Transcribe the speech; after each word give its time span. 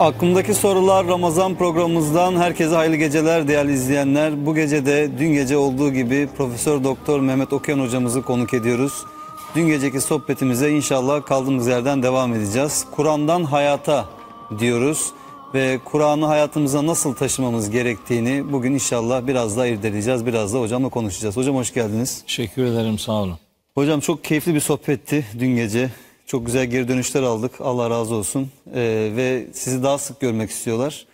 Aklımdaki 0.00 0.54
sorular 0.54 1.06
Ramazan 1.06 1.54
programımızdan 1.54 2.36
herkese 2.36 2.74
hayırlı 2.74 2.96
geceler 2.96 3.48
değerli 3.48 3.72
izleyenler. 3.72 4.46
Bu 4.46 4.54
gece 4.54 4.86
de 4.86 5.10
dün 5.18 5.32
gece 5.32 5.56
olduğu 5.56 5.92
gibi 5.92 6.28
Profesör 6.36 6.84
Doktor 6.84 7.20
Mehmet 7.20 7.52
Okuyan 7.52 7.78
hocamızı 7.78 8.22
konuk 8.22 8.54
ediyoruz. 8.54 8.92
Dün 9.54 9.66
geceki 9.66 10.00
sohbetimize 10.00 10.70
inşallah 10.70 11.24
kaldığımız 11.24 11.66
yerden 11.66 12.02
devam 12.02 12.34
edeceğiz. 12.34 12.84
Kur'an'dan 12.90 13.44
hayata 13.44 14.04
diyoruz 14.58 15.10
ve 15.54 15.78
Kur'an'ı 15.84 16.26
hayatımıza 16.26 16.86
nasıl 16.86 17.14
taşımamız 17.14 17.70
gerektiğini 17.70 18.52
bugün 18.52 18.74
inşallah 18.74 19.26
biraz 19.26 19.56
daha 19.56 19.66
irdeleyeceğiz. 19.66 20.26
Biraz 20.26 20.54
da 20.54 20.60
hocamla 20.60 20.88
konuşacağız. 20.88 21.36
Hocam 21.36 21.56
hoş 21.56 21.74
geldiniz. 21.74 22.22
Teşekkür 22.22 22.64
ederim 22.64 22.98
sağ 22.98 23.12
olun. 23.12 23.38
Hocam 23.74 24.00
çok 24.00 24.24
keyifli 24.24 24.54
bir 24.54 24.60
sohbetti 24.60 25.26
dün 25.38 25.56
gece. 25.56 25.90
Çok 26.30 26.46
güzel 26.46 26.66
geri 26.66 26.88
dönüşler 26.88 27.22
aldık. 27.22 27.60
Allah 27.60 27.90
razı 27.90 28.14
olsun. 28.14 28.50
Ee, 28.74 29.12
ve 29.16 29.46
sizi 29.52 29.82
daha 29.82 29.98
sık 29.98 30.20
görmek 30.20 30.50
istiyorlar. 30.50 31.06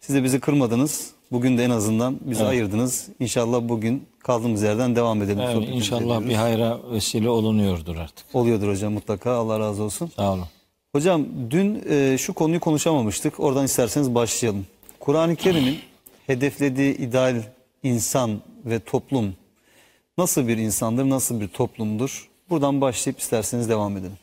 Siz 0.00 0.16
de 0.16 0.24
bizi 0.24 0.40
kırmadınız. 0.40 1.10
Bugün 1.32 1.58
de 1.58 1.64
en 1.64 1.70
azından 1.70 2.18
bizi 2.20 2.44
ayırdınız. 2.44 3.08
İnşallah 3.20 3.68
bugün 3.68 4.06
kaldığımız 4.18 4.62
yerden 4.62 4.96
devam 4.96 5.22
edelim. 5.22 5.40
Evet, 5.40 5.68
inşallah 5.68 6.28
bir 6.28 6.34
hayra 6.34 6.80
vesile 6.92 7.28
olunuyordur 7.28 7.96
artık. 7.96 8.26
Oluyordur 8.34 8.68
hocam 8.68 8.92
mutlaka. 8.92 9.32
Allah 9.32 9.60
razı 9.60 9.82
olsun. 9.82 10.10
Sağ 10.16 10.32
olun. 10.32 10.46
Hocam 10.92 11.26
dün 11.50 11.84
e, 11.90 12.18
şu 12.18 12.32
konuyu 12.32 12.60
konuşamamıştık. 12.60 13.40
Oradan 13.40 13.64
isterseniz 13.64 14.14
başlayalım. 14.14 14.66
Kur'an-ı 15.00 15.36
Kerim'in 15.36 15.78
hedeflediği 16.26 16.96
ideal 16.96 17.42
insan 17.82 18.40
ve 18.64 18.80
toplum 18.80 19.34
nasıl 20.18 20.48
bir 20.48 20.56
insandır, 20.56 21.10
nasıl 21.10 21.40
bir 21.40 21.48
toplumdur? 21.48 22.28
Buradan 22.50 22.80
başlayıp 22.80 23.20
isterseniz 23.20 23.68
devam 23.68 23.96
edelim. 23.96 24.21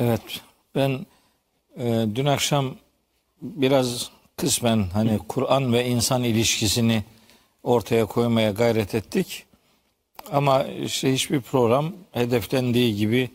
Evet 0.00 0.40
ben 0.74 1.06
e, 1.78 2.06
dün 2.14 2.26
akşam 2.26 2.74
biraz 3.42 4.10
kısmen 4.36 4.84
hani 4.92 5.18
Kur'an 5.28 5.72
ve 5.72 5.86
insan 5.86 6.24
ilişkisini 6.24 7.04
ortaya 7.62 8.06
koymaya 8.06 8.50
gayret 8.50 8.94
ettik. 8.94 9.44
Ama 10.32 10.64
işte 10.64 11.12
hiçbir 11.12 11.40
program 11.40 11.92
hedeflendiği 12.12 12.96
gibi 12.96 13.30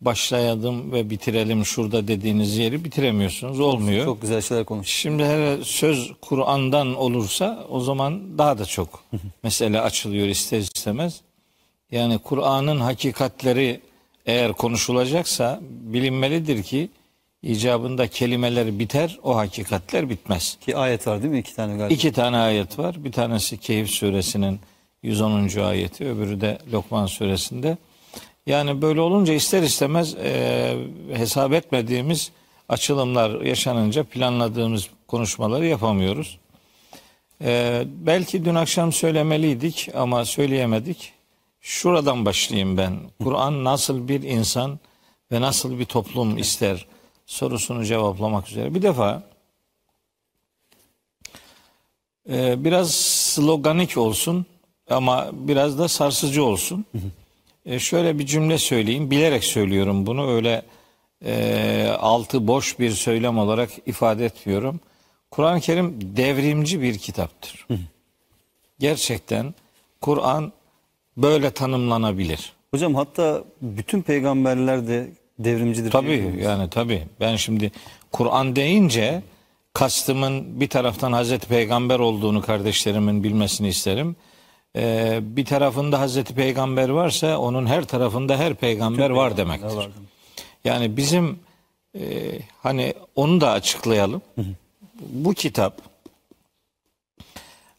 başlayalım 0.00 0.92
ve 0.92 1.10
bitirelim 1.10 1.64
şurada 1.64 2.08
dediğiniz 2.08 2.56
yeri 2.58 2.84
bitiremiyorsunuz. 2.84 3.60
Olmuyor. 3.60 4.04
Çok 4.04 4.22
güzel 4.22 4.42
şeyler 4.42 4.64
konuştuk. 4.64 4.94
Şimdi 4.94 5.24
hele 5.24 5.64
söz 5.64 6.12
Kur'an'dan 6.20 6.94
olursa 6.94 7.66
o 7.70 7.80
zaman 7.80 8.38
daha 8.38 8.58
da 8.58 8.64
çok 8.64 9.04
mesele 9.42 9.80
açılıyor 9.80 10.26
ister 10.26 10.58
istemez. 10.58 11.20
Yani 11.90 12.18
Kur'an'ın 12.18 12.80
hakikatleri 12.80 13.80
eğer 14.26 14.52
konuşulacaksa 14.52 15.60
bilinmelidir 15.62 16.62
ki 16.62 16.88
icabında 17.42 18.06
kelimeler 18.06 18.78
biter, 18.78 19.18
o 19.22 19.36
hakikatler 19.36 20.10
bitmez. 20.10 20.58
Ki 20.60 20.76
ayet 20.76 21.06
var 21.06 21.22
değil 21.22 21.32
mi? 21.32 21.38
İki 21.38 21.54
tane 21.54 21.76
galiba. 21.76 21.94
İki 21.94 22.12
tane 22.12 22.36
ayet 22.36 22.78
var. 22.78 23.04
Bir 23.04 23.12
tanesi 23.12 23.58
Kehf 23.58 23.90
suresinin 23.90 24.60
110. 25.02 25.60
ayeti, 25.60 26.08
öbürü 26.08 26.40
de 26.40 26.58
Lokman 26.72 27.06
suresinde. 27.06 27.76
Yani 28.46 28.82
böyle 28.82 29.00
olunca 29.00 29.34
ister 29.34 29.62
istemez 29.62 30.14
e, 30.14 30.74
hesap 31.12 31.52
etmediğimiz 31.52 32.30
açılımlar 32.68 33.40
yaşanınca 33.40 34.04
planladığımız 34.04 34.88
konuşmaları 35.06 35.66
yapamıyoruz. 35.66 36.38
E, 37.44 37.82
belki 37.86 38.44
dün 38.44 38.54
akşam 38.54 38.92
söylemeliydik 38.92 39.88
ama 39.94 40.24
söyleyemedik. 40.24 41.12
Şuradan 41.66 42.24
başlayayım 42.24 42.76
ben. 42.76 42.98
Kur'an 43.22 43.64
nasıl 43.64 44.08
bir 44.08 44.22
insan 44.22 44.78
ve 45.32 45.40
nasıl 45.40 45.78
bir 45.78 45.84
toplum 45.84 46.38
ister 46.38 46.86
sorusunu 47.26 47.84
cevaplamak 47.84 48.48
üzere. 48.48 48.74
Bir 48.74 48.82
defa 48.82 49.22
e, 52.30 52.64
biraz 52.64 52.94
sloganik 52.94 53.96
olsun 53.96 54.46
ama 54.90 55.30
biraz 55.32 55.78
da 55.78 55.88
sarsıcı 55.88 56.44
olsun. 56.44 56.84
E, 57.66 57.78
şöyle 57.78 58.18
bir 58.18 58.26
cümle 58.26 58.58
söyleyeyim. 58.58 59.10
Bilerek 59.10 59.44
söylüyorum 59.44 60.06
bunu. 60.06 60.30
Öyle 60.30 60.62
e, 61.24 61.96
altı 61.98 62.46
boş 62.46 62.78
bir 62.78 62.90
söylem 62.90 63.38
olarak 63.38 63.70
ifade 63.86 64.24
etmiyorum. 64.24 64.80
Kur'an-ı 65.30 65.60
Kerim 65.60 66.16
devrimci 66.16 66.82
bir 66.82 66.98
kitaptır. 66.98 67.66
Gerçekten 68.78 69.54
Kur'an 70.00 70.52
böyle 71.16 71.50
tanımlanabilir. 71.50 72.52
Hocam 72.70 72.94
hatta 72.94 73.44
bütün 73.62 74.02
peygamberler 74.02 74.88
de 74.88 75.10
devrimcidir. 75.38 75.90
Tabii 75.90 76.34
yani 76.42 76.70
tabii. 76.70 77.02
Ben 77.20 77.36
şimdi 77.36 77.72
Kur'an 78.12 78.56
deyince 78.56 79.22
kastımın 79.72 80.60
bir 80.60 80.68
taraftan 80.68 81.12
Hazreti 81.12 81.48
Peygamber 81.48 81.98
olduğunu 81.98 82.42
kardeşlerimin 82.42 83.24
bilmesini 83.24 83.68
isterim. 83.68 84.16
Ee, 84.76 85.18
bir 85.22 85.44
tarafında 85.44 86.00
Hazreti 86.00 86.34
Peygamber 86.34 86.88
varsa 86.88 87.38
onun 87.38 87.66
her 87.66 87.84
tarafında 87.84 88.36
her 88.38 88.54
peygamber 88.54 89.10
var 89.10 89.36
demektir. 89.36 89.76
var. 89.76 89.88
Yani 90.64 90.96
bizim 90.96 91.38
e, 91.98 92.02
hani 92.62 92.94
onu 93.14 93.40
da 93.40 93.50
açıklayalım. 93.50 94.22
Bu 95.00 95.34
kitap 95.34 95.95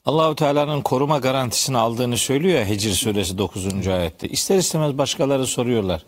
Allahu 0.07 0.35
Teala'nın 0.35 0.81
koruma 0.81 1.17
garantisini 1.17 1.77
aldığını 1.77 2.17
söylüyor 2.17 2.59
ya 2.59 2.69
Hicr 2.69 2.89
suresi 2.89 3.37
9. 3.37 3.87
ayette. 3.87 4.27
İster 4.27 4.57
istemez 4.57 4.97
başkaları 4.97 5.47
soruyorlar. 5.47 6.05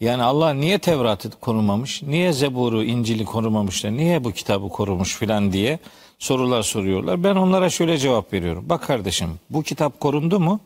Yani 0.00 0.22
Allah 0.22 0.52
niye 0.54 0.78
Tevrat'ı 0.78 1.30
korumamış? 1.30 2.02
Niye 2.02 2.32
Zebur'u, 2.32 2.84
İncil'i 2.84 3.24
korumamışlar? 3.24 3.92
Niye 3.92 4.24
bu 4.24 4.32
kitabı 4.32 4.68
korumuş 4.68 5.16
filan 5.16 5.52
diye 5.52 5.78
sorular 6.18 6.62
soruyorlar. 6.62 7.24
Ben 7.24 7.36
onlara 7.36 7.70
şöyle 7.70 7.98
cevap 7.98 8.32
veriyorum. 8.32 8.64
Bak 8.68 8.82
kardeşim 8.82 9.40
bu 9.50 9.62
kitap 9.62 10.00
korundu 10.00 10.40
mu? 10.40 10.60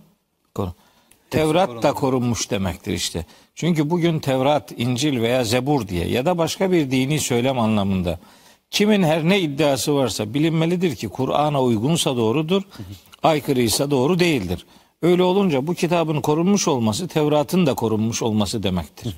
Koru. 0.55 0.73
Tevrat 1.31 1.83
da 1.83 1.93
korunmuş 1.93 2.51
demektir 2.51 2.93
işte. 2.93 3.27
Çünkü 3.55 3.91
bugün 3.91 4.19
Tevrat, 4.19 4.73
İncil 4.77 5.23
veya 5.23 5.45
Zebur 5.45 5.89
diye 5.89 6.09
ya 6.09 6.27
da 6.27 6.39
başka 6.39 6.73
bir 6.73 6.91
dini 6.91 7.21
söylem 7.21 7.59
anlamında 7.59 8.19
kimin 8.73 9.03
her 9.03 9.29
ne 9.29 9.41
iddiası 9.41 9.95
varsa 9.95 10.35
bilinmelidir 10.35 10.97
ki 10.97 11.09
Kur'an'a 11.09 11.63
uygunsa 11.63 12.17
doğrudur, 12.17 12.63
aykırıysa 13.23 13.91
doğru 13.91 14.19
değildir. 14.19 14.67
Öyle 15.03 15.23
olunca 15.23 15.67
bu 15.67 15.75
kitabın 15.75 16.21
korunmuş 16.21 16.69
olması 16.69 17.09
Tevrat'ın 17.09 17.67
da 17.67 17.75
korunmuş 17.75 18.23
olması 18.23 18.63
demektir. 18.63 19.17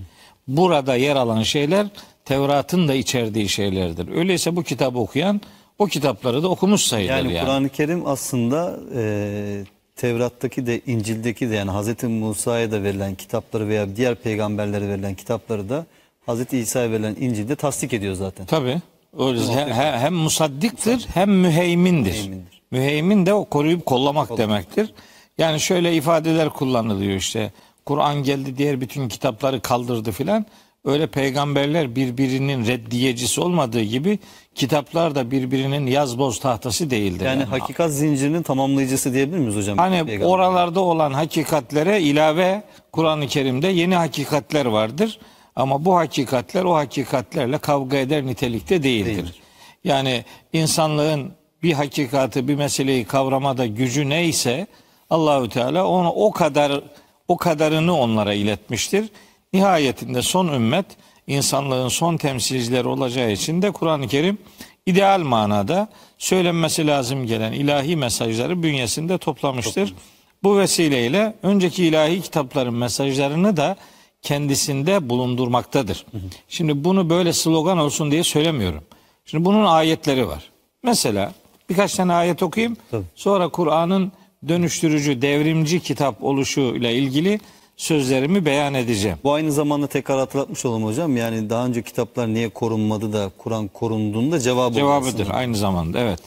Burada 0.49 0.97
yer 0.97 1.17
alan 1.17 1.43
şeyler 1.43 1.87
Tevrat'ın 2.25 2.89
da 2.89 2.95
içerdiği 2.95 3.49
şeylerdir. 3.49 4.09
Öyleyse 4.09 4.57
bu 4.57 4.63
kitabı 4.63 4.99
okuyan 4.99 5.41
o 5.79 5.87
kitapları 5.87 6.43
da 6.43 6.49
okumuş 6.49 6.81
sayılır 6.81 7.11
Yani, 7.11 7.33
yani. 7.33 7.45
Kur'an-ı 7.45 7.69
Kerim 7.69 8.07
aslında 8.07 8.77
e, 8.95 9.65
Tevrat'taki 9.97 10.67
de 10.67 10.81
İncil'deki 10.87 11.51
de 11.51 11.55
yani 11.55 11.71
Hazreti 11.71 12.07
Musa'ya 12.07 12.73
da 12.73 12.83
verilen 12.83 13.15
kitapları 13.15 13.69
veya 13.69 13.97
diğer 13.97 14.15
peygamberlere 14.15 14.89
verilen 14.89 15.15
kitapları 15.15 15.69
da 15.69 15.87
Hazreti 16.27 16.59
İsa'ya 16.59 16.91
verilen 16.91 17.17
İncil'de 17.21 17.57
tasdik 17.57 17.93
ediyor 17.93 18.15
zaten. 18.15 18.47
Tabii. 18.47 18.81
Öyle 19.19 19.41
hem, 19.47 19.69
hem, 19.69 19.95
hem 20.01 20.15
musaddiktir 20.15 21.07
hem 21.15 21.31
müheymindir. 21.31 22.11
Müheymindir. 22.11 22.63
Müheymin 22.71 23.27
de 23.27 23.35
o 23.35 23.45
koruyup 23.45 23.87
kollamak 23.87 24.39
demektir. 24.39 24.95
Yani 25.39 25.61
şöyle 25.61 25.95
ifadeler 25.95 26.51
kullanılıyor 26.51 27.17
işte. 27.17 27.53
Kur'an 27.87 28.23
geldi 28.23 28.59
diğer 28.59 28.81
bütün 28.81 29.09
kitapları 29.09 29.61
kaldırdı 29.61 30.13
filan. 30.13 30.47
Öyle 30.85 31.07
peygamberler 31.07 31.97
birbirinin 31.97 32.67
reddiyecisi 32.67 33.41
olmadığı 33.41 33.83
gibi 33.83 34.19
kitaplar 34.55 35.15
da 35.15 35.31
birbirinin 35.31 35.87
yaz 35.87 36.19
boz 36.19 36.41
tahtası 36.41 36.91
değildir. 36.91 37.25
Yani 37.25 37.41
Yani, 37.41 37.45
hakikat 37.45 37.91
zincirinin 37.91 38.43
tamamlayıcısı 38.43 39.15
diyebilir 39.15 39.39
miyiz 39.39 39.57
hocam? 39.57 39.79
Hani 39.79 40.05
Peygamber. 40.07 40.27
oralarda 40.33 40.81
olan 40.81 41.13
hakikatlere 41.13 42.01
ilave 42.01 42.63
Kur'an-ı 42.93 43.27
Kerim'de 43.27 43.69
yeni 43.69 43.95
hakikatler 43.97 44.67
vardır. 44.67 45.19
Ama 45.57 45.85
bu 45.85 45.97
hakikatler 45.97 46.65
o 46.65 46.75
hakikatlerle 46.75 47.59
kavga 47.59 47.97
eder 47.97 48.27
nitelikte 48.27 48.83
değildir. 48.83 49.17
Değildir. 49.17 49.41
Yani 49.85 50.25
insanlığın 50.53 51.33
bir 51.63 51.73
hakikatı, 51.73 52.49
bir 52.49 52.55
meseleyi 52.55 53.05
kavramada 53.05 53.67
gücü 53.67 54.09
neyse 54.09 54.67
Allahü 55.11 55.49
Teala 55.49 55.87
onu 55.87 56.11
o 56.11 56.33
kadar 56.33 56.81
o 57.29 57.37
kadarını 57.37 57.99
onlara 57.99 58.35
iletmiştir. 58.35 59.09
Nihayetinde 59.53 60.23
son 60.23 60.49
ümmet 60.49 60.87
insanlığın 61.27 61.89
son 61.89 62.17
temsilcileri 62.17 62.89
olacağı 62.89 63.33
için 63.33 63.63
de 63.63 63.71
Kur'an-ı 63.71 64.09
Kerim 64.09 64.39
ideal 64.87 65.21
manada 65.21 65.89
söylenmesi 66.19 66.87
lazım 66.87 67.27
gelen 67.27 67.53
ilahi 67.53 67.97
mesajları 67.97 68.63
bünyesinde 68.63 69.19
toplamıştır. 69.19 69.95
Bu 70.43 70.59
vesileyle 70.59 71.35
önceki 71.43 71.85
ilahi 71.85 72.21
kitapların 72.21 72.75
mesajlarını 72.75 73.57
da 73.57 73.77
kendisinde 74.25 75.09
bulundurmaktadır. 75.09 76.07
Şimdi 76.49 76.85
bunu 76.85 77.11
böyle 77.11 77.33
slogan 77.33 77.79
olsun 77.79 78.11
diye 78.11 78.25
söylemiyorum. 78.25 78.83
Şimdi 79.25 79.45
bunun 79.45 79.65
ayetleri 79.65 80.29
var. 80.29 80.51
Mesela 80.83 81.33
birkaç 81.71 81.95
tane 81.95 82.13
ayet 82.13 82.43
okuyayım. 82.43 82.77
Tabii. 82.91 83.05
Sonra 83.15 83.49
Kur'an'ın 83.49 84.13
dönüştürücü, 84.49 85.23
devrimci 85.23 85.81
kitap 85.81 86.25
oluşuyla 86.25 86.91
ilgili 86.91 87.41
sözlerimi 87.77 88.45
beyan 88.45 88.75
edeceğim. 88.75 89.19
Bu 89.25 89.33
aynı 89.33 89.53
zamanda 89.53 89.87
tekrar 89.87 90.19
hatırlatmış 90.19 90.65
olalım 90.65 90.85
hocam. 90.85 91.17
Yani 91.17 91.51
daha 91.51 91.67
önce 91.67 91.83
kitaplar 91.83 92.35
niye 92.35 92.49
korunmadı 92.49 93.13
da 93.13 93.31
Kur'an 93.39 93.69
korunduğunda 93.69 94.41
cevabı 94.41 94.75
Cevabıdır 94.75 95.21
aslında. 95.21 95.35
aynı 95.37 95.57
zamanda 95.57 95.99
evet. 95.99 96.19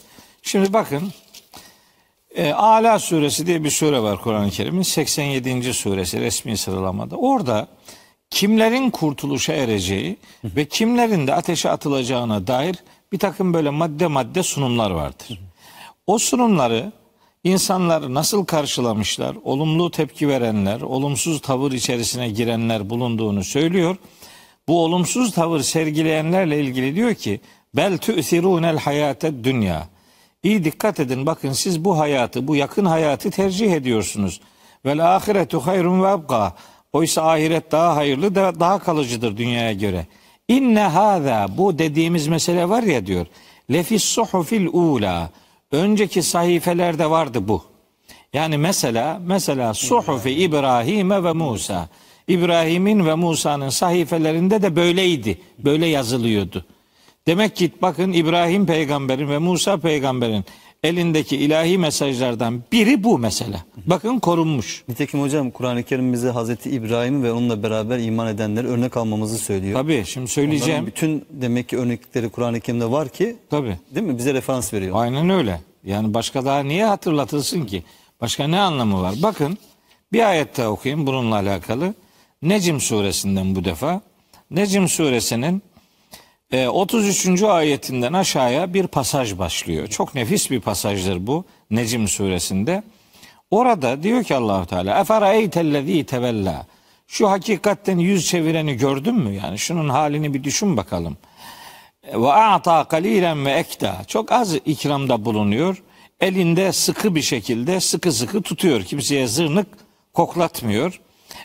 Şimdi 0.41 0.73
bakın 0.73 1.11
e, 2.35 2.51
Ala 2.51 2.99
suresi 2.99 3.47
diye 3.47 3.63
bir 3.63 3.69
sure 3.69 4.01
var 4.01 4.21
Kur'an-ı 4.21 4.49
Kerim'in 4.49 4.81
87. 4.81 5.73
suresi 5.73 6.21
resmi 6.21 6.57
sıralamada. 6.57 7.15
Orada 7.15 7.67
kimlerin 8.29 8.89
kurtuluşa 8.89 9.53
ereceği 9.53 10.17
ve 10.43 10.65
kimlerin 10.65 11.27
de 11.27 11.33
ateşe 11.33 11.69
atılacağına 11.69 12.47
dair 12.47 12.75
bir 13.11 13.19
takım 13.19 13.53
böyle 13.53 13.69
madde 13.69 14.07
madde 14.07 14.43
sunumlar 14.43 14.91
vardır. 14.91 15.39
O 16.07 16.17
sunumları 16.17 16.91
insanlar 17.43 18.13
nasıl 18.13 18.45
karşılamışlar, 18.45 19.35
olumlu 19.43 19.91
tepki 19.91 20.27
verenler, 20.27 20.81
olumsuz 20.81 21.41
tavır 21.41 21.71
içerisine 21.71 22.29
girenler 22.29 22.89
bulunduğunu 22.89 23.43
söylüyor. 23.43 23.95
Bu 24.67 24.83
olumsuz 24.83 25.31
tavır 25.31 25.59
sergileyenlerle 25.59 26.59
ilgili 26.59 26.95
diyor 26.95 27.13
ki 27.13 27.39
bel 27.75 27.97
tu'thirunel 27.97 28.77
hayate 28.77 29.43
dünya. 29.43 29.87
İyi 30.43 30.63
dikkat 30.63 30.99
edin 30.99 31.25
bakın 31.25 31.51
siz 31.51 31.85
bu 31.85 31.99
hayatı, 31.99 32.47
bu 32.47 32.55
yakın 32.55 32.85
hayatı 32.85 33.31
tercih 33.31 33.71
ediyorsunuz. 33.73 34.41
Vel 34.85 35.15
ahiretu 35.15 35.59
hayrun 35.59 36.03
ve 36.03 36.07
abqa. 36.07 36.53
Oysa 36.93 37.21
ahiret 37.31 37.71
daha 37.71 37.95
hayırlı, 37.95 38.35
da- 38.35 38.59
daha 38.59 38.79
kalıcıdır 38.79 39.37
dünyaya 39.37 39.73
göre. 39.73 40.07
İnne 40.47 40.81
hâzâ 40.81 41.47
bu 41.57 41.79
dediğimiz 41.79 42.27
mesele 42.27 42.69
var 42.69 42.83
ya 42.83 43.05
diyor. 43.05 43.25
Lefis 43.71 44.03
suhufil 44.03 44.67
ula. 44.73 45.29
Önceki 45.71 46.23
sahifelerde 46.23 47.09
vardı 47.09 47.47
bu. 47.47 47.63
Yani 48.33 48.57
mesela 48.57 49.21
mesela 49.25 49.73
Suhufi 49.73 50.29
İbrahim'e 50.31 51.23
ve 51.23 51.33
Musa. 51.33 51.89
İbrahim'in 52.27 53.05
ve 53.05 53.15
Musa'nın 53.15 53.69
sahifelerinde 53.69 54.61
de 54.61 54.75
böyleydi. 54.75 55.41
Böyle 55.59 55.85
yazılıyordu. 55.85 56.65
Demek 57.27 57.55
ki 57.55 57.71
bakın 57.81 58.13
İbrahim 58.13 58.65
peygamberin 58.65 59.29
ve 59.29 59.37
Musa 59.37 59.77
peygamberin 59.77 60.45
elindeki 60.83 61.37
ilahi 61.37 61.77
mesajlardan 61.77 62.63
biri 62.71 63.03
bu 63.03 63.17
mesela. 63.17 63.65
Bakın 63.85 64.19
korunmuş. 64.19 64.83
Nitekim 64.89 65.21
hocam 65.21 65.51
Kur'an-ı 65.51 65.83
Kerim 65.83 66.13
bize 66.13 66.29
Hazreti 66.29 66.69
İbrahim 66.69 67.23
ve 67.23 67.31
onunla 67.31 67.63
beraber 67.63 67.99
iman 67.99 68.27
edenleri 68.27 68.67
örnek 68.67 68.97
almamızı 68.97 69.37
söylüyor. 69.37 69.73
Tabii 69.81 70.03
şimdi 70.05 70.27
söyleyeceğim. 70.27 70.71
Onların 70.71 70.87
bütün 70.87 71.25
demek 71.29 71.69
ki 71.69 71.77
örnekleri 71.77 72.29
Kur'an-ı 72.29 72.59
Kerim'de 72.59 72.91
var 72.91 73.09
ki 73.09 73.35
Tabii. 73.49 73.77
değil 73.95 74.05
mi? 74.05 74.17
Bize 74.17 74.33
referans 74.33 74.73
veriyor. 74.73 74.95
Aynen 74.99 75.29
öyle. 75.29 75.61
Yani 75.83 76.13
başka 76.13 76.45
daha 76.45 76.59
niye 76.59 76.85
hatırlatılsın 76.85 77.65
ki? 77.65 77.83
Başka 78.21 78.47
ne 78.47 78.59
anlamı 78.59 79.01
var? 79.01 79.15
Bakın 79.23 79.57
bir 80.13 80.29
ayet 80.29 80.57
daha 80.57 80.67
okuyayım 80.67 81.07
bununla 81.07 81.35
alakalı. 81.35 81.93
Necim 82.41 82.81
suresinden 82.81 83.55
bu 83.55 83.65
defa. 83.65 84.01
Necim 84.51 84.87
suresinin 84.87 85.61
e, 86.51 86.67
33. 86.67 87.43
ayetinden 87.43 88.13
aşağıya 88.13 88.73
bir 88.73 88.87
pasaj 88.87 89.37
başlıyor. 89.37 89.87
Çok 89.87 90.15
nefis 90.15 90.51
bir 90.51 90.61
pasajdır 90.61 91.27
bu 91.27 91.45
Necim 91.71 92.07
suresinde. 92.07 92.83
Orada 93.51 94.03
diyor 94.03 94.23
ki 94.23 94.35
Allahu 94.35 94.65
Teala 94.65 95.01
"Eferaytellezî 95.01 96.05
tevella." 96.05 96.65
Şu 97.07 97.29
hakikatten 97.29 97.97
yüz 97.97 98.27
çevireni 98.27 98.77
gördün 98.77 99.15
mü? 99.15 99.35
Yani 99.35 99.59
şunun 99.59 99.89
halini 99.89 100.33
bir 100.33 100.43
düşün 100.43 100.77
bakalım. 100.77 101.17
Ve 102.13 102.31
a'ta 102.31 102.83
kalilen 102.83 103.45
ve 103.45 103.51
ekta. 103.51 104.03
Çok 104.07 104.31
az 104.31 104.55
ikramda 104.55 105.25
bulunuyor. 105.25 105.83
Elinde 106.19 106.71
sıkı 106.71 107.15
bir 107.15 107.21
şekilde 107.21 107.79
sıkı 107.79 108.11
sıkı 108.11 108.41
tutuyor. 108.41 108.83
Kimseye 108.83 109.27
zırnık 109.27 109.67
koklatmıyor. 110.13 111.01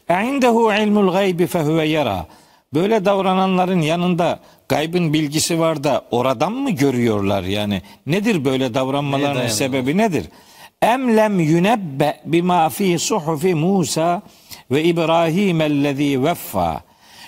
E'indehu 0.08 0.72
ilmul 0.72 1.12
gaybi 1.12 1.46
fehuve 1.46 1.84
yara. 1.84 2.26
Böyle 2.74 3.04
davrananların 3.04 3.80
yanında 3.80 4.40
gaybın 4.68 5.12
bilgisi 5.12 5.60
var 5.60 5.84
da 5.84 6.04
oradan 6.10 6.52
mı 6.52 6.70
görüyorlar 6.70 7.42
yani? 7.42 7.82
Nedir 8.06 8.44
böyle 8.44 8.74
davranmalarının 8.74 9.48
sebebi 9.48 9.96
nedir? 9.96 10.26
Em 10.82 11.16
lem 11.16 11.40
yunebbe 11.40 12.20
bima 12.24 12.68
fi 12.68 12.98
suhufi 12.98 13.54
Musa 13.54 14.22
ve 14.70 14.84
İbrahim 14.84 15.60
ellezî 15.60 16.24
veffa. 16.24 16.80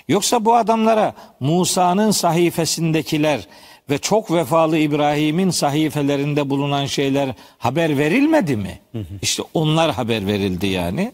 Yoksa 0.08 0.44
bu 0.44 0.54
adamlara 0.54 1.14
Musa'nın 1.40 2.10
sahifesindekiler 2.10 3.48
ve 3.90 3.98
çok 3.98 4.32
vefalı 4.32 4.78
İbrahim'in 4.78 5.50
sahifelerinde 5.50 6.50
bulunan 6.50 6.86
şeyler 6.86 7.34
haber 7.58 7.98
verilmedi 7.98 8.56
mi? 8.56 8.78
İşte 9.22 9.42
onlar 9.54 9.92
haber 9.92 10.26
verildi 10.26 10.66
yani. 10.66 11.12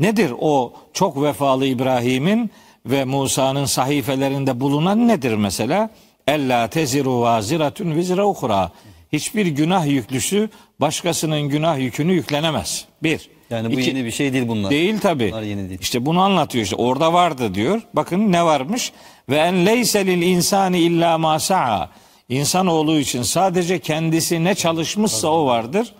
Nedir 0.00 0.32
o 0.40 0.72
çok 0.92 1.22
vefalı 1.22 1.66
İbrahim'in 1.66 2.50
ve 2.86 3.04
Musa'nın 3.04 3.64
sahifelerinde 3.64 4.60
bulunan 4.60 5.08
nedir 5.08 5.34
mesela? 5.34 5.90
Ella 6.28 6.68
teziru 6.68 7.20
vaziratun 7.20 7.94
vizra 7.94 8.26
uhra. 8.26 8.70
Hiçbir 9.12 9.46
günah 9.46 9.86
yüklüsü 9.86 10.48
başkasının 10.80 11.40
günah 11.42 11.78
yükünü 11.78 12.12
yüklenemez. 12.12 12.84
Bir. 13.02 13.30
Yani 13.50 13.76
bu 13.76 13.80
İki- 13.80 13.90
yeni 13.90 14.04
bir 14.04 14.10
şey 14.10 14.32
değil 14.32 14.48
bunlar. 14.48 14.70
Değil 14.70 14.98
tabi. 15.00 15.30
Bunlar 15.32 15.42
yeni 15.42 15.68
değil. 15.68 15.80
İşte 15.80 16.06
bunu 16.06 16.20
anlatıyor 16.20 16.64
işte. 16.64 16.76
Orada 16.76 17.12
vardı 17.12 17.54
diyor. 17.54 17.82
Bakın 17.94 18.32
ne 18.32 18.44
varmış? 18.44 18.92
Ve 19.28 19.36
en 19.36 19.66
leyse 19.66 20.06
lil 20.06 20.22
insani 20.22 20.78
illa 20.78 21.18
ma 21.18 21.38
sa'a. 21.38 21.90
İnsanoğlu 22.28 22.98
için 22.98 23.22
sadece 23.22 23.78
kendisi 23.78 24.44
ne 24.44 24.54
çalışmışsa 24.54 25.28
o 25.28 25.46
vardır. 25.46 25.94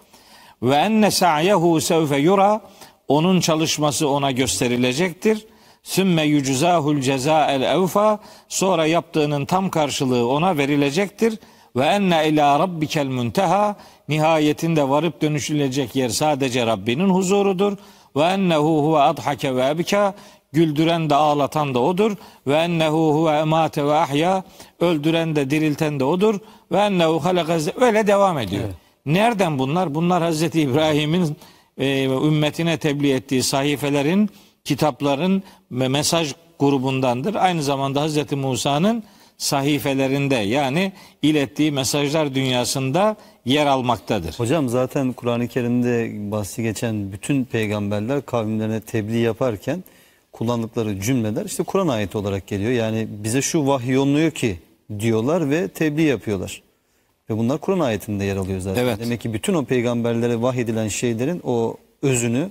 Ve 0.62 0.76
enne 0.76 1.10
sa'yehu 1.10 1.80
sevfe 1.80 2.16
yura. 2.16 2.60
Onun 3.08 3.40
çalışması 3.40 4.08
ona 4.08 4.30
gösterilecektir. 4.30 5.46
Sümme 5.82 6.22
yuczahul 6.22 7.00
cezael 7.00 7.62
evfa. 7.62 8.18
Sonra 8.48 8.86
yaptığının 8.86 9.44
tam 9.44 9.70
karşılığı 9.70 10.28
ona 10.28 10.58
verilecektir. 10.58 11.38
Ve 11.76 11.84
enne 11.84 12.28
ila 12.28 12.58
rabbikel 12.58 13.06
munteha. 13.06 13.76
Nihayetinde 14.08 14.88
varıp 14.88 15.22
dönüşülecek 15.22 15.96
yer 15.96 16.08
sadece 16.08 16.66
Rabbinin 16.66 17.08
huzurudur. 17.08 17.76
Ve 18.16 18.22
ennehu 18.22 18.88
huve 18.88 18.98
adhake 18.98 19.56
ve 19.56 19.66
ebka. 19.68 20.14
Güldüren 20.52 21.10
de 21.10 21.14
ağlatan 21.14 21.74
da 21.74 21.78
odur. 21.80 22.16
Ve 22.46 22.54
ennehu 22.54 23.14
huve 23.14 23.38
emate 23.38 23.84
ve 23.84 23.94
ahya. 23.94 24.44
Öldüren 24.80 25.36
de 25.36 25.50
dirilten 25.50 26.00
de 26.00 26.04
odur. 26.04 26.38
Ve 26.72 26.78
ennehu 26.78 27.24
halaka 27.24 27.58
öyle 27.80 28.06
devam 28.06 28.38
ediyor. 28.38 28.68
Nereden 29.06 29.58
bunlar? 29.58 29.94
Bunlar 29.94 30.22
Hazreti 30.22 30.60
İbrahim'in 30.60 31.36
e, 31.78 32.04
ümmetine 32.04 32.78
tebliğ 32.78 33.12
ettiği 33.12 33.42
sayfelerin, 33.42 34.30
kitapların 34.64 35.42
mesaj 35.70 36.34
grubundandır. 36.58 37.34
Aynı 37.34 37.62
zamanda 37.62 38.00
Hazreti 38.00 38.36
Musa'nın 38.36 39.02
sahifelerinde 39.38 40.34
yani 40.34 40.92
ilettiği 41.22 41.72
mesajlar 41.72 42.34
dünyasında 42.34 43.16
yer 43.44 43.66
almaktadır. 43.66 44.34
Hocam 44.38 44.68
zaten 44.68 45.12
Kur'an-ı 45.12 45.48
Kerim'de 45.48 46.10
bahsi 46.30 46.62
geçen 46.62 47.12
bütün 47.12 47.44
peygamberler 47.44 48.26
kavimlerine 48.26 48.80
tebliğ 48.80 49.18
yaparken 49.18 49.84
kullandıkları 50.32 51.00
cümleler 51.00 51.44
işte 51.44 51.62
Kur'an 51.62 51.88
ayeti 51.88 52.18
olarak 52.18 52.46
geliyor. 52.46 52.72
Yani 52.72 53.06
bize 53.10 53.42
şu 53.42 53.66
vahiy 53.66 53.94
yolluyor 53.94 54.30
ki 54.30 54.58
diyorlar 54.98 55.50
ve 55.50 55.68
tebliğ 55.68 56.02
yapıyorlar. 56.02 56.62
Ve 57.30 57.38
bunlar 57.38 57.58
Kur'an 57.58 57.80
ayetinde 57.80 58.24
yer 58.24 58.36
alıyor 58.36 58.60
zaten. 58.60 58.82
Evet. 58.82 58.98
Demek 59.00 59.20
ki 59.20 59.32
bütün 59.32 59.54
o 59.54 59.64
peygamberlere 59.64 60.42
vahyedilen 60.42 60.88
şeylerin 60.88 61.40
o 61.44 61.76
özünü, 62.02 62.50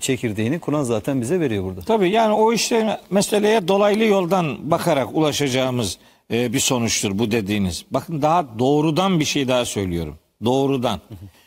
çekirdeğini 0.00 0.58
Kur'an 0.58 0.82
zaten 0.82 1.20
bize 1.20 1.40
veriyor 1.40 1.64
burada. 1.64 1.80
Tabii 1.80 2.10
yani 2.10 2.34
o 2.34 2.52
işte 2.52 3.00
meseleye 3.10 3.68
dolaylı 3.68 4.04
yoldan 4.04 4.70
bakarak 4.70 5.08
ulaşacağımız 5.16 5.98
e, 6.30 6.52
bir 6.52 6.60
sonuçtur 6.60 7.18
bu 7.18 7.30
dediğiniz. 7.30 7.84
Bakın 7.90 8.22
daha 8.22 8.58
doğrudan 8.58 9.20
bir 9.20 9.24
şey 9.24 9.48
daha 9.48 9.64
söylüyorum. 9.64 10.18
Doğrudan. 10.44 11.00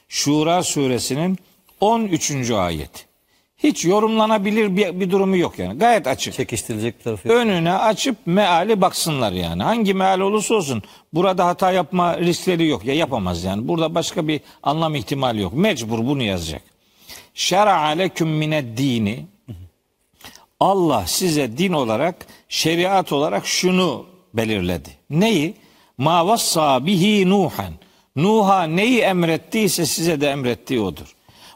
Şura 0.07 0.63
suresinin 0.63 1.37
13. 1.81 2.51
ayet. 2.51 3.07
Hiç 3.57 3.85
yorumlanabilir 3.85 4.77
bir, 4.77 4.99
bir 4.99 5.11
durumu 5.11 5.37
yok 5.37 5.59
yani. 5.59 5.79
Gayet 5.79 6.07
açık. 6.07 6.33
Çekiştirilecek 6.33 7.03
tarafı 7.03 7.27
yok. 7.27 7.37
Önüne 7.37 7.73
açıp 7.73 8.17
meali 8.25 8.81
baksınlar 8.81 9.31
yani. 9.31 9.63
Hangi 9.63 9.93
meal 9.93 10.19
olursa 10.19 10.55
olsun 10.55 10.83
burada 11.13 11.45
hata 11.45 11.71
yapma 11.71 12.19
riskleri 12.19 12.67
yok. 12.67 12.85
Ya 12.85 12.93
yapamaz 12.93 13.43
yani. 13.43 13.67
Burada 13.67 13.95
başka 13.95 14.27
bir 14.27 14.41
anlam 14.63 14.95
ihtimali 14.95 15.41
yok. 15.41 15.53
Mecbur 15.53 15.99
bunu 15.99 16.23
yazacak. 16.23 16.61
Şer'a 17.37 17.87
leküm 17.87 18.29
mined 18.29 18.77
dini 18.77 19.25
Allah 20.59 21.03
size 21.07 21.57
din 21.57 21.73
olarak, 21.73 22.27
şeriat 22.49 23.11
olarak 23.11 23.47
şunu 23.47 24.05
belirledi. 24.33 24.89
Neyi? 25.09 25.53
Ma 25.97 26.27
vassa 26.27 26.85
bihi 26.85 27.29
Nuhan. 27.29 27.73
Nuh'a 28.15 28.63
neyi 28.63 28.99
emrettiyse 28.99 29.85
size 29.85 30.21
de 30.21 30.29
emrettiği 30.29 30.79
odur. 30.79 31.15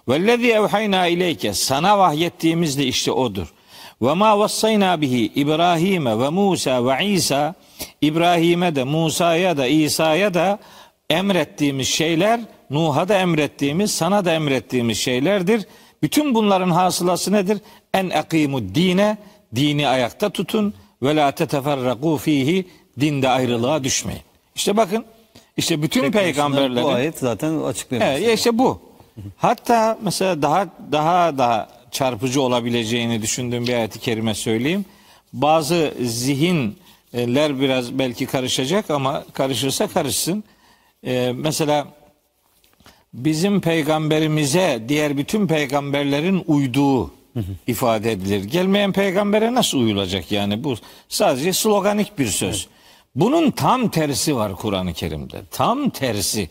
Vellezî 0.09 0.51
evhayna 0.51 1.07
ileyke 1.07 1.53
sana 1.53 1.97
vahyettiğimiz 1.99 2.77
de 2.77 2.85
işte 2.85 3.11
odur. 3.11 3.53
Ve 4.01 4.13
ma 4.13 4.39
vassayna 4.39 5.01
bihi 5.01 5.31
İbrahim'e 5.35 6.19
ve 6.19 6.29
Musa 6.29 6.85
ve 6.85 7.05
İsa 7.05 7.55
İbrahim'e 8.01 8.75
de 8.75 8.83
Musa'ya 8.83 9.57
da 9.57 9.67
İsa'ya 9.67 10.33
da 10.33 10.59
emrettiğimiz 11.09 11.87
şeyler 11.87 12.39
Nuh'a 12.71 13.09
da 13.09 13.17
emrettiğimiz 13.17 13.91
sana 13.91 14.25
da 14.25 14.33
emrettiğimiz 14.33 14.97
şeylerdir. 14.97 15.65
Bütün 16.03 16.35
bunların 16.35 16.69
hasılası 16.69 17.31
nedir? 17.31 17.57
En 17.93 18.09
akimu 18.09 18.75
dine, 18.75 19.17
dini 19.55 19.87
ayakta 19.87 20.29
tutun 20.29 20.73
ve 21.03 21.15
la 21.15 21.31
teteferraku 21.31 22.17
fihi, 22.17 22.67
dinde 22.99 23.29
ayrılığa 23.29 23.83
düşmeyin. 23.83 24.21
İşte 24.55 24.77
bakın, 24.77 25.05
işte 25.57 25.81
bütün 25.81 26.11
peygamberlerin 26.11 26.83
Bu 26.83 26.89
ayet 26.89 27.17
zaten 27.17 27.61
açıklıyor. 27.61 28.03
Evet, 28.05 28.39
işte 28.39 28.57
bu. 28.57 28.81
Hatta 29.37 29.97
mesela 30.01 30.41
daha 30.41 30.67
daha 30.91 31.37
daha 31.37 31.69
çarpıcı 31.91 32.41
olabileceğini 32.41 33.21
düşündüğüm 33.21 33.67
bir 33.67 33.73
ayet-i 33.73 33.99
kerime 33.99 34.33
söyleyeyim. 34.33 34.85
Bazı 35.33 35.93
zihinler 36.01 37.59
biraz 37.59 37.99
belki 37.99 38.25
karışacak 38.25 38.89
ama 38.89 39.23
karışırsa 39.33 39.87
karışsın. 39.87 40.43
Ee, 41.05 41.33
mesela 41.35 41.87
bizim 43.13 43.61
peygamberimize 43.61 44.83
diğer 44.87 45.17
bütün 45.17 45.47
peygamberlerin 45.47 46.43
uyduğu 46.47 47.11
ifade 47.67 48.11
edilir. 48.11 48.43
Gelmeyen 48.43 48.91
peygambere 48.91 49.53
nasıl 49.53 49.79
uyulacak 49.79 50.31
yani 50.31 50.63
bu 50.63 50.75
sadece 51.09 51.53
sloganik 51.53 52.19
bir 52.19 52.27
söz. 52.27 52.67
Bunun 53.15 53.51
tam 53.51 53.89
tersi 53.89 54.35
var 54.35 54.55
Kur'an-ı 54.55 54.93
Kerim'de. 54.93 55.41
Tam 55.51 55.89
tersi. 55.89 56.49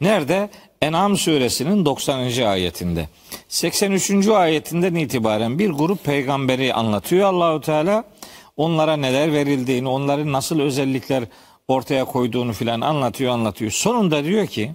Nerede? 0.00 0.50
En'am 0.82 1.16
suresinin 1.16 1.84
90. 1.84 2.42
ayetinde. 2.42 3.08
83. 3.48 4.28
ayetinden 4.28 4.94
itibaren 4.94 5.58
bir 5.58 5.70
grup 5.70 6.04
peygamberi 6.04 6.74
anlatıyor 6.74 7.28
Allahu 7.28 7.60
Teala. 7.60 8.04
Onlara 8.56 8.96
neler 8.96 9.32
verildiğini, 9.32 9.88
onların 9.88 10.32
nasıl 10.32 10.60
özellikler 10.60 11.24
ortaya 11.68 12.04
koyduğunu 12.04 12.52
filan 12.52 12.80
anlatıyor, 12.80 13.32
anlatıyor. 13.32 13.70
Sonunda 13.70 14.24
diyor 14.24 14.46
ki: 14.46 14.72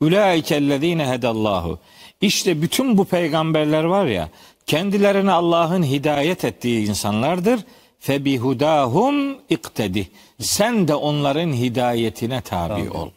"Ulaikellezine 0.00 1.08
hedallahu." 1.08 1.78
İşte 2.20 2.62
bütün 2.62 2.98
bu 2.98 3.04
peygamberler 3.04 3.84
var 3.84 4.06
ya, 4.06 4.28
kendilerine 4.66 5.32
Allah'ın 5.32 5.82
hidayet 5.82 6.44
ettiği 6.44 6.88
insanlardır. 6.88 7.60
Febihudahum 7.98 9.36
iktedi. 9.48 10.08
Sen 10.40 10.88
de 10.88 10.94
onların 10.94 11.52
hidayetine 11.52 12.40
tabi 12.40 12.90
ol. 12.90 13.10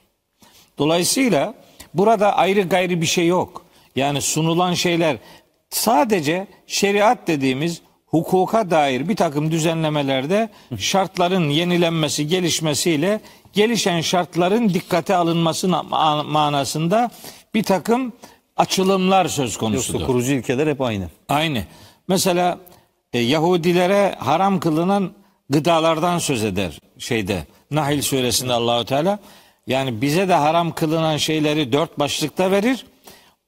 Dolayısıyla 0.78 1.54
burada 1.94 2.36
ayrı 2.36 2.62
gayrı 2.62 3.02
bir 3.02 3.06
şey 3.06 3.28
yok. 3.28 3.66
Yani 3.96 4.22
sunulan 4.22 4.74
şeyler 4.74 5.18
sadece 5.70 6.48
şeriat 6.68 7.28
dediğimiz 7.28 7.82
hukuka 8.06 8.72
dair 8.72 9.10
bir 9.10 9.16
takım 9.16 9.52
düzenlemelerde 9.52 10.50
şartların 10.78 11.50
yenilenmesi, 11.50 12.28
gelişmesiyle 12.28 13.22
gelişen 13.60 14.01
şartların 14.01 14.70
dikkate 14.70 15.16
alınması 15.16 15.68
ma- 15.68 16.24
manasında 16.24 17.12
bir 17.54 17.63
takım 17.63 18.13
açılımlar 18.58 19.25
söz 19.28 19.58
konusudur. 19.58 20.00
Yoksa 20.00 20.08
kurucu 20.08 20.34
ilkeler 20.34 20.68
hep 20.68 20.82
aynı. 20.82 21.10
Aynı. 21.30 21.63
Mesela 22.08 22.58
e, 23.13 23.20
Yahudilere 23.20 24.16
haram 24.20 24.60
kılınan 24.60 25.12
gıdalardan 25.50 26.18
söz 26.18 26.44
eder 26.44 26.80
şeyde. 26.98 27.44
Nahil 27.72 28.01
suresinde 28.01 28.54
Allahu 28.54 28.86
Teala 28.86 29.20
yani 29.68 30.01
bize 30.01 30.30
de 30.30 30.34
haram 30.34 30.72
kılınan 30.72 31.18
şeyleri 31.18 31.74
dört 31.74 32.00
başlıkta 32.00 32.51
verir. 32.51 32.86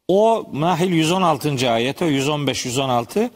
O 0.08 0.46
Nahil 0.54 0.90
116. 0.90 1.72
ayet 1.72 2.02
o 2.02 2.06
115 2.06 2.66
116 2.66 3.30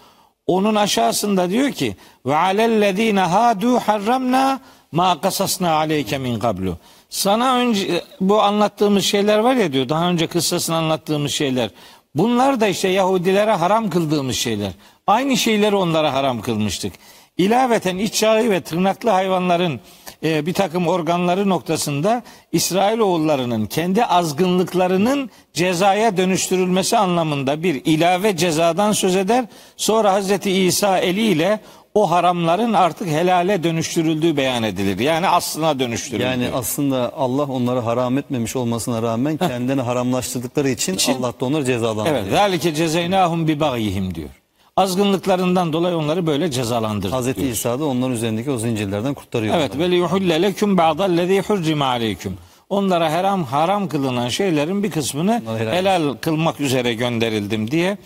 onun 0.48 0.75
aşağısında 0.75 1.50
diyor 1.50 1.72
ki 1.72 1.96
ve 2.25 2.36
alellezine 2.36 3.20
hadu 3.20 3.79
harramna 3.79 4.60
ma 4.96 5.22
kasasna 5.22 5.72
aleyke 5.72 6.18
min 6.18 6.40
qablu. 6.40 6.78
Sana 7.10 7.56
önce 7.56 8.04
bu 8.22 8.42
anlattığımız 8.42 9.06
şeyler 9.06 9.40
var 9.40 9.56
ya 9.56 9.74
diyor 9.74 9.90
daha 9.90 10.10
önce 10.10 10.28
kıssasını 10.28 10.75
anlattığımız 10.75 11.32
şeyler. 11.32 11.70
Bunlar 12.16 12.60
da 12.60 12.68
işte 12.68 12.88
Yahudilere 12.88 13.52
haram 13.52 13.90
kıldığımız 13.90 14.36
şeyler. 14.36 14.72
Aynı 15.08 15.38
şeyleri 15.38 15.75
onlara 15.75 16.14
haram 16.14 16.42
kılmıştık. 16.42 16.94
İlaveten 17.38 17.98
iç 17.98 18.24
yağı 18.24 18.50
ve 18.50 18.62
tırnaklı 18.62 19.10
hayvanların 19.10 19.80
e, 20.24 20.46
bir 20.46 20.54
takım 20.54 20.88
organları 20.88 21.50
noktasında 21.50 22.24
İsrailoğullarının 22.52 23.66
kendi 23.66 24.06
azgınlıklarının 24.06 25.30
cezaya 25.54 26.18
dönüştürülmesi 26.18 26.98
anlamında 26.98 27.64
bir 27.64 27.82
ilave 27.86 28.38
cezadan 28.38 28.92
söz 28.92 29.16
eder. 29.16 29.46
Sonra 29.78 30.14
Hazreti 30.14 30.52
İsa 30.52 30.98
eliyle 30.98 31.60
o 31.96 32.12
haramların 32.12 32.74
artık 32.74 33.08
helale 33.08 33.64
dönüştürüldüğü 33.64 34.38
beyan 34.38 34.64
edilir. 34.64 35.00
Yani 35.00 35.28
aslına 35.28 35.80
dönüştürüldüğü. 35.80 36.24
Yani 36.24 36.50
aslında 36.54 37.12
Allah 37.18 37.44
onları 37.44 37.80
haram 37.80 38.18
etmemiş 38.18 38.56
olmasına 38.56 39.02
rağmen 39.02 39.38
kendini 39.38 39.82
haramlaştırdıkları 39.82 40.70
için, 40.70 40.94
İçin- 40.94 41.14
Allah 41.20 41.34
da 41.42 41.46
onları 41.46 41.66
cezalandırıyor. 41.66 42.22
Evet. 42.22 42.32
Zalike 42.32 42.74
cezeynahum 42.74 43.48
bi 43.48 43.60
bagihim 43.60 44.16
diyor. 44.16 44.30
Azgınlıklarından 44.78 45.74
dolayı 45.74 45.98
onları 45.98 46.28
böyle 46.28 46.52
cezalandırdık 46.52 47.14
Hazreti 47.14 47.42
diyor. 47.42 47.52
İsa 47.52 47.80
da 47.80 47.86
onların 47.86 48.12
üzerindeki 48.16 48.52
o 48.52 48.58
zincirlerden 48.58 49.14
kurtarıyor. 49.14 49.56
Evet 49.58 49.78
ve 49.80 49.92
liyuhulle 49.92 50.42
leküm 50.42 50.78
ba'dallezî 50.78 51.42
hurrime 51.42 51.86
aleyküm. 51.86 52.38
Onlara 52.70 53.14
haram 53.14 53.44
haram 53.44 53.88
kılınan 53.88 54.30
şeylerin 54.30 54.84
bir 54.84 54.92
kısmını 54.92 55.42
helal 55.58 55.74
helal, 55.74 56.14
kılmak 56.22 56.60
üzere 56.62 56.94
gönderildim 56.94 57.72
diye. 57.72 57.98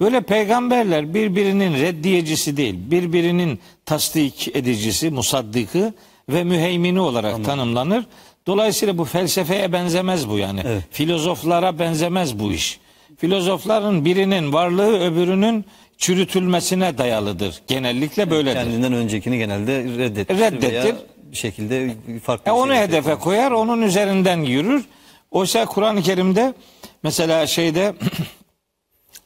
Böyle 0.00 0.20
peygamberler 0.20 1.14
birbirinin 1.14 1.74
reddiyecisi 1.74 2.56
değil, 2.56 2.74
birbirinin 2.78 3.60
tasdik 3.86 4.56
edicisi, 4.56 5.10
musaddıkı 5.10 5.94
ve 6.28 6.44
müheymini 6.44 7.00
olarak 7.00 7.44
tanımlanır. 7.44 8.04
Dolayısıyla 8.46 8.98
bu 8.98 9.04
felsefeye 9.04 9.72
benzemez 9.72 10.28
bu 10.28 10.38
yani. 10.38 10.62
Evet. 10.66 10.82
Filozoflara 10.90 11.78
benzemez 11.78 12.38
bu 12.38 12.52
iş. 12.52 12.80
Filozofların 13.18 14.04
birinin 14.04 14.52
varlığı 14.52 15.00
öbürünün 15.00 15.64
çürütülmesine 15.98 16.98
dayalıdır. 16.98 17.62
Genellikle 17.66 18.30
böyledir. 18.30 18.54
Kendinden 18.54 18.92
öncekini 18.92 19.38
genelde. 19.38 19.84
Reddettir. 19.84 20.62
Veya 20.62 20.96
bir 21.32 21.36
şekilde 21.36 21.94
farklı 22.22 22.50
E 22.50 22.54
onu 22.54 22.72
şey 22.72 22.82
hedefe 22.82 23.14
koyar, 23.14 23.50
onun 23.50 23.82
üzerinden 23.82 24.38
yürür. 24.42 24.84
Oysa 25.30 25.64
Kur'an-ı 25.64 26.02
Kerim'de 26.02 26.54
mesela 27.02 27.46
şeyde 27.46 27.94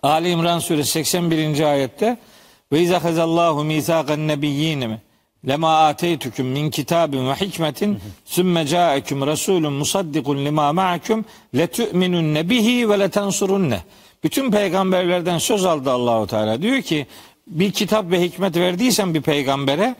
Ali 0.02 0.30
İmran 0.30 0.58
suresi 0.58 0.90
81. 0.90 1.60
ayette 1.60 2.16
ve 2.72 2.80
izâ 2.80 3.04
hazallahu 3.04 3.64
mîsâkan 3.64 4.28
nebiyyîne 4.28 4.86
mi? 4.86 5.00
Lema 5.48 5.86
ateytukum 5.86 6.46
min 6.46 6.70
kitabin 6.70 7.28
ve 7.28 7.34
hikmetin 7.34 7.98
sümme 8.24 8.66
câekum 8.66 9.20
rasûlun 9.22 9.70
musaddikun 9.70 10.44
lima 10.44 10.72
ma'akum 10.72 11.24
letu'minunne 11.56 12.50
bihi 12.50 12.90
ve 12.90 13.00
letensurunne. 13.00 13.80
Bütün 14.24 14.50
peygamberlerden 14.50 15.38
söz 15.38 15.64
aldı 15.64 15.90
Allahu 15.90 16.26
Teala. 16.26 16.62
Diyor 16.62 16.82
ki 16.82 17.06
bir 17.46 17.72
kitap 17.72 18.10
ve 18.10 18.22
hikmet 18.22 18.56
verdiysen 18.56 19.14
bir 19.14 19.22
peygambere 19.22 19.94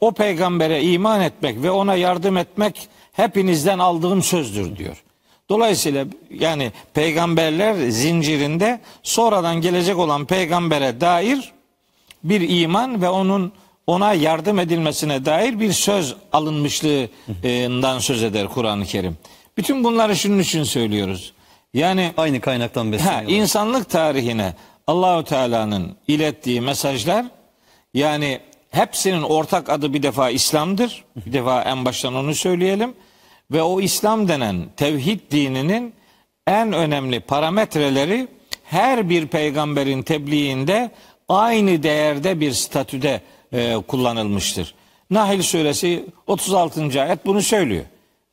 o 0.00 0.12
peygambere 0.12 0.82
iman 0.82 1.20
etmek 1.20 1.62
ve 1.62 1.70
ona 1.70 1.94
yardım 1.94 2.36
etmek 2.36 2.88
hepinizden 3.12 3.78
aldığım 3.78 4.22
sözdür 4.22 4.76
diyor. 4.76 5.04
Dolayısıyla 5.48 6.06
yani 6.30 6.72
peygamberler 6.94 7.74
zincirinde 7.90 8.80
sonradan 9.02 9.60
gelecek 9.60 9.98
olan 9.98 10.24
peygambere 10.26 11.00
dair 11.00 11.52
bir 12.24 12.60
iman 12.62 13.02
ve 13.02 13.08
onun 13.08 13.52
ona 13.86 14.12
yardım 14.12 14.58
edilmesine 14.58 15.24
dair 15.24 15.60
bir 15.60 15.72
söz 15.72 16.14
alınmışlığından 16.32 17.98
söz 17.98 18.22
eder 18.22 18.48
Kur'an-ı 18.48 18.84
Kerim. 18.84 19.16
Bütün 19.56 19.84
bunları 19.84 20.16
şunun 20.16 20.38
için 20.38 20.62
söylüyoruz. 20.62 21.32
Yani 21.74 22.12
Aynı 22.16 22.40
kaynaktan 22.40 22.92
besleniyor. 22.92 23.30
insanlık 23.30 23.90
tarihine 23.90 24.54
Allahu 24.86 25.24
Teala'nın 25.24 25.96
ilettiği 26.08 26.60
mesajlar 26.60 27.26
yani 27.94 28.40
hepsinin 28.70 29.22
ortak 29.22 29.70
adı 29.70 29.94
bir 29.94 30.02
defa 30.02 30.30
İslam'dır. 30.30 31.04
Bir 31.26 31.32
defa 31.32 31.62
en 31.62 31.84
baştan 31.84 32.14
onu 32.14 32.34
söyleyelim. 32.34 32.94
Ve 33.52 33.62
o 33.62 33.80
İslam 33.80 34.28
denen 34.28 34.66
tevhid 34.76 35.20
dininin 35.30 35.94
en 36.46 36.72
önemli 36.72 37.20
parametreleri 37.20 38.28
her 38.64 39.08
bir 39.08 39.26
peygamberin 39.26 40.02
tebliğinde 40.02 40.90
aynı 41.28 41.82
değerde 41.82 42.40
bir 42.40 42.52
statüde 42.52 43.20
e, 43.52 43.74
kullanılmıştır. 43.88 44.74
Nahil 45.10 45.42
suresi 45.42 46.04
36. 46.26 47.02
ayet 47.02 47.26
bunu 47.26 47.42
söylüyor. 47.42 47.84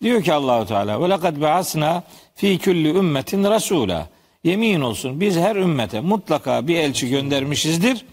Diyor 0.01 0.24
ki 0.24 0.34
Allahu 0.34 0.65
Teala 0.65 1.01
ve 1.01 1.10
lekad 1.10 1.41
ba'asna 1.41 2.03
fi 2.36 2.60
kulli 2.60 2.89
ümmetin 2.89 3.44
rasula. 3.44 4.08
Yemin 4.44 4.82
olsun 4.82 5.22
biz 5.22 5.38
her 5.38 5.56
ümmete 5.56 6.01
mutlaka 6.01 6.68
bir 6.68 6.75
elçi 6.75 7.10
göndermişizdir. 7.10 8.06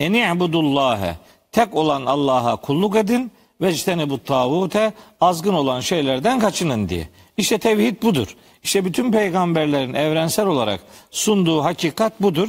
Eni'budullâhe 0.00 1.16
tek 1.52 1.74
olan 1.74 2.06
Allah'a 2.06 2.56
kulluk 2.56 2.96
edin 2.96 3.32
ve 3.60 3.72
işte 3.72 4.10
bu 4.10 4.24
tağute 4.24 4.92
azgın 5.20 5.54
olan 5.54 5.80
şeylerden 5.80 6.40
kaçının 6.40 6.88
diye. 6.88 7.08
İşte 7.36 7.58
tevhid 7.58 8.02
budur. 8.02 8.36
İşte 8.62 8.84
bütün 8.84 9.12
peygamberlerin 9.12 9.94
evrensel 9.94 10.46
olarak 10.46 10.80
sunduğu 11.10 11.64
hakikat 11.64 12.22
budur. 12.22 12.48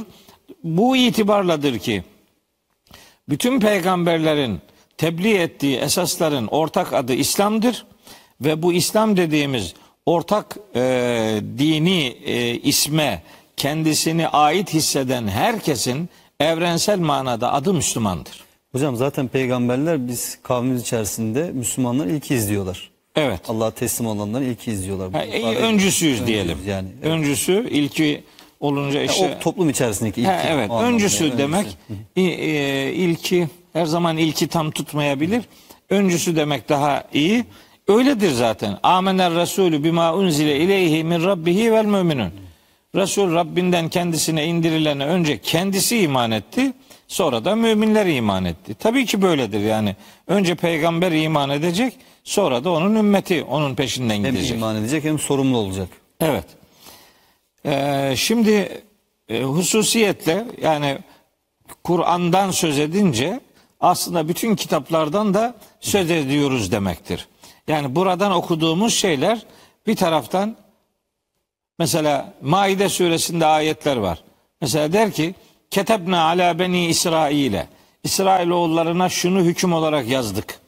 Bu 0.64 0.96
itibarladır 0.96 1.78
ki 1.78 2.04
bütün 3.28 3.60
peygamberlerin 3.60 4.60
tebliğ 4.96 5.34
ettiği 5.34 5.76
esasların 5.76 6.46
ortak 6.46 6.92
adı 6.92 7.14
İslam'dır 7.14 7.86
ve 8.40 8.62
bu 8.62 8.72
İslam 8.72 9.16
dediğimiz 9.16 9.74
ortak 10.06 10.56
e, 10.74 10.80
dini 11.58 12.06
e, 12.24 12.54
isme 12.54 13.22
kendisini 13.56 14.28
ait 14.28 14.74
hisseden 14.74 15.28
herkesin 15.28 16.08
evrensel 16.40 16.98
manada 16.98 17.52
adı 17.52 17.74
Müslümandır. 17.74 18.47
Hocam 18.72 18.96
zaten 18.96 19.28
peygamberler 19.28 20.08
biz 20.08 20.38
kavmimiz 20.42 20.82
içerisinde 20.82 21.50
Müslümanlar 21.52 22.06
ilki 22.06 22.34
izliyorlar. 22.34 22.90
Evet. 23.16 23.40
Allah'a 23.48 23.70
teslim 23.70 24.06
olanların 24.06 24.44
ilki 24.44 24.70
izliyorlar. 24.70 25.12
Ha, 25.12 25.24
e, 25.24 25.42
sadece- 25.42 25.60
öncüsüyüz 25.60 26.20
öncüyüz 26.20 26.26
diyelim. 26.26 26.58
Yani. 26.66 26.88
Evet. 27.02 27.12
Öncüsü 27.12 27.68
ilki 27.70 28.24
olunca 28.60 29.02
işte 29.02 29.36
o 29.38 29.42
toplum 29.42 29.70
içerisindeki 29.70 30.20
ilki. 30.20 30.30
Ha, 30.30 30.42
evet 30.48 30.70
öncüsü 30.70 31.24
yani 31.24 31.38
demek 31.38 31.66
e, 32.16 32.92
ilki 32.92 33.48
her 33.72 33.86
zaman 33.86 34.16
ilki 34.16 34.48
tam 34.48 34.70
tutmayabilir. 34.70 35.44
Öncüsü 35.90 36.36
demek 36.36 36.68
daha 36.68 37.04
iyi. 37.12 37.44
Öyledir 37.88 38.30
zaten. 38.30 38.78
Amener 38.82 39.34
Resulü 39.34 39.84
bima 39.84 40.14
unzile 40.14 40.56
ileyhi 40.60 41.04
min 41.04 41.24
rabbihi 41.24 41.72
vel 41.72 41.84
müminun. 41.84 42.30
Resul 42.94 43.34
Rabbinden 43.34 43.88
kendisine 43.88 44.46
indirilene 44.46 45.06
önce 45.06 45.38
kendisi 45.38 45.98
iman 45.98 46.30
etti. 46.30 46.72
Sonra 47.08 47.44
da 47.44 47.56
müminler 47.56 48.06
iman 48.06 48.44
etti. 48.44 48.74
Tabii 48.74 49.06
ki 49.06 49.22
böyledir 49.22 49.60
yani. 49.60 49.96
Önce 50.26 50.54
peygamber 50.54 51.12
iman 51.12 51.50
edecek. 51.50 51.94
Sonra 52.24 52.64
da 52.64 52.70
onun 52.70 52.94
ümmeti 52.94 53.42
onun 53.44 53.74
peşinden 53.74 54.14
Hem 54.14 54.22
gidecek. 54.34 54.56
iman 54.56 54.76
edecek 54.76 55.04
hem 55.04 55.18
sorumlu 55.18 55.56
olacak. 55.58 55.88
Evet. 56.20 56.44
Ee, 57.66 58.14
şimdi 58.16 58.82
e, 59.28 59.42
hususiyetle 59.42 60.44
yani 60.62 60.98
Kur'an'dan 61.84 62.50
söz 62.50 62.78
edince 62.78 63.40
aslında 63.80 64.28
bütün 64.28 64.56
kitaplardan 64.56 65.34
da 65.34 65.54
söz 65.80 66.10
ediyoruz 66.10 66.72
demektir. 66.72 67.28
Yani 67.68 67.94
buradan 67.94 68.32
okuduğumuz 68.32 68.94
şeyler 68.94 69.42
bir 69.86 69.96
taraftan 69.96 70.56
mesela 71.78 72.34
Maide 72.42 72.88
suresinde 72.88 73.46
ayetler 73.46 73.96
var. 73.96 74.22
Mesela 74.60 74.92
der 74.92 75.12
ki 75.12 75.34
Ketebna 75.70 76.24
ala 76.24 76.58
beni 76.58 76.86
İsrail'e 76.86 77.66
İsrailoğullarına 78.04 79.08
şunu 79.08 79.40
hüküm 79.40 79.72
olarak 79.72 80.08
yazdık 80.08 80.60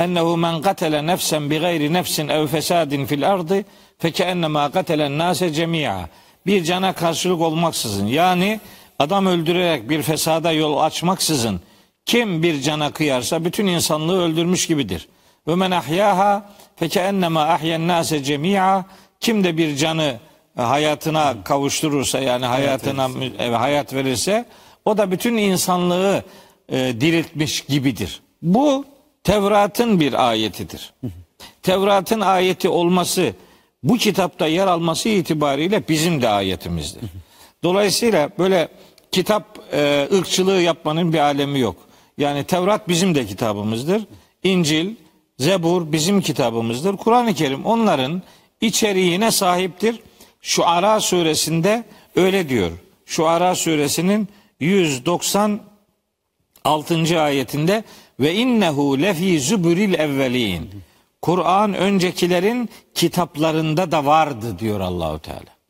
ennehu 0.00 0.36
men 0.36 0.62
katele 0.62 1.06
nefsen 1.06 1.50
bi 1.50 1.58
gayri 1.58 1.92
nefsin 1.92 2.28
ev 2.28 2.46
fesadin 2.46 3.06
fil 3.06 3.30
ardı 3.32 3.64
fekennema 3.98 4.70
katelen 4.70 5.18
nase 5.18 5.52
cemia. 5.52 6.08
Bir 6.46 6.64
cana 6.64 6.92
karşılık 6.92 7.40
olmaksızın 7.40 8.06
yani 8.06 8.60
adam 8.98 9.26
öldürerek 9.26 9.90
bir 9.90 10.02
fesada 10.02 10.52
yol 10.52 10.78
açmaksızın 10.78 11.60
kim 12.06 12.42
bir 12.42 12.60
cana 12.60 12.92
kıyarsa 12.92 13.44
bütün 13.44 13.66
insanlığı 13.66 14.22
öldürmüş 14.22 14.66
gibidir. 14.66 15.08
Ve 15.48 15.54
men 15.54 15.70
ahyaha 15.70 16.50
fekennema 16.76 17.42
ahyen 17.42 17.88
nase 17.88 18.22
cemia. 18.22 18.84
Kim 19.20 19.44
de 19.44 19.56
bir 19.56 19.76
canı 19.76 20.16
hayatına 20.62 21.44
kavuşturursa 21.44 22.18
yani 22.20 22.46
hayatına 22.46 23.08
hayat 23.60 23.94
verirse 23.94 24.44
o 24.84 24.98
da 24.98 25.10
bütün 25.10 25.36
insanlığı 25.36 26.24
e, 26.68 26.76
diriltmiş 27.00 27.60
gibidir. 27.60 28.20
Bu 28.42 28.84
Tevrat'ın 29.24 30.00
bir 30.00 30.28
ayetidir. 30.28 30.92
Tevrat'ın 31.62 32.20
ayeti 32.20 32.68
olması 32.68 33.32
bu 33.82 33.96
kitapta 33.96 34.46
yer 34.46 34.66
alması 34.66 35.08
itibariyle 35.08 35.88
bizim 35.88 36.22
de 36.22 36.28
ayetimizdir. 36.28 37.02
Dolayısıyla 37.62 38.30
böyle 38.38 38.68
kitap 39.12 39.58
e, 39.72 40.08
ırkçılığı 40.12 40.60
yapmanın 40.60 41.12
bir 41.12 41.18
alemi 41.18 41.60
yok. 41.60 41.76
Yani 42.18 42.44
Tevrat 42.44 42.88
bizim 42.88 43.14
de 43.14 43.26
kitabımızdır. 43.26 44.02
İncil, 44.42 44.94
Zebur 45.38 45.92
bizim 45.92 46.20
kitabımızdır. 46.20 46.96
Kur'an-ı 46.96 47.34
Kerim 47.34 47.66
onların 47.66 48.22
içeriğine 48.60 49.30
sahiptir. 49.30 50.00
Şu 50.40 50.66
Ara 50.66 51.00
suresinde 51.00 51.84
öyle 52.16 52.48
diyor. 52.48 52.70
Şu 53.06 53.26
Ara 53.26 53.54
suresinin 53.54 54.28
190 54.60 55.60
6. 56.64 57.22
ayetinde 57.22 57.84
ve 58.20 58.34
innehu 58.34 59.02
lefi 59.02 59.40
zübüril 59.40 59.94
evvelin. 59.94 60.70
Kur'an 61.22 61.74
öncekilerin 61.74 62.68
kitaplarında 62.94 63.92
da 63.92 64.06
vardı 64.06 64.58
diyor 64.58 64.80
Allahu 64.80 65.18
Teala. 65.18 65.60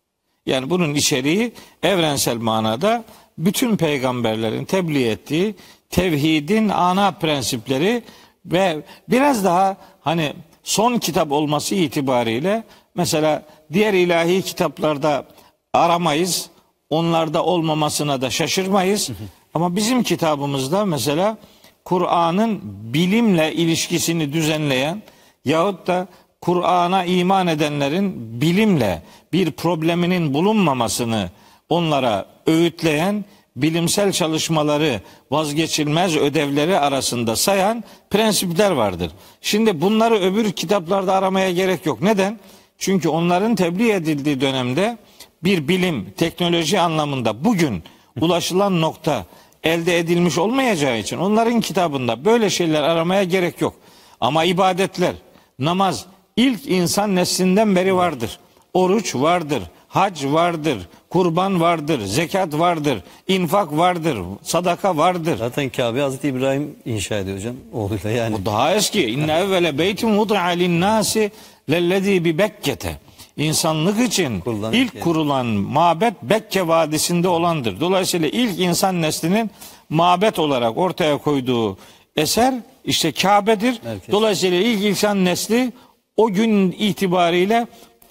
Yani 0.46 0.70
bunun 0.70 0.94
içeriği 0.94 1.52
evrensel 1.82 2.36
manada 2.36 3.04
bütün 3.38 3.76
peygamberlerin 3.76 4.64
tebliğ 4.64 5.08
ettiği 5.08 5.54
tevhidin 5.90 6.68
ana 6.68 7.10
prensipleri 7.10 8.02
ve 8.46 8.82
biraz 9.08 9.44
daha 9.44 9.76
hani 10.00 10.32
son 10.62 10.98
kitap 10.98 11.32
olması 11.32 11.74
itibariyle 11.74 12.64
mesela 12.94 13.42
diğer 13.72 13.94
ilahi 13.94 14.42
kitaplarda 14.42 15.24
aramayız. 15.72 16.50
Onlarda 16.90 17.44
olmamasına 17.44 18.20
da 18.20 18.30
şaşırmayız. 18.30 19.10
Ama 19.54 19.76
bizim 19.76 20.02
kitabımızda 20.02 20.84
mesela 20.84 21.38
Kur'an'ın 21.84 22.60
bilimle 22.64 23.54
ilişkisini 23.54 24.32
düzenleyen 24.32 25.02
yahut 25.44 25.86
da 25.86 26.08
Kur'an'a 26.40 27.04
iman 27.04 27.46
edenlerin 27.46 28.40
bilimle 28.40 29.02
bir 29.32 29.50
probleminin 29.50 30.34
bulunmamasını 30.34 31.30
onlara 31.68 32.26
öğütleyen 32.46 33.24
bilimsel 33.56 34.12
çalışmaları 34.12 35.00
vazgeçilmez 35.30 36.16
ödevleri 36.16 36.78
arasında 36.78 37.36
sayan 37.36 37.84
prensipler 38.10 38.70
vardır. 38.70 39.12
Şimdi 39.40 39.80
bunları 39.80 40.14
öbür 40.14 40.52
kitaplarda 40.52 41.14
aramaya 41.14 41.52
gerek 41.52 41.86
yok. 41.86 42.02
Neden? 42.02 42.40
Çünkü 42.80 43.08
onların 43.08 43.54
tebliğ 43.54 43.92
edildiği 43.92 44.40
dönemde 44.40 44.98
bir 45.44 45.68
bilim, 45.68 46.10
teknoloji 46.16 46.80
anlamında 46.80 47.44
bugün 47.44 47.82
ulaşılan 48.20 48.80
nokta 48.80 49.24
elde 49.64 49.98
edilmiş 49.98 50.38
olmayacağı 50.38 50.98
için 50.98 51.18
onların 51.18 51.60
kitabında 51.60 52.24
böyle 52.24 52.50
şeyler 52.50 52.82
aramaya 52.82 53.24
gerek 53.24 53.60
yok. 53.60 53.74
Ama 54.20 54.44
ibadetler, 54.44 55.14
namaz 55.58 56.06
ilk 56.36 56.66
insan 56.66 57.16
neslinden 57.16 57.76
beri 57.76 57.96
vardır. 57.96 58.38
Oruç 58.74 59.14
vardır, 59.14 59.62
hac 59.88 60.24
vardır, 60.24 60.78
kurban 61.10 61.60
vardır, 61.60 62.00
zekat 62.04 62.54
vardır, 62.54 63.02
infak 63.28 63.76
vardır, 63.76 64.18
sadaka 64.42 64.96
vardır. 64.96 65.36
Zaten 65.38 65.68
Kabe 65.68 66.00
Hazreti 66.00 66.28
İbrahim 66.28 66.76
inşa 66.84 67.16
ediyor 67.16 67.36
hocam 67.36 67.54
oğluyla 67.72 68.10
yani. 68.10 68.36
Bu 68.40 68.46
daha 68.46 68.74
eski. 68.74 69.06
İnne 69.06 69.32
evvele 69.32 69.78
beytin 69.78 70.18
vudi'a 70.18 70.46
linnâsi 70.46 71.30
lellezî 71.70 72.24
bi 72.24 72.38
Bekke'te. 72.38 72.98
İnsanlık 73.36 74.00
için 74.08 74.40
Kurulan 74.40 74.72
ilk 74.72 74.94
yer. 74.94 75.04
kurulan 75.04 75.46
mabet 75.46 76.22
Bekke 76.22 76.68
Vadisi'nde 76.68 77.28
olandır. 77.28 77.80
Dolayısıyla 77.80 78.28
ilk 78.28 78.60
insan 78.60 79.02
neslinin 79.02 79.50
mabet 79.88 80.38
olarak 80.38 80.78
ortaya 80.78 81.18
koyduğu 81.18 81.78
eser 82.16 82.54
işte 82.84 83.12
Kabe'dir. 83.12 83.80
Merkez. 83.84 84.12
Dolayısıyla 84.12 84.58
ilk 84.58 84.84
insan 84.84 85.24
nesli 85.24 85.72
o 86.16 86.32
gün 86.32 86.72
itibariyle 86.78 87.66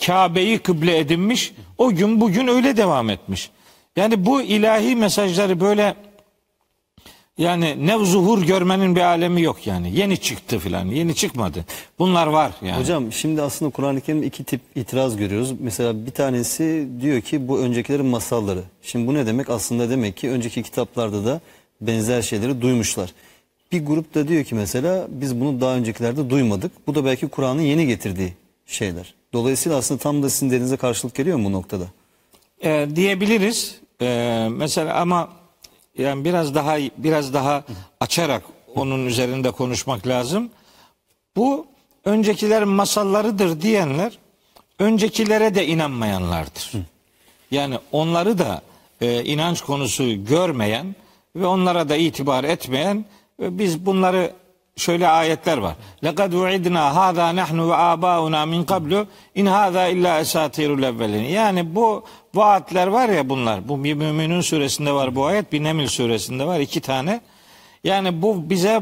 Kabe'yi 0.05 0.59
kıble 0.59 0.97
edinmiş. 0.97 1.53
O 1.77 1.89
gün 1.89 2.21
bugün 2.21 2.47
öyle 2.47 2.77
devam 2.77 3.09
etmiş. 3.09 3.49
Yani 3.95 4.25
bu 4.25 4.41
ilahi 4.41 4.95
mesajları 4.95 5.59
böyle 5.59 5.95
yani 7.39 7.87
ne 7.87 8.05
zuhur 8.05 8.41
görmenin 8.41 8.95
bir 8.95 9.01
alemi 9.01 9.41
yok 9.41 9.67
yani. 9.67 9.95
Yeni 9.95 10.17
çıktı 10.17 10.59
filan. 10.59 10.85
Yeni 10.85 11.15
çıkmadı. 11.15 11.65
Bunlar 11.99 12.27
var 12.27 12.51
yani. 12.61 12.81
Hocam 12.81 13.11
şimdi 13.11 13.41
aslında 13.41 13.71
Kur'an-ı 13.71 14.01
Kerim'de 14.01 14.25
iki 14.25 14.43
tip 14.43 14.61
itiraz 14.75 15.17
görüyoruz. 15.17 15.53
Mesela 15.59 16.05
bir 16.05 16.11
tanesi 16.11 16.87
diyor 17.01 17.21
ki 17.21 17.47
bu 17.47 17.59
öncekilerin 17.59 18.05
masalları. 18.05 18.63
Şimdi 18.81 19.07
bu 19.07 19.13
ne 19.13 19.25
demek? 19.25 19.49
Aslında 19.49 19.89
demek 19.89 20.17
ki 20.17 20.29
önceki 20.29 20.63
kitaplarda 20.63 21.25
da 21.25 21.41
benzer 21.81 22.21
şeyleri 22.21 22.61
duymuşlar. 22.61 23.13
Bir 23.71 23.85
grup 23.85 24.15
da 24.15 24.27
diyor 24.27 24.43
ki 24.43 24.55
mesela 24.55 25.07
biz 25.09 25.39
bunu 25.39 25.61
daha 25.61 25.75
öncekilerde 25.75 26.29
duymadık. 26.29 26.71
Bu 26.87 26.95
da 26.95 27.05
belki 27.05 27.27
Kur'an'ın 27.27 27.61
yeni 27.61 27.87
getirdiği 27.87 28.33
şeyler. 28.65 29.13
Dolayısıyla 29.33 29.77
aslında 29.77 29.99
tam 30.01 30.23
da 30.23 30.29
sizin 30.29 30.47
dediğinize 30.47 30.77
karşılık 30.77 31.15
geliyor 31.15 31.37
mu 31.37 31.45
bu 31.45 31.51
noktada? 31.51 31.85
Ee, 32.63 32.87
diyebiliriz. 32.95 33.75
Ee, 34.01 34.47
mesela 34.51 34.95
ama 34.95 35.38
yani 35.97 36.25
biraz 36.25 36.55
daha 36.55 36.77
biraz 36.97 37.33
daha 37.33 37.63
açarak 37.99 38.43
onun 38.75 39.05
üzerinde 39.05 39.51
konuşmak 39.51 40.07
lazım. 40.07 40.49
Bu 41.35 41.67
öncekilerin 42.05 42.67
masallarıdır 42.67 43.61
diyenler 43.61 44.17
öncekilere 44.79 45.55
de 45.55 45.67
inanmayanlardır. 45.67 46.71
Yani 47.51 47.79
onları 47.91 48.37
da 48.37 48.61
e, 49.01 49.23
inanç 49.23 49.61
konusu 49.61 50.25
görmeyen 50.25 50.95
ve 51.35 51.45
onlara 51.45 51.89
da 51.89 51.95
itibar 51.95 52.43
etmeyen 52.43 53.05
ve 53.39 53.57
biz 53.59 53.85
bunları 53.85 54.31
şöyle 54.75 55.07
ayetler 55.07 55.57
var. 55.57 55.75
Lekad 56.03 56.33
uidna 56.33 56.95
hada 56.95 57.35
nahnu 57.35 57.69
ve 57.69 57.75
abauna 57.75 58.45
min 58.45 58.63
qablu 58.63 59.07
in 59.35 59.45
hada 59.45 59.87
illa 59.87 60.19
esatirul 60.19 60.83
evvelin. 60.83 61.23
Yani 61.23 61.75
bu 61.75 62.03
vaatler 62.35 62.87
var 62.87 63.09
ya 63.09 63.29
bunlar. 63.29 63.69
Bu 63.69 63.83
bir 63.83 63.93
Müminun 63.93 64.41
suresinde 64.41 64.91
var 64.91 65.15
bu 65.15 65.25
ayet, 65.25 65.51
bir 65.53 65.63
Neml 65.63 65.87
suresinde 65.87 66.45
var 66.45 66.59
iki 66.59 66.81
tane. 66.81 67.21
Yani 67.83 68.21
bu 68.21 68.49
bize 68.49 68.81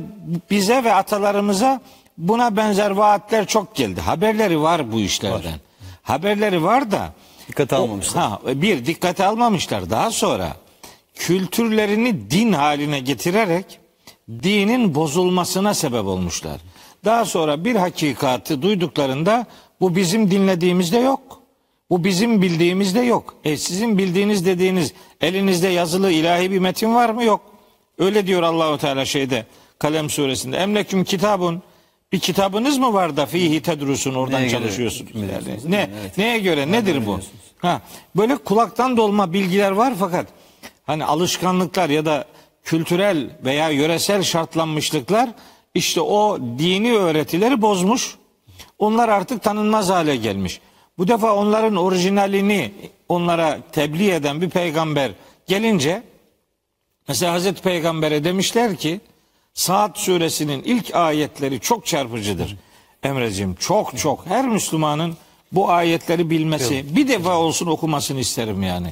bize 0.51 0.83
ve 0.83 0.93
atalarımıza 0.93 1.81
buna 2.17 2.55
benzer 2.57 2.91
vaatler 2.91 3.47
çok 3.47 3.75
geldi. 3.75 4.01
Haberleri 4.01 4.61
var 4.61 4.91
bu 4.91 4.99
işlerden. 4.99 5.59
Haberleri 6.01 6.63
var 6.63 6.91
da 6.91 7.13
Dikkate 7.47 7.75
O- 7.75 7.81
almamışlar. 7.81 8.23
Ha, 8.23 8.39
bir 8.45 8.85
dikkate 8.85 9.25
almamışlar. 9.25 9.89
Daha 9.89 10.11
sonra 10.11 10.47
kültürlerini 11.15 12.31
din 12.31 12.53
haline 12.53 12.99
getirerek 12.99 13.79
dinin 14.43 14.95
bozulmasına 14.95 15.73
sebep 15.73 16.05
olmuşlar. 16.05 16.61
Daha 17.05 17.25
sonra 17.25 17.65
bir 17.65 17.75
hakikati 17.75 18.61
duyduklarında 18.61 19.45
bu 19.81 19.95
bizim 19.95 20.31
dinlediğimizde 20.31 20.97
yok. 20.97 21.36
Bu 21.89 22.03
bizim 22.03 22.41
bildiğimizde 22.41 22.99
yok. 22.99 23.35
E 23.43 23.57
sizin 23.57 23.97
bildiğiniz 23.97 24.45
dediğiniz 24.45 24.93
elinizde 25.21 25.67
yazılı 25.67 26.11
ilahi 26.11 26.51
bir 26.51 26.59
metin 26.59 26.95
var 26.95 27.09
mı? 27.09 27.23
Yok. 27.23 27.41
Öyle 27.97 28.27
diyor 28.27 28.43
Allahu 28.43 28.77
Teala 28.77 29.05
şeyde 29.05 29.45
Kalem 29.79 30.09
suresinde. 30.09 30.57
Emleküm 30.57 31.03
kitabun 31.03 31.61
bir 32.11 32.19
kitabınız 32.19 32.77
mı 32.77 32.93
var 32.93 33.17
da 33.17 33.25
fihi 33.25 33.61
tedrusun 33.61 34.15
oradan 34.15 34.41
Neye 34.41 34.49
göre 34.49 34.59
çalışıyorsunuz. 34.59 35.09
hüküm 35.09 35.21
Yani 35.21 35.71
ne? 35.71 35.89
Evet. 36.01 36.17
neye 36.17 36.39
göre 36.39 36.71
nedir 36.71 37.05
bu? 37.05 37.19
Ha 37.59 37.81
böyle 38.15 38.35
kulaktan 38.37 38.97
dolma 38.97 39.33
bilgiler 39.33 39.71
var 39.71 39.93
fakat 39.99 40.27
hani 40.85 41.05
alışkanlıklar 41.05 41.89
ya 41.89 42.05
da 42.05 42.25
kültürel 42.63 43.29
veya 43.45 43.69
yöresel 43.69 44.23
şartlanmışlıklar 44.23 45.29
işte 45.73 46.01
o 46.01 46.39
dini 46.59 46.93
öğretileri 46.93 47.61
bozmuş. 47.61 48.15
Onlar 48.79 49.09
artık 49.09 49.43
tanınmaz 49.43 49.89
hale 49.89 50.15
gelmiş. 50.15 50.61
Bu 50.97 51.07
defa 51.07 51.35
onların 51.35 51.75
orijinalini 51.75 52.73
onlara 53.09 53.59
tebliğ 53.71 54.11
eden 54.11 54.41
bir 54.41 54.49
peygamber 54.49 55.11
gelince 55.47 56.03
mesela 57.07 57.33
Hazreti 57.33 57.61
Peygamber'e 57.61 58.23
demişler 58.23 58.75
ki 58.75 59.01
Saat 59.57 59.97
suresinin 59.97 60.63
ilk 60.63 60.95
ayetleri 60.95 61.59
çok 61.59 61.85
çarpıcıdır. 61.85 62.57
Emreciğim 63.03 63.55
çok 63.55 63.97
çok 63.97 64.25
her 64.25 64.47
Müslümanın 64.47 65.17
bu 65.51 65.69
ayetleri 65.69 66.29
bilmesi 66.29 66.95
bir 66.95 67.07
defa 67.07 67.37
olsun 67.37 67.67
okumasını 67.67 68.19
isterim 68.19 68.63
yani. 68.63 68.87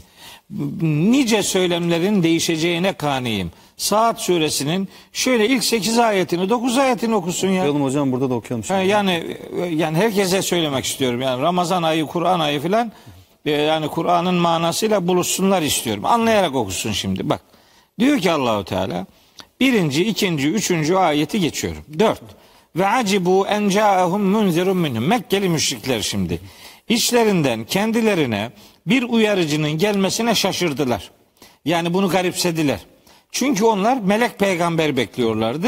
Nice 0.82 1.44
söylemlerin 1.44 2.24
değişeceğine 2.24 2.94
kaniyim. 2.94 3.52
Saat 3.78 4.22
suresinin 4.22 4.90
şöyle 5.14 5.48
ilk 5.50 5.64
8 5.64 6.00
ayetini 6.00 6.50
9 6.50 6.78
ayetini 6.78 7.16
okusun 7.16 7.48
ya. 7.48 7.62
Okuyalım 7.62 7.84
hocam 7.84 8.12
burada 8.12 8.30
da 8.30 8.34
okuyalım. 8.34 8.64
Şimdi. 8.64 8.88
yani 8.88 9.38
yani 9.70 9.98
herkese 9.98 10.42
söylemek 10.42 10.86
istiyorum. 10.86 11.22
Yani 11.22 11.42
Ramazan 11.42 11.84
ayı, 11.84 12.06
Kur'an 12.06 12.40
ayı 12.40 12.60
filan 12.60 12.92
e, 13.46 13.52
yani 13.52 13.88
Kur'an'ın 13.88 14.36
manasıyla 14.36 15.08
buluşsunlar 15.08 15.62
istiyorum. 15.62 16.06
Anlayarak 16.06 16.56
okusun 16.56 16.92
şimdi. 16.92 17.30
Bak. 17.30 17.42
Diyor 18.00 18.20
ki 18.20 18.32
Allahu 18.32 18.64
Teala 18.66 19.06
birinci, 19.60 20.06
ikinci, 20.06 20.50
üçüncü 20.50 20.96
ayeti 20.96 21.40
geçiyorum. 21.40 21.84
Dört. 22.00 22.22
Ve 22.76 22.88
acibu 22.88 23.48
en 23.48 23.70
ca'ahum 23.70 24.22
munzirun 24.22 24.78
minhum. 24.78 25.08
Mekkeli 25.08 25.50
müşrikler 25.50 26.02
şimdi. 26.02 26.40
İçlerinden 26.90 27.64
kendilerine 27.64 28.52
bir 28.88 29.04
uyarıcının 29.04 29.72
gelmesine 29.72 30.36
şaşırdılar. 30.36 31.12
Yani 31.66 31.94
bunu 31.94 32.10
garipsediler. 32.10 32.80
Çünkü 33.32 33.66
onlar 33.66 33.98
melek 33.98 34.40
peygamber 34.40 34.98
bekliyorlardı. 34.98 35.68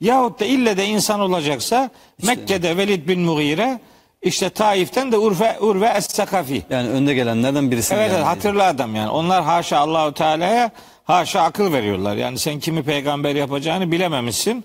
Yahut 0.00 0.40
da 0.40 0.44
ille 0.44 0.76
de 0.76 0.86
insan 0.86 1.20
olacaksa 1.20 1.90
Mekke'de 2.22 2.76
Velid 2.76 3.08
bin 3.08 3.20
Mughire 3.20 3.80
işte 4.22 4.50
Taif'ten 4.50 5.12
de 5.12 5.18
Urve, 5.18 5.56
Urve 5.60 5.86
Es-Sakafi. 5.86 6.62
Yani 6.70 6.88
önde 6.88 7.14
gelenlerden 7.14 7.70
birisi. 7.70 7.94
Evet, 7.94 8.04
evet 8.04 8.18
yani. 8.18 8.24
hatırlı 8.24 8.64
adam 8.64 8.94
yani. 8.94 9.10
Onlar 9.10 9.44
haşa 9.44 9.78
Allahu 9.78 10.14
Teala'ya 10.14 10.70
haşa 11.04 11.40
akıl 11.40 11.72
veriyorlar. 11.72 12.16
Yani 12.16 12.38
sen 12.38 12.60
kimi 12.60 12.82
peygamber 12.82 13.34
yapacağını 13.34 13.92
bilememişsin. 13.92 14.64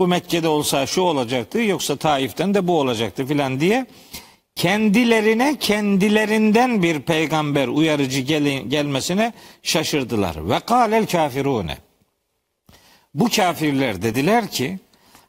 Bu 0.00 0.06
Mekke'de 0.06 0.48
olsa 0.48 0.86
şu 0.86 1.02
olacaktı 1.02 1.58
yoksa 1.58 1.96
Taif'ten 1.96 2.54
de 2.54 2.66
bu 2.66 2.80
olacaktı 2.80 3.26
filan 3.26 3.60
diye 3.60 3.86
kendilerine 4.54 5.56
kendilerinden 5.58 6.82
bir 6.82 7.00
peygamber 7.00 7.68
uyarıcı 7.68 8.20
gel- 8.20 8.68
gelmesine 8.68 9.32
şaşırdılar. 9.62 10.50
Ve 10.50 10.60
kâlel 10.60 11.06
kafirune. 11.06 11.78
Bu 13.14 13.28
kafirler 13.36 14.02
dediler 14.02 14.50
ki 14.50 14.78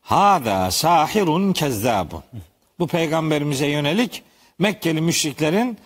Hada 0.02 0.72
sahirun 0.72 1.54
kezzabun. 1.54 2.24
Bu 2.80 2.88
peygamberimize 2.88 3.68
yönelik 3.68 4.24
Mekkeli 4.60 5.02
müşriklerin 5.02 5.78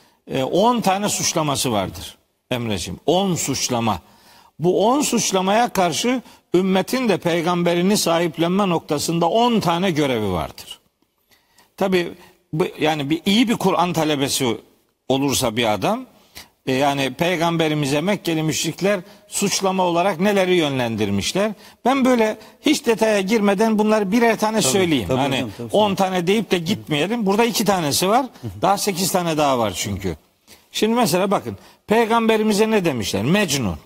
10 0.52 0.82
tane 0.82 1.10
suçlaması 1.10 1.72
vardır. 1.72 2.18
Emreciğim 2.52 3.00
10 3.06 3.36
suçlama. 3.36 4.02
Bu 4.60 4.88
10 4.88 5.02
suçlamaya 5.02 5.70
karşı 5.70 6.22
ümmetin 6.56 7.10
de 7.10 7.18
peygamberini 7.18 7.98
sahiplenme 7.98 8.70
noktasında 8.70 9.30
10 9.30 9.60
tane 9.60 9.92
görevi 9.92 10.32
vardır. 10.32 10.80
Tabi 11.78 12.12
yani 12.80 13.10
bir 13.10 13.22
iyi 13.26 13.50
bir 13.50 13.56
Kur'an 13.56 13.94
talebesi 13.94 14.58
olursa 15.10 15.58
bir 15.58 15.74
adam 15.74 16.06
e, 16.66 16.74
yani 16.74 17.14
peygamberimize 17.14 18.02
Mekkeli 18.02 18.44
müşrikler 18.44 19.00
suçlama 19.28 19.84
olarak 19.84 20.20
neleri 20.20 20.56
yönlendirmişler. 20.56 21.52
Ben 21.86 22.06
böyle 22.06 22.38
hiç 22.62 22.86
detaya 22.86 23.22
girmeden 23.22 23.80
bunları 23.80 24.12
birer 24.12 24.40
tane 24.40 24.62
söyleyeyim. 24.62 25.08
tabii 25.08 25.18
hani 25.20 25.36
hocam, 25.36 25.50
tabii. 25.58 25.70
10 25.72 25.96
tane 25.96 26.28
deyip 26.28 26.52
de 26.52 26.58
gitmeyelim. 26.58 27.26
Burada 27.26 27.46
iki 27.46 27.66
tanesi 27.66 28.10
var. 28.10 28.26
Daha 28.62 28.78
8 28.78 29.12
tane 29.12 29.38
daha 29.38 29.60
var 29.60 29.74
çünkü. 29.76 30.18
Şimdi 30.72 30.96
mesela 30.96 31.32
bakın 31.32 31.58
peygamberimize 31.88 32.72
ne 32.72 32.86
demişler? 32.86 33.24
Mecnun. 33.24 33.78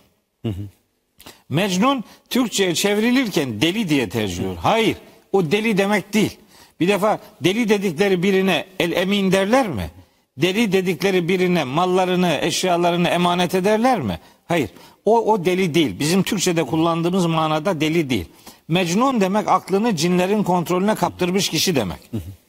Mecnun 1.50 2.04
Türkçe'ye 2.30 2.76
çevrilirken 2.76 3.62
deli 3.62 3.90
diye 3.90 4.10
tercih. 4.10 4.44
Hayır 4.62 4.98
o 5.32 5.52
deli 5.52 5.78
demek 5.78 6.14
değil. 6.14 6.38
Bir 6.80 6.88
defa 6.88 7.20
deli 7.42 7.70
dedikleri 7.70 8.24
birine 8.24 8.66
el 8.80 8.92
emin 8.92 9.32
derler 9.32 9.68
mi? 9.68 9.90
Deli 10.38 10.72
dedikleri 10.72 11.28
birine 11.28 11.64
mallarını, 11.64 12.40
eşyalarını 12.42 13.08
emanet 13.08 13.56
ederler 13.56 14.02
mi? 14.02 14.20
Hayır. 14.48 14.70
O, 15.06 15.34
o 15.34 15.46
deli 15.46 15.74
değil. 15.74 16.00
Bizim 16.00 16.24
Türkçe'de 16.24 16.64
kullandığımız 16.64 17.26
manada 17.26 17.82
deli 17.82 18.10
değil. 18.10 18.26
Mecnun 18.68 19.22
demek 19.22 19.48
aklını 19.48 19.96
cinlerin 19.96 20.44
kontrolüne 20.44 20.96
kaptırmış 20.96 21.50
kişi 21.50 21.76
demek. 21.76 22.00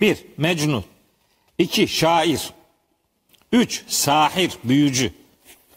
Bir, 0.00 0.18
mecnun. 0.36 0.84
İki, 1.58 1.88
şair. 1.88 2.50
Üç, 3.52 3.82
sahir, 3.88 4.52
büyücü. 4.64 5.12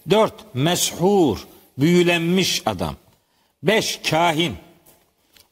Dört, 0.10 0.34
meshur, 0.56 1.38
büyülenmiş 1.78 2.62
adam. 2.66 2.96
Beş, 3.63 3.99
kahin. 4.10 4.54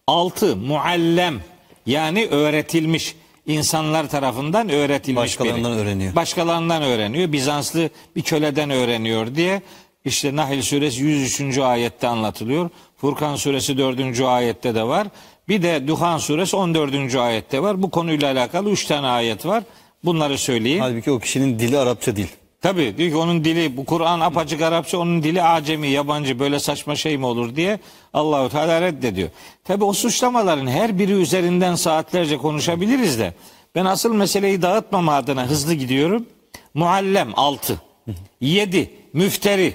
Altı, 0.08 0.56
muallem, 0.56 1.40
yani 1.86 2.28
öğretilmiş. 2.28 3.16
insanlar 3.48 4.10
tarafından 4.10 4.70
öğretilmiş 4.70 5.22
Başkalarından 5.22 5.72
biri. 5.72 5.80
öğreniyor. 5.82 6.16
Başkalarından 6.16 6.84
öğreniyor. 6.84 7.32
Bizanslı 7.32 7.90
bir 8.16 8.22
köleden 8.22 8.70
öğreniyor 8.70 9.36
diye 9.36 9.62
işte 10.06 10.36
Nahl 10.36 10.62
suresi 10.62 11.02
103. 11.04 11.58
ayette 11.58 12.08
anlatılıyor. 12.08 12.70
Furkan 12.98 13.36
suresi 13.36 13.78
4. 13.78 14.22
ayette 14.22 14.76
de 14.76 14.84
var. 14.84 15.08
Bir 15.48 15.62
de 15.64 15.88
Duhan 15.88 16.18
suresi 16.18 16.56
14. 16.56 17.16
ayette 17.16 17.62
var. 17.62 17.82
Bu 17.84 17.92
konuyla 17.92 18.32
alakalı 18.32 18.70
3 18.70 18.86
tane 18.86 19.08
ayet 19.08 19.46
var. 19.46 19.64
Bunları 20.04 20.38
söyleyeyim. 20.38 20.80
Halbuki 20.82 21.12
o 21.12 21.20
kişinin 21.20 21.60
dili 21.60 21.78
Arapça 21.78 22.16
değil. 22.16 22.32
Tabii 22.62 22.98
diyor 22.98 23.10
ki 23.10 23.16
onun 23.16 23.46
dili 23.46 23.78
bu 23.78 23.86
Kur'an 23.86 24.20
apaçık 24.20 24.62
Arapça 24.62 24.98
onun 24.98 25.24
dili 25.24 25.44
acemi 25.44 25.88
yabancı 25.88 26.40
böyle 26.40 26.60
saçma 26.60 26.96
şey 26.96 27.18
mi 27.18 27.26
olur 27.26 27.56
diye 27.56 27.80
Allahu 28.14 28.50
Teala 28.50 28.82
reddediyor. 28.82 29.30
Tabii 29.64 29.84
o 29.84 29.94
suçlamaların 29.94 30.68
her 30.68 31.00
biri 31.00 31.12
üzerinden 31.12 31.76
saatlerce 31.76 32.38
konuşabiliriz 32.38 33.20
de 33.20 33.34
ben 33.76 33.86
asıl 33.86 34.14
meseleyi 34.14 34.62
dağıtmama 34.62 35.14
adına 35.14 35.48
hızlı 35.48 35.74
gidiyorum. 35.74 36.26
Muallem 36.74 37.30
6. 37.36 37.82
7. 38.42 38.92
Müfteri. 39.14 39.74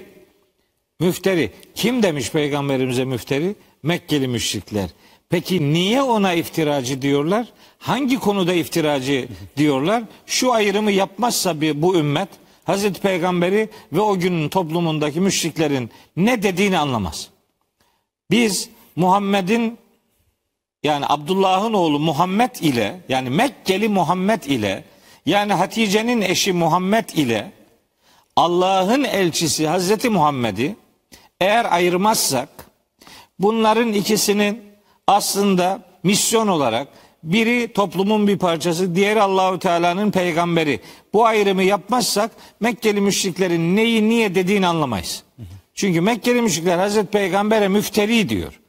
Müfteri. 1.00 1.50
Kim 1.74 2.02
demiş 2.02 2.30
peygamberimize 2.30 3.04
müfteri? 3.04 3.56
Mekkeli 3.82 4.28
müşrikler. 4.28 4.90
Peki 5.30 5.72
niye 5.72 6.02
ona 6.02 6.32
iftiracı 6.32 7.02
diyorlar? 7.02 7.46
Hangi 7.78 8.18
konuda 8.18 8.52
iftiracı 8.52 9.28
diyorlar? 9.56 10.02
Şu 10.26 10.52
ayrımı 10.52 10.92
yapmazsa 10.92 11.60
bir, 11.60 11.82
bu 11.82 11.96
ümmet 11.96 12.28
Hazreti 12.66 13.00
Peygamberi 13.00 13.68
ve 13.92 14.00
o 14.00 14.18
günün 14.18 14.48
toplumundaki 14.48 15.20
müşriklerin 15.20 15.90
ne 16.16 16.42
dediğini 16.42 16.78
anlamaz. 16.78 17.28
Biz 18.30 18.68
Muhammed'in 18.96 19.78
yani 20.82 21.04
Abdullah'ın 21.08 21.72
oğlu 21.72 21.98
Muhammed 21.98 22.54
ile 22.60 23.00
yani 23.08 23.30
Mekkeli 23.30 23.88
Muhammed 23.88 24.42
ile 24.42 24.84
yani 25.26 25.52
Hatice'nin 25.52 26.20
eşi 26.20 26.52
Muhammed 26.52 27.08
ile 27.08 27.52
Allah'ın 28.36 29.04
elçisi 29.04 29.66
Hazreti 29.66 30.10
Muhammed'i 30.10 30.76
eğer 31.40 31.72
ayırmazsak 31.74 32.48
bunların 33.38 33.92
ikisinin 33.92 34.62
aslında 35.06 35.80
misyon 36.02 36.48
olarak 36.48 36.88
biri 37.32 37.72
toplumun 37.72 38.26
bir 38.26 38.38
parçası, 38.38 38.94
diğeri 38.94 39.22
Allahu 39.22 39.58
Teala'nın 39.58 40.10
peygamberi. 40.10 40.80
Bu 41.12 41.26
ayrımı 41.26 41.62
yapmazsak 41.62 42.30
Mekkeli 42.60 43.00
müşriklerin 43.00 43.76
neyi 43.76 44.08
niye 44.08 44.34
dediğini 44.34 44.66
anlamayız. 44.66 45.22
Çünkü 45.74 46.00
Mekkeli 46.00 46.42
müşrikler 46.42 46.78
Hazreti 46.78 47.06
Peygamber'e 47.06 47.68
müfteri 47.68 48.28
diyor. 48.28 48.60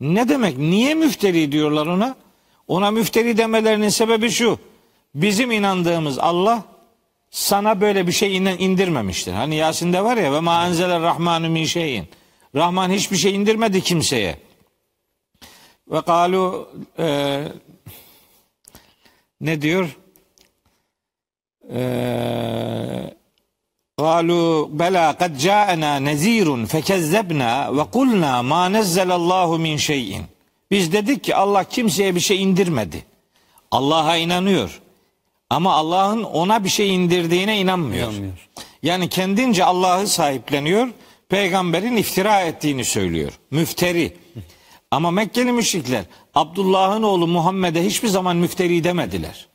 Ne 0.00 0.28
demek? 0.28 0.58
Niye 0.58 0.94
müfteri 0.94 1.52
diyorlar 1.52 1.86
ona? 1.86 2.16
Ona 2.68 2.90
müfteri 2.90 3.36
demelerinin 3.36 3.88
sebebi 3.88 4.30
şu. 4.30 4.58
Bizim 5.14 5.50
inandığımız 5.50 6.18
Allah 6.18 6.62
sana 7.30 7.80
böyle 7.80 8.06
bir 8.06 8.12
şey 8.12 8.36
in- 8.36 8.46
indirmemiştir. 8.46 9.32
Hani 9.32 9.54
Yasin'de 9.54 10.04
var 10.04 10.16
ya 10.16 10.32
ve 10.32 10.40
ma 10.40 10.66
enzeler 10.66 11.02
rahmanu 11.02 11.48
min 11.48 11.64
şeyin. 11.64 12.04
Rahman 12.54 12.90
hiçbir 12.90 13.16
şey 13.16 13.34
indirmedi 13.34 13.80
kimseye. 13.80 14.38
Ve 15.90 16.02
kalu 16.02 16.68
e, 16.98 17.42
ne 19.43 19.61
diyor? 19.61 19.97
Eee 21.69 23.19
قالوا 24.03 24.67
بلى 24.81 25.05
قد 25.21 25.33
جاءنا 25.47 25.91
نذير 26.09 26.65
فكذبنا 26.65 27.51
وقلنا 27.77 28.33
ما 28.41 28.63
نزل 28.77 29.09
الله 29.19 29.57
من 29.57 29.77
شيء. 29.77 30.21
Biz 30.71 30.93
dedik 30.93 31.23
ki 31.23 31.35
Allah 31.35 31.63
kimseye 31.63 32.15
bir 32.15 32.19
şey 32.19 32.43
indirmedi. 32.43 33.05
Allah'a 33.71 34.17
inanıyor. 34.17 34.81
Ama 35.49 35.73
Allah'ın 35.73 36.23
ona 36.23 36.63
bir 36.63 36.69
şey 36.69 36.95
indirdiğine 36.95 37.59
inanmıyor. 37.59 38.11
İnanmıyor. 38.11 38.49
Yani 38.83 39.09
kendince 39.09 39.65
Allah'ı 39.65 40.07
sahipleniyor. 40.07 40.87
Peygamberin 41.29 41.95
iftira 41.95 42.41
ettiğini 42.41 42.85
söylüyor. 42.85 43.31
Müfteri. 43.51 44.17
Ama 44.94 45.10
Mekkeli 45.10 45.52
müşrikler 45.52 46.04
Abdullah'ın 46.34 47.02
oğlu 47.02 47.26
Muhammed'e 47.26 47.84
hiçbir 47.84 48.08
zaman 48.08 48.36
müfteri 48.36 48.84
demediler. 48.84 49.46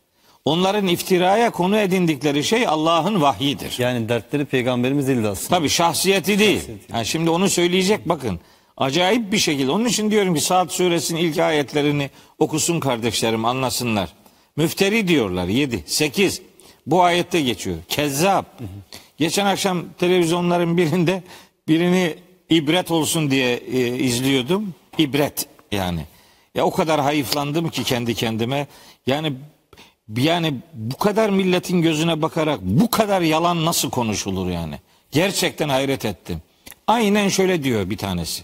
Onların 0.45 0.88
iftiraya 0.88 1.49
konu 1.49 1.78
edindikleri 1.78 2.43
şey 2.43 2.67
Allah'ın 2.67 3.21
vahyidir. 3.21 3.75
Yani 3.78 4.10
dertleri 4.10 4.45
peygamberimiz 4.45 5.08
değildi 5.08 5.28
aslında. 5.28 5.49
Tabii 5.49 5.69
şahsiyeti 5.69 6.39
değil. 6.39 6.62
Yani 6.93 7.06
şimdi 7.06 7.30
onu 7.30 7.49
söyleyecek 7.49 8.10
bakın. 8.10 8.39
Acayip 8.78 9.32
bir 9.32 9.38
şekilde. 9.38 9.71
Onun 9.71 9.86
için 9.86 10.12
diyorum 10.12 10.36
ki 10.36 10.41
Saat 10.41 10.71
suresinin 10.71 11.19
ilk 11.19 11.38
ayetlerini 11.38 12.10
okusun 12.39 12.80
kardeşlerim 12.80 13.45
anlasınlar. 13.45 14.10
Müfteri 14.56 15.08
diyorlar 15.08 15.47
7, 15.47 15.84
8. 15.86 16.41
Bu 16.86 17.04
ayette 17.04 17.41
geçiyor. 17.41 17.78
Kezzap. 17.89 18.45
Geçen 19.17 19.45
akşam 19.45 19.84
televizyonların 19.97 20.78
birinde 20.78 21.23
birini 21.67 22.15
ibret 22.49 22.91
olsun 22.91 23.32
diye 23.32 23.56
e, 23.56 23.97
izliyordum. 23.97 24.73
İbret 25.00 25.46
yani. 25.72 26.06
Ya 26.56 26.66
o 26.66 26.72
kadar 26.72 27.02
hayıflandım 27.02 27.70
ki 27.70 27.84
kendi 27.84 28.16
kendime. 28.16 28.68
Yani 29.08 29.34
yani 30.18 30.54
bu 30.74 30.98
kadar 30.98 31.30
milletin 31.30 31.82
gözüne 31.82 32.22
bakarak 32.22 32.60
bu 32.62 32.90
kadar 32.90 33.22
yalan 33.22 33.66
nasıl 33.66 33.90
konuşulur 33.90 34.50
yani? 34.50 34.80
Gerçekten 35.12 35.70
hayret 35.70 36.06
ettim. 36.06 36.42
Aynen 36.88 37.30
şöyle 37.30 37.64
diyor 37.64 37.90
bir 37.90 37.98
tanesi. 37.98 38.44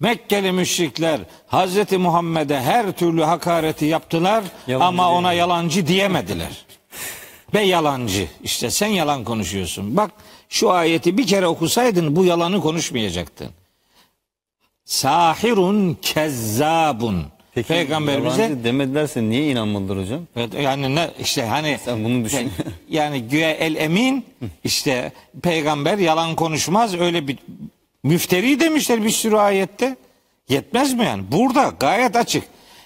Mekkeli 0.00 0.52
müşrikler 0.52 1.20
Hazreti 1.46 1.98
Muhammed'e 1.98 2.60
her 2.60 2.92
türlü 2.92 3.22
hakareti 3.22 3.84
yaptılar 3.84 4.44
Yalancı 4.66 4.86
ama 4.86 5.10
ona 5.10 5.32
yalancı 5.32 5.86
diyemediler. 5.86 6.64
Ve 7.54 7.60
yalancı. 7.60 8.28
İşte 8.42 8.70
sen 8.70 8.86
yalan 8.86 9.24
konuşuyorsun. 9.24 9.96
Bak 9.96 10.10
şu 10.48 10.70
ayeti 10.70 11.18
bir 11.18 11.26
kere 11.26 11.46
okusaydın 11.46 12.16
bu 12.16 12.24
yalanı 12.24 12.60
konuşmayacaktın. 12.60 13.50
Sahirun 14.84 15.98
kezzabun. 16.02 17.22
Peki 17.54 17.68
Peygamberimize 17.68 18.64
demedilerse 18.64 19.22
niye 19.22 19.50
inanmalıdır 19.50 19.96
hocam? 20.02 20.20
Evet, 20.36 20.54
yani 20.54 20.94
ne 20.94 21.10
işte 21.20 21.42
hani 21.44 21.78
Sen 21.84 22.04
bunu 22.04 22.24
düşün. 22.24 22.52
yani 22.88 23.22
güya 23.22 23.50
el 23.50 23.74
emin 23.76 24.24
işte 24.64 25.12
peygamber 25.42 25.98
yalan 25.98 26.34
konuşmaz 26.36 26.94
öyle 26.94 27.28
bir 27.28 27.38
müfteri 28.02 28.60
demişler 28.60 29.04
bir 29.04 29.10
sürü 29.10 29.36
ayette. 29.36 29.96
Yetmez 30.48 30.94
mi 30.94 31.04
yani? 31.04 31.22
Burada 31.32 31.72
gayet 31.80 32.16
açık. 32.16 32.44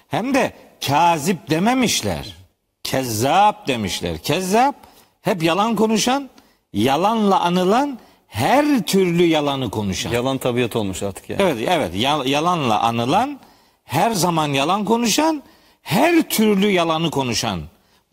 Hem 0.09 0.35
de 0.35 0.53
kazip 0.87 1.51
dememişler. 1.51 2.37
Kezzap 2.85 3.69
demişler. 3.69 4.19
Kezzap 4.19 4.75
hep 5.23 5.43
yalan 5.43 5.77
konuşan, 5.77 6.31
yalanla 6.73 7.41
anılan, 7.41 7.99
her 8.29 8.83
türlü 8.83 9.25
yalanı 9.25 9.71
konuşan. 9.71 10.11
Yalan 10.13 10.39
tabiat 10.39 10.77
olmuş 10.77 11.03
artık 11.03 11.31
yani. 11.31 11.43
Evet 11.43 11.69
evet 11.69 11.95
Ya- 11.95 12.23
yalanla 12.27 12.81
anılan 12.81 13.41
her 13.85 14.11
zaman 14.11 14.49
yalan 14.49 14.85
konuşan 14.85 15.43
her 15.83 16.29
türlü 16.29 16.71
yalanı 16.71 17.11
konuşan 17.11 17.61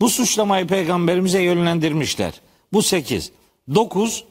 bu 0.00 0.10
suçlamayı 0.10 0.66
peygamberimize 0.66 1.42
yönlendirmişler. 1.42 2.32
Bu 2.72 2.82
sekiz. 2.82 3.32
Dokuz 3.74 4.24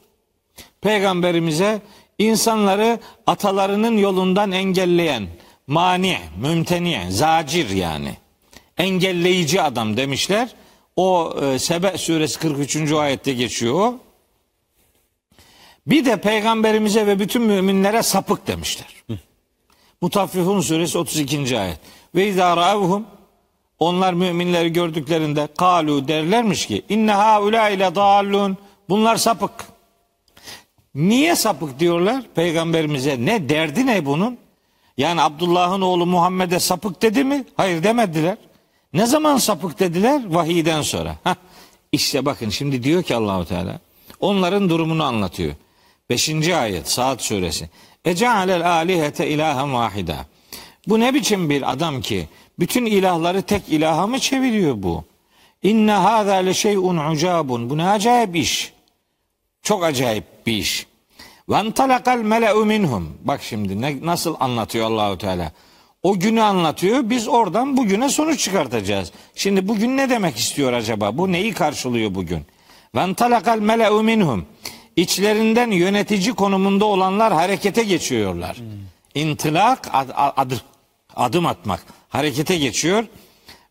peygamberimize 0.80 1.80
insanları 2.18 2.98
atalarının 3.26 3.98
yolundan 3.98 4.52
engelleyen 4.52 5.26
mani, 5.66 6.18
mümteni, 6.40 7.06
zacir 7.10 7.70
yani 7.70 8.16
engelleyici 8.78 9.62
adam 9.62 9.96
demişler. 9.96 10.48
O 10.96 11.34
e, 11.42 11.58
Sebe 11.58 11.98
suresi 11.98 12.38
43. 12.38 12.92
ayette 12.92 13.32
geçiyor 13.32 13.74
o. 13.74 13.98
Bir 15.86 16.04
de 16.04 16.16
peygamberimize 16.16 17.06
ve 17.06 17.18
bütün 17.18 17.42
müminlere 17.42 18.02
sapık 18.02 18.46
demişler. 18.46 19.04
Mutaffifun 20.00 20.60
suresi 20.60 20.98
32. 20.98 21.58
ayet. 21.58 21.78
Ve 22.14 22.28
izâ 22.28 22.56
râvhum 22.56 23.06
onlar 23.78 24.12
müminleri 24.12 24.72
gördüklerinde 24.72 25.48
kalu 25.58 26.08
derlermiş 26.08 26.66
ki 26.66 26.82
inne 26.88 27.12
haulâ 27.12 27.68
ile 27.68 27.94
dâllûn 27.94 28.56
bunlar 28.88 29.16
sapık. 29.16 29.52
Niye 30.94 31.36
sapık 31.36 31.80
diyorlar 31.80 32.22
peygamberimize? 32.34 33.16
Ne 33.24 33.48
derdi 33.48 33.86
ne 33.86 34.06
bunun? 34.06 34.38
Yani 34.98 35.22
Abdullah'ın 35.22 35.80
oğlu 35.80 36.06
Muhammed'e 36.06 36.58
sapık 36.58 37.02
dedi 37.02 37.24
mi? 37.24 37.44
Hayır 37.56 37.82
demediler. 37.82 38.36
Ne 38.92 39.06
zaman 39.06 39.36
sapık 39.36 39.78
dediler? 39.78 40.22
Vahiyden 40.28 40.82
sonra. 40.82 41.16
Hah, 41.24 41.34
işte 41.92 42.24
bakın 42.24 42.50
şimdi 42.50 42.82
diyor 42.82 43.02
ki 43.02 43.14
Allahu 43.14 43.44
Teala 43.44 43.80
onların 44.20 44.68
durumunu 44.68 45.04
anlatıyor. 45.04 45.54
Beşinci 46.10 46.56
ayet 46.56 46.88
Saat 46.88 47.22
suresi. 47.22 47.70
Ece'alel 48.04 48.70
alihete 48.70 49.28
ilahen 49.28 49.74
vahida. 49.74 50.16
Bu 50.88 51.00
ne 51.00 51.14
biçim 51.14 51.50
bir 51.50 51.72
adam 51.72 52.00
ki 52.00 52.28
bütün 52.58 52.86
ilahları 52.86 53.42
tek 53.42 53.68
ilaha 53.68 54.06
mı 54.06 54.18
çeviriyor 54.18 54.82
bu? 54.82 55.04
İnne 55.62 55.92
hâzâ 55.92 56.34
le 56.34 56.54
şey'un 56.54 57.10
ucabun. 57.10 57.70
Bu 57.70 57.76
ne 57.78 57.88
acayip 57.88 58.36
iş. 58.36 58.72
Çok 59.62 59.84
acayip 59.84 60.24
bir 60.46 60.52
iş. 60.52 60.86
Ve 61.48 61.56
entalakal 61.56 62.18
mele'u 62.18 62.64
minhum. 62.64 63.18
Bak 63.24 63.42
şimdi 63.42 63.80
ne, 63.80 64.06
nasıl 64.06 64.36
anlatıyor 64.40 64.86
Allahu 64.86 65.18
Teala. 65.18 65.52
O 66.02 66.18
günü 66.18 66.42
anlatıyor. 66.42 67.10
Biz 67.10 67.28
oradan 67.28 67.76
bugüne 67.76 68.08
sonuç 68.08 68.40
çıkartacağız. 68.40 69.12
Şimdi 69.34 69.68
bugün 69.68 69.96
ne 69.96 70.10
demek 70.10 70.36
istiyor 70.36 70.72
acaba? 70.72 71.18
Bu 71.18 71.32
neyi 71.32 71.52
karşılıyor 71.52 72.14
bugün? 72.14 72.42
Ve 72.94 73.00
entalakal 73.00 73.58
mele'u 73.58 74.02
minhum. 74.02 74.46
İçlerinden 74.96 75.70
yönetici 75.70 76.34
konumunda 76.34 76.84
olanlar 76.84 77.32
harekete 77.32 77.82
geçiyorlar. 77.84 78.56
İntilak 79.14 79.88
ad- 79.92 80.32
ad- 80.36 80.64
adım 81.16 81.46
atmak. 81.46 81.84
Harekete 82.08 82.56
geçiyor. 82.56 83.04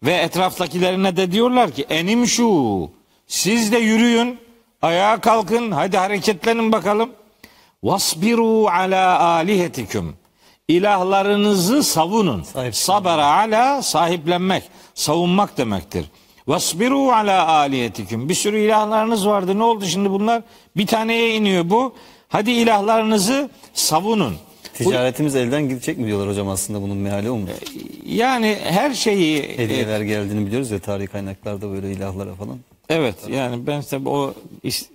Ve 0.03 0.13
etraftakilerine 0.13 1.17
de 1.17 1.31
diyorlar 1.31 1.71
ki 1.71 1.85
enim 1.89 2.27
şu. 2.27 2.89
Siz 3.27 3.71
de 3.71 3.77
yürüyün. 3.77 4.39
Ayağa 4.81 5.21
kalkın. 5.21 5.71
Hadi 5.71 5.97
hareketlenin 5.97 6.71
bakalım. 6.71 7.09
Vasbiru 7.83 8.67
ala 8.67 9.19
alihetikum. 9.19 10.15
İlahlarınızı 10.67 11.83
savunun. 11.83 12.43
Sabara 12.71 13.25
ala 13.25 13.81
sahiplenmek, 13.81 14.63
savunmak 14.95 15.57
demektir. 15.57 16.05
Vasbiru 16.47 17.11
ala 17.11 17.47
alihetikum. 17.47 18.29
Bir 18.29 18.33
sürü 18.33 18.59
ilahlarınız 18.59 19.27
vardı. 19.27 19.59
Ne 19.59 19.63
oldu 19.63 19.85
şimdi 19.85 20.09
bunlar? 20.09 20.43
Bir 20.77 20.87
taneye 20.87 21.35
iniyor 21.35 21.69
bu. 21.69 21.95
Hadi 22.29 22.51
ilahlarınızı 22.51 23.49
savunun. 23.73 24.35
Bu- 24.79 24.83
Ticaretimiz 24.83 25.35
elden 25.35 25.69
gidecek 25.69 25.97
mi 25.97 26.07
diyorlar 26.07 26.29
hocam 26.29 26.49
aslında 26.49 26.81
bunun 26.81 26.97
meali 26.97 27.29
o 27.29 27.35
mu? 27.35 27.47
yani 28.05 28.57
her 28.63 28.93
şeyi 28.93 29.39
e, 29.39 29.57
Hediyeler 29.57 30.01
geldiğini 30.01 30.45
biliyoruz 30.47 30.71
ya 30.71 30.79
tarih 30.79 31.07
kaynaklarda 31.07 31.71
böyle 31.71 31.91
ilahlara 31.91 32.33
falan. 32.33 32.57
Evet 32.89 33.15
yani 33.29 33.67
ben 33.67 33.81
tabii 33.81 34.09
o 34.09 34.33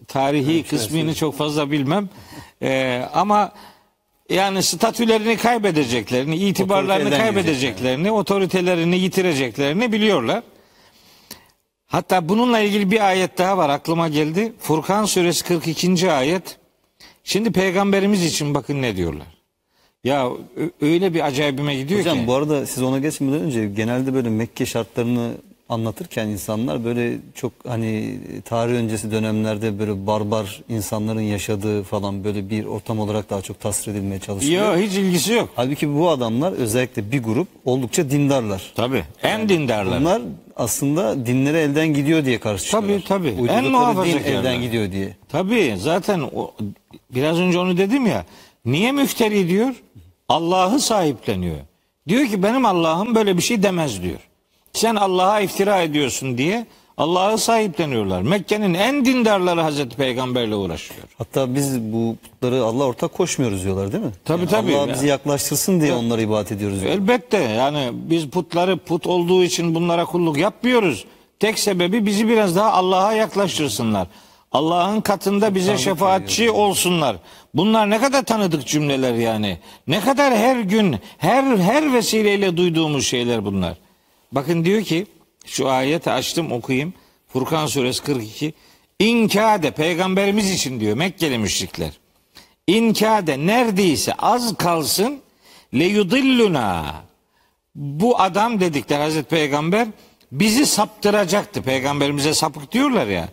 tarihi 0.09 0.63
kısmını 0.63 1.15
çok 1.15 1.37
fazla 1.39 1.71
bilmem. 1.71 2.09
Ee, 2.63 3.03
ama 3.15 3.53
yani 4.31 4.63
statülerini 4.63 5.37
kaybedeceklerini, 5.37 6.37
itibarlarını 6.37 7.11
kaybedeceklerini, 7.11 8.11
otoritelerini 8.13 8.99
yitireceklerini 8.99 9.93
biliyorlar. 9.93 10.43
Hatta 11.91 12.29
bununla 12.29 12.61
ilgili 12.61 12.91
bir 12.91 13.09
ayet 13.09 13.39
daha 13.39 13.59
var 13.59 13.69
aklıma 13.69 14.09
geldi. 14.09 14.53
Furkan 14.59 15.05
suresi 15.05 15.45
42. 15.45 16.13
ayet. 16.13 16.57
Şimdi 17.25 17.53
peygamberimiz 17.53 18.25
için 18.25 18.55
bakın 18.55 18.83
ne 18.83 18.97
diyorlar. 18.97 19.27
Ya 20.05 20.29
öyle 20.81 21.15
bir 21.15 21.27
acayibime 21.27 21.75
gidiyor 21.75 22.01
Hocam 22.01 22.19
ki. 22.19 22.27
bu 22.27 22.35
arada 22.35 22.67
siz 22.67 22.83
ona 22.83 22.99
geçmeden 22.99 23.41
önce 23.41 23.69
genelde 23.69 24.15
böyle 24.15 24.29
Mekke 24.29 24.67
şartlarını 24.67 25.31
anlatırken 25.69 26.29
insanlar 26.29 26.85
böyle 26.85 27.19
çok 27.35 27.53
hani 27.67 28.19
tarih 28.45 28.75
öncesi 28.75 29.11
dönemlerde 29.11 29.79
böyle 29.79 30.07
barbar 30.07 30.63
insanların 30.69 31.21
yaşadığı 31.21 31.83
falan 31.83 32.25
böyle 32.25 32.51
bir 32.51 32.65
ortam 32.65 33.01
olarak 33.01 33.31
daha 33.31 33.43
çok 33.43 33.61
tasvir 33.61 33.93
edilmeye 33.93 34.21
çalışılıyor. 34.21 34.77
Yok 34.77 34.87
hiç 34.87 34.97
ilgisi 34.97 35.33
yok. 35.33 35.49
Halbuki 35.55 35.95
bu 35.95 36.11
adamlar 36.11 36.53
özellikle 36.53 37.13
bir 37.13 37.23
grup 37.23 37.49
oldukça 37.65 38.11
dindarlar. 38.11 38.73
Tabii. 38.75 39.05
En 39.23 39.49
dindarlar. 39.49 40.01
Bunlar 40.01 40.23
aslında 40.61 41.27
dinleri 41.27 41.57
elden 41.57 41.89
gidiyor 41.95 42.25
diye 42.25 42.41
karşı 42.41 42.65
çıkıyorlar. 42.65 42.89
Tabii, 42.89 43.05
tabii. 43.05 43.29
En 43.29 43.33
Uydurdukları 43.33 43.65
din 43.65 43.71
muhafazakarlar. 43.73 44.27
elden 44.39 44.61
gidiyor 44.61 44.93
diye. 44.93 45.17
Tabii 45.29 45.75
zaten 45.79 46.21
o, 46.35 46.51
biraz 47.11 47.39
önce 47.39 47.59
onu 47.59 47.77
dedim 47.79 48.07
ya. 48.07 48.25
Niye 48.65 48.93
müfteri 48.93 49.49
diyor? 49.49 49.75
Allah'ı 50.29 50.81
sahipleniyor. 50.81 51.57
Diyor 52.09 52.27
ki 52.27 52.43
benim 52.43 52.67
Allah'ım 52.67 53.15
böyle 53.15 53.37
bir 53.37 53.43
şey 53.43 53.63
demez 53.63 54.03
diyor. 54.03 54.19
Sen 54.73 54.97
Allah'a 54.97 55.41
iftira 55.41 55.83
ediyorsun 55.83 56.39
diye 56.39 56.67
Allah'ı 57.01 57.39
sahipleniyorlar. 57.39 58.23
Mekke'nin 58.23 58.75
en 58.75 59.05
dindarları 59.05 59.61
Hazreti 59.61 59.97
Peygamberle 59.97 60.55
uğraşıyor. 60.55 61.01
Hatta 61.19 61.55
biz 61.55 61.81
bu 61.81 62.17
putları 62.23 62.65
Allah 62.65 62.85
ortak 62.85 63.13
koşmuyoruz 63.13 63.65
diyorlar 63.65 63.93
değil 63.93 64.05
mi? 64.05 64.11
Tabii, 64.25 64.47
tabii. 64.47 64.77
Allah 64.77 64.93
bizi 64.93 65.07
yaklaştırsın 65.07 65.81
diye 65.81 65.93
onlara 65.93 66.21
ibadet 66.21 66.53
ediyoruz 66.53 66.81
diyor. 66.81 66.93
Elbette 66.93 67.39
yani 67.39 67.91
biz 67.93 68.29
putları 68.29 68.77
put 68.77 69.07
olduğu 69.07 69.45
için 69.45 69.75
bunlara 69.75 70.05
kulluk 70.05 70.39
yapmıyoruz. 70.39 71.05
Tek 71.39 71.59
sebebi 71.59 72.07
bizi 72.07 72.29
biraz 72.29 72.57
daha 72.57 72.73
Allah'a 72.73 73.13
yaklaştırsınlar. 73.13 74.07
Allah'ın 74.53 75.01
katında 75.01 75.55
bize 75.55 75.79
şefaatçi 75.79 76.51
olsunlar. 76.51 77.17
Bunlar 77.55 77.91
ne 77.91 78.01
kadar 78.01 78.23
tanıdık 78.23 78.67
cümleler 78.67 79.15
yani. 79.15 79.59
Ne 79.87 80.01
kadar 80.01 80.37
her 80.37 80.61
gün 80.61 80.97
her 81.19 81.57
her 81.57 81.93
vesileyle 81.93 82.57
duyduğumuz 82.57 83.07
şeyler 83.07 83.45
bunlar. 83.45 83.77
Bakın 84.33 84.65
diyor 84.65 84.83
ki 84.83 85.07
şu 85.47 85.69
ayeti 85.69 86.11
açtım 86.11 86.53
okuyayım. 86.53 86.95
Furkan 87.29 87.67
suresi 87.67 88.03
42. 88.03 88.55
İnkade 88.99 89.71
peygamberimiz 89.71 90.51
için 90.51 90.81
diyor 90.81 90.97
Mekkeli 90.97 91.39
müşrikler. 91.39 91.93
İnkade 92.67 93.47
neredeyse 93.47 94.15
az 94.15 94.57
kalsın 94.57 95.21
leyudilluna 95.75 96.95
bu 97.75 98.21
adam 98.21 98.61
dedikler 98.61 99.01
Hazreti 99.01 99.29
Peygamber 99.29 99.89
bizi 100.33 100.67
saptıracaktı. 100.67 101.63
Peygamberimize 101.63 102.35
sapık 102.35 102.73
diyorlar 102.73 103.07
ya. 103.07 103.29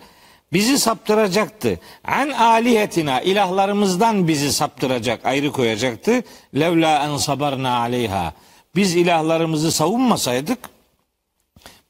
Bizi 0.53 0.79
saptıracaktı. 0.79 1.79
An 2.03 2.29
alihetina 2.29 3.21
ilahlarımızdan 3.21 4.27
bizi 4.27 4.53
saptıracak, 4.53 5.25
ayrı 5.25 5.51
koyacaktı. 5.51 6.23
Levla 6.55 7.05
en 7.05 7.17
sabarna 7.17 7.77
aleyha. 7.77 8.33
Biz 8.75 8.95
ilahlarımızı 8.95 9.71
savunmasaydık, 9.71 10.59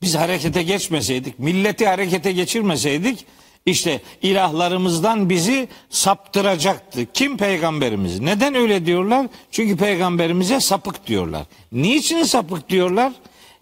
biz 0.02 0.16
harekete 0.16 0.64
geçmeseydik, 0.64 1.40
milleti 1.40 1.88
harekete 1.88 2.32
geçirmeseydik, 2.32 3.26
işte 3.66 4.02
ilahlarımızdan 4.22 5.30
bizi 5.30 5.68
saptıracaktı. 5.90 7.06
Kim 7.14 7.38
peygamberimiz? 7.38 8.20
Neden 8.20 8.56
öyle 8.56 8.86
diyorlar? 8.86 9.28
Çünkü 9.52 9.78
peygamberimize 9.78 10.60
sapık 10.60 11.08
diyorlar. 11.08 11.46
Niçin 11.72 12.24
sapık 12.24 12.70
diyorlar? 12.70 13.14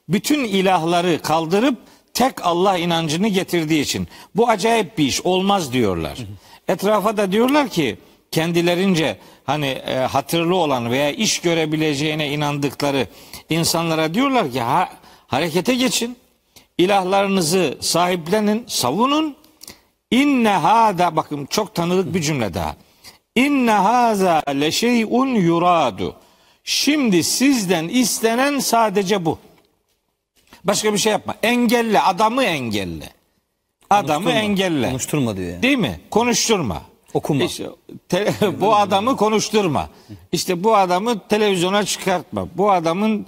Bütün 0.10 0.43
ilahları 0.43 1.21
kaldırıp 1.21 1.78
tek 2.13 2.45
Allah 2.45 2.78
inancını 2.78 3.28
getirdiği 3.28 3.82
için. 3.82 4.08
Bu 4.36 4.50
acayip 4.50 4.98
bir 4.98 5.04
iş 5.04 5.21
olmaz 5.21 5.74
diyorlar. 5.74 6.19
Etrafa 6.67 7.17
da 7.17 7.32
diyorlar 7.32 7.69
ki 7.69 7.98
kendilerince 8.32 9.17
hani 9.45 9.67
e, 9.67 9.95
hatırlı 9.95 10.56
olan 10.56 10.91
veya 10.91 11.12
iş 11.12 11.39
görebileceğine 11.39 12.32
inandıkları 12.32 13.08
insanlara 13.50 14.13
diyorlar 14.13 14.52
ki 14.52 14.62
ha, 14.62 14.89
harekete 15.28 15.76
geçin. 15.76 16.17
İlahlarınızı 16.77 17.77
sahiplenin, 17.81 18.63
savunun. 18.67 19.35
İnne 20.11 20.49
hada 20.49 21.15
bakın 21.15 21.45
çok 21.45 21.75
tanıdık 21.75 22.13
bir 22.13 22.21
cümle 22.21 22.53
daha. 22.53 22.75
İnne 23.35 23.71
haza 23.71 24.43
le 24.49 24.71
şey'un 24.71 25.27
yuradu. 25.27 26.15
Şimdi 26.63 27.23
sizden 27.23 27.88
istenen 27.88 28.59
sadece 28.59 29.25
bu. 29.25 29.38
Başka 30.63 30.93
bir 30.93 30.97
şey 30.97 31.11
yapma. 31.11 31.35
Engelle, 31.43 32.01
adamı 32.01 32.43
engelle. 32.43 33.09
Adamı 33.89 34.23
Konuşturma. 34.25 34.39
engelle. 34.45 34.89
Konuşturma 34.89 35.38
diyor 35.38 35.49
yani. 35.49 35.61
Değil 35.63 35.77
mi? 35.77 35.99
Konuşturma. 36.11 36.81
Okuma. 37.13 37.43
İşte, 37.43 37.65
te- 38.09 38.33
bu 38.61 38.75
adamı 38.75 39.17
konuşturma. 39.17 39.89
İşte 40.31 40.63
bu 40.63 40.75
adamı 40.75 41.27
televizyona 41.27 41.83
çıkartma. 41.85 42.47
Bu 42.55 42.71
adamın 42.71 43.25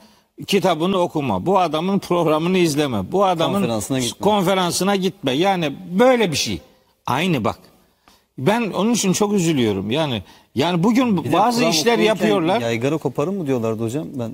kitabını 0.48 0.98
okuma. 0.98 1.46
Bu 1.46 1.60
adamın 1.60 2.00
programını 2.00 2.58
izleme. 2.58 3.12
Bu 3.12 3.26
adamın 3.26 3.54
Konferansına 3.60 4.00
gitme. 4.00 4.24
konferansına 4.24 4.96
gitme. 4.96 5.32
Yani 5.32 5.74
böyle 5.92 6.32
bir 6.32 6.38
şey. 6.38 6.62
Aynı 7.06 7.44
bak. 7.44 7.60
Ben 8.38 8.72
onun 8.72 8.94
için 8.94 9.14
çok 9.14 9.34
üzülüyorum. 9.34 9.92
Yani 9.92 10.24
yani 10.56 10.84
bugün 10.84 11.24
Bir 11.24 11.30
de 11.32 11.34
bazı 11.34 11.60
Kur'an 11.60 11.72
işler 11.72 11.92
okurken 11.94 12.06
yapıyorlar. 12.08 12.62
Yaygara 12.62 12.98
koparın 12.98 13.34
mı 13.34 13.48
diyorlardı 13.48 13.84
hocam? 13.84 14.08
Ben 14.14 14.32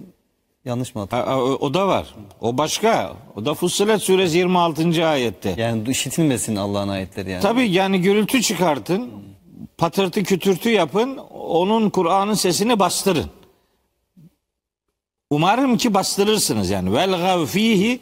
yanlış 0.66 0.96
mı 0.96 1.02
hatırlıyorum? 1.02 1.34
Ha, 1.34 1.42
O, 1.44 1.66
o 1.68 1.74
da 1.74 1.88
var. 1.88 2.16
O 2.42 2.58
başka. 2.58 3.14
O 3.36 3.46
da 3.46 3.54
Fussilet 3.54 4.02
suresi 4.02 4.38
26. 4.38 5.08
ayette. 5.08 5.56
Yani 5.58 5.90
işitilmesin 5.90 6.56
Allah'ın 6.56 6.88
ayetleri 6.90 7.32
yani. 7.32 7.42
Tabii 7.42 7.70
yani 7.70 8.02
gürültü 8.02 8.42
çıkartın, 8.42 9.10
patırtı 9.78 10.24
kütürtü 10.24 10.70
yapın, 10.70 11.18
onun 11.48 11.90
Kur'an'ın 11.90 12.34
sesini 12.34 12.80
bastırın. 12.80 13.26
Umarım 15.34 15.78
ki 15.78 15.94
bastırırsınız 15.94 16.70
yani. 16.70 16.94
Vel 16.94 17.12
gavfihi 17.12 18.00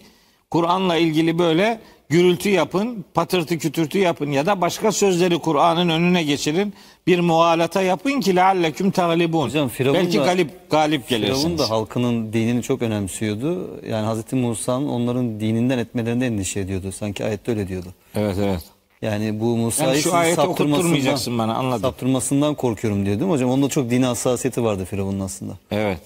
Kur'an'la 0.50 0.96
ilgili 0.96 1.40
böyle 1.40 1.80
gürültü 2.10 2.50
yapın, 2.50 3.06
patırtı 3.14 3.58
kütürtü 3.58 3.98
yapın 4.00 4.32
ya 4.32 4.46
da 4.46 4.62
başka 4.62 4.92
sözleri 4.92 5.40
Kur'an'ın 5.40 5.90
önüne 5.90 6.24
geçirin. 6.24 6.74
Bir 7.08 7.20
muhalata 7.20 7.82
yapın 7.82 8.20
ki 8.22 8.36
lealleküm 8.36 8.92
taglibun. 8.92 9.44
Hocam 9.46 9.70
Firavun 9.70 9.96
Belki 9.98 10.20
da- 10.20 10.26
galip 10.26 10.70
galip 10.72 11.08
gelirsiniz. 11.08 11.40
Firavun 11.42 11.58
da 11.58 11.70
halkının 11.70 12.34
dinini 12.34 12.64
çok 12.64 12.82
önemsiyordu. 12.82 13.80
Yani 13.90 14.06
Hazreti 14.06 14.36
Musa'nın 14.36 14.88
onların 14.88 15.40
dininden 15.40 15.78
etmelerinde 15.78 16.26
endişe 16.26 16.60
ediyordu. 16.60 16.92
Sanki 16.92 17.26
ayette 17.26 17.52
öyle 17.52 17.68
diyordu. 17.68 17.88
Evet 18.16 18.36
evet. 18.44 18.64
Yani 19.02 19.40
bu 19.40 19.58
Musa'yı 19.58 19.90
Yani 19.90 20.02
şu 20.02 20.14
ayeti 20.16 20.36
saptırmasından- 20.36 21.38
bana, 21.38 21.56
anladım. 21.56 21.82
Saptırmasından 21.82 22.56
korkuyorum 22.56 23.06
diyor 23.06 23.20
değil 23.20 23.28
mi 23.28 23.34
hocam? 23.34 23.50
Onda 23.50 23.70
çok 23.70 23.90
dini 23.90 24.06
hassasiyeti 24.06 24.64
vardı 24.64 24.86
Firavun'un 24.86 25.20
aslında. 25.20 25.54
Evet. 25.72 26.00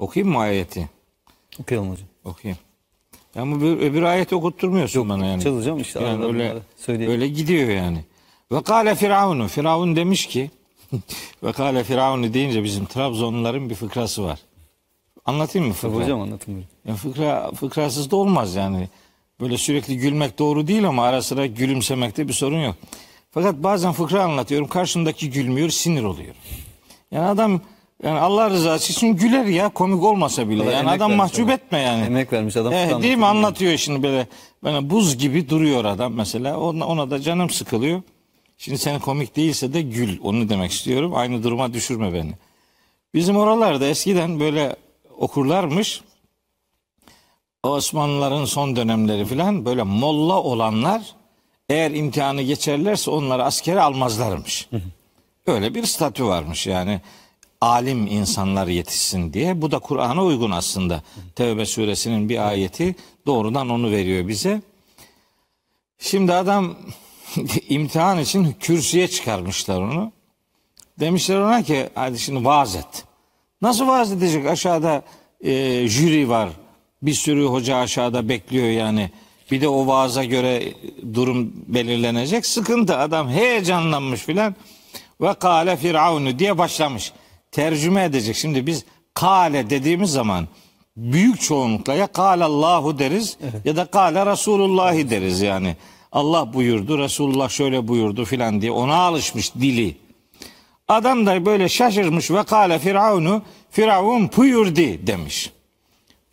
Okuyayım 0.00 0.32
mı 0.32 0.38
ayeti? 0.38 0.90
Okuyalım 1.60 1.90
hocam. 1.90 2.08
Okuyayım. 2.24 2.58
Ya 3.34 3.46
bu 3.46 3.60
bir, 3.60 3.66
öbür 3.66 4.02
ayeti 4.02 4.34
okutturmuyorsun 4.34 5.08
bana 5.08 5.26
yani. 5.26 5.44
hocam 5.44 5.78
işte, 5.78 6.00
Yani 6.00 6.24
öyle, 6.24 6.62
öyle 6.88 7.28
gidiyor 7.28 7.68
yani. 7.68 8.04
Ve 8.52 8.62
kâle 8.62 8.94
firavunu. 8.94 9.48
Firavun 9.48 9.96
demiş 9.96 10.26
ki 10.26 10.50
ve 11.42 11.52
kâle 11.52 11.84
firavunu 11.84 12.34
deyince 12.34 12.64
bizim 12.64 12.84
Trabzonluların 12.84 13.70
bir 13.70 13.74
fıkrası 13.74 14.24
var. 14.24 14.40
Anlatayım 15.24 15.68
mı 15.68 15.74
fıkra? 15.74 15.90
Tabii 15.90 16.02
hocam 16.02 16.20
anlatın 16.20 16.54
buyurun. 16.54 16.70
Ya 16.86 16.94
fıkra, 16.94 17.50
fıkrasız 17.52 18.10
da 18.10 18.16
olmaz 18.16 18.54
yani. 18.54 18.88
Böyle 19.40 19.58
sürekli 19.58 19.96
gülmek 19.96 20.38
doğru 20.38 20.66
değil 20.66 20.88
ama 20.88 21.04
ara 21.04 21.22
sıra 21.22 21.46
gülümsemekte 21.46 22.28
bir 22.28 22.32
sorun 22.32 22.60
yok. 22.60 22.76
Fakat 23.30 23.54
bazen 23.54 23.92
fıkra 23.92 24.24
anlatıyorum. 24.24 24.68
Karşımdaki 24.68 25.30
gülmüyor, 25.30 25.68
sinir 25.68 26.02
oluyor. 26.02 26.34
Yani 27.10 27.26
adam 27.26 27.60
yani 28.02 28.18
Allah 28.18 28.50
rızası 28.50 28.92
için 28.92 29.16
güler 29.16 29.44
ya 29.44 29.68
komik 29.68 30.04
olmasa 30.04 30.48
bile. 30.48 30.64
Yani 30.64 30.74
emek 30.74 30.92
adam 30.92 31.10
vermiş 31.10 31.18
mahcup 31.18 31.44
adam. 31.44 31.50
etme 31.50 31.78
yani. 31.78 32.04
Emek 32.04 32.32
vermiş 32.32 32.56
adam. 32.56 32.72
Eh, 32.72 32.84
fıkra 32.84 33.02
değil 33.02 33.16
mi 33.16 33.26
anlatıyor. 33.26 33.76
şimdi 33.76 34.02
böyle 34.02 34.26
böyle 34.64 34.90
buz 34.90 35.18
gibi 35.18 35.48
duruyor 35.48 35.84
adam 35.84 36.14
mesela 36.14 36.60
ona, 36.60 36.86
ona 36.86 37.10
da 37.10 37.20
canım 37.20 37.50
sıkılıyor. 37.50 38.02
Şimdi 38.58 38.78
sen 38.78 39.00
komik 39.00 39.36
değilse 39.36 39.72
de 39.72 39.82
gül 39.82 40.18
onu 40.22 40.48
demek 40.48 40.70
istiyorum 40.72 41.12
aynı 41.14 41.42
duruma 41.42 41.72
düşürme 41.74 42.14
beni. 42.14 42.32
Bizim 43.14 43.36
oralarda 43.36 43.86
eskiden 43.86 44.40
böyle 44.40 44.76
okurlarmış. 45.18 46.00
Osmanlıların 47.62 48.44
son 48.44 48.76
dönemleri 48.76 49.24
filan 49.24 49.64
böyle 49.64 49.82
molla 49.82 50.42
olanlar 50.42 51.02
eğer 51.68 51.90
imtihanı 51.90 52.42
geçerlerse 52.42 53.10
onları 53.10 53.44
askere 53.44 53.80
almazlarmış. 53.80 54.68
Öyle 55.46 55.74
bir 55.74 55.86
statü 55.86 56.24
varmış 56.24 56.66
yani 56.66 57.00
alim 57.60 58.06
insanlar 58.06 58.66
yetişsin 58.66 59.32
diye. 59.32 59.62
Bu 59.62 59.70
da 59.70 59.78
Kur'an'a 59.78 60.24
uygun 60.24 60.50
aslında. 60.50 61.02
Tevbe 61.34 61.66
suresinin 61.66 62.28
bir 62.28 62.48
ayeti 62.48 62.94
doğrudan 63.26 63.68
onu 63.68 63.90
veriyor 63.90 64.28
bize. 64.28 64.62
Şimdi 65.98 66.32
adam 66.32 66.74
imtihan 67.68 68.18
için 68.18 68.56
kürsüye 68.60 69.08
çıkarmışlar 69.08 69.80
onu. 69.80 70.12
Demişler 71.00 71.40
ona 71.40 71.62
ki 71.62 71.88
hadi 71.94 72.18
şimdi 72.18 72.44
vaaz 72.44 72.76
et. 72.76 73.04
Nasıl 73.62 73.86
vaaz 73.86 74.12
edecek? 74.12 74.46
Aşağıda 74.46 75.02
e, 75.40 75.88
jüri 75.88 76.28
var. 76.28 76.48
Bir 77.02 77.14
sürü 77.14 77.44
hoca 77.44 77.76
aşağıda 77.76 78.28
bekliyor 78.28 78.66
yani. 78.66 79.10
Bir 79.50 79.60
de 79.60 79.68
o 79.68 79.86
vaaza 79.86 80.24
göre 80.24 80.74
durum 81.14 81.52
belirlenecek. 81.66 82.46
Sıkıntı 82.46 82.96
adam 82.96 83.28
heyecanlanmış 83.28 84.20
filan. 84.20 84.54
Ve 85.20 85.34
kale 85.34 85.76
firavunu 85.76 86.38
diye 86.38 86.58
başlamış. 86.58 87.12
Tercüme 87.52 88.04
edecek. 88.04 88.36
Şimdi 88.36 88.66
biz 88.66 88.84
kale 89.14 89.70
dediğimiz 89.70 90.10
zaman 90.10 90.48
büyük 90.96 91.40
çoğunlukla 91.40 91.94
ya 91.94 92.06
kâle 92.06 92.44
Allahu 92.44 92.98
deriz 92.98 93.38
ya 93.64 93.76
da 93.76 93.84
kâle 93.84 94.26
Resulullahi 94.26 95.10
deriz 95.10 95.40
yani. 95.40 95.76
Allah 96.12 96.52
buyurdu, 96.52 96.98
Resulullah 96.98 97.48
şöyle 97.48 97.88
buyurdu 97.88 98.24
filan 98.24 98.60
diye 98.60 98.70
ona 98.70 98.94
alışmış 98.94 99.54
dili. 99.54 99.96
Adam 100.88 101.26
da 101.26 101.46
böyle 101.46 101.68
şaşırmış 101.68 102.30
ve 102.30 102.42
kâle 102.42 102.78
firavunu 102.78 103.42
firavun 103.70 104.30
buyurdi 104.36 105.06
demiş. 105.06 105.50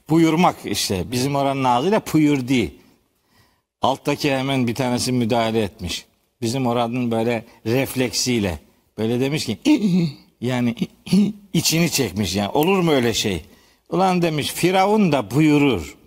Buyurmak 0.09 0.55
işte 0.65 1.11
bizim 1.11 1.35
oranın 1.35 1.63
ağzıyla 1.63 2.01
buyurdi. 2.13 2.75
Alttaki 3.81 4.35
hemen 4.35 4.67
bir 4.67 4.75
tanesi 4.75 5.11
müdahale 5.11 5.61
etmiş. 5.61 6.05
Bizim 6.41 6.67
oranın 6.67 7.11
böyle 7.11 7.45
refleksiyle 7.65 8.59
böyle 8.97 9.19
demiş 9.19 9.45
ki 9.45 9.57
yani 10.41 10.75
içini 11.53 11.89
çekmiş 11.91 12.35
yani 12.35 12.49
olur 12.49 12.79
mu 12.79 12.91
öyle 12.91 13.13
şey? 13.13 13.41
Ulan 13.89 14.21
demiş 14.21 14.47
Firavun 14.51 15.11
da 15.11 15.31
buyurur. 15.31 15.97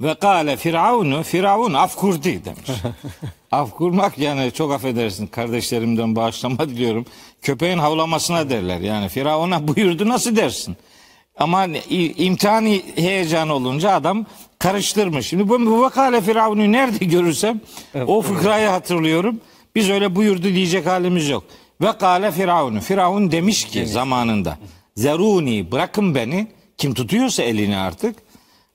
Ve 0.00 0.14
kâle 0.14 0.56
firavunu 0.56 1.22
firavun 1.22 1.74
afkurdi 1.74 2.44
demiş. 2.44 2.82
Afkurmak 3.52 4.18
yani 4.18 4.52
çok 4.52 4.72
affedersin 4.72 5.26
kardeşlerimden 5.26 6.16
bağışlama 6.16 6.58
diliyorum. 6.68 7.06
Köpeğin 7.42 7.78
havlamasına 7.78 8.50
derler. 8.50 8.80
Yani 8.80 9.08
firavuna 9.08 9.68
buyurdu 9.68 10.08
nasıl 10.08 10.36
dersin? 10.36 10.76
Ama 11.38 11.66
i- 11.66 12.24
imtihani 12.24 12.82
heyecan 12.96 13.48
olunca 13.48 13.90
adam 13.92 14.26
karıştırmış. 14.58 15.26
Şimdi 15.26 15.48
bu, 15.48 15.66
bu 15.66 15.80
vakale 15.80 16.20
firavunu 16.20 16.72
nerede 16.72 17.04
görürsem 17.04 17.60
o 18.06 18.22
fıkrayı 18.22 18.68
hatırlıyorum. 18.68 19.40
Biz 19.74 19.90
öyle 19.90 20.16
buyurdu 20.16 20.42
diyecek 20.44 20.86
halimiz 20.86 21.28
yok. 21.28 21.44
Ve 21.80 21.98
kâle 21.98 22.32
firavunu. 22.32 22.80
Firavun 22.80 23.30
demiş 23.32 23.64
ki 23.64 23.86
zamanında. 23.86 24.58
Zeruni 24.96 25.72
bırakın 25.72 26.14
beni. 26.14 26.46
Kim 26.78 26.94
tutuyorsa 26.94 27.42
elini 27.42 27.76
artık. 27.76 28.16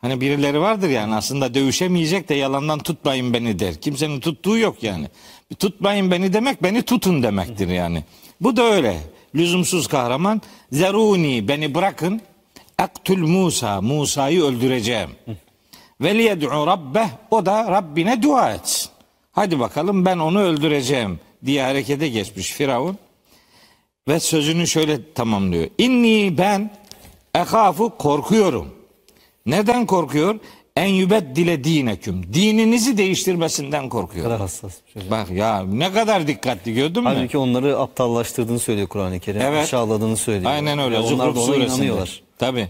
Hani 0.01 0.21
birileri 0.21 0.59
vardır 0.59 0.89
yani 0.89 1.15
aslında 1.15 1.53
dövüşemeyecek 1.53 2.29
de 2.29 2.35
yalandan 2.35 2.79
tutmayın 2.79 3.33
beni 3.33 3.59
der. 3.59 3.81
Kimsenin 3.81 4.19
tuttuğu 4.19 4.57
yok 4.57 4.83
yani. 4.83 5.07
Tutmayın 5.59 6.11
beni 6.11 6.33
demek 6.33 6.63
beni 6.63 6.81
tutun 6.81 7.23
demektir 7.23 7.67
yani. 7.67 8.03
Bu 8.41 8.57
da 8.57 8.63
öyle. 8.63 8.97
Lüzumsuz 9.35 9.87
kahraman. 9.87 10.41
Zeruni 10.71 11.47
beni 11.47 11.75
bırakın. 11.75 12.21
Aktul 12.77 13.17
Musa. 13.27 13.81
Musa'yı 13.81 14.43
öldüreceğim. 14.43 15.09
Ve 16.01 16.15
liyed'u 16.17 16.67
rabbeh. 16.67 17.07
O 17.31 17.45
da 17.45 17.71
Rabbine 17.71 18.21
dua 18.21 18.53
etsin. 18.53 18.89
Hadi 19.31 19.59
bakalım 19.59 20.05
ben 20.05 20.17
onu 20.17 20.39
öldüreceğim 20.39 21.19
diye 21.45 21.63
harekete 21.63 22.07
geçmiş 22.09 22.51
Firavun. 22.51 22.97
Ve 24.07 24.19
sözünü 24.19 24.67
şöyle 24.67 25.13
tamamlıyor. 25.13 25.67
İnni 25.77 26.37
ben 26.37 26.71
ehafu 27.35 27.97
korkuyorum. 27.97 28.75
Neden 29.45 29.85
korkuyor? 29.85 30.39
En 30.75 30.87
yübeddile 30.87 31.63
dineküm. 31.63 32.33
Dininizi 32.33 32.97
değiştirmesinden 32.97 33.89
korkuyor. 33.89 34.25
kadar 34.25 34.39
hassas. 34.39 34.73
bir 34.95 35.01
şey. 35.01 35.11
Bak 35.11 35.31
ya 35.31 35.63
ne 35.63 35.93
kadar 35.93 36.27
dikkatli 36.27 36.73
gördün 36.73 37.03
mü? 37.03 37.09
Halbuki 37.15 37.37
onları 37.37 37.79
aptallaştırdığını 37.79 38.59
söylüyor 38.59 38.87
Kur'an-ı 38.87 39.19
Kerim. 39.19 39.41
Evet. 39.41 39.63
Aşağıladığını 39.63 40.17
söylüyor. 40.17 40.51
Aynen 40.51 40.79
öyle. 40.79 40.95
Ve 40.95 40.99
Onlar 40.99 41.09
Zuhruf 41.09 41.35
da 41.35 41.39
ona 41.39 41.45
suresinde. 41.45 41.75
inanıyorlar. 41.75 42.21
Tabi. 42.37 42.69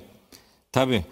Tabi. 0.72 1.04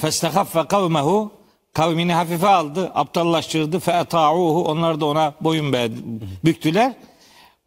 Festehaffe 0.00 0.64
kavmehu 0.68 1.30
kavmini 1.74 2.12
hafife 2.12 2.48
aldı, 2.48 2.92
aptallaştırdı. 2.94 3.78
Fe'ta'uhu 3.78 4.64
onlar 4.64 5.00
da 5.00 5.06
ona 5.06 5.34
boyun 5.40 5.74
büktüler. 6.44 6.92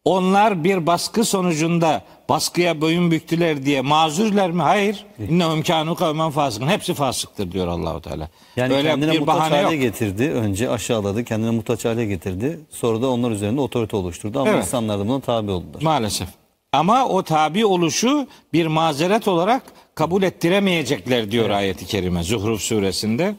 Onlar 0.05 0.63
bir 0.63 0.87
baskı 0.87 1.25
sonucunda 1.25 2.01
baskıya 2.29 2.81
boyun 2.81 3.11
büktüler 3.11 3.65
diye 3.65 3.81
mazurlar 3.81 4.49
mı? 4.49 4.61
Hayır. 4.63 5.05
İnnehum 5.29 5.61
kânu 5.63 5.95
kavmen 5.95 6.29
fasıkın. 6.31 6.67
Hepsi 6.67 6.93
fasıktır 6.93 7.51
diyor 7.51 7.67
Allahu 7.67 8.01
Teala. 8.01 8.29
Yani 8.55 8.73
Öyle 8.73 8.89
kendine 8.89 9.11
bir 9.11 9.19
muhtaç 9.19 9.35
bahane 9.35 9.55
hale 9.55 9.75
yok. 9.75 9.81
getirdi. 9.83 10.23
Önce 10.31 10.69
aşağıladı. 10.69 11.23
Kendine 11.23 11.51
muhtaç 11.51 11.85
hale 11.85 12.05
getirdi. 12.05 12.59
Sonra 12.69 13.01
da 13.01 13.09
onlar 13.09 13.31
üzerinde 13.31 13.61
otorite 13.61 13.95
oluşturdu. 13.95 14.39
Ama 14.39 14.49
Evet. 14.49 14.63
insanlar 14.65 14.99
da 14.99 15.07
buna 15.07 15.19
tabi 15.19 15.51
oldular. 15.51 15.81
Maalesef. 15.81 16.27
Ama 16.73 17.05
o 17.07 17.23
tabi 17.23 17.65
oluşu 17.65 18.27
bir 18.53 18.67
mazeret 18.67 19.27
olarak 19.27 19.63
kabul 19.95 20.23
ettiremeyecekler 20.23 21.31
diyor 21.31 21.49
ayeti 21.49 21.85
kerime 21.85 22.23
Zuhruf 22.23 22.61
suresinde. 22.61 23.35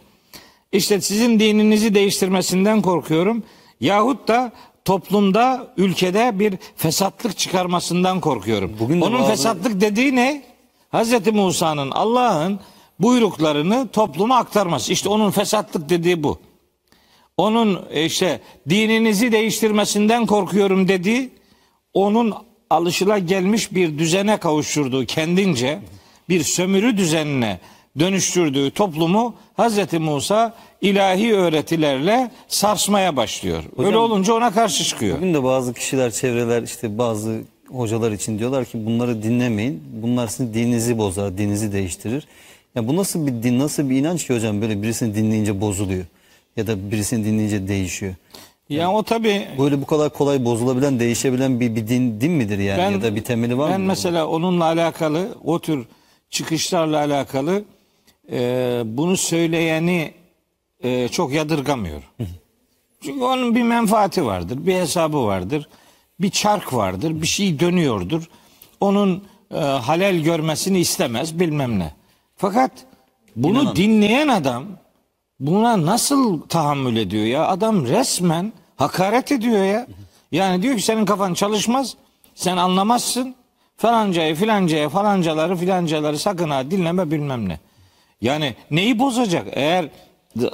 İşte 0.72 1.00
sizin 1.00 1.40
dininizi 1.40 1.94
değiştirmesinden 1.94 2.82
korkuyorum. 2.82 3.42
Yahut 3.80 4.28
da 4.28 4.52
toplumda, 4.84 5.74
ülkede 5.76 6.38
bir 6.38 6.54
fesatlık 6.76 7.38
çıkarmasından 7.38 8.20
korkuyorum. 8.20 8.76
Bugün 8.80 9.00
Onun 9.00 9.18
bazı- 9.20 9.30
fesatlık 9.30 9.80
dediği 9.80 10.16
ne? 10.16 10.42
Hz. 10.92 11.26
Musa'nın 11.32 11.90
Allah'ın 11.90 12.60
buyruklarını 13.00 13.88
topluma 13.88 14.36
aktarması. 14.36 14.92
İşte 14.92 15.08
onun 15.08 15.30
fesatlık 15.30 15.88
dediği 15.88 16.22
bu. 16.22 16.38
Onun 17.36 17.80
e, 17.90 18.04
işte 18.04 18.40
dininizi 18.68 19.32
değiştirmesinden 19.32 20.26
korkuyorum 20.26 20.88
dediği 20.88 21.30
onun 21.94 22.34
alışıla 22.70 23.18
gelmiş 23.18 23.72
bir 23.74 23.98
düzene 23.98 24.36
kavuşturduğu 24.36 25.06
kendince 25.06 25.80
bir 26.28 26.42
sömürü 26.42 26.96
düzenine 26.96 27.60
dönüştürdüğü 27.98 28.70
toplumu 28.70 29.34
Hz. 29.58 29.92
Musa 29.92 30.54
ilahi 30.80 31.34
öğretilerle 31.34 32.30
sarsmaya 32.48 33.16
başlıyor. 33.16 33.62
Öyle 33.78 33.96
olunca 33.96 34.34
ona 34.34 34.50
karşı 34.50 34.84
çıkıyor. 34.84 35.16
Bugün 35.16 35.34
de 35.34 35.44
bazı 35.44 35.74
kişiler, 35.74 36.10
çevreler 36.10 36.62
işte 36.62 36.98
bazı 36.98 37.40
hocalar 37.72 38.12
için 38.12 38.38
diyorlar 38.38 38.64
ki 38.64 38.86
bunları 38.86 39.22
dinlemeyin. 39.22 39.82
Bunlar 40.02 40.26
sizin 40.28 40.54
dininizi 40.54 40.98
bozar, 40.98 41.38
dininizi 41.38 41.72
değiştirir. 41.72 42.26
Ya 42.74 42.88
bu 42.88 42.96
nasıl 42.96 43.26
bir 43.26 43.32
din, 43.42 43.58
nasıl 43.58 43.90
bir 43.90 43.96
inanç 43.96 44.26
ki 44.26 44.34
hocam 44.34 44.60
böyle 44.62 44.82
birisini 44.82 45.14
dinleyince 45.14 45.60
bozuluyor. 45.60 46.04
Ya 46.56 46.66
da 46.66 46.90
birisini 46.90 47.24
dinleyince 47.24 47.68
değişiyor. 47.68 48.14
Ya 48.68 48.92
o 48.92 49.02
tabi 49.02 49.46
Böyle 49.58 49.80
bu 49.80 49.86
kadar 49.86 50.10
kolay 50.10 50.44
bozulabilen, 50.44 51.00
değişebilen 51.00 51.60
bir, 51.60 51.76
bir 51.76 51.88
din, 51.88 52.20
din 52.20 52.32
midir 52.32 52.58
yani? 52.58 52.92
ya 52.92 53.02
da 53.02 53.16
bir 53.16 53.24
temeli 53.24 53.58
var 53.58 53.70
ben 53.70 53.80
mı? 53.80 53.86
mesela 53.86 54.26
onunla 54.26 54.64
alakalı 54.64 55.28
o 55.44 55.58
tür 55.58 55.86
çıkışlarla 56.30 56.98
alakalı 56.98 57.64
e, 58.32 58.82
bunu 58.84 59.16
söyleyeni 59.16 60.14
e, 60.82 61.08
çok 61.08 61.32
yadırgamıyorum. 61.32 62.08
Çünkü 63.00 63.24
onun 63.24 63.54
bir 63.54 63.62
menfaati 63.62 64.26
vardır, 64.26 64.66
bir 64.66 64.74
hesabı 64.74 65.24
vardır, 65.24 65.68
bir 66.20 66.30
çark 66.30 66.74
vardır, 66.74 67.22
bir 67.22 67.26
şey 67.26 67.60
dönüyordur. 67.60 68.28
Onun 68.80 69.24
e, 69.54 69.58
halel 69.58 70.20
görmesini 70.20 70.78
istemez 70.78 71.40
bilmem 71.40 71.78
ne. 71.78 71.94
Fakat 72.36 72.70
bunu 73.36 73.60
İnanan. 73.60 73.76
dinleyen 73.76 74.28
adam 74.28 74.64
buna 75.40 75.86
nasıl 75.86 76.40
tahammül 76.40 76.96
ediyor 76.96 77.24
ya? 77.24 77.46
Adam 77.46 77.86
resmen 77.86 78.52
hakaret 78.76 79.32
ediyor 79.32 79.64
ya. 79.64 79.86
Yani 80.32 80.62
diyor 80.62 80.76
ki 80.76 80.82
senin 80.82 81.04
kafan 81.04 81.34
çalışmaz, 81.34 81.96
sen 82.34 82.56
anlamazsın. 82.56 83.34
Falancayı 83.76 84.34
filancaya 84.34 84.88
falancaları 84.88 85.56
filancaları 85.56 86.18
sakın 86.18 86.50
ha 86.50 86.70
dinleme 86.70 87.10
bilmem 87.10 87.48
ne. 87.48 87.58
Yani 88.20 88.54
neyi 88.70 88.98
bozacak? 88.98 89.46
Eğer 89.52 89.88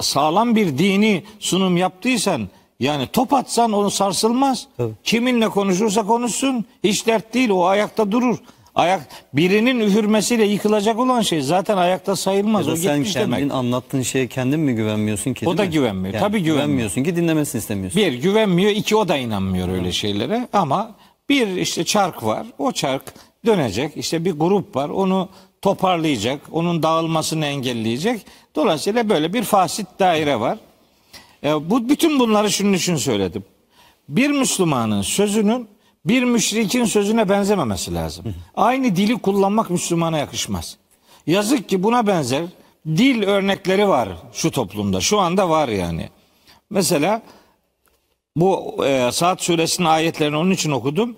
sağlam 0.01 0.55
bir 0.55 0.77
dini 0.77 1.23
sunum 1.39 1.77
yaptıysan 1.77 2.49
yani 2.79 3.07
top 3.13 3.33
atsan 3.33 3.71
onu 3.71 3.91
sarsılmaz. 3.91 4.67
Tabii. 4.77 4.91
Kiminle 5.03 5.49
konuşursa 5.49 6.05
konuşsun 6.05 6.65
hiç 6.83 7.07
dert 7.07 7.33
değil 7.33 7.49
o 7.49 7.65
ayakta 7.65 8.11
durur. 8.11 8.37
Ayak 8.75 9.07
birinin 9.33 9.79
üfürmesiyle 9.79 10.45
yıkılacak 10.45 10.99
olan 10.99 11.21
şey 11.21 11.41
zaten 11.41 11.77
ayakta 11.77 12.15
sayılmaz. 12.15 12.67
Ya 12.67 12.73
o 12.73 12.75
sen 12.75 12.97
gitmiş 12.97 13.13
kendin 13.13 13.31
demek. 13.31 13.51
anlattığın 13.51 14.01
şeye 14.01 14.27
kendin 14.27 14.59
mi 14.59 14.75
güvenmiyorsun 14.75 15.33
ki? 15.33 15.49
O 15.49 15.57
da 15.57 15.63
mi? 15.63 15.69
güvenmiyor. 15.69 16.19
Tabii 16.19 16.39
güvenmiyor. 16.39 16.65
Güvenmiyorsun 16.65 17.03
ki 17.03 17.15
dinlemesini 17.15 17.59
istemiyorsun. 17.59 18.01
Bir 18.01 18.13
güvenmiyor, 18.13 18.71
iki 18.71 18.95
o 18.95 19.07
da 19.07 19.17
inanmıyor 19.17 19.69
öyle 19.69 19.91
şeylere. 19.91 20.47
Ama 20.53 20.95
bir 21.29 21.47
işte 21.47 21.83
çark 21.83 22.23
var. 22.23 22.47
O 22.57 22.71
çark 22.71 23.13
dönecek. 23.45 23.97
İşte 23.97 24.25
bir 24.25 24.31
grup 24.31 24.75
var. 24.75 24.89
Onu 24.89 25.29
toparlayacak. 25.65 26.41
Onun 26.51 26.83
dağılmasını 26.83 27.45
engelleyecek. 27.45 28.25
Dolayısıyla 28.55 29.09
böyle 29.09 29.33
bir 29.33 29.43
fasit 29.43 29.87
daire 29.99 30.39
var. 30.39 30.57
E, 31.43 31.69
bu 31.69 31.89
bütün 31.89 32.19
bunları 32.19 32.51
şunun 32.51 32.73
için 32.73 32.95
söyledim. 32.95 33.43
Bir 34.09 34.29
Müslümanın 34.29 35.01
sözünün 35.01 35.67
bir 36.05 36.23
müşrikin 36.23 36.85
sözüne 36.85 37.29
benzememesi 37.29 37.93
lazım. 37.93 38.25
Aynı 38.55 38.95
dili 38.95 39.17
kullanmak 39.17 39.69
Müslümana 39.69 40.17
yakışmaz. 40.17 40.77
Yazık 41.27 41.69
ki 41.69 41.83
buna 41.83 42.07
benzer 42.07 42.45
dil 42.87 43.23
örnekleri 43.23 43.87
var 43.87 44.09
şu 44.33 44.51
toplumda. 44.51 45.01
Şu 45.01 45.19
anda 45.19 45.49
var 45.49 45.67
yani. 45.67 46.09
Mesela 46.69 47.21
bu 48.35 48.75
e, 48.85 49.11
Saat 49.11 49.43
suresinin 49.43 49.87
ayetlerini 49.87 50.37
onun 50.37 50.51
için 50.51 50.71
okudum. 50.71 51.15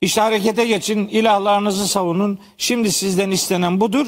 İşte 0.00 0.20
harekete 0.20 0.66
geçin, 0.66 1.08
ilahlarınızı 1.08 1.88
savunun. 1.88 2.38
Şimdi 2.58 2.92
sizden 2.92 3.30
istenen 3.30 3.80
budur. 3.80 4.06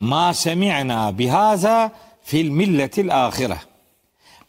Ma 0.00 0.34
semi'na 0.34 1.18
bihaza 1.18 1.92
fil 2.22 2.48
milletil 2.48 3.26
ahire. 3.26 3.58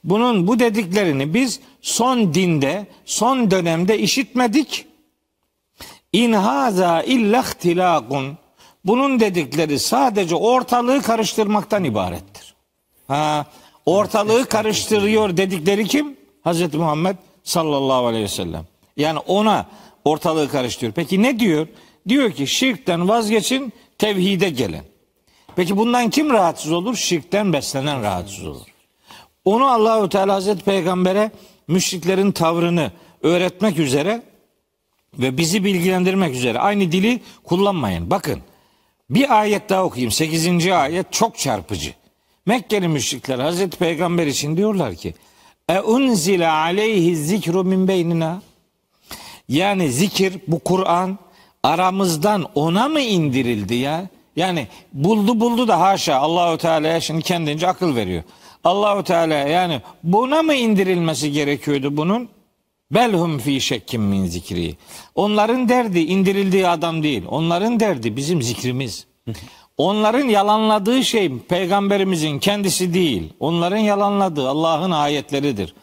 Bunun 0.04 0.48
bu 0.48 0.60
dediklerini 0.60 1.34
biz 1.34 1.60
son 1.82 2.34
dinde, 2.34 2.88
son 3.06 3.52
dönemde 3.52 4.00
işitmedik. 4.00 4.86
İn 6.14 6.34
haza 6.34 7.02
illa 7.02 7.42
ihtilakun. 7.42 8.38
Bunun 8.86 9.20
dedikleri 9.20 9.80
sadece 9.80 10.36
ortalığı 10.36 11.02
karıştırmaktan 11.02 11.84
ibarettir. 11.84 12.56
Ha, 13.08 13.46
ortalığı 13.86 14.46
karıştırıyor 14.46 15.38
dedikleri 15.38 15.88
kim? 15.88 16.18
Hazreti 16.44 16.78
Muhammed 16.78 17.16
sallallahu 17.44 18.06
aleyhi 18.06 18.24
ve 18.24 18.28
sellem. 18.28 18.66
Yani 18.98 19.20
ona 19.20 19.66
ortalığı 20.10 20.50
karıştırıyor. 20.50 20.94
Peki 20.94 21.24
ne 21.24 21.40
diyor? 21.40 21.68
Diyor 22.08 22.32
ki 22.32 22.48
şirkten 22.48 23.10
vazgeçin, 23.10 23.74
tevhide 23.98 24.50
gelin. 24.50 24.82
Peki 25.56 25.78
bundan 25.78 26.10
kim 26.10 26.30
rahatsız 26.30 26.72
olur? 26.72 26.96
Şirkten 26.96 27.54
beslenen 27.54 28.02
rahatsız 28.02 28.48
olur. 28.48 28.68
Onu 29.46 29.68
Allahu 29.68 30.10
Teala 30.10 30.34
Hazreti 30.34 30.64
Peygamber'e 30.64 31.32
müşriklerin 31.68 32.32
tavrını 32.32 32.92
öğretmek 33.24 33.80
üzere 33.80 34.22
ve 35.14 35.38
bizi 35.38 35.64
bilgilendirmek 35.64 36.36
üzere 36.36 36.60
aynı 36.60 36.92
dili 36.92 37.22
kullanmayın. 37.44 38.10
Bakın 38.10 38.40
bir 39.10 39.40
ayet 39.40 39.70
daha 39.70 39.84
okuyayım. 39.84 40.12
8. 40.12 40.68
ayet 40.68 41.14
çok 41.14 41.38
çarpıcı. 41.38 41.94
Mekkeli 42.46 42.88
müşrikler 42.88 43.40
Hazreti 43.40 43.78
Peygamber 43.78 44.28
için 44.28 44.58
diyorlar 44.58 44.96
ki 44.96 45.14
E 45.70 45.80
unzile 45.82 46.48
aleyhi 46.48 47.16
zikru 47.16 47.64
min 47.64 47.88
beynina 47.88 48.42
yani 49.50 49.92
zikir 49.92 50.34
bu 50.48 50.60
Kur'an 50.60 51.18
aramızdan 51.64 52.46
ona 52.56 52.90
mı 52.90 53.02
indirildi 53.02 53.76
ya? 53.76 54.10
Yani 54.36 54.68
buldu 54.94 55.40
buldu 55.40 55.68
da 55.68 55.80
haşa 55.80 56.16
Allahu 56.16 56.58
Teala'ya 56.58 57.02
şimdi 57.02 57.22
kendince 57.22 57.68
akıl 57.68 57.96
veriyor. 57.96 58.24
Allahu 58.64 59.04
Teala 59.04 59.34
yani 59.34 59.82
buna 60.04 60.44
mı 60.44 60.54
indirilmesi 60.54 61.32
gerekiyordu 61.32 61.98
bunun? 61.98 62.30
Belhum 62.92 63.40
fi 63.40 63.62
şekkim 63.62 64.02
min 64.02 64.26
zikri. 64.26 64.76
Onların 65.16 65.70
derdi 65.70 66.00
indirildiği 66.00 66.68
adam 66.68 67.04
değil. 67.04 67.24
Onların 67.28 67.80
derdi 67.80 68.16
bizim 68.16 68.42
zikrimiz. 68.42 69.06
Onların 69.78 70.28
yalanladığı 70.28 71.04
şey 71.04 71.38
peygamberimizin 71.40 72.40
kendisi 72.40 72.94
değil. 72.94 73.34
Onların 73.40 73.78
yalanladığı 73.78 74.50
Allah'ın 74.50 74.92
ayetleridir. 74.92 75.74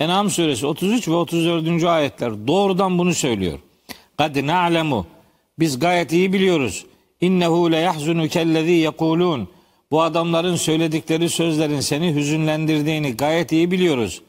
En'am 0.00 0.30
suresi 0.30 0.66
33 0.66 1.08
ve 1.08 1.14
34. 1.14 1.84
ayetler 1.84 2.46
doğrudan 2.46 2.98
bunu 2.98 3.14
söylüyor. 3.14 3.58
Kad 4.18 4.46
na'lemu 4.46 5.06
biz 5.58 5.78
gayet 5.78 6.12
iyi 6.12 6.32
biliyoruz. 6.32 6.86
İnnehu 7.20 7.72
le 7.72 7.76
yahzunukellezî 7.76 8.72
yekulun. 8.72 9.48
Bu 9.90 10.02
adamların 10.02 10.56
söyledikleri 10.56 11.28
sözlerin 11.28 11.80
seni 11.80 12.14
hüzünlendirdiğini 12.14 13.16
gayet 13.16 13.52
iyi 13.52 13.70
biliyoruz. 13.70 14.22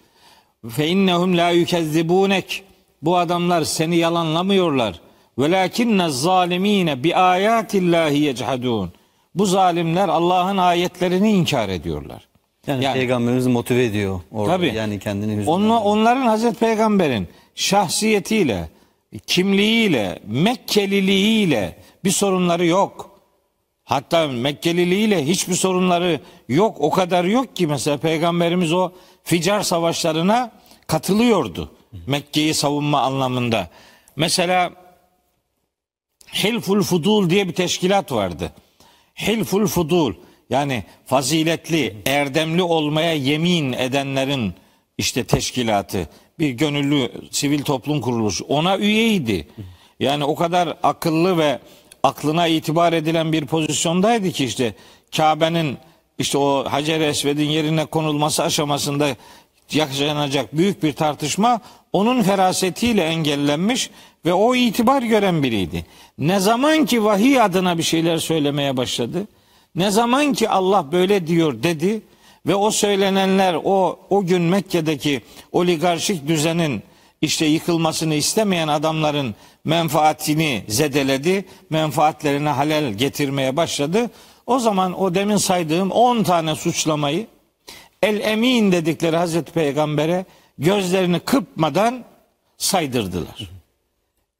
Fe 0.70 0.88
innehum 0.88 1.38
la 1.38 1.50
yukezzibunek. 1.50 2.64
Bu 3.02 3.18
adamlar 3.18 3.64
seni 3.64 3.96
yalanlamıyorlar. 3.96 5.02
Velakinne 5.40 6.10
zalimine 6.10 7.04
bi 7.04 7.16
ayatillahi 7.16 8.20
yechadun. 8.20 8.92
Bu 9.36 9.46
zalimler 9.46 10.10
Allah'ın 10.10 10.58
ayetlerini 10.58 11.32
inkar 11.32 11.70
ediyorlar. 11.70 12.28
Yani, 12.68 12.84
Yani- 12.84 12.94
peygamberimizi 12.94 13.50
motive 13.50 13.86
ediyor 13.86 14.20
orada. 14.32 14.58
Tabii. 14.58 14.74
Yani 14.76 15.00
kendini 15.00 15.24
hüzünlendirmek. 15.24 15.50
Onla, 15.50 15.80
onların 15.84 16.26
Hazreti 16.26 16.60
Peygamber'in 16.60 17.28
şahsiyetiyle, 17.56 18.70
kimliğiyle, 19.28 20.20
Mekkeliliğiyle 20.28 21.78
bir 22.04 22.12
sorunları 22.12 22.66
yok. 22.66 23.12
Hatta 23.84 24.28
Mekkeliliğiyle 24.28 25.26
hiçbir 25.26 25.54
sorunları 25.54 26.20
yok. 26.50 26.78
O 26.80 26.90
kadar 26.90 27.24
yok 27.24 27.56
ki 27.56 27.68
mesela 27.68 27.98
Peygamberimiz 27.98 28.74
o 28.74 28.92
Ficar 29.24 29.62
savaşlarına 29.62 30.52
katılıyordu. 30.88 31.72
Mekke'yi 32.08 32.54
savunma 32.54 33.02
anlamında. 33.02 33.70
Mesela 34.16 34.72
Hilful 36.44 36.82
Fudul 36.82 37.30
diye 37.30 37.48
bir 37.48 37.54
teşkilat 37.54 38.12
vardı. 38.12 38.52
Hilful 39.16 39.68
Fudul 39.68 40.14
yani 40.50 40.84
faziletli, 41.06 41.98
erdemli 42.06 42.64
olmaya 42.64 43.14
yemin 43.14 43.74
edenlerin 43.74 44.54
işte 44.98 45.24
teşkilatı. 45.24 46.10
Bir 46.40 46.50
gönüllü 46.50 47.12
sivil 47.32 47.64
toplum 47.64 48.02
kuruluşu. 48.02 48.46
Ona 48.46 48.78
üyeydi. 48.78 49.48
Yani 50.00 50.24
o 50.24 50.36
kadar 50.36 50.78
akıllı 50.84 51.38
ve 51.38 51.60
aklına 52.04 52.48
itibar 52.48 52.94
edilen 52.94 53.32
bir 53.32 53.46
pozisyondaydı 53.46 54.32
ki 54.32 54.46
işte 54.46 54.74
Kabe'nin 55.18 55.78
işte 56.18 56.38
o 56.38 56.66
Hacer-i 56.70 57.04
Esved'in 57.04 57.50
yerine 57.50 57.86
konulması 57.86 58.44
aşamasında 58.44 59.08
yaşanacak 59.72 60.58
büyük 60.58 60.84
bir 60.84 60.94
tartışma 60.94 61.62
onun 61.94 62.24
ferasetiyle 62.24 63.04
engellenmiş 63.04 63.90
ve 64.26 64.34
o 64.34 64.56
itibar 64.56 65.02
gören 65.02 65.44
biriydi. 65.44 65.86
Ne 66.18 66.40
zaman 66.40 66.86
ki 66.86 67.04
vahiy 67.04 67.42
adına 67.42 67.78
bir 67.78 67.84
şeyler 67.84 68.18
söylemeye 68.18 68.78
başladı, 68.78 69.28
ne 69.76 69.92
zaman 69.92 70.34
ki 70.34 70.50
Allah 70.50 70.92
böyle 70.92 71.28
diyor 71.28 71.64
dedi 71.64 72.02
ve 72.48 72.56
o 72.56 72.72
söylenenler 72.72 73.58
o 73.64 74.00
o 74.10 74.26
gün 74.26 74.42
Mekke'deki 74.42 75.22
oligarşik 75.52 76.28
düzenin 76.28 76.84
işte 77.22 77.46
yıkılmasını 77.46 78.16
istemeyen 78.16 78.68
adamların 78.68 79.36
menfaatini 79.66 80.64
zedeledi, 80.68 81.46
menfaatlerine 81.70 82.50
halel 82.50 82.94
getirmeye 82.94 83.58
başladı. 83.58 84.10
O 84.48 84.60
zaman 84.60 85.02
o 85.02 85.16
demin 85.16 85.38
saydığım 85.38 85.92
10 85.92 86.24
tane 86.24 86.56
suçlamayı 86.56 87.28
El 88.02 88.20
Emin 88.20 88.72
dedikleri 88.72 89.18
Hazreti 89.18 89.52
Peygamber'e 89.52 90.26
gözlerini 90.58 91.20
kırpmadan 91.20 92.04
saydırdılar. 92.58 93.50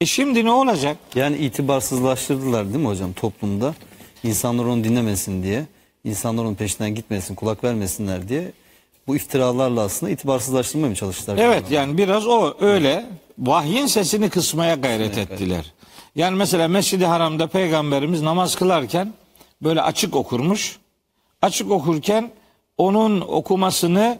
E 0.00 0.06
şimdi 0.06 0.44
ne 0.44 0.52
olacak? 0.52 0.96
Yani 1.14 1.36
itibarsızlaştırdılar 1.36 2.68
değil 2.68 2.76
mi 2.76 2.86
hocam 2.86 3.12
toplumda? 3.12 3.74
İnsanlar 4.24 4.64
onu 4.64 4.84
dinlemesin 4.84 5.42
diye, 5.42 5.66
insanlar 6.04 6.44
onun 6.44 6.54
peşinden 6.54 6.94
gitmesin, 6.94 7.34
kulak 7.34 7.64
vermesinler 7.64 8.28
diye 8.28 8.52
bu 9.06 9.16
iftiralarla 9.16 9.80
aslında 9.80 10.12
itibarsızlaştırmaya 10.12 10.88
mı 10.88 10.94
çalıştılar? 10.94 11.38
Evet 11.38 11.70
yani 11.70 11.98
biraz 11.98 12.26
o 12.26 12.54
öyle 12.60 13.06
vahyin 13.38 13.86
sesini 13.86 14.30
kısmaya 14.30 14.74
gayret 14.74 15.18
ettiler. 15.18 15.72
Yani 16.16 16.36
mesela 16.36 16.68
Mescid-i 16.68 17.06
Haram'da 17.06 17.46
peygamberimiz 17.46 18.22
namaz 18.22 18.54
kılarken 18.54 19.12
böyle 19.62 19.82
açık 19.82 20.16
okurmuş. 20.16 20.78
Açık 21.42 21.70
okurken 21.70 22.30
onun 22.78 23.20
okumasını 23.20 24.18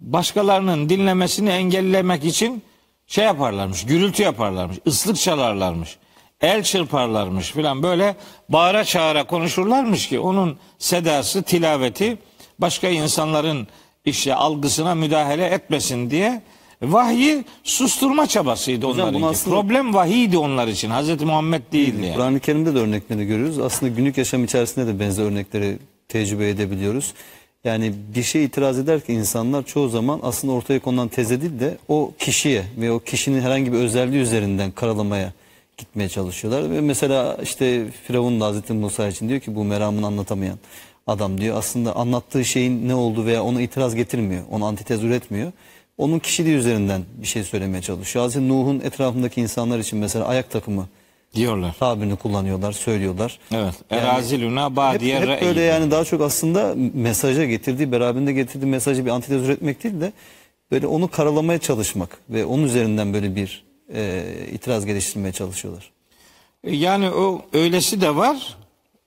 başkalarının 0.00 0.88
dinlemesini 0.88 1.50
engellemek 1.50 2.24
için 2.24 2.62
şey 3.06 3.24
yaparlarmış, 3.24 3.86
gürültü 3.86 4.22
yaparlarmış, 4.22 4.78
ıslık 4.86 5.16
çalarlarmış, 5.16 5.96
el 6.40 6.62
çırparlarmış 6.62 7.52
filan 7.52 7.82
böyle 7.82 8.16
bağıra 8.48 8.84
çağıra 8.84 9.24
konuşurlarmış 9.26 10.08
ki 10.08 10.20
onun 10.20 10.56
sedası, 10.78 11.42
tilaveti 11.42 12.18
başka 12.58 12.88
insanların 12.88 13.66
işte 14.04 14.34
algısına 14.34 14.94
müdahale 14.94 15.44
etmesin 15.46 16.10
diye 16.10 16.42
vahyi 16.82 17.44
susturma 17.64 18.26
çabasıydı 18.26 18.86
Hocam 18.86 19.14
onlar 19.14 19.30
aslında- 19.30 19.56
Problem 19.56 19.94
vahiydi 19.94 20.38
onlar 20.38 20.68
için. 20.68 20.90
Hazreti 20.90 21.24
Muhammed 21.24 21.62
değildi 21.72 22.04
yani. 22.06 22.14
Kur'an-ı 22.14 22.40
Kerim'de 22.40 22.74
de 22.74 22.78
örneklerini 22.78 23.26
görüyoruz. 23.26 23.58
Aslında 23.58 23.92
günlük 23.92 24.18
yaşam 24.18 24.44
içerisinde 24.44 24.86
de 24.86 25.00
benzer 25.00 25.24
örnekleri 25.24 25.78
tecrübe 26.08 26.48
edebiliyoruz. 26.48 27.14
Yani 27.64 27.92
bir 28.14 28.22
şey 28.22 28.44
itiraz 28.44 28.78
ederken 28.78 29.14
insanlar 29.14 29.62
çoğu 29.66 29.88
zaman 29.88 30.20
aslında 30.22 30.52
ortaya 30.52 30.80
konulan 30.80 31.08
teze 31.08 31.40
değil 31.40 31.60
de 31.60 31.76
o 31.88 32.12
kişiye 32.18 32.64
ve 32.76 32.92
o 32.92 32.98
kişinin 32.98 33.40
herhangi 33.40 33.72
bir 33.72 33.78
özelliği 33.78 34.22
üzerinden 34.22 34.70
karalamaya 34.70 35.32
gitmeye 35.76 36.08
çalışıyorlar. 36.08 36.70
Ve 36.70 36.80
mesela 36.80 37.36
işte 37.42 37.86
Firavun 38.06 38.40
da 38.40 38.46
Hazreti 38.46 38.72
Musa 38.72 39.08
için 39.08 39.28
diyor 39.28 39.40
ki 39.40 39.54
bu 39.54 39.64
meramını 39.64 40.06
anlatamayan 40.06 40.58
adam 41.06 41.40
diyor. 41.40 41.56
Aslında 41.58 41.96
anlattığı 41.96 42.44
şeyin 42.44 42.88
ne 42.88 42.94
olduğu 42.94 43.26
veya 43.26 43.42
ona 43.42 43.60
itiraz 43.62 43.94
getirmiyor. 43.94 44.42
Ona 44.50 44.66
antitez 44.66 45.04
üretmiyor. 45.04 45.52
Onun 45.98 46.18
kişiliği 46.18 46.56
üzerinden 46.56 47.02
bir 47.22 47.26
şey 47.26 47.42
söylemeye 47.42 47.82
çalışıyor. 47.82 48.24
Hazreti 48.24 48.48
Nuh'un 48.48 48.80
etrafındaki 48.80 49.40
insanlar 49.40 49.78
için 49.78 49.98
mesela 49.98 50.24
ayak 50.26 50.50
takımı 50.50 50.86
diyorlar. 51.34 51.76
tabirini 51.78 52.16
kullanıyorlar, 52.16 52.72
söylüyorlar. 52.72 53.38
Evet. 53.52 53.74
Eraziluna 53.90 54.68
Hep, 54.70 54.76
badiye 54.76 55.20
hep 55.20 55.28
böyle 55.42 55.60
re'yi. 55.60 55.68
yani 55.68 55.90
daha 55.90 56.04
çok 56.04 56.20
aslında 56.20 56.74
mesaja 56.94 57.44
getirdiği, 57.44 57.92
beraberinde 57.92 58.32
getirdiği 58.32 58.66
mesajı 58.66 59.04
bir 59.06 59.10
antitez 59.10 59.44
üretmek 59.44 59.84
değil 59.84 60.00
de 60.00 60.12
böyle 60.70 60.86
onu 60.86 61.08
karalamaya 61.08 61.58
çalışmak 61.58 62.18
ve 62.30 62.44
onun 62.44 62.62
üzerinden 62.62 63.14
böyle 63.14 63.36
bir 63.36 63.65
e, 63.94 64.24
itiraz 64.52 64.86
geliştirmeye 64.86 65.32
çalışıyorlar. 65.32 65.90
Yani 66.64 67.10
o 67.10 67.42
öylesi 67.52 68.00
de 68.00 68.16
var 68.16 68.56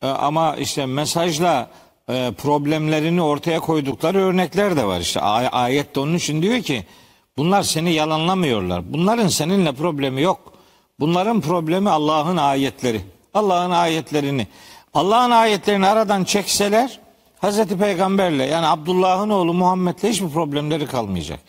E, 0.02 0.08
ama 0.08 0.56
işte 0.56 0.86
mesajla 0.86 1.70
e, 2.10 2.32
problemlerini 2.38 3.22
ortaya 3.22 3.60
koydukları 3.60 4.18
örnekler 4.20 4.78
de 4.78 4.86
var. 4.86 5.00
İşte 5.00 5.20
ay- 5.22 5.50
ayette 5.52 6.00
onun 6.00 6.16
için 6.16 6.42
diyor 6.42 6.62
ki 6.62 6.84
bunlar 7.38 7.64
seni 7.64 7.94
yalanlamıyorlar. 7.94 8.94
Bunların 8.94 9.28
seninle 9.28 9.72
problemi 9.72 10.22
yok. 10.22 10.54
Bunların 11.00 11.42
problemi 11.42 11.90
Allah'ın 11.90 12.38
ayetleri. 12.38 13.02
Allah'ın 13.34 13.72
ayetlerini 13.72 14.48
Allah'ın 14.94 15.32
ayetlerini 15.32 15.88
aradan 15.88 16.24
çekseler 16.24 17.00
Hazreti 17.40 17.78
Peygamberle 17.78 18.46
yani 18.46 18.66
Abdullah'ın 18.68 19.30
oğlu 19.30 19.54
Muhammed'le 19.54 20.04
hiçbir 20.04 20.30
problemleri 20.30 20.86
kalmayacak. 20.88 21.40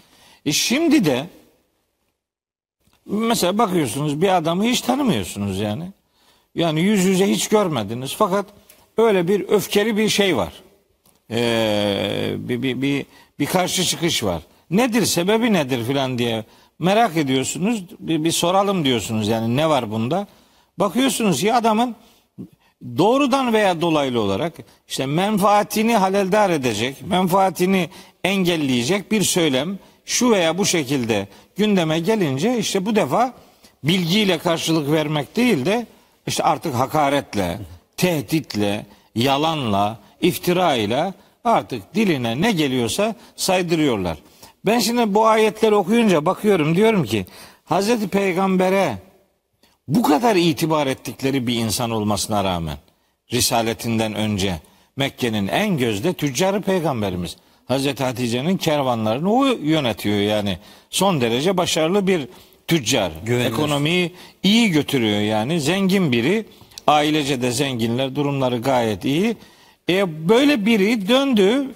E 0.46 0.52
şimdi 0.52 1.04
de 1.04 1.26
Mesela 3.10 3.58
bakıyorsunuz 3.58 4.22
bir 4.22 4.36
adamı 4.36 4.64
hiç 4.64 4.80
tanımıyorsunuz 4.80 5.60
yani. 5.60 5.84
Yani 6.54 6.80
yüz 6.80 7.04
yüze 7.04 7.30
hiç 7.30 7.48
görmediniz. 7.48 8.14
Fakat 8.18 8.46
öyle 8.96 9.28
bir 9.28 9.48
öfkeli 9.48 9.96
bir 9.96 10.08
şey 10.08 10.36
var. 10.36 10.52
Ee, 11.30 12.32
bir, 12.36 12.62
bir, 12.62 12.82
bir, 12.82 13.06
bir 13.38 13.46
karşı 13.46 13.84
çıkış 13.84 14.24
var. 14.24 14.42
Nedir 14.70 15.06
sebebi 15.06 15.52
nedir 15.52 15.84
filan 15.84 16.18
diye 16.18 16.44
merak 16.78 17.16
ediyorsunuz. 17.16 17.84
Bir, 18.00 18.24
bir 18.24 18.32
soralım 18.32 18.84
diyorsunuz 18.84 19.28
yani 19.28 19.56
ne 19.56 19.68
var 19.68 19.90
bunda. 19.90 20.26
Bakıyorsunuz 20.78 21.40
ki 21.40 21.54
adamın 21.54 21.96
doğrudan 22.98 23.52
veya 23.52 23.80
dolaylı 23.80 24.20
olarak 24.20 24.52
işte 24.88 25.06
menfaatini 25.06 25.96
haleldar 25.96 26.50
edecek, 26.50 26.96
menfaatini 27.06 27.90
engelleyecek 28.24 29.12
bir 29.12 29.22
söylem 29.22 29.78
şu 30.10 30.30
veya 30.30 30.58
bu 30.58 30.66
şekilde 30.66 31.28
gündeme 31.56 31.98
gelince 31.98 32.58
işte 32.58 32.86
bu 32.86 32.96
defa 32.96 33.34
bilgiyle 33.84 34.38
karşılık 34.38 34.92
vermek 34.92 35.36
değil 35.36 35.66
de 35.66 35.86
işte 36.26 36.42
artık 36.42 36.74
hakaretle, 36.74 37.58
tehditle, 37.96 38.86
yalanla, 39.14 39.98
iftira 40.20 40.74
ile 40.74 41.12
artık 41.44 41.94
diline 41.94 42.40
ne 42.40 42.52
geliyorsa 42.52 43.14
saydırıyorlar. 43.36 44.18
Ben 44.66 44.78
şimdi 44.78 45.14
bu 45.14 45.26
ayetleri 45.26 45.74
okuyunca 45.74 46.26
bakıyorum 46.26 46.76
diyorum 46.76 47.04
ki 47.04 47.26
Hazreti 47.64 48.08
Peygamber'e 48.08 48.98
bu 49.88 50.02
kadar 50.02 50.36
itibar 50.36 50.86
ettikleri 50.86 51.46
bir 51.46 51.54
insan 51.54 51.90
olmasına 51.90 52.44
rağmen 52.44 52.76
risaletinden 53.32 54.14
önce 54.14 54.60
Mekke'nin 54.96 55.48
en 55.48 55.78
gözde 55.78 56.12
tüccarı 56.12 56.60
peygamberimiz. 56.62 57.36
Hazreti 57.70 58.04
Hatice'nin 58.04 58.56
kervanlarını 58.56 59.32
o 59.32 59.46
yönetiyor 59.46 60.18
yani. 60.18 60.58
Son 60.90 61.20
derece 61.20 61.56
başarılı 61.56 62.06
bir 62.06 62.28
tüccar. 62.68 63.12
Güvenilir. 63.24 63.50
Ekonomiyi 63.52 64.12
iyi 64.42 64.70
götürüyor 64.70 65.20
yani. 65.20 65.60
Zengin 65.60 66.12
biri. 66.12 66.44
Ailece 66.86 67.42
de 67.42 67.50
zenginler. 67.50 68.14
Durumları 68.14 68.58
gayet 68.58 69.04
iyi. 69.04 69.36
E, 69.88 70.28
böyle 70.28 70.66
biri 70.66 71.08
döndü. 71.08 71.66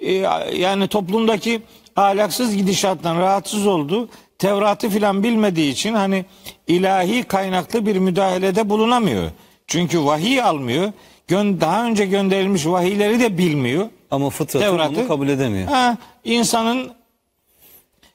E, 0.00 0.12
yani 0.56 0.88
toplumdaki 0.88 1.62
ahlaksız 1.96 2.56
gidişattan 2.56 3.20
rahatsız 3.20 3.66
oldu. 3.66 4.08
Tevrat'ı 4.38 4.88
filan 4.88 5.22
bilmediği 5.22 5.72
için 5.72 5.94
hani 5.94 6.24
ilahi 6.66 7.22
kaynaklı 7.22 7.86
bir 7.86 7.96
müdahalede 7.96 8.68
bulunamıyor. 8.68 9.30
Çünkü 9.66 10.04
vahiy 10.04 10.42
almıyor. 10.42 10.92
Daha 11.30 11.86
önce 11.86 12.06
gönderilmiş 12.06 12.66
vahiyleri 12.66 13.20
de 13.20 13.38
bilmiyor. 13.38 13.86
Ama 14.12 14.30
fıtratı 14.30 14.66
Tevrat'ı- 14.66 14.94
bunu 14.96 15.08
kabul 15.08 15.28
edemiyor. 15.28 15.68
Ha, 15.68 15.96
insanın 16.24 16.92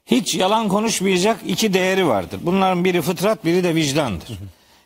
hiç 0.06 0.36
yalan 0.36 0.68
konuşmayacak 0.68 1.39
iki 1.48 1.74
değeri 1.74 2.08
vardır. 2.08 2.39
Bunların 2.43 2.86
biri 2.86 3.02
fıtrat, 3.02 3.45
biri 3.45 3.64
de 3.64 3.76
vicdandır. 3.76 4.39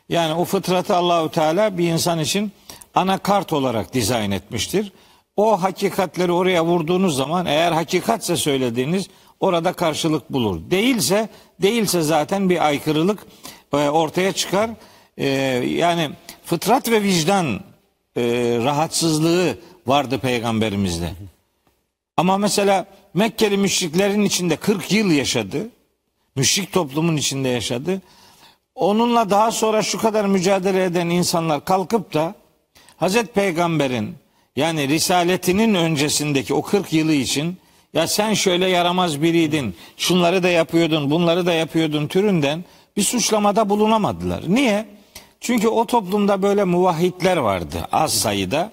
Yani 0.08 0.34
o 0.34 0.44
fıtratı 0.44 0.96
Allahu 0.96 1.28
Teala 1.30 1.78
bir 1.78 1.88
insan 1.88 2.18
için 2.18 2.52
anakart 2.94 3.52
olarak 3.52 3.94
dizayn 3.94 4.30
etmiştir. 4.30 4.92
O 5.36 5.62
hakikatleri 5.62 6.32
oraya 6.32 6.64
vurduğunuz 6.64 7.16
zaman 7.16 7.46
eğer 7.46 7.72
hakikatse 7.72 8.36
söylediğiniz 8.36 9.08
orada 9.40 9.72
karşılık 9.72 10.32
bulur. 10.32 10.60
Değilse 10.70 11.28
değilse 11.62 12.02
zaten 12.02 12.50
bir 12.50 12.66
aykırılık 12.66 13.26
e, 13.72 13.76
ortaya 13.76 14.32
çıkar. 14.32 14.70
E, 15.18 15.26
yani 15.68 16.10
fıtrat 16.44 16.90
ve 16.90 17.02
vicdan 17.02 17.60
e, 18.16 18.22
rahatsızlığı 18.64 19.56
vardı 19.86 20.18
peygamberimizde. 20.18 21.10
Ama 22.16 22.38
mesela 22.38 22.86
Mekkeli 23.14 23.56
müşriklerin 23.56 24.24
içinde 24.24 24.56
40 24.56 24.92
yıl 24.92 25.10
yaşadı. 25.10 25.68
Müşrik 26.36 26.72
toplumun 26.72 27.16
içinde 27.16 27.48
yaşadı. 27.48 28.02
Onunla 28.74 29.30
daha 29.30 29.50
sonra 29.50 29.82
şu 29.82 29.98
kadar 29.98 30.24
mücadele 30.24 30.84
eden 30.84 31.08
insanlar 31.08 31.64
kalkıp 31.64 32.14
da 32.14 32.34
Hazreti 32.96 33.32
Peygamber'in 33.32 34.14
yani 34.56 34.88
risaletinin 34.88 35.74
öncesindeki 35.74 36.54
o 36.54 36.62
40 36.62 36.92
yılı 36.92 37.12
için 37.12 37.56
ya 37.94 38.06
sen 38.06 38.34
şöyle 38.34 38.68
yaramaz 38.68 39.22
biriydin, 39.22 39.74
şunları 39.96 40.42
da 40.42 40.48
yapıyordun, 40.48 41.10
bunları 41.10 41.46
da 41.46 41.52
yapıyordun 41.52 42.06
türünden 42.06 42.64
bir 42.96 43.02
suçlamada 43.02 43.68
bulunamadılar. 43.68 44.42
Niye? 44.48 44.86
Çünkü 45.40 45.68
o 45.68 45.86
toplumda 45.86 46.42
böyle 46.42 46.64
muvahhidler 46.64 47.36
vardı 47.36 47.88
az 47.92 48.14
sayıda. 48.14 48.72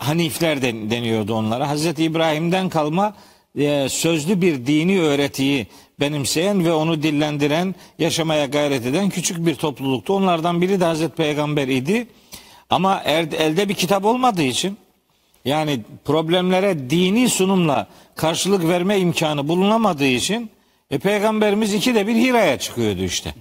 Hanifler 0.00 0.62
de 0.62 0.90
deniyordu 0.90 1.34
onlara. 1.34 1.68
Hazreti 1.68 2.04
İbrahim'den 2.04 2.68
kalma 2.68 3.14
e, 3.58 3.88
sözlü 3.88 4.40
bir 4.40 4.66
dini 4.66 5.00
öğretiyi 5.00 5.66
benimseyen 6.00 6.64
ve 6.64 6.72
onu 6.72 7.02
dillendiren, 7.02 7.74
yaşamaya 7.98 8.46
gayret 8.46 8.86
eden 8.86 9.10
küçük 9.10 9.46
bir 9.46 9.54
topluluktu. 9.54 10.14
Onlardan 10.14 10.60
biri 10.60 10.80
de 10.80 10.84
Hazreti 10.84 11.14
Peygamber 11.14 11.68
idi. 11.68 12.06
Ama 12.70 13.02
er- 13.04 13.32
elde 13.32 13.68
bir 13.68 13.74
kitap 13.74 14.04
olmadığı 14.04 14.42
için 14.42 14.76
yani 15.44 15.80
problemlere 16.04 16.90
dini 16.90 17.28
sunumla 17.28 17.86
karşılık 18.16 18.68
verme 18.68 18.98
imkanı 18.98 19.48
bulunamadığı 19.48 20.06
için 20.06 20.50
e, 20.90 20.98
Peygamberimiz 20.98 21.74
ikide 21.74 22.06
bir 22.06 22.14
Hira'ya 22.14 22.58
çıkıyordu 22.58 23.02
işte. 23.02 23.34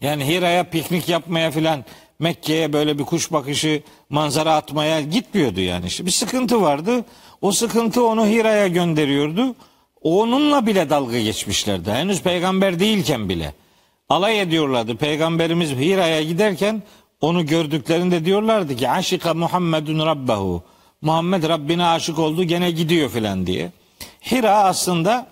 Yani 0.00 0.26
Hira'ya 0.26 0.64
piknik 0.64 1.08
yapmaya 1.08 1.50
filan 1.50 1.84
Mekke'ye 2.18 2.72
böyle 2.72 2.98
bir 2.98 3.04
kuş 3.04 3.32
bakışı 3.32 3.82
manzara 4.10 4.54
atmaya 4.54 5.00
gitmiyordu 5.00 5.60
yani. 5.60 5.86
Bir 6.00 6.10
sıkıntı 6.10 6.62
vardı. 6.62 7.04
O 7.40 7.52
sıkıntı 7.52 8.06
onu 8.06 8.26
Hira'ya 8.26 8.68
gönderiyordu. 8.68 9.54
Onunla 10.02 10.66
bile 10.66 10.90
dalga 10.90 11.20
geçmişlerdi. 11.20 11.90
Henüz 11.90 12.22
peygamber 12.22 12.80
değilken 12.80 13.28
bile. 13.28 13.54
Alay 14.08 14.40
ediyorlardı. 14.40 14.96
Peygamberimiz 14.96 15.70
Hira'ya 15.70 16.22
giderken 16.22 16.82
onu 17.20 17.46
gördüklerinde 17.46 18.24
diyorlardı 18.24 18.76
ki 18.76 18.90
aşika 18.90 19.34
Muhammedun 19.34 20.06
Rabbahu. 20.06 20.62
Muhammed 21.02 21.48
Rabbine 21.48 21.84
aşık 21.84 22.18
oldu 22.18 22.44
gene 22.44 22.70
gidiyor 22.70 23.10
filan 23.10 23.46
diye. 23.46 23.72
Hira 24.30 24.56
aslında 24.56 25.26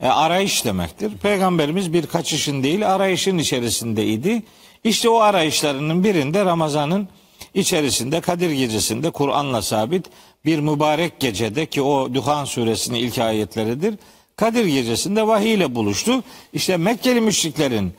e, 0.00 0.08
arayış 0.08 0.64
demektir. 0.64 1.12
Peygamberimiz 1.22 1.92
bir 1.92 2.06
kaçışın 2.06 2.62
değil 2.62 2.94
arayışın 2.94 3.38
içerisindeydi. 3.38 4.42
İşte 4.84 5.08
o 5.08 5.20
arayışlarının 5.20 6.04
birinde 6.04 6.44
Ramazan'ın 6.44 7.08
içerisinde 7.54 8.20
Kadir 8.20 8.50
gecesinde 8.50 9.10
Kur'an'la 9.10 9.62
sabit 9.62 10.06
bir 10.44 10.58
mübarek 10.58 11.20
gecede 11.20 11.66
ki 11.66 11.82
o 11.82 12.14
Duhan 12.14 12.44
suresinin 12.44 12.98
ilk 12.98 13.18
ayetleridir. 13.18 13.94
Kadir 14.36 14.64
gecesinde 14.64 15.26
vahiy 15.26 15.54
ile 15.54 15.74
buluştu. 15.74 16.22
İşte 16.52 16.76
Mekkeli 16.76 17.20
müşriklerin 17.20 17.92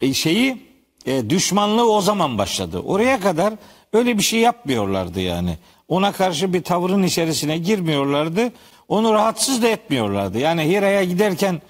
e, 0.00 0.14
şeyi 0.14 0.62
e, 1.06 1.30
düşmanlığı 1.30 1.92
o 1.92 2.00
zaman 2.00 2.38
başladı. 2.38 2.78
Oraya 2.78 3.20
kadar 3.20 3.54
öyle 3.92 4.18
bir 4.18 4.22
şey 4.22 4.40
yapmıyorlardı 4.40 5.20
yani. 5.20 5.58
Ona 5.88 6.12
karşı 6.12 6.52
bir 6.52 6.62
tavırın 6.62 7.02
içerisine 7.02 7.58
girmiyorlardı. 7.58 8.52
Onu 8.88 9.12
rahatsız 9.12 9.62
da 9.62 9.68
etmiyorlardı. 9.68 10.38
Yani 10.38 10.62
Hira'ya 10.62 11.04
giderken 11.04 11.60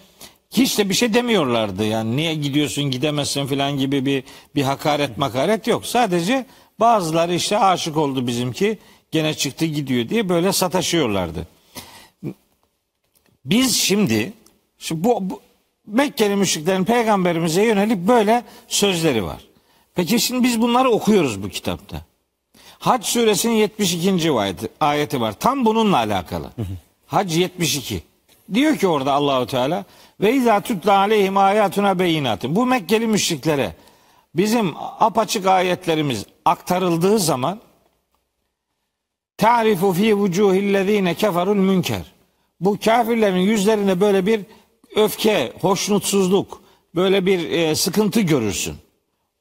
hiç 0.51 0.79
de 0.79 0.89
bir 0.89 0.95
şey 0.95 1.15
demiyorlardı. 1.15 1.85
Yani 1.85 2.17
niye 2.17 2.35
gidiyorsun 2.35 2.85
gidemezsin 2.85 3.47
falan 3.47 3.79
gibi 3.79 4.07
bir 4.07 4.25
bir 4.55 4.63
hakaret 4.63 5.19
makaret 5.19 5.67
yok. 5.67 5.87
Sadece 5.87 6.47
bazıları 6.81 7.35
işte 7.35 7.59
aşık 7.59 7.97
oldu 7.97 8.27
bizimki 8.27 8.79
gene 9.11 9.35
çıktı 9.35 9.65
gidiyor 9.65 10.09
diye 10.09 10.29
böyle 10.29 10.53
sataşıyorlardı. 10.53 11.47
Biz 13.45 13.77
şimdi, 13.77 14.33
şimdi 14.79 15.05
bu, 15.05 15.31
bu 15.31 15.41
Mekkeli 15.89 16.37
müşriklerin 16.37 16.85
peygamberimize 16.85 17.65
yönelik 17.65 17.99
böyle 17.99 18.45
sözleri 18.69 19.25
var. 19.25 19.45
Peki 19.95 20.21
şimdi 20.21 20.43
biz 20.43 20.63
bunları 20.63 20.91
okuyoruz 20.91 21.43
bu 21.43 21.49
kitapta. 21.49 22.01
Hac 22.79 23.05
suresinin 23.05 23.55
72. 23.55 24.33
ayeti, 24.33 24.69
ayeti 24.81 25.21
var. 25.21 25.33
Tam 25.33 25.65
bununla 25.65 25.97
alakalı. 25.97 26.51
Hac 27.07 27.37
72. 27.37 28.03
Diyor 28.55 28.77
ki 28.77 28.87
orada 28.87 29.13
Allahu 29.13 29.47
Teala 29.47 29.85
ve 30.21 30.35
izâ 30.35 30.61
tutla 30.61 30.97
aleyhim 30.97 31.37
ayatuna 31.37 31.99
beyinatın. 31.99 32.57
Bu 32.57 32.67
Mekkeli 32.67 33.07
müşriklere 33.07 33.75
bizim 34.35 34.75
apaçık 34.77 35.47
ayetlerimiz 35.47 36.25
aktarıldığı 36.45 37.19
zaman 37.19 37.61
Ta'rifu 39.37 39.93
fi 39.93 40.15
vucuhillezine 40.15 41.15
keferul 41.15 41.57
münker. 41.57 42.03
Bu 42.61 42.79
kafirlerin 42.85 43.41
yüzlerinde 43.41 44.01
böyle 44.01 44.27
bir 44.27 44.41
öfke, 44.97 45.53
hoşnutsuzluk, 45.61 46.63
böyle 46.95 47.27
bir 47.27 47.51
e, 47.51 47.75
sıkıntı 47.75 48.21
görürsün. 48.21 48.77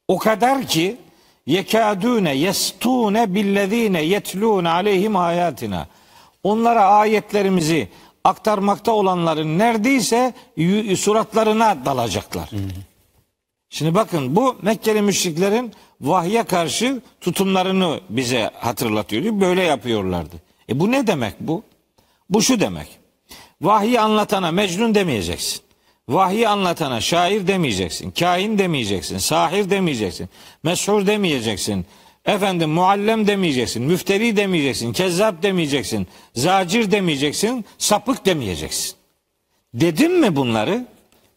O 0.07 0.17
kadar 0.17 0.67
ki 0.67 0.97
yekadune 1.45 2.35
yestune 2.35 3.35
billezine 3.35 4.01
yetlun 4.01 4.65
aleyhim 4.65 5.15
ayatina. 5.15 5.87
Onlara 6.43 6.85
ayetlerimizi 6.85 7.87
aktarmakta 8.27 8.91
olanların 8.91 9.59
neredeyse 9.59 10.33
suratlarına 10.97 11.85
dalacaklar. 11.85 12.49
Şimdi 13.69 13.95
bakın 13.95 14.35
bu 14.35 14.55
Mekkeli 14.61 15.01
müşriklerin 15.01 15.73
vahye 16.01 16.43
karşı 16.43 17.01
tutumlarını 17.21 17.99
bize 18.09 18.51
hatırlatıyor. 18.53 19.41
Böyle 19.41 19.63
yapıyorlardı. 19.63 20.35
E 20.69 20.79
bu 20.79 20.91
ne 20.91 21.07
demek 21.07 21.33
bu? 21.39 21.63
Bu 22.29 22.41
şu 22.41 22.59
demek. 22.59 22.87
Vahyi 23.61 23.99
anlatana 23.99 24.51
Mecnun 24.51 24.95
demeyeceksin. 24.95 25.61
Vahyi 26.09 26.47
anlatana 26.47 27.01
şair 27.01 27.47
demeyeceksin, 27.47 28.11
kahin 28.11 28.57
demeyeceksin, 28.57 29.17
sahir 29.17 29.69
demeyeceksin, 29.69 30.29
meshur 30.63 31.07
demeyeceksin, 31.07 31.85
efendim 32.27 32.69
muallem 32.69 33.27
demeyeceksin, 33.27 33.83
müfteri 33.83 34.37
demeyeceksin, 34.37 34.93
kezzap 34.93 35.43
demeyeceksin, 35.43 36.07
zacir 36.35 36.91
demeyeceksin, 36.91 37.65
sapık 37.77 38.25
demeyeceksin. 38.25 38.95
Dedim 39.73 40.19
mi 40.19 40.35
bunları? 40.35 40.87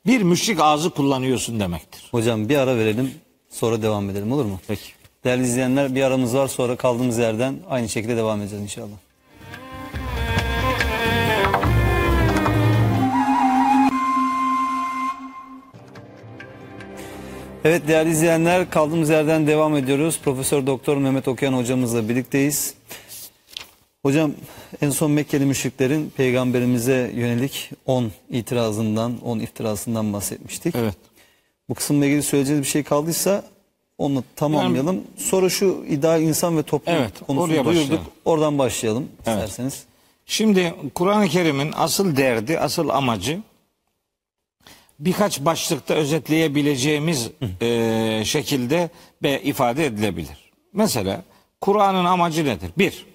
Bir 0.06 0.22
müşrik 0.22 0.60
ağzı 0.60 0.90
kullanıyorsun 0.90 1.60
demektir. 1.60 2.08
Hocam 2.10 2.48
bir 2.48 2.56
ara 2.56 2.76
verelim 2.76 3.14
sonra 3.50 3.82
devam 3.82 4.10
edelim 4.10 4.32
olur 4.32 4.44
mu? 4.44 4.60
Peki. 4.68 4.82
Değerli 5.24 5.42
izleyenler 5.42 5.94
bir 5.94 6.02
aramız 6.02 6.34
var 6.34 6.48
sonra 6.48 6.76
kaldığımız 6.76 7.18
yerden 7.18 7.58
aynı 7.70 7.88
şekilde 7.88 8.16
devam 8.16 8.40
edeceğiz 8.40 8.64
inşallah. 8.64 8.96
Evet 17.64 17.88
değerli 17.88 18.10
izleyenler 18.10 18.70
kaldığımız 18.70 19.10
yerden 19.10 19.46
devam 19.46 19.76
ediyoruz. 19.76 20.20
Profesör 20.24 20.66
Doktor 20.66 20.96
Mehmet 20.96 21.28
Okuyan 21.28 21.52
hocamızla 21.52 22.08
birlikteyiz. 22.08 22.74
Hocam 24.02 24.32
en 24.80 24.90
son 24.90 25.10
Mekkeli 25.10 25.44
müşriklerin 25.44 26.12
peygamberimize 26.16 27.10
yönelik 27.14 27.70
10 27.86 28.10
itirazından, 28.30 29.12
10 29.24 29.38
iftirasından 29.38 30.12
bahsetmiştik. 30.12 30.74
Evet. 30.76 30.94
Bu 31.68 31.74
kısımla 31.74 32.06
ilgili 32.06 32.22
söyleyeceğiniz 32.22 32.64
bir 32.66 32.70
şey 32.70 32.82
kaldıysa 32.82 33.44
onu 33.98 34.24
tamamlayalım. 34.36 35.02
Sonra 35.16 35.48
şu 35.48 35.84
ideal 35.88 36.22
insan 36.22 36.56
ve 36.56 36.62
toplum 36.62 36.94
Evet, 36.94 37.12
konusunu 37.26 37.48
duyurduk. 37.48 37.66
başlayalım. 37.66 38.00
Oradan 38.24 38.58
başlayalım 38.58 39.08
Evet. 39.26 39.38
isterseniz. 39.38 39.84
Şimdi 40.26 40.74
Kur'an-ı 40.94 41.28
Kerim'in 41.28 41.70
asıl 41.76 42.16
derdi, 42.16 42.58
asıl 42.58 42.88
amacı 42.88 43.38
birkaç 45.00 45.40
başlıkta 45.40 45.94
özetleyebileceğimiz 45.94 47.30
e, 47.60 48.22
şekilde 48.24 48.90
ve 49.22 49.42
ifade 49.42 49.86
edilebilir. 49.86 50.50
Mesela 50.72 51.22
Kur'an'ın 51.60 52.04
amacı 52.04 52.44
nedir? 52.44 52.70
Bir, 52.78 53.06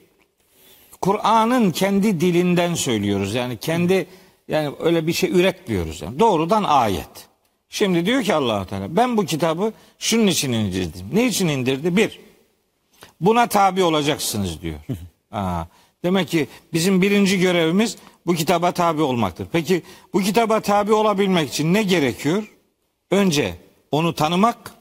Kur'an'ın 1.01 1.71
kendi 1.71 2.19
dilinden 2.19 2.73
söylüyoruz. 2.73 3.33
Yani 3.33 3.57
kendi 3.57 4.07
yani 4.47 4.75
öyle 4.79 5.07
bir 5.07 5.13
şey 5.13 5.29
üretmiyoruz. 5.29 6.01
Yani. 6.01 6.19
Doğrudan 6.19 6.63
ayet. 6.63 7.27
Şimdi 7.69 8.05
diyor 8.05 8.23
ki 8.23 8.33
allah 8.33 8.65
Teala 8.65 8.95
ben 8.95 9.17
bu 9.17 9.25
kitabı 9.25 9.73
şunun 9.99 10.27
için 10.27 10.51
indirdim. 10.51 11.05
Ne 11.13 11.25
için 11.25 11.47
indirdi? 11.47 11.97
Bir, 11.97 12.19
buna 13.21 13.47
tabi 13.47 13.83
olacaksınız 13.83 14.61
diyor. 14.61 14.79
Aa, 15.31 15.63
demek 16.03 16.27
ki 16.27 16.47
bizim 16.73 17.01
birinci 17.01 17.39
görevimiz 17.39 17.97
bu 18.25 18.33
kitaba 18.35 18.71
tabi 18.71 19.01
olmaktır. 19.01 19.47
Peki 19.51 19.81
bu 20.13 20.21
kitaba 20.21 20.59
tabi 20.59 20.93
olabilmek 20.93 21.49
için 21.49 21.73
ne 21.73 21.83
gerekiyor? 21.83 22.51
Önce 23.11 23.55
onu 23.91 24.15
tanımak, 24.15 24.71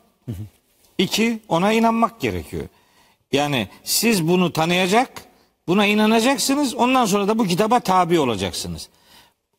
iki 0.99 1.39
ona 1.49 1.73
inanmak 1.73 2.21
gerekiyor. 2.21 2.65
Yani 3.33 3.69
siz 3.85 4.29
bunu 4.29 4.53
tanıyacak, 4.53 5.25
buna 5.69 5.87
inanacaksınız, 5.87 6.75
ondan 6.75 7.07
sonra 7.07 7.29
da 7.29 7.39
bu 7.39 7.47
kitaba 7.47 7.81
tabi 7.81 8.19
olacaksınız. 8.19 8.89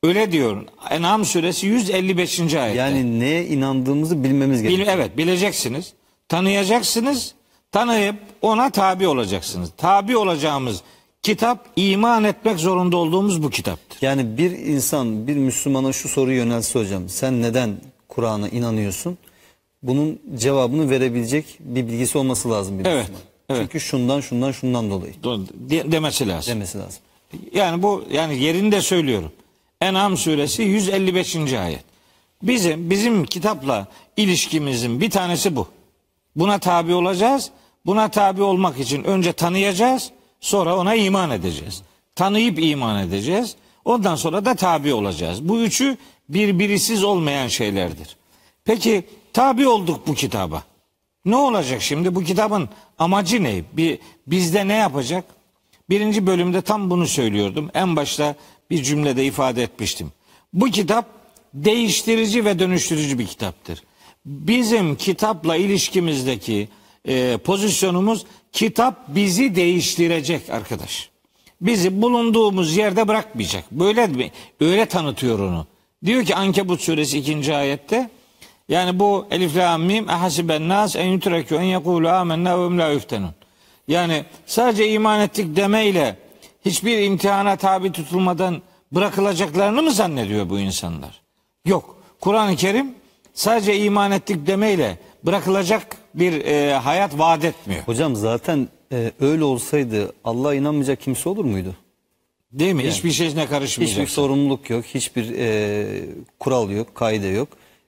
Öyle 0.03 0.31
diyor. 0.31 0.63
En'am 0.89 1.25
suresi 1.25 1.67
155. 1.67 2.39
ayette. 2.39 2.79
Yani 2.79 3.19
neye 3.19 3.45
inandığımızı 3.47 4.23
bilmemiz 4.23 4.63
Bil- 4.63 4.69
gerekiyor. 4.69 4.97
evet 4.97 5.17
bileceksiniz. 5.17 5.93
Tanıyacaksınız. 6.29 7.33
Tanıyıp 7.71 8.15
ona 8.41 8.69
tabi 8.69 9.07
olacaksınız. 9.07 9.69
Tabi 9.77 10.17
olacağımız 10.17 10.81
kitap 11.25 11.65
iman 11.75 12.23
etmek 12.23 12.59
zorunda 12.59 12.97
olduğumuz 12.97 13.43
bu 13.43 13.49
kitaptır. 13.49 13.97
Yani 14.01 14.37
bir 14.37 14.51
insan 14.51 15.27
bir 15.27 15.35
Müslümana 15.35 15.93
şu 15.93 16.09
soruyu 16.09 16.37
yönelse 16.37 16.79
hocam 16.79 17.09
sen 17.09 17.41
neden 17.41 17.75
Kur'an'a 18.09 18.49
inanıyorsun? 18.49 19.17
Bunun 19.83 20.19
cevabını 20.37 20.89
verebilecek 20.89 21.45
bir 21.59 21.87
bilgisi 21.87 22.17
olması 22.17 22.49
lazım 22.51 22.79
bir 22.79 22.85
Evet, 22.85 22.99
Müslüman. 23.01 23.21
evet. 23.49 23.61
Çünkü 23.61 23.79
şundan 23.79 24.21
şundan 24.21 24.51
şundan 24.51 24.89
dolayı 24.89 25.13
De- 25.23 25.91
demesi 25.91 26.27
lazım. 26.27 26.53
demesi 26.53 26.77
lazım. 26.77 26.99
Yani 27.53 27.83
bu 27.83 28.03
yani 28.11 28.37
yerinde 28.43 28.81
söylüyorum. 28.81 29.31
En'am 29.81 30.17
suresi 30.17 30.63
155. 30.63 31.53
ayet. 31.53 31.83
Bizim 32.43 32.89
bizim 32.89 33.25
kitapla 33.25 33.87
ilişkimizin 34.17 35.01
bir 35.01 35.09
tanesi 35.09 35.55
bu. 35.55 35.67
Buna 36.35 36.59
tabi 36.59 36.93
olacağız. 36.93 37.49
Buna 37.85 38.07
tabi 38.11 38.41
olmak 38.41 38.79
için 38.79 39.03
önce 39.03 39.33
tanıyacağız, 39.33 40.11
sonra 40.39 40.77
ona 40.77 40.95
iman 40.95 41.31
edeceğiz. 41.31 41.81
Tanıyıp 42.15 42.59
iman 42.59 43.07
edeceğiz. 43.07 43.55
Ondan 43.85 44.15
sonra 44.15 44.45
da 44.45 44.55
tabi 44.55 44.93
olacağız. 44.93 45.49
Bu 45.49 45.59
üçü 45.61 45.97
birbirisiz 46.29 47.03
olmayan 47.03 47.47
şeylerdir. 47.47 48.15
Peki 48.65 49.03
tabi 49.33 49.67
olduk 49.67 50.07
bu 50.07 50.13
kitaba. 50.13 50.63
Ne 51.25 51.35
olacak 51.35 51.81
şimdi? 51.81 52.15
Bu 52.15 52.23
kitabın 52.23 52.69
amacı 52.99 53.43
ne? 53.43 53.63
Bir, 53.73 53.99
bizde 54.27 54.67
ne 54.67 54.73
yapacak? 54.73 55.25
Birinci 55.89 56.27
bölümde 56.27 56.61
tam 56.61 56.89
bunu 56.89 57.07
söylüyordum. 57.07 57.69
En 57.73 57.95
başta 57.95 58.35
bir 58.69 58.83
cümlede 58.83 59.25
ifade 59.25 59.63
etmiştim. 59.63 60.11
Bu 60.53 60.65
kitap 60.65 61.05
değiştirici 61.53 62.45
ve 62.45 62.59
dönüştürücü 62.59 63.19
bir 63.19 63.27
kitaptır. 63.27 63.83
Bizim 64.25 64.95
kitapla 64.95 65.55
ilişkimizdeki 65.55 66.67
e, 67.07 67.37
pozisyonumuz 67.37 68.25
kitap 68.55 69.07
bizi 69.07 69.55
değiştirecek 69.55 70.49
arkadaş. 70.49 71.09
Bizi 71.61 72.01
bulunduğumuz 72.01 72.77
yerde 72.77 73.07
bırakmayacak. 73.07 73.71
Böyle 73.71 74.07
mi? 74.07 74.31
Öyle 74.61 74.85
tanıtıyor 74.85 75.39
onu. 75.39 75.67
Diyor 76.05 76.23
ki 76.25 76.35
Ankebut 76.35 76.81
suresi 76.81 77.17
2. 77.17 77.55
ayette 77.55 78.09
yani 78.69 78.99
bu 78.99 79.27
elif 79.31 79.55
la 79.55 79.77
mim 79.77 80.09
ehasiben 80.09 80.69
nas 80.69 80.95
en 80.95 81.05
yutreku 81.05 81.55
en 81.55 81.63
yekulu 81.63 82.09
amennâ 82.09 82.71
ve 82.71 82.77
la 82.77 82.89
yuftenun. 82.89 83.31
Yani 83.87 84.25
sadece 84.45 84.89
iman 84.89 85.21
ettik 85.21 85.55
demeyle 85.55 86.17
hiçbir 86.65 86.97
imtihana 87.03 87.55
tabi 87.55 87.91
tutulmadan 87.91 88.61
bırakılacaklarını 88.91 89.81
mı 89.81 89.91
zannediyor 89.91 90.49
bu 90.49 90.59
insanlar? 90.59 91.21
Yok. 91.65 91.97
Kur'an-ı 92.19 92.55
Kerim 92.55 92.95
sadece 93.33 93.77
iman 93.77 94.11
ettik 94.11 94.47
demeyle 94.47 94.97
bırakılacak 95.23 95.97
bir 96.15 96.45
e, 96.45 96.73
hayat 96.73 97.17
vaat 97.19 97.45
etmiyor. 97.45 97.83
Hocam 97.83 98.15
zaten 98.15 98.67
e, 98.91 99.11
öyle 99.19 99.43
olsaydı 99.43 100.13
Allah'a 100.23 100.55
inanmayacak 100.55 101.01
kimse 101.01 101.29
olur 101.29 101.45
muydu? 101.45 101.75
Değil 102.51 102.73
mi? 102.73 102.87
Hiçbir 102.87 103.11
şeyine 103.11 103.45
karışmayacak. 103.45 103.97
Hiçbir 103.97 104.07
sorumluluk 104.07 104.69
yok, 104.69 104.85
hiçbir 104.85 105.33
e, 105.37 105.85
kural 106.39 106.69
yok, 106.69 106.95
kaide 106.95 107.27
yok. 107.27 107.47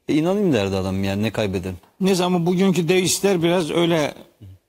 E, 0.09 0.13
inanayım 0.13 0.53
derdi 0.53 0.75
adam 0.75 1.03
yani 1.03 1.23
ne 1.23 1.31
kaybederim. 1.31 1.77
Ne 2.01 2.15
zaman 2.15 2.45
bugünkü 2.45 2.87
deistler 2.87 3.43
biraz 3.43 3.71
öyle 3.71 4.13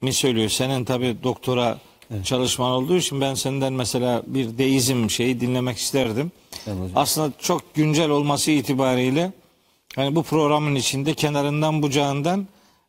mi 0.03 0.13
söylüyor? 0.13 0.49
Senin 0.49 0.85
tabi 0.85 1.17
doktora 1.23 1.79
çalışman 2.25 2.71
olduğu 2.71 2.97
için 2.97 3.21
ben 3.21 3.35
senden 3.35 3.73
mesela 3.73 4.23
bir 4.27 4.59
deizm 4.59 5.11
şeyi 5.11 5.41
dinlemek 5.41 5.79
isterdim. 5.79 6.33
Evet 6.67 6.77
hocam. 6.79 6.93
Aslında 6.95 7.33
çok 7.39 7.75
güncel 7.75 8.11
olması 8.11 8.51
itibariyle 8.51 9.33
hani 9.97 10.15
bu 10.17 10.23
programın 10.23 10.75
içinde 10.75 11.15
kenarından 11.15 11.83
bucağından 11.83 12.47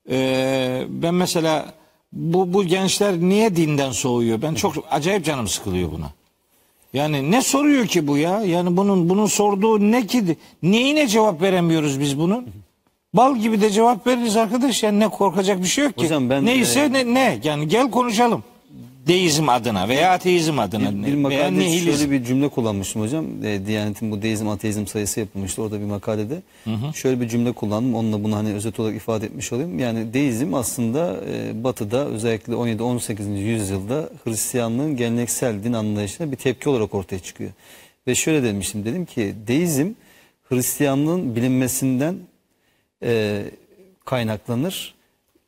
eee, 0.10 0.86
ben 0.90 1.14
mesela 1.14 1.74
bu, 2.14 2.54
bu 2.54 2.64
gençler 2.64 3.20
niye 3.20 3.56
dinden 3.56 3.92
soğuyor? 3.92 4.42
Ben 4.42 4.54
çok 4.54 4.74
acayip 4.92 5.26
canım 5.26 5.48
sıkılıyor 5.48 5.92
buna. 5.92 6.12
Yani 6.94 7.32
ne 7.32 7.42
soruyor 7.42 7.88
ki 7.88 8.08
bu 8.08 8.18
ya? 8.18 8.42
Yani 8.44 8.78
bunun 8.78 9.10
bunun 9.10 9.26
sorduğu 9.26 9.92
ne 9.92 10.08
ki? 10.08 10.38
Neyine 10.64 11.08
cevap 11.08 11.42
veremiyoruz 11.42 12.00
biz 12.00 12.20
bunun? 12.20 12.48
Bal 13.14 13.38
gibi 13.38 13.62
de 13.62 13.70
cevap 13.70 14.08
veririz 14.08 14.38
arkadaş. 14.38 14.84
Yani 14.84 15.00
ne 15.00 15.08
korkacak 15.08 15.60
bir 15.62 15.68
şey 15.68 15.84
yok 15.84 15.98
ki. 15.98 16.06
Hocam 16.06 16.30
ben, 16.30 16.46
Neyse 16.46 16.80
e, 16.80 16.94
ne, 16.94 17.14
ne? 17.14 17.40
Yani 17.44 17.68
gel 17.68 17.92
konuşalım. 17.92 18.44
Deizm 19.08 19.50
adına 19.50 19.88
veya 19.88 20.12
ateizm 20.12 20.60
adına 20.60 20.92
Bir, 20.92 20.98
bir 20.98 21.04
veya 21.04 21.18
makalede 21.18 21.60
nihilizm. 21.60 21.92
şöyle 21.98 22.12
bir 22.12 22.24
cümle 22.26 22.50
kullanmıştım 22.50 23.02
hocam. 23.02 23.26
E, 23.44 23.66
Diyanet'in 23.66 24.12
bu 24.12 24.22
deizm 24.22 24.48
ateizm 24.50 24.88
sayısı 24.88 25.20
yapılmıştı 25.20 25.62
orada 25.64 25.80
bir 25.80 25.86
makalede. 25.86 26.42
Şöyle 26.96 27.22
bir 27.22 27.28
cümle 27.28 27.52
kullandım. 27.52 27.96
Onunla 27.96 28.24
bunu 28.24 28.36
hani 28.36 28.54
özet 28.54 28.80
olarak 28.80 28.96
ifade 28.96 29.26
etmiş 29.26 29.54
olayım. 29.54 29.80
Yani 29.80 30.14
deizm 30.14 30.54
aslında 30.54 31.20
e, 31.32 31.64
batıda 31.64 32.06
özellikle 32.08 32.54
17-18. 32.54 33.38
yüzyılda 33.38 34.10
Hristiyanlığın 34.24 34.98
geleneksel 34.98 35.64
din 35.64 35.74
anlayışına 35.74 36.32
bir 36.32 36.38
tepki 36.38 36.70
olarak 36.70 36.94
ortaya 36.96 37.20
çıkıyor. 37.20 37.52
Ve 38.08 38.16
şöyle 38.16 38.44
demiştim. 38.44 38.86
Dedim 38.86 39.06
ki 39.06 39.36
deizm 39.48 39.88
Hristiyanlığın 40.50 41.36
bilinmesinden 41.36 42.16
e, 43.04 43.42
kaynaklanır. 44.06 44.94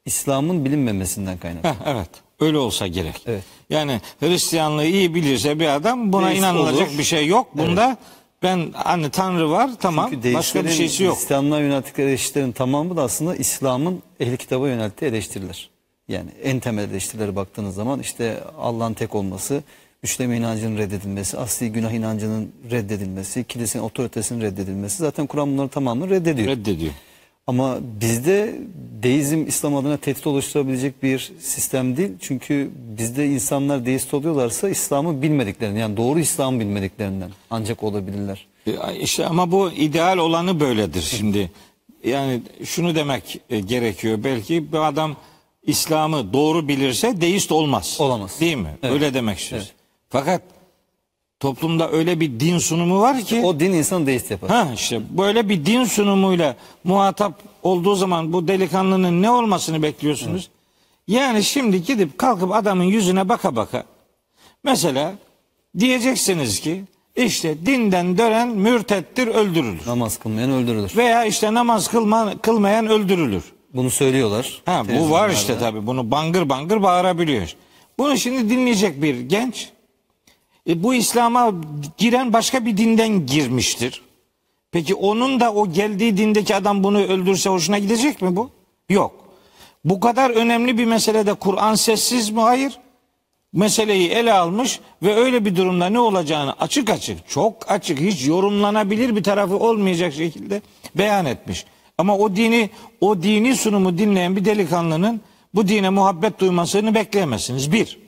İslam'ın 0.05 0.65
bilinmemesinden 0.65 1.37
kaynaklanır. 1.37 1.75
Heh, 1.75 1.79
evet. 1.85 2.09
Öyle 2.41 2.57
olsa 2.57 2.87
gerek. 2.87 3.21
Evet. 3.27 3.43
Yani 3.69 4.01
Hristiyanlığı 4.19 4.85
iyi 4.85 5.15
bilirse 5.15 5.59
bir 5.59 5.75
adam 5.75 6.13
buna 6.13 6.27
Deist 6.27 6.39
inanılacak 6.39 6.89
olur. 6.89 6.97
bir 6.97 7.03
şey 7.03 7.27
yok. 7.27 7.47
Bunda 7.57 7.97
ben 8.43 8.71
hani 8.73 9.09
Tanrı 9.09 9.51
var 9.51 9.71
tamam 9.79 10.09
Çünkü 10.11 10.33
başka 10.33 10.65
bir 10.65 10.69
şeysi 10.69 11.03
yok. 11.03 11.17
İslam'la 11.17 11.59
yönelttikleri 11.59 12.07
eleştirilerin 12.09 12.51
tamamı 12.51 12.97
da 12.97 13.01
aslında 13.01 13.35
İslam'ın 13.35 14.03
ehli 14.19 14.37
kitaba 14.37 14.67
yönelttiği 14.67 15.11
eleştiriler. 15.11 15.69
Yani 16.07 16.29
en 16.43 16.59
temel 16.59 16.89
eleştirilere 16.89 17.35
baktığınız 17.35 17.75
zaman 17.75 17.99
işte 17.99 18.43
Allah'ın 18.59 18.93
tek 18.93 19.15
olması, 19.15 19.63
üçleme 20.03 20.37
inancının 20.37 20.77
reddedilmesi, 20.77 21.37
asli 21.37 21.71
günah 21.71 21.91
inancının 21.91 22.51
reddedilmesi, 22.71 23.43
kilisenin 23.43 23.83
otoritesinin 23.83 24.41
reddedilmesi 24.41 24.97
zaten 24.97 25.27
Kur'an 25.27 25.53
bunları 25.53 25.69
tamamını 25.69 26.09
reddediyor. 26.09 26.47
Reddediyor. 26.47 26.93
Ama 27.51 27.77
bizde 28.01 28.59
deizm 29.03 29.47
İslam 29.47 29.75
adına 29.75 29.97
tehdit 29.97 30.27
oluşturabilecek 30.27 31.03
bir 31.03 31.31
sistem 31.39 31.97
değil. 31.97 32.09
Çünkü 32.19 32.69
bizde 32.97 33.27
insanlar 33.27 33.85
deist 33.85 34.13
oluyorlarsa 34.13 34.69
İslam'ı 34.69 35.21
bilmediklerinden 35.21 35.79
yani 35.79 35.97
doğru 35.97 36.19
İslam'ı 36.19 36.59
bilmediklerinden 36.59 37.31
ancak 37.49 37.83
olabilirler. 37.83 38.47
E, 38.67 38.71
İşte 38.99 39.25
ama 39.25 39.51
bu 39.51 39.71
ideal 39.71 40.17
olanı 40.17 40.59
böyledir 40.59 41.01
şimdi. 41.01 41.51
Yani 42.03 42.41
şunu 42.63 42.95
demek 42.95 43.41
e, 43.49 43.59
gerekiyor. 43.59 44.19
Belki 44.23 44.71
bir 44.73 44.87
adam 44.87 45.15
İslam'ı 45.63 46.33
doğru 46.33 46.67
bilirse 46.67 47.21
deist 47.21 47.51
olmaz. 47.51 47.97
Olamaz. 47.99 48.39
Değil 48.39 48.57
mi? 48.57 48.75
Evet. 48.83 48.93
Öyle 48.93 49.13
demek 49.13 49.39
istiyoruz. 49.39 49.71
Fakat 50.09 50.41
toplumda 51.41 51.91
öyle 51.91 52.19
bir 52.19 52.39
din 52.39 52.57
sunumu 52.57 53.01
var 53.01 53.21
ki 53.21 53.41
O 53.45 53.59
din 53.59 53.73
insanı 53.73 54.07
deist 54.07 54.31
yapar. 54.31 54.49
ha 54.49 54.67
işte 54.75 55.01
böyle 55.17 55.49
bir 55.49 55.65
din 55.65 55.83
sunumuyla 55.83 56.55
muhatap 56.83 57.41
olduğu 57.63 57.95
zaman 57.95 58.33
bu 58.33 58.47
delikanlının 58.47 59.21
ne 59.21 59.31
olmasını 59.31 59.81
bekliyorsunuz? 59.83 60.49
Yani 61.07 61.43
şimdi 61.43 61.83
gidip 61.83 62.17
kalkıp 62.17 62.51
adamın 62.53 62.83
yüzüne 62.83 63.29
baka 63.29 63.55
baka 63.55 63.83
mesela 64.63 65.13
diyeceksiniz 65.79 66.59
ki 66.59 66.83
işte 67.15 67.65
dinden 67.65 68.17
dönen 68.17 68.49
mürtettir 68.49 69.27
öldürülür. 69.27 69.87
Namaz 69.87 70.19
kılmayan 70.19 70.51
öldürülür. 70.51 70.97
Veya 70.97 71.25
işte 71.25 71.53
namaz 71.53 71.87
kılma, 71.87 72.37
kılmayan 72.41 72.87
öldürülür. 72.87 73.43
Bunu 73.73 73.89
söylüyorlar. 73.89 74.61
Ha 74.65 74.83
bu 74.99 75.09
var 75.11 75.29
işte 75.29 75.59
tabii 75.59 75.87
bunu 75.87 76.11
bangır 76.11 76.49
bangır 76.49 76.83
bağırabiliyor. 76.83 77.55
Bunu 77.97 78.17
şimdi 78.17 78.49
dinleyecek 78.49 79.01
bir 79.01 79.19
genç 79.19 79.69
e, 80.69 80.83
bu 80.83 80.93
İslam'a 80.93 81.51
giren 81.97 82.33
başka 82.33 82.65
bir 82.65 82.77
dinden 82.77 83.25
girmiştir. 83.25 84.01
Peki 84.71 84.95
onun 84.95 85.39
da 85.39 85.53
o 85.53 85.71
geldiği 85.71 86.17
dindeki 86.17 86.55
adam 86.55 86.83
bunu 86.83 87.03
öldürse 87.03 87.49
hoşuna 87.49 87.79
gidecek 87.79 88.21
mi 88.21 88.35
bu? 88.35 88.49
Yok. 88.89 89.11
Bu 89.85 89.99
kadar 89.99 90.29
önemli 90.29 90.77
bir 90.77 90.85
meselede 90.85 91.33
Kur'an 91.33 91.75
sessiz 91.75 92.29
mi? 92.29 92.41
Hayır. 92.41 92.79
Meseleyi 93.53 94.09
ele 94.09 94.33
almış 94.33 94.79
ve 95.03 95.15
öyle 95.15 95.45
bir 95.45 95.55
durumda 95.55 95.89
ne 95.89 95.99
olacağını 95.99 96.53
açık 96.59 96.89
açık, 96.89 97.29
çok 97.29 97.71
açık, 97.71 97.99
hiç 97.99 98.27
yorumlanabilir 98.27 99.15
bir 99.15 99.23
tarafı 99.23 99.57
olmayacak 99.57 100.13
şekilde 100.13 100.61
beyan 100.95 101.25
etmiş. 101.25 101.65
Ama 101.97 102.17
o 102.17 102.35
dini, 102.35 102.69
o 103.01 103.23
dini 103.23 103.55
sunumu 103.55 103.97
dinleyen 103.97 104.35
bir 104.35 104.45
delikanlının 104.45 105.21
bu 105.55 105.67
dine 105.67 105.89
muhabbet 105.89 106.39
duymasını 106.39 106.95
bekleyemezsiniz. 106.95 107.71
Bir. 107.71 107.99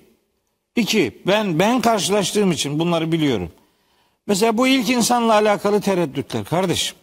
İki, 0.75 1.21
ben 1.27 1.59
ben 1.59 1.81
karşılaştığım 1.81 2.51
için 2.51 2.79
bunları 2.79 3.11
biliyorum. 3.11 3.51
Mesela 4.27 4.57
bu 4.57 4.67
ilk 4.67 4.89
insanla 4.89 5.33
alakalı 5.33 5.81
tereddütler 5.81 6.43
kardeşim. 6.45 6.97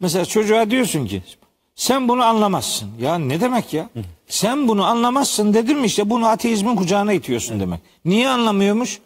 Mesela 0.00 0.24
çocuğa 0.24 0.70
diyorsun 0.70 1.06
ki 1.06 1.22
sen 1.74 2.08
bunu 2.08 2.24
anlamazsın. 2.24 2.90
Ya 3.00 3.18
ne 3.18 3.40
demek 3.40 3.72
ya? 3.72 3.88
Sen 4.28 4.68
bunu 4.68 4.84
anlamazsın 4.84 5.54
dedim 5.54 5.80
mi 5.80 5.86
işte 5.86 6.10
bunu 6.10 6.26
ateizmin 6.26 6.76
kucağına 6.76 7.12
itiyorsun 7.12 7.60
demek. 7.60 7.80
Niye 8.04 8.28
anlamıyormuş? 8.28 9.00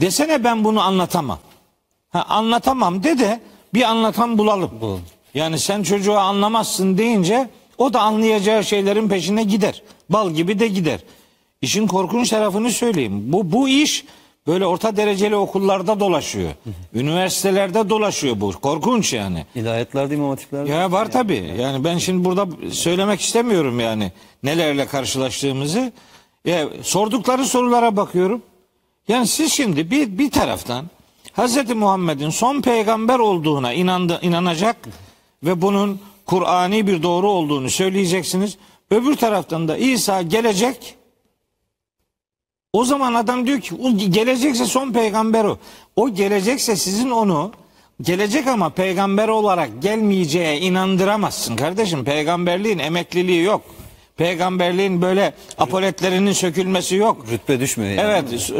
Desene 0.00 0.44
ben 0.44 0.64
bunu 0.64 0.80
anlatamam. 0.80 1.38
Ha, 2.08 2.24
anlatamam 2.28 3.02
de 3.02 3.18
de 3.18 3.40
bir 3.74 3.82
anlatan 3.82 4.38
bulalım. 4.38 4.70
Bulalım. 4.80 5.04
Yani 5.34 5.58
sen 5.58 5.82
çocuğa 5.82 6.20
anlamazsın 6.20 6.98
deyince 6.98 7.50
o 7.78 7.92
da 7.92 8.00
anlayacağı 8.00 8.64
şeylerin 8.64 9.08
peşine 9.08 9.42
gider. 9.42 9.82
Bal 10.10 10.30
gibi 10.30 10.58
de 10.58 10.68
gider. 10.68 11.00
İşin 11.62 11.86
korkunç 11.86 12.30
tarafını 12.30 12.70
söyleyeyim. 12.70 13.32
Bu 13.32 13.52
bu 13.52 13.68
iş 13.68 14.04
böyle 14.46 14.66
orta 14.66 14.96
dereceli 14.96 15.36
okullarda 15.36 16.00
dolaşıyor. 16.00 16.50
Üniversitelerde 16.94 17.90
dolaşıyor 17.90 18.40
bu. 18.40 18.52
Korkunç 18.52 19.12
yani. 19.12 19.46
İlahiyatlerde, 19.54 20.14
imam 20.14 20.30
hatiplerde. 20.30 20.70
Ya 20.70 20.92
var 20.92 21.12
tabii. 21.12 21.54
Yani 21.60 21.84
ben 21.84 21.98
şimdi 21.98 22.24
burada 22.24 22.46
söylemek 22.70 23.20
istemiyorum 23.20 23.80
yani 23.80 24.12
nelerle 24.42 24.86
karşılaştığımızı. 24.86 25.92
Ya, 26.44 26.68
sordukları 26.82 27.44
sorulara 27.44 27.96
bakıyorum. 27.96 28.42
Yani 29.08 29.26
siz 29.26 29.52
şimdi 29.52 29.90
bir, 29.90 30.18
bir 30.18 30.30
taraftan 30.30 30.86
Hz. 31.36 31.70
Muhammed'in 31.74 32.30
son 32.30 32.60
peygamber 32.60 33.18
olduğuna 33.18 33.72
inandı, 33.72 34.18
inanacak 34.22 34.76
ve 35.42 35.62
bunun 35.62 36.00
Kur'ani 36.26 36.86
bir 36.86 37.02
doğru 37.02 37.30
olduğunu 37.30 37.70
söyleyeceksiniz. 37.70 38.56
Öbür 38.90 39.16
taraftan 39.16 39.68
da 39.68 39.76
İsa 39.76 40.22
gelecek. 40.22 40.95
O 42.76 42.84
zaman 42.84 43.14
adam 43.14 43.46
diyor 43.46 43.60
ki 43.60 43.74
o 43.82 43.96
gelecekse 43.96 44.64
son 44.66 44.92
peygamber 44.92 45.44
o. 45.44 45.58
O 45.96 46.14
gelecekse 46.14 46.76
sizin 46.76 47.10
onu 47.10 47.52
gelecek 48.02 48.46
ama 48.46 48.70
peygamber 48.70 49.28
olarak 49.28 49.82
gelmeyeceğe 49.82 50.60
inandıramazsın 50.60 51.56
kardeşim. 51.56 52.04
Peygamberliğin 52.04 52.78
emekliliği 52.78 53.42
yok. 53.42 53.62
Peygamberliğin 54.16 55.02
böyle 55.02 55.34
apoletlerinin 55.58 56.32
sökülmesi 56.32 56.96
yok. 56.96 57.26
Rütbe 57.30 57.60
düşmüyor 57.60 57.90
yani. 57.90 58.00
Evet 58.10 58.52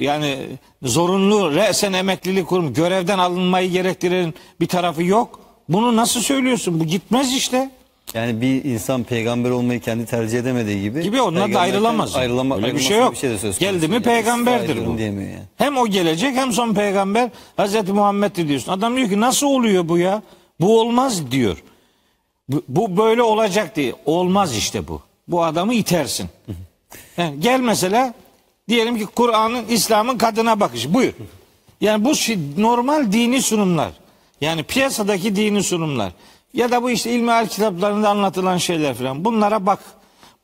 yani 0.00 0.36
zorunlu 0.82 1.54
resen 1.54 1.92
emeklilik 1.92 2.46
kurum 2.46 2.74
görevden 2.74 3.18
alınmayı 3.18 3.70
gerektiren 3.70 4.34
bir 4.60 4.66
tarafı 4.66 5.02
yok. 5.02 5.40
Bunu 5.68 5.96
nasıl 5.96 6.20
söylüyorsun? 6.20 6.80
Bu 6.80 6.84
gitmez 6.84 7.32
işte. 7.32 7.70
Yani 8.14 8.40
bir 8.40 8.64
insan 8.64 9.04
peygamber 9.04 9.50
olmayı 9.50 9.80
kendi 9.80 10.06
tercih 10.06 10.38
edemediği 10.38 10.82
gibi. 10.82 11.02
Gibi 11.02 11.20
onlar 11.20 11.52
da 11.52 11.60
ayrılamaz. 11.60 12.16
Ayrılama, 12.16 12.56
Öyle 12.56 12.74
bir 12.74 12.80
şey 12.80 12.98
yok. 12.98 13.12
Bir 13.12 13.18
şey 13.18 13.30
de 13.30 13.38
söz 13.38 13.58
Geldi 13.58 13.88
mi 13.88 13.94
yani. 13.94 14.02
peygamberdir 14.02 14.68
İsrail 14.76 14.86
bu. 14.86 14.98
diyemiyor 14.98 15.30
yani. 15.30 15.42
Hem 15.56 15.76
o 15.76 15.86
gelecek 15.86 16.36
hem 16.36 16.52
son 16.52 16.74
peygamber 16.74 17.30
Hazreti 17.56 17.92
Muhammed'dir 17.92 18.48
diyorsun. 18.48 18.72
Adam 18.72 18.96
diyor 18.96 19.08
ki 19.08 19.20
nasıl 19.20 19.46
oluyor 19.46 19.88
bu 19.88 19.98
ya? 19.98 20.22
Bu 20.60 20.80
olmaz 20.80 21.30
diyor. 21.30 21.62
Bu, 22.48 22.62
bu 22.68 22.96
böyle 22.96 23.22
olacak 23.22 23.76
diye. 23.76 23.94
Olmaz 24.06 24.56
işte 24.56 24.88
bu. 24.88 25.00
Bu 25.28 25.44
adamı 25.44 25.74
itersin. 25.74 26.28
Yani 27.16 27.40
gel 27.40 27.60
mesela 27.60 28.14
diyelim 28.68 28.98
ki 28.98 29.06
Kur'an'ın 29.06 29.66
İslam'ın 29.68 30.18
kadına 30.18 30.60
bakışı. 30.60 30.94
Buyur. 30.94 31.12
Yani 31.80 32.04
bu 32.04 32.12
normal 32.62 33.12
dini 33.12 33.42
sunumlar. 33.42 33.90
Yani 34.40 34.62
piyasadaki 34.62 35.36
dini 35.36 35.62
sunumlar. 35.62 36.12
Ya 36.54 36.70
da 36.70 36.82
bu 36.82 36.90
işte 36.90 37.10
ilmihal 37.12 37.46
kitaplarında 37.46 38.08
anlatılan 38.08 38.56
şeyler 38.56 38.94
falan. 38.94 39.24
Bunlara 39.24 39.66
bak. 39.66 39.78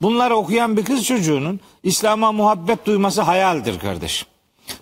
Bunları 0.03 0.37
okuyan 0.37 0.77
bir 0.77 0.85
kız 0.85 1.05
çocuğunun 1.05 1.61
İslam'a 1.83 2.33
muhabbet 2.33 2.87
duyması 2.87 3.23
hayaldir 3.23 3.79
kardeşim. 3.79 4.29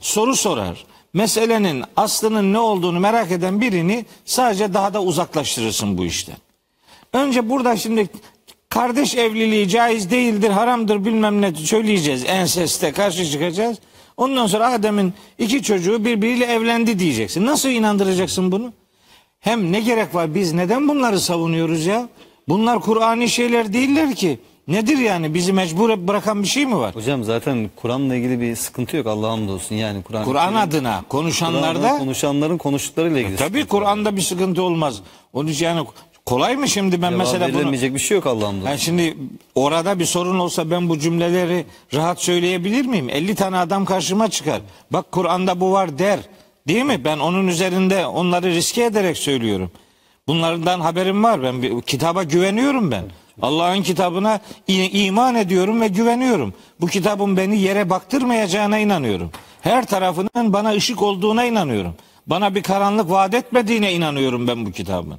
Soru 0.00 0.36
sorar. 0.36 0.86
Meselenin 1.12 1.84
aslının 1.96 2.52
ne 2.52 2.58
olduğunu 2.58 3.00
merak 3.00 3.30
eden 3.30 3.60
birini 3.60 4.06
sadece 4.24 4.74
daha 4.74 4.94
da 4.94 5.02
uzaklaştırırsın 5.02 5.98
bu 5.98 6.04
işten. 6.04 6.36
Önce 7.12 7.50
burada 7.50 7.76
şimdi 7.76 8.08
kardeş 8.68 9.14
evliliği 9.14 9.68
caiz 9.68 10.10
değildir, 10.10 10.50
haramdır 10.50 11.04
bilmem 11.04 11.42
ne 11.42 11.54
söyleyeceğiz. 11.54 12.24
Enseste 12.26 12.92
karşı 12.92 13.30
çıkacağız. 13.30 13.78
Ondan 14.16 14.46
sonra 14.46 14.72
Adem'in 14.72 15.14
iki 15.38 15.62
çocuğu 15.62 16.04
birbiriyle 16.04 16.44
evlendi 16.44 16.98
diyeceksin. 16.98 17.46
Nasıl 17.46 17.68
inandıracaksın 17.68 18.52
bunu? 18.52 18.72
Hem 19.40 19.72
ne 19.72 19.80
gerek 19.80 20.14
var 20.14 20.34
biz 20.34 20.52
neden 20.52 20.88
bunları 20.88 21.20
savunuyoruz 21.20 21.86
ya? 21.86 22.08
Bunlar 22.48 22.80
Kur'ani 22.80 23.28
şeyler 23.28 23.72
değiller 23.72 24.14
ki. 24.14 24.38
Nedir 24.68 24.98
yani 24.98 25.34
bizi 25.34 25.52
mecbur 25.52 26.08
bırakan 26.08 26.42
bir 26.42 26.48
şey 26.48 26.66
mi 26.66 26.76
var? 26.78 26.94
Hocam 26.94 27.24
zaten 27.24 27.70
Kur'an'la 27.76 28.14
ilgili 28.14 28.40
bir 28.40 28.56
sıkıntı 28.56 28.96
yok 28.96 29.06
Allah'a 29.06 29.32
hamdolsun. 29.32 29.74
Yani 29.74 30.02
Kur'an 30.02 30.24
Kur'an 30.24 30.54
adına 30.54 31.02
konuşanlarda 31.08 31.78
Kur'an'da 31.78 31.98
konuşanların 31.98 32.58
konuştuklarıyla 32.58 33.20
ilgili. 33.20 33.36
tabii 33.36 33.58
sıkıntı 33.58 33.76
var. 33.76 33.82
Kur'an'da 33.82 34.16
bir 34.16 34.22
sıkıntı 34.22 34.62
olmaz. 34.62 35.00
Onun 35.32 35.48
için 35.48 35.64
yani 35.64 35.86
kolay 36.26 36.56
mı 36.56 36.68
şimdi 36.68 37.02
ben 37.02 37.10
Cevap 37.10 37.18
mesela 37.18 37.54
bunu 37.54 37.72
bir 37.94 37.98
şey 37.98 38.16
yok 38.16 38.26
hamdolsun. 38.26 38.66
Yani 38.66 38.78
şimdi 38.78 39.16
orada 39.54 39.98
bir 39.98 40.04
sorun 40.04 40.38
olsa 40.38 40.70
ben 40.70 40.88
bu 40.88 40.98
cümleleri 40.98 41.64
rahat 41.94 42.22
söyleyebilir 42.22 42.86
miyim? 42.86 43.08
50 43.10 43.34
tane 43.34 43.58
adam 43.58 43.84
karşıma 43.84 44.28
çıkar. 44.30 44.60
Bak 44.90 45.12
Kur'an'da 45.12 45.60
bu 45.60 45.72
var 45.72 45.98
der. 45.98 46.18
Değil 46.68 46.84
mi? 46.84 47.04
Ben 47.04 47.18
onun 47.18 47.46
üzerinde 47.46 48.06
onları 48.06 48.46
riske 48.46 48.84
ederek 48.84 49.18
söylüyorum. 49.18 49.70
Bunlardan 50.26 50.80
haberim 50.80 51.24
var. 51.24 51.42
Ben 51.42 51.62
bir, 51.62 51.82
kitaba 51.82 52.22
güveniyorum 52.22 52.90
ben. 52.90 53.04
Allah'ın 53.42 53.82
kitabına 53.82 54.40
iman 54.66 55.34
ediyorum 55.34 55.80
ve 55.80 55.88
güveniyorum. 55.88 56.54
Bu 56.80 56.86
kitabın 56.86 57.36
beni 57.36 57.58
yere 57.58 57.90
baktırmayacağına 57.90 58.78
inanıyorum. 58.78 59.30
Her 59.60 59.86
tarafının 59.86 60.52
bana 60.52 60.70
ışık 60.70 61.02
olduğuna 61.02 61.44
inanıyorum. 61.44 61.94
Bana 62.26 62.54
bir 62.54 62.62
karanlık 62.62 63.10
vaat 63.10 63.34
etmediğine 63.34 63.92
inanıyorum 63.92 64.48
ben 64.48 64.66
bu 64.66 64.72
kitabın. 64.72 65.18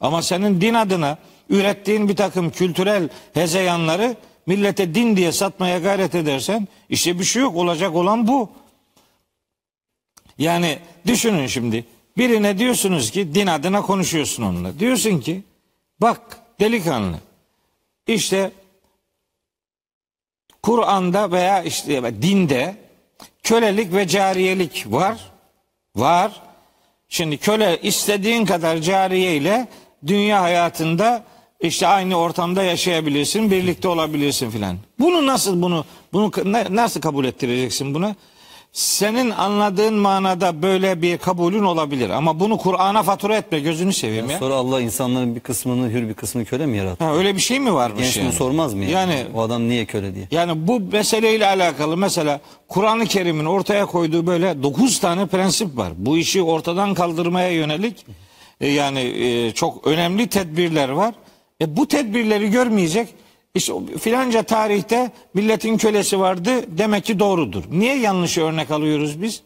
Ama 0.00 0.22
senin 0.22 0.60
din 0.60 0.74
adına 0.74 1.18
ürettiğin 1.50 2.08
bir 2.08 2.16
takım 2.16 2.50
kültürel 2.50 3.08
hezeyanları 3.34 4.16
millete 4.46 4.94
din 4.94 5.16
diye 5.16 5.32
satmaya 5.32 5.78
gayret 5.78 6.14
edersen 6.14 6.68
işte 6.90 7.18
bir 7.18 7.24
şey 7.24 7.42
yok 7.42 7.56
olacak 7.56 7.94
olan 7.94 8.28
bu. 8.28 8.50
Yani 10.38 10.78
düşünün 11.06 11.46
şimdi 11.46 11.84
birine 12.16 12.58
diyorsunuz 12.58 13.10
ki 13.10 13.34
din 13.34 13.46
adına 13.46 13.82
konuşuyorsun 13.82 14.42
onunla. 14.42 14.78
Diyorsun 14.78 15.20
ki 15.20 15.42
bak 16.00 16.20
delikanlı 16.60 17.16
işte 18.06 18.50
Kur'an'da 20.62 21.30
veya 21.32 21.62
işte 21.62 22.22
dinde 22.22 22.76
kölelik 23.42 23.94
ve 23.94 24.08
cariyelik 24.08 24.84
var. 24.86 25.18
Var. 25.96 26.42
Şimdi 27.08 27.38
köle 27.38 27.78
istediğin 27.82 28.44
kadar 28.46 28.76
cariye 28.78 29.36
ile 29.36 29.68
dünya 30.06 30.42
hayatında 30.42 31.24
işte 31.60 31.86
aynı 31.86 32.16
ortamda 32.16 32.62
yaşayabilirsin, 32.62 33.50
birlikte 33.50 33.88
olabilirsin 33.88 34.50
filan. 34.50 34.76
Bunu 34.98 35.26
nasıl 35.26 35.62
bunu 35.62 35.84
bunu 36.12 36.30
na- 36.44 36.66
nasıl 36.70 37.00
kabul 37.00 37.24
ettireceksin 37.24 37.94
buna? 37.94 38.16
Senin 38.72 39.30
anladığın 39.30 39.94
manada 39.94 40.62
böyle 40.62 41.02
bir 41.02 41.18
kabulün 41.18 41.62
olabilir 41.62 42.10
ama 42.10 42.40
bunu 42.40 42.58
Kur'an'a 42.58 43.02
fatura 43.02 43.36
etme 43.36 43.60
gözünü 43.60 43.92
seveyim 43.92 44.30
ya. 44.30 44.38
Sonra 44.38 44.54
Allah 44.54 44.80
insanların 44.80 45.34
bir 45.34 45.40
kısmını 45.40 45.90
hür 45.90 46.08
bir 46.08 46.14
kısmını 46.14 46.44
köle 46.44 46.66
mi 46.66 46.76
yarattı? 46.76 47.04
Ha, 47.04 47.14
öyle 47.14 47.34
bir 47.36 47.40
şey 47.40 47.60
mi 47.60 47.74
varmış 47.74 48.02
Genç 48.02 48.16
yani? 48.16 48.32
sormaz 48.32 48.74
mı 48.74 48.84
yani? 48.84 48.92
Yani 49.12 49.26
O 49.34 49.40
adam 49.40 49.68
niye 49.68 49.84
köle 49.84 50.14
diye? 50.14 50.28
yani 50.30 50.68
bu 50.68 50.80
meseleyle 50.80 51.46
alakalı 51.46 51.96
mesela 51.96 52.40
Kur'an-ı 52.68 53.06
Kerim'in 53.06 53.44
ortaya 53.44 53.86
koyduğu 53.86 54.26
böyle 54.26 54.62
9 54.62 55.00
tane 55.00 55.26
prensip 55.26 55.76
var. 55.76 55.92
Bu 55.96 56.18
işi 56.18 56.42
ortadan 56.42 56.94
kaldırmaya 56.94 57.50
yönelik 57.50 58.06
e, 58.60 58.68
yani 58.68 59.00
e, 59.00 59.50
çok 59.50 59.86
önemli 59.86 60.26
tedbirler 60.28 60.88
var. 60.88 61.14
E, 61.62 61.76
bu 61.76 61.88
tedbirleri 61.88 62.50
görmeyecek 62.50 63.08
işte 63.54 63.72
filanca 64.00 64.42
tarihte 64.42 65.10
milletin 65.34 65.76
kölesi 65.76 66.20
vardı 66.20 66.50
demek 66.68 67.04
ki 67.04 67.18
doğrudur. 67.18 67.64
Niye 67.70 67.98
yanlış 67.98 68.38
örnek 68.38 68.70
alıyoruz 68.70 69.22
biz? 69.22 69.42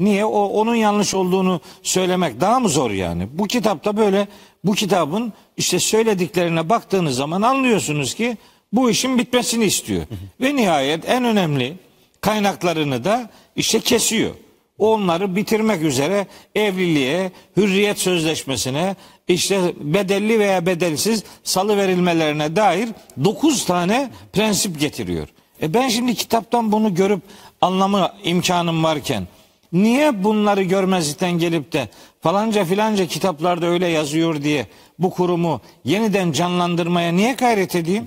Niye? 0.00 0.24
O 0.24 0.44
onun 0.44 0.74
yanlış 0.74 1.14
olduğunu 1.14 1.60
söylemek 1.82 2.40
daha 2.40 2.60
mı 2.60 2.68
zor 2.68 2.90
yani? 2.90 3.28
Bu 3.32 3.46
kitapta 3.46 3.96
böyle 3.96 4.28
bu 4.64 4.72
kitabın 4.72 5.32
işte 5.56 5.78
söylediklerine 5.78 6.68
baktığınız 6.68 7.16
zaman 7.16 7.42
anlıyorsunuz 7.42 8.14
ki 8.14 8.36
bu 8.72 8.90
işin 8.90 9.18
bitmesini 9.18 9.64
istiyor. 9.64 10.06
Ve 10.40 10.56
nihayet 10.56 11.08
en 11.08 11.24
önemli 11.24 11.76
kaynaklarını 12.20 13.04
da 13.04 13.30
işte 13.56 13.80
kesiyor. 13.80 14.34
Onları 14.78 15.36
bitirmek 15.36 15.82
üzere 15.82 16.26
evliliğe, 16.54 17.32
hürriyet 17.56 17.98
sözleşmesine, 17.98 18.96
işte 19.28 19.74
bedelli 19.80 20.38
veya 20.38 20.66
bedelsiz 20.66 21.22
salı 21.44 21.76
verilmelerine 21.76 22.56
dair 22.56 22.88
9 23.24 23.64
tane 23.64 24.10
prensip 24.32 24.80
getiriyor. 24.80 25.28
E 25.62 25.74
ben 25.74 25.88
şimdi 25.88 26.14
kitaptan 26.14 26.72
bunu 26.72 26.94
görüp 26.94 27.22
anlama 27.60 28.14
imkanım 28.24 28.84
varken 28.84 29.28
niye 29.72 30.24
bunları 30.24 30.62
görmezlikten 30.62 31.32
gelip 31.32 31.72
de 31.72 31.88
falanca 32.20 32.64
filanca 32.64 33.06
kitaplarda 33.06 33.66
öyle 33.66 33.86
yazıyor 33.86 34.42
diye 34.42 34.66
bu 34.98 35.10
kurumu 35.10 35.60
yeniden 35.84 36.32
canlandırmaya 36.32 37.12
niye 37.12 37.32
gayret 37.32 37.76
edeyim? 37.76 38.06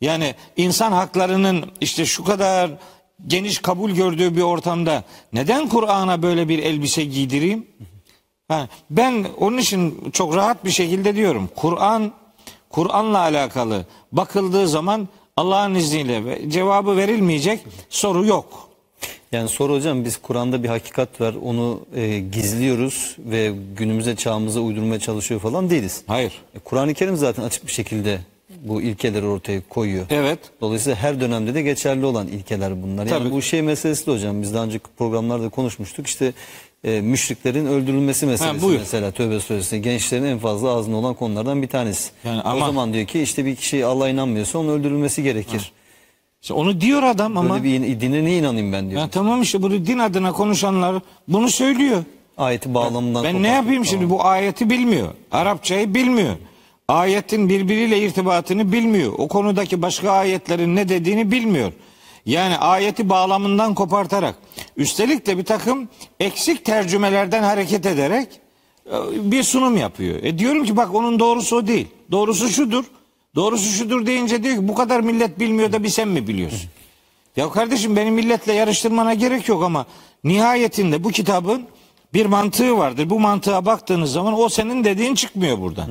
Yani 0.00 0.34
insan 0.56 0.92
haklarının 0.92 1.70
işte 1.80 2.06
şu 2.06 2.24
kadar 2.24 2.70
geniş 3.26 3.58
kabul 3.58 3.90
gördüğü 3.90 4.36
bir 4.36 4.42
ortamda 4.42 5.04
neden 5.32 5.68
Kur'an'a 5.68 6.22
böyle 6.22 6.48
bir 6.48 6.58
elbise 6.58 7.04
giydireyim? 7.04 7.66
Ha, 8.52 8.68
ben 8.90 9.26
onun 9.38 9.58
için 9.58 10.10
çok 10.12 10.36
rahat 10.36 10.64
bir 10.64 10.70
şekilde 10.70 11.14
diyorum. 11.14 11.48
Kur'an 11.56 12.12
Kur'an'la 12.70 13.18
alakalı 13.18 13.86
bakıldığı 14.12 14.68
zaman 14.68 15.08
Allah'ın 15.36 15.74
izniyle 15.74 16.50
cevabı 16.50 16.96
verilmeyecek 16.96 17.60
soru 17.90 18.26
yok. 18.26 18.68
Yani 19.32 19.48
soru 19.48 19.74
hocam 19.74 20.04
biz 20.04 20.16
Kur'an'da 20.16 20.62
bir 20.62 20.68
hakikat 20.68 21.20
var 21.20 21.34
onu 21.44 21.80
e, 21.94 22.18
gizliyoruz 22.18 23.16
ve 23.18 23.52
günümüze 23.76 24.16
çağımıza 24.16 24.60
uydurmaya 24.60 25.00
çalışıyor 25.00 25.40
falan 25.40 25.70
değiliz. 25.70 26.02
Hayır. 26.06 26.32
E, 26.54 26.58
Kur'an-ı 26.58 26.94
Kerim 26.94 27.16
zaten 27.16 27.42
açık 27.42 27.66
bir 27.66 27.72
şekilde 27.72 28.20
bu 28.62 28.82
ilkeleri 28.82 29.26
ortaya 29.26 29.60
koyuyor. 29.68 30.06
Evet. 30.10 30.38
Dolayısıyla 30.60 30.98
her 30.98 31.20
dönemde 31.20 31.54
de 31.54 31.62
geçerli 31.62 32.06
olan 32.06 32.28
ilkeler 32.28 32.82
bunlar. 32.82 33.06
Yani 33.06 33.18
Tabii. 33.22 33.30
bu 33.30 33.42
şey 33.42 33.62
meselesi 33.62 34.06
de 34.06 34.12
hocam 34.12 34.42
biz 34.42 34.54
daha 34.54 34.64
önceki 34.64 34.84
programlarda 34.98 35.48
konuşmuştuk. 35.48 36.06
İşte 36.06 36.32
e, 36.84 37.00
müşriklerin 37.00 37.66
öldürülmesi 37.66 38.26
meselesi 38.26 38.62
buyur. 38.62 38.78
mesela 38.78 39.10
Tövbe 39.10 39.40
Suresi 39.40 39.82
gençlerin 39.82 40.24
en 40.24 40.38
fazla 40.38 40.68
ağzında 40.70 40.96
olan 40.96 41.14
konulardan 41.14 41.62
bir 41.62 41.68
tanesi. 41.68 42.10
Yani 42.24 42.40
O 42.40 42.48
ama- 42.48 42.66
zaman 42.66 42.92
diyor 42.94 43.06
ki 43.06 43.22
işte 43.22 43.44
bir 43.44 43.56
kişi 43.56 43.84
Allah'a 43.86 44.08
inanmıyorsa 44.08 44.58
onun 44.58 44.68
öldürülmesi 44.68 45.22
gerekir. 45.22 45.72
İşte 46.42 46.54
onu 46.54 46.80
diyor 46.80 47.02
adam 47.02 47.36
ama 47.36 47.54
Böyle 47.54 47.64
bir 47.64 47.74
in- 47.74 48.00
dine 48.00 48.24
ne 48.24 48.36
inanayım 48.38 48.72
ben 48.72 48.90
diyor. 48.90 49.00
ya 49.00 49.08
tamam 49.08 49.42
işte 49.42 49.62
bunu 49.62 49.86
din 49.86 49.98
adına 49.98 50.32
konuşanlar 50.32 51.02
bunu 51.28 51.48
söylüyor. 51.50 52.04
Ayeti 52.38 52.74
bağlamından 52.74 53.24
Ben 53.24 53.34
ne 53.34 53.38
kopartıp- 53.48 53.54
yapayım 53.56 53.84
şimdi 53.86 54.10
bu 54.10 54.24
ayeti 54.24 54.70
bilmiyor. 54.70 55.08
Arapçayı 55.32 55.94
bilmiyor. 55.94 56.34
Ayetin 56.88 57.48
birbiriyle 57.48 57.98
irtibatını 58.00 58.72
bilmiyor. 58.72 59.12
O 59.18 59.28
konudaki 59.28 59.82
başka 59.82 60.10
ayetlerin 60.10 60.76
ne 60.76 60.88
dediğini 60.88 61.30
bilmiyor. 61.30 61.72
Yani 62.26 62.56
ayeti 62.56 63.08
bağlamından 63.08 63.74
kopartarak 63.74 64.34
üstelik 64.76 65.26
de 65.26 65.38
bir 65.38 65.44
takım 65.44 65.88
eksik 66.20 66.64
tercümelerden 66.64 67.42
hareket 67.42 67.86
ederek 67.86 68.28
e, 68.86 69.30
bir 69.30 69.42
sunum 69.42 69.76
yapıyor. 69.76 70.22
E 70.22 70.38
diyorum 70.38 70.64
ki 70.64 70.76
bak 70.76 70.94
onun 70.94 71.18
doğrusu 71.18 71.56
o 71.56 71.66
değil. 71.66 71.88
Doğrusu 72.10 72.48
şudur. 72.48 72.84
Doğrusu 73.34 73.72
şudur 73.72 74.06
deyince 74.06 74.42
diyor 74.42 74.56
ki 74.56 74.68
bu 74.68 74.74
kadar 74.74 75.00
millet 75.00 75.40
bilmiyor 75.40 75.72
da 75.72 75.82
bir 75.82 75.88
sen 75.88 76.08
mi 76.08 76.28
biliyorsun? 76.28 76.70
Ya 77.36 77.50
kardeşim 77.50 77.96
beni 77.96 78.10
milletle 78.10 78.52
yarıştırmana 78.52 79.14
gerek 79.14 79.48
yok 79.48 79.62
ama 79.62 79.86
nihayetinde 80.24 81.04
bu 81.04 81.10
kitabın 81.10 81.62
bir 82.14 82.26
mantığı 82.26 82.78
vardır. 82.78 83.10
Bu 83.10 83.20
mantığa 83.20 83.66
baktığınız 83.66 84.12
zaman 84.12 84.40
o 84.40 84.48
senin 84.48 84.84
dediğin 84.84 85.14
çıkmıyor 85.14 85.60
buradan. 85.60 85.88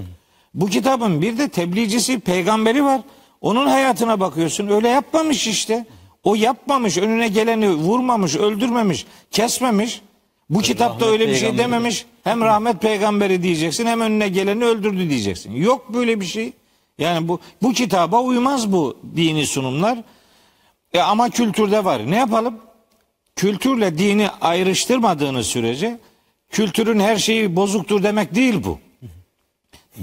Bu 0.54 0.68
kitabın 0.68 1.22
bir 1.22 1.38
de 1.38 1.50
tebliğcisi, 1.50 2.20
peygamberi 2.20 2.84
var. 2.84 3.02
Onun 3.42 3.68
hayatına 3.68 4.20
bakıyorsun. 4.20 4.68
Öyle 4.68 4.90
yapmamış 4.90 5.48
işte. 5.48 5.86
O 6.24 6.36
yapmamış, 6.36 6.98
önüne 6.98 7.28
geleni 7.28 7.74
vurmamış, 7.74 8.36
öldürmemiş, 8.36 9.06
kesmemiş. 9.32 10.02
Bu 10.50 10.60
kitapta 10.62 11.06
rahmet 11.06 11.22
öyle 11.22 11.32
bir 11.32 11.36
şey 11.36 11.58
dememiş. 11.58 12.06
Hem 12.24 12.42
rahmet 12.42 12.82
peygamberi 12.82 13.44
diyeceksin, 13.44 13.86
hem 13.86 14.02
önüne 14.02 14.28
geleni 14.30 14.66
öldürdü 14.66 15.10
diyeceksin. 15.10 15.52
Yok 15.52 15.94
böyle 15.94 16.22
bir 16.22 16.26
şey. 16.26 16.54
Yani 16.98 17.28
bu 17.28 17.40
bu 17.62 17.74
kitaba 17.74 18.22
uymaz 18.22 18.72
bu 18.72 18.98
dini 19.16 19.46
sunumlar. 19.46 20.00
E 20.94 21.00
ama 21.00 21.30
kültürde 21.30 21.86
var. 21.86 22.12
Ne 22.12 22.16
yapalım? 22.16 22.60
Kültürle 23.36 23.98
dini 23.98 24.30
ayrıştırmadığınız 24.42 25.48
sürece 25.48 26.00
kültürün 26.50 27.00
her 27.00 27.18
şeyi 27.18 27.56
bozuktur 27.56 28.04
demek 28.04 28.36
değil 28.36 28.64
bu. 28.64 28.80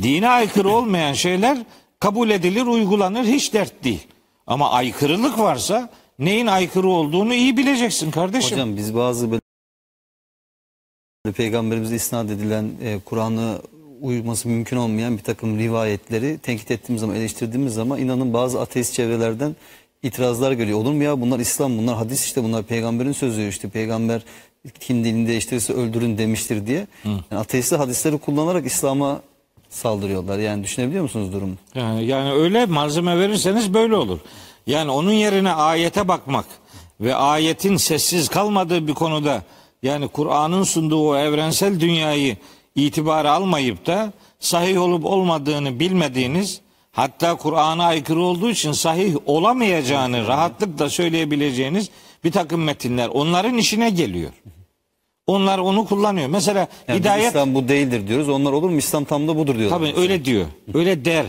Dine 0.03 0.29
aykırı 0.29 0.69
olmayan 0.69 1.13
şeyler 1.13 1.59
kabul 2.01 2.31
edilir, 2.31 2.67
uygulanır 2.67 3.25
hiç 3.25 3.53
dert 3.53 3.85
değil. 3.85 4.07
Ama 4.47 4.71
aykırılık 4.71 5.39
varsa 5.39 5.91
neyin 6.19 6.47
aykırı 6.47 6.89
olduğunu 6.89 7.35
iyi 7.35 7.57
bileceksin 7.57 8.11
kardeşim. 8.11 8.59
Hocam 8.59 8.77
biz 8.77 8.95
bazı 8.95 9.31
böyle 9.31 9.41
peygamberimize 11.37 11.97
isnat 11.97 12.31
edilen 12.31 12.71
e, 12.83 12.99
Kur'an'ı 13.05 13.59
uyması 14.01 14.49
mümkün 14.49 14.77
olmayan 14.77 15.19
bir 15.19 15.23
takım 15.23 15.59
rivayetleri 15.59 16.39
tenkit 16.39 16.71
ettiğimiz 16.71 17.01
zaman 17.01 17.17
eleştirdiğimiz 17.17 17.75
zaman 17.75 17.99
inanın 17.99 18.33
bazı 18.33 18.61
ateist 18.61 18.95
çevrelerden 18.95 19.57
itirazlar 20.03 20.53
geliyor. 20.53 20.79
Olur 20.79 20.93
mu 20.93 21.03
ya 21.03 21.21
bunlar 21.21 21.39
İslam 21.39 21.79
bunlar 21.79 21.97
hadis 21.97 22.25
işte 22.25 22.45
bunlar 22.45 22.63
peygamberin 22.63 23.13
sözü 23.13 23.49
işte 23.49 23.69
peygamber 23.69 24.23
kim 24.81 25.05
dilini 25.05 25.29
değiştirirse 25.29 25.73
öldürün 25.73 26.19
demiştir 26.19 26.67
diye. 26.67 26.87
Yani 27.05 27.41
ateistler 27.41 27.79
hadisleri 27.79 28.19
kullanarak 28.19 28.67
İslam'a 28.67 29.23
saldırıyorlar. 29.69 30.39
Yani 30.39 30.65
düşünebiliyor 30.65 31.03
musunuz 31.03 31.33
durumu? 31.33 31.55
Yani, 31.75 32.05
yani 32.05 32.33
öyle 32.33 32.67
malzeme 32.67 33.19
verirseniz 33.19 33.75
böyle 33.75 33.97
olur. 33.97 34.19
Yani 34.69 34.91
onun 34.91 35.13
yerine 35.13 35.53
ayete 35.53 36.09
bakmak 36.09 36.47
ve 37.01 37.15
ayetin 37.15 37.77
sessiz 37.77 38.29
kalmadığı 38.29 38.89
bir 38.89 38.95
konuda 38.95 39.43
yani 39.83 40.09
Kur'an'ın 40.09 40.63
sunduğu 40.63 41.09
o 41.09 41.17
evrensel 41.17 41.81
dünyayı 41.81 42.37
itibara 42.75 43.33
almayıp 43.33 43.87
da 43.87 44.13
sahih 44.41 44.81
olup 44.81 45.05
olmadığını 45.05 45.81
bilmediğiniz 45.81 46.61
hatta 46.93 47.35
Kur'an'a 47.35 47.85
aykırı 47.85 48.21
olduğu 48.21 48.51
için 48.51 48.73
sahih 48.73 49.17
olamayacağını 49.27 50.27
rahatlıkla 50.27 50.91
söyleyebileceğiniz 50.91 51.91
bir 52.25 52.33
takım 52.33 52.65
metinler 52.65 53.09
onların 53.09 53.59
işine 53.59 53.91
geliyor. 53.91 54.31
Onlar 55.27 55.59
onu 55.59 55.87
kullanıyor. 55.87 56.29
Mesela 56.29 56.69
Yani 56.89 57.01
hidayet 57.01 57.29
İslam 57.29 57.55
bu 57.55 57.69
değildir 57.69 58.09
diyoruz. 58.09 58.29
Onlar 58.29 58.53
olur 58.53 58.71
mu? 58.71 58.77
İslam 58.77 59.05
tam 59.05 59.29
da 59.29 59.37
budur 59.37 59.59
diyorlar. 59.59 59.79
Tabii 59.79 60.01
öyle 60.01 60.25
diyor. 60.25 60.47
Öyle 60.75 61.05
der. 61.05 61.27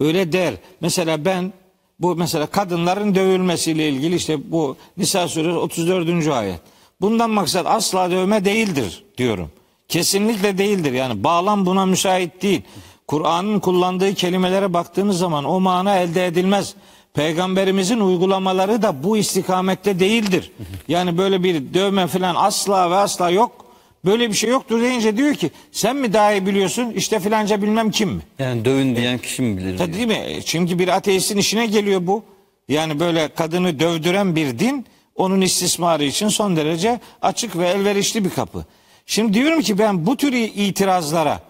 Öyle 0.00 0.32
der. 0.32 0.54
Mesela 0.80 1.24
ben 1.24 1.52
bu 2.00 2.16
mesela 2.16 2.46
kadınların 2.46 3.14
dövülmesiyle 3.14 3.88
ilgili 3.88 4.14
işte 4.14 4.52
bu 4.52 4.76
Nisa 4.96 5.28
suresi 5.28 5.58
34. 5.58 6.28
ayet. 6.28 6.60
Bundan 7.00 7.30
maksat 7.30 7.66
asla 7.66 8.10
dövme 8.10 8.44
değildir 8.44 9.04
diyorum. 9.18 9.50
Kesinlikle 9.88 10.58
değildir. 10.58 10.92
Yani 10.92 11.24
bağlam 11.24 11.66
buna 11.66 11.86
müsait 11.86 12.42
değil. 12.42 12.62
Kur'an'ın 13.06 13.60
kullandığı 13.60 14.14
kelimelere 14.14 14.72
baktığınız 14.72 15.18
zaman 15.18 15.44
o 15.44 15.60
mana 15.60 15.98
elde 15.98 16.26
edilmez. 16.26 16.74
Peygamberimizin 17.14 18.00
uygulamaları 18.00 18.82
da 18.82 19.02
bu 19.02 19.16
istikamette 19.16 20.00
değildir. 20.00 20.52
Yani 20.88 21.18
böyle 21.18 21.42
bir 21.42 21.74
dövme 21.74 22.06
falan 22.06 22.34
asla 22.34 22.90
ve 22.90 22.94
asla 22.94 23.30
yok. 23.30 23.65
Böyle 24.06 24.28
bir 24.28 24.34
şey 24.34 24.50
yoktur 24.50 24.80
deyince 24.82 25.16
diyor 25.16 25.34
ki 25.34 25.50
sen 25.72 25.96
mi 25.96 26.12
daha 26.12 26.32
iyi 26.32 26.46
biliyorsun 26.46 26.92
işte 26.96 27.20
filanca 27.20 27.62
bilmem 27.62 27.90
kim 27.90 28.08
mi? 28.10 28.22
Yani 28.38 28.64
dövün 28.64 28.96
diyen 28.96 29.18
kişi 29.18 29.42
mi 29.42 29.56
bilir? 29.56 29.78
Tabii 29.78 29.92
değil 29.92 30.06
mi? 30.06 30.40
Çünkü 30.44 30.78
bir 30.78 30.88
ateistin 30.88 31.36
işine 31.38 31.66
geliyor 31.66 32.06
bu. 32.06 32.24
Yani 32.68 33.00
böyle 33.00 33.28
kadını 33.28 33.80
dövdüren 33.80 34.36
bir 34.36 34.58
din 34.58 34.86
onun 35.14 35.40
istismarı 35.40 36.04
için 36.04 36.28
son 36.28 36.56
derece 36.56 37.00
açık 37.22 37.58
ve 37.58 37.68
elverişli 37.68 38.24
bir 38.24 38.30
kapı. 38.30 38.64
Şimdi 39.06 39.34
diyorum 39.34 39.60
ki 39.60 39.78
ben 39.78 40.06
bu 40.06 40.16
tür 40.16 40.32
itirazlara 40.32 41.40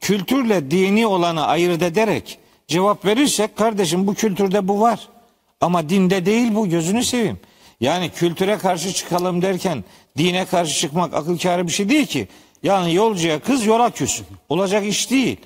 kültürle 0.00 0.70
dini 0.70 1.06
olanı 1.06 1.46
ayırt 1.46 1.82
ederek 1.82 2.38
cevap 2.68 3.04
verirsek 3.04 3.56
kardeşim 3.56 4.06
bu 4.06 4.14
kültürde 4.14 4.68
bu 4.68 4.80
var. 4.80 5.08
Ama 5.60 5.88
dinde 5.88 6.26
değil 6.26 6.54
bu 6.54 6.68
gözünü 6.68 7.04
seveyim. 7.04 7.38
Yani 7.80 8.10
kültüre 8.10 8.58
karşı 8.58 8.92
çıkalım 8.92 9.42
derken 9.42 9.84
dine 10.18 10.44
karşı 10.44 10.80
çıkmak 10.80 11.14
akıl 11.14 11.38
kârı 11.38 11.66
bir 11.66 11.72
şey 11.72 11.88
değil 11.88 12.06
ki. 12.06 12.28
Yani 12.62 12.94
yolcuya 12.94 13.38
kız 13.40 13.66
yola 13.66 13.90
küs. 13.90 14.22
Olacak 14.48 14.86
iş 14.86 15.10
değil. 15.10 15.36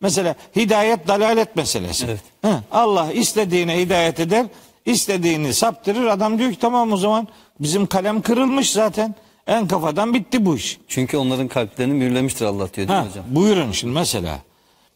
Mesela 0.00 0.34
hidayet 0.56 1.08
dalalet 1.08 1.56
meselesi. 1.56 2.04
Evet. 2.06 2.20
Hı, 2.44 2.60
Allah 2.72 3.12
istediğine 3.12 3.78
hidayet 3.80 4.20
eder, 4.20 4.46
istediğini 4.86 5.54
saptırır. 5.54 6.06
Adam 6.06 6.38
diyor 6.38 6.52
ki 6.52 6.58
tamam 6.60 6.92
o 6.92 6.96
zaman 6.96 7.28
bizim 7.60 7.86
kalem 7.86 8.22
kırılmış 8.22 8.70
zaten. 8.72 9.14
En 9.46 9.68
kafadan 9.68 10.14
bitti 10.14 10.46
bu 10.46 10.56
iş. 10.56 10.78
Çünkü 10.88 11.16
onların 11.16 11.48
kalplerini 11.48 11.94
mühürlemiştir 11.94 12.44
Allah 12.44 12.74
diyor 12.74 12.88
değil 12.88 12.88
Ha, 12.88 13.02
mi 13.02 13.08
hocam? 13.10 13.24
buyurun 13.28 13.72
şimdi 13.72 13.94
mesela. 13.94 14.38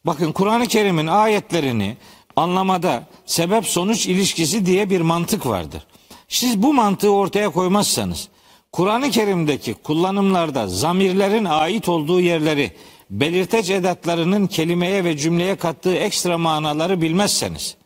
Bakın 0.06 0.32
Kur'an-ı 0.32 0.66
Kerim'in 0.66 1.06
ayetlerini 1.06 1.96
anlamada 2.36 3.02
sebep 3.26 3.66
sonuç 3.66 4.06
ilişkisi 4.06 4.66
diye 4.66 4.90
bir 4.90 5.00
mantık 5.00 5.46
vardır. 5.46 5.86
Siz 6.30 6.62
bu 6.62 6.74
mantığı 6.74 7.10
ortaya 7.10 7.50
koymazsanız 7.50 8.28
Kur'an-ı 8.72 9.10
Kerim'deki 9.10 9.74
kullanımlarda 9.74 10.68
zamirlerin 10.68 11.44
ait 11.44 11.88
olduğu 11.88 12.20
yerleri 12.20 12.72
belirteç 13.10 13.70
edatlarının 13.70 14.46
kelimeye 14.46 15.04
ve 15.04 15.16
cümleye 15.16 15.56
kattığı 15.56 15.94
ekstra 15.94 16.38
manaları 16.38 17.02
bilmezseniz 17.02 17.76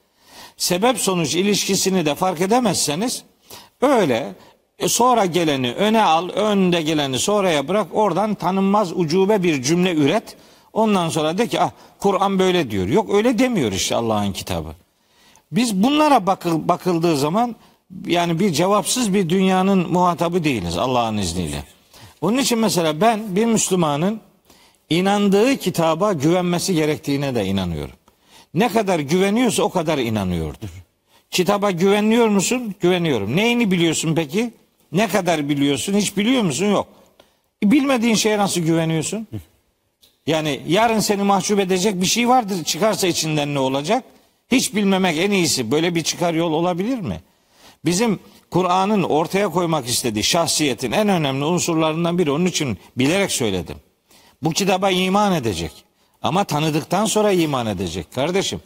sebep 0.57 0.99
sonuç 0.99 1.35
ilişkisini 1.35 2.07
de 2.07 2.15
fark 2.15 2.41
edemezseniz 2.41 3.23
öyle 3.81 4.35
e, 4.79 4.89
sonra 4.89 5.25
geleni 5.25 5.73
öne 5.73 6.03
al, 6.03 6.29
önde 6.29 6.83
geleni 6.83 7.19
sonraya 7.19 7.69
bırak. 7.69 7.87
Oradan 7.93 8.35
tanınmaz 8.35 8.93
ucube 8.93 9.43
bir 9.43 9.63
cümle 9.63 9.95
üret. 9.95 10.37
Ondan 10.73 11.09
sonra 11.09 11.39
de 11.39 11.47
ki 11.47 11.61
ah 11.61 11.71
Kur'an 11.99 12.39
böyle 12.39 12.71
diyor. 12.71 12.89
Yok 12.89 13.15
öyle 13.15 13.39
demiyor 13.39 13.73
işte 13.73 13.97
Allah'ın 13.97 14.33
kitabı. 14.33 14.69
Biz 15.53 15.83
bunlara 15.83 16.27
bakıl, 16.27 16.69
bakıldığı 16.69 17.17
zaman 17.17 17.57
yani 18.07 18.41
bir 18.41 18.53
cevapsız 18.53 19.15
bir 19.15 19.29
dünyanın 19.29 19.93
muhatabı 19.93 20.45
değiliz 20.45 20.79
Allah'ın 20.79 21.17
izniyle. 21.17 21.65
Onun 22.21 22.39
için 22.39 22.59
mesela 22.59 23.01
ben 23.01 23.37
bir 23.37 23.47
Müslümanın 23.47 24.21
inandığı 24.91 25.57
kitaba 25.57 26.13
güvenmesi 26.13 26.75
gerektiğine 26.75 27.35
de 27.35 27.45
inanıyorum. 27.45 27.95
Ne 28.55 28.69
kadar 28.69 28.99
güveniyorsa 28.99 29.63
o 29.63 29.71
kadar 29.71 29.99
inanıyordur. 29.99 30.69
Kitaba 31.31 31.71
güveniyor 31.71 32.29
musun? 32.29 32.75
Güveniyorum. 32.81 33.37
Neyini 33.37 33.71
biliyorsun 33.71 34.15
peki? 34.15 34.51
Ne 34.93 35.09
kadar 35.09 35.49
biliyorsun? 35.49 35.95
Hiç 35.95 36.17
biliyor 36.17 36.43
musun? 36.43 36.67
Yok. 36.67 36.87
E, 37.65 37.71
Bilmediğin 37.71 38.15
şeye 38.15 38.39
nasıl 38.39 38.61
güveniyorsun? 38.61 39.27
Yani 40.27 40.61
yarın 40.67 41.01
seni 41.01 41.23
mahcup 41.23 41.61
edecek 41.61 42.01
bir 42.01 42.07
şey 42.07 42.29
vardır. 42.29 42.65
Çıkarsa 42.65 43.07
içinden 43.07 43.55
ne 43.55 43.59
olacak? 43.59 44.05
Hiç 44.51 44.75
bilmemek 44.75 45.19
en 45.19 45.31
iyisi. 45.31 45.71
Böyle 45.71 45.95
bir 45.95 46.03
çıkar 46.03 46.35
yol 46.35 46.53
olabilir 46.53 46.99
mi? 47.01 47.21
Bizim 47.85 48.19
Kur'an'ın 48.51 49.03
ortaya 49.03 49.49
koymak 49.49 49.87
istediği 49.87 50.25
şahsiyetin 50.25 50.93
en 50.93 51.09
önemli 51.09 51.45
unsurlarından 51.45 52.19
biri. 52.19 52.31
Onun 52.31 52.47
için 52.47 52.79
bilerek 52.97 53.33
söyledim. 53.33 53.77
Bu 54.43 54.51
kitaba 54.51 54.91
iman 54.91 55.33
edecek. 55.33 55.73
Ama 56.23 56.45
tanıdıktan 56.45 57.05
sonra 57.05 57.33
iman 57.33 57.67
edecek 57.67 58.13
kardeşim. 58.13 58.61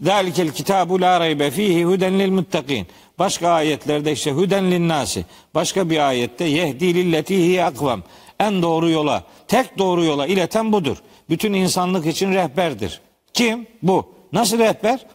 Zalikel 0.00 0.50
kitabu 0.50 1.00
la 1.00 1.20
raybe 1.20 1.50
fihi 1.50 1.84
huden 1.84 2.18
lil 2.18 2.30
muttakin. 2.30 2.86
Başka 3.18 3.48
ayetlerde 3.48 4.12
işte 4.12 4.30
huden 4.30 4.70
lin 4.70 4.88
nasi. 4.88 5.24
Başka 5.54 5.90
bir 5.90 6.08
ayette 6.08 6.44
yehdi 6.44 6.94
lilleti 6.94 7.36
hiye 7.36 7.64
akvam. 7.64 8.02
En 8.40 8.62
doğru 8.62 8.90
yola, 8.90 9.24
tek 9.48 9.78
doğru 9.78 10.04
yola 10.04 10.26
ileten 10.26 10.72
budur. 10.72 10.96
Bütün 11.30 11.52
insanlık 11.52 12.06
için 12.06 12.34
rehberdir. 12.34 13.00
Kim? 13.32 13.66
Bu. 13.82 14.14
Nasıl 14.32 14.58
rehber? 14.58 15.06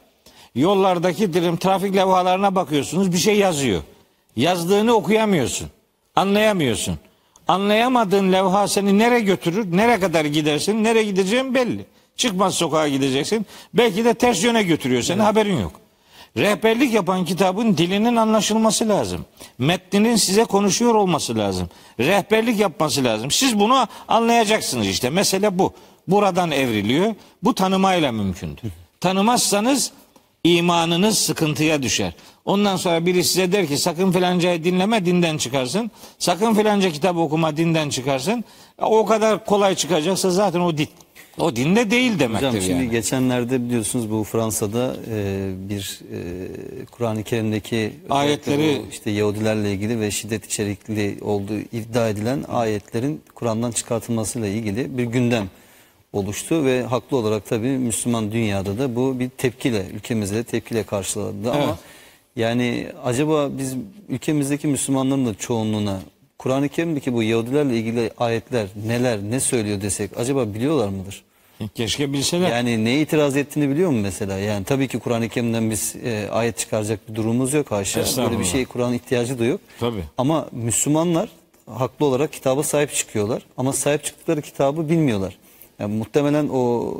Yollardaki 0.55 1.33
dilim 1.33 1.57
trafik 1.57 1.95
levhalarına 1.95 2.55
bakıyorsunuz 2.55 3.11
bir 3.11 3.17
şey 3.17 3.37
yazıyor. 3.37 3.81
Yazdığını 4.35 4.93
okuyamıyorsun. 4.93 5.69
Anlayamıyorsun. 6.15 6.99
Anlayamadığın 7.47 8.31
levha 8.31 8.67
seni 8.67 8.97
nereye 8.99 9.19
götürür? 9.19 9.77
Nereye 9.77 9.99
kadar 9.99 10.25
gidersin? 10.25 10.83
Nereye 10.83 11.03
gideceğin 11.03 11.55
belli. 11.55 11.85
Çıkmaz 12.15 12.55
sokağa 12.55 12.87
gideceksin. 12.87 13.45
Belki 13.73 14.05
de 14.05 14.13
ters 14.13 14.43
yöne 14.43 14.63
götürüyor 14.63 15.01
seni 15.01 15.21
haberin 15.21 15.59
yok. 15.59 15.71
Rehberlik 16.37 16.93
yapan 16.93 17.25
kitabın 17.25 17.77
dilinin 17.77 18.15
anlaşılması 18.15 18.89
lazım. 18.89 19.25
Metninin 19.57 20.15
size 20.15 20.45
konuşuyor 20.45 20.95
olması 20.95 21.37
lazım. 21.37 21.69
Rehberlik 21.99 22.59
yapması 22.59 23.03
lazım. 23.03 23.31
Siz 23.31 23.59
bunu 23.59 23.87
anlayacaksınız 24.07 24.87
işte. 24.87 25.09
Mesele 25.09 25.59
bu. 25.59 25.73
Buradan 26.07 26.51
evriliyor. 26.51 27.15
Bu 27.43 27.55
tanımayla 27.55 28.11
mümkündür. 28.11 28.71
Tanımazsanız 29.01 29.91
imanınız 30.43 31.17
sıkıntıya 31.17 31.83
düşer. 31.83 32.13
Ondan 32.45 32.75
sonra 32.75 33.05
biri 33.05 33.23
size 33.23 33.51
der 33.51 33.67
ki 33.67 33.77
sakın 33.77 34.11
filancayı 34.11 34.63
dinleme 34.63 35.05
dinden 35.05 35.37
çıkarsın. 35.37 35.91
Sakın 36.19 36.53
filanca 36.53 36.89
kitap 36.91 37.17
okuma 37.17 37.57
dinden 37.57 37.89
çıkarsın. 37.89 38.43
O 38.81 39.05
kadar 39.05 39.45
kolay 39.45 39.75
çıkacaksa 39.75 40.31
zaten 40.31 40.59
o 40.59 40.77
din. 40.77 40.87
O 41.37 41.55
dinde 41.55 41.91
değil 41.91 42.19
demektir 42.19 42.47
Hocam 42.47 42.61
şimdi 42.61 42.71
yani. 42.83 42.89
geçenlerde 42.89 43.63
biliyorsunuz 43.65 44.11
bu 44.11 44.23
Fransa'da 44.23 44.95
e, 45.11 45.49
bir 45.69 45.99
e, 46.13 46.85
Kur'an-ı 46.85 47.23
Kerim'deki 47.23 47.93
Ayetleri- 48.09 48.81
işte 48.91 49.11
Yahudilerle 49.11 49.73
ilgili 49.73 49.99
ve 49.99 50.11
şiddet 50.11 50.45
içerikli 50.45 51.17
olduğu 51.21 51.57
iddia 51.59 52.09
edilen 52.09 52.43
ayetlerin 52.49 53.21
Kur'an'dan 53.35 53.71
çıkartılmasıyla 53.71 54.47
ilgili 54.47 54.97
bir 54.97 55.03
gündem 55.03 55.49
oluştu 56.13 56.65
ve 56.65 56.83
haklı 56.83 57.17
olarak 57.17 57.45
tabii 57.45 57.67
Müslüman 57.67 58.31
dünyada 58.31 58.77
da 58.77 58.95
bu 58.95 59.19
bir 59.19 59.29
tepkiyle 59.29 59.85
ülkemizde 59.93 60.35
de 60.35 60.43
tepkiyle 60.43 60.83
karşılandı 60.83 61.51
ama 61.51 61.63
Evet. 61.63 61.75
yani 62.35 62.87
acaba 63.03 63.49
biz 63.57 63.75
ülkemizdeki 64.09 64.67
Müslümanların 64.67 65.25
da 65.25 65.35
çoğunluğuna 65.35 65.99
Kur'an-ı 66.37 66.69
Kerim'deki 66.69 67.13
bu 67.13 67.23
Yahudilerle 67.23 67.77
ilgili 67.77 68.11
ayetler 68.17 68.67
neler 68.87 69.19
ne 69.29 69.39
söylüyor 69.39 69.81
desek 69.81 70.11
acaba 70.17 70.53
biliyorlar 70.53 70.89
mıdır? 70.89 71.23
Keşke 71.75 72.13
bilseler. 72.13 72.49
Yani 72.51 72.85
neye 72.85 73.01
itiraz 73.01 73.37
ettiğini 73.37 73.69
biliyor 73.69 73.89
mu 73.89 73.99
mesela? 74.01 74.37
Yani 74.37 74.63
tabii 74.65 74.87
ki 74.87 74.99
Kur'an-ı 74.99 75.29
Kerim'den 75.29 75.71
biz 75.71 75.95
e, 76.05 76.29
ayet 76.31 76.57
çıkaracak 76.57 77.09
bir 77.09 77.15
durumumuz 77.15 77.53
yok 77.53 77.71
haşa. 77.71 78.03
Böyle 78.17 78.39
bir 78.39 78.45
şey 78.45 78.65
Kur'an 78.65 78.93
ihtiyacı 78.93 79.39
da 79.39 79.45
yok. 79.45 79.61
Tabii. 79.79 80.03
Ama 80.17 80.47
Müslümanlar 80.51 81.29
haklı 81.65 82.05
olarak 82.05 82.33
kitaba 82.33 82.63
sahip 82.63 82.93
çıkıyorlar. 82.93 83.45
Ama 83.57 83.73
sahip 83.73 84.03
çıktıkları 84.03 84.41
kitabı 84.41 84.89
bilmiyorlar. 84.89 85.37
Yani 85.79 85.97
muhtemelen 85.97 86.49
o 86.53 86.93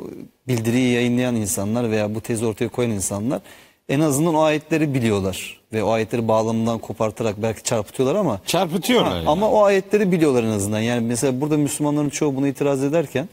bildiriyi 0.48 0.92
yayınlayan 0.92 1.36
insanlar 1.36 1.90
veya 1.90 2.14
bu 2.14 2.20
tezi 2.20 2.46
ortaya 2.46 2.68
koyan 2.68 2.90
insanlar 2.90 3.40
en 3.88 4.00
azından 4.00 4.34
o 4.34 4.40
ayetleri 4.40 4.94
biliyorlar. 4.94 5.60
Ve 5.72 5.82
o 5.82 5.90
ayetleri 5.90 6.28
bağlamından 6.28 6.78
kopartarak 6.78 7.42
belki 7.42 7.62
çarpıtıyorlar 7.62 8.14
ama 8.14 8.40
Çarpıtıyorlar. 8.46 9.10
Ha, 9.10 9.16
yani. 9.16 9.28
Ama 9.28 9.50
o 9.50 9.62
ayetleri 9.62 10.12
biliyorlar 10.12 10.44
en 10.44 10.50
azından. 10.50 10.80
Yani 10.80 11.06
mesela 11.06 11.40
burada 11.40 11.56
Müslümanların 11.56 12.08
çoğu 12.08 12.36
buna 12.36 12.48
itiraz 12.48 12.84
ederken 12.84 13.28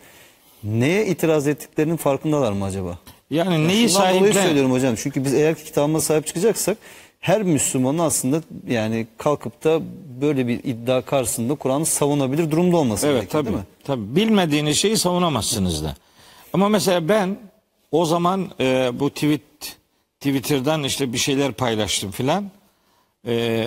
neye 0.64 1.06
itiraz 1.06 1.48
ettiklerinin 1.48 1.98
farkındalar 1.98 2.52
mı 2.52 2.66
acaba? 2.66 2.98
Yani 3.30 3.68
neyi 3.68 3.90
sahiplen... 3.90 4.46
söylüyorum 4.46 4.72
hocam. 4.72 4.96
Çünkü 4.96 5.26
biz 5.26 5.34
eğer 5.34 5.56
ki 5.56 5.64
kitabımıza 5.64 6.06
sahip 6.06 6.28
çıkacaksak 6.28 6.78
her 7.20 7.44
Müslümanın 7.44 8.00
aslında 8.00 8.42
yani 8.68 9.08
kalkıp 9.18 9.64
da 9.64 9.80
böyle 10.22 10.48
bir 10.48 10.64
iddia 10.64 11.02
karşısında 11.02 11.56
Kur'an'ı 11.56 11.86
savunabilir 11.86 12.52
durumda 12.52 12.78
olması 12.78 13.08
Evet 13.08 13.16
gerekir 13.16 13.32
tabii. 13.32 13.46
değil 13.46 13.58
mi? 13.58 13.64
Tabii 13.84 14.16
bilmediğiniz 14.16 14.78
şeyi 14.78 14.98
savunamazsınız 14.98 15.84
da. 15.84 15.96
Ama 16.54 16.70
mesela 16.70 17.10
ben 17.10 17.38
o 17.92 18.06
zaman 18.06 18.52
e, 18.60 18.92
bu 19.00 19.10
tweet 19.10 19.42
Twitter'dan 20.20 20.84
işte 20.84 21.14
bir 21.14 21.18
şeyler 21.18 21.52
paylaştım 21.52 22.12
filan. 22.12 22.52
E, 23.28 23.66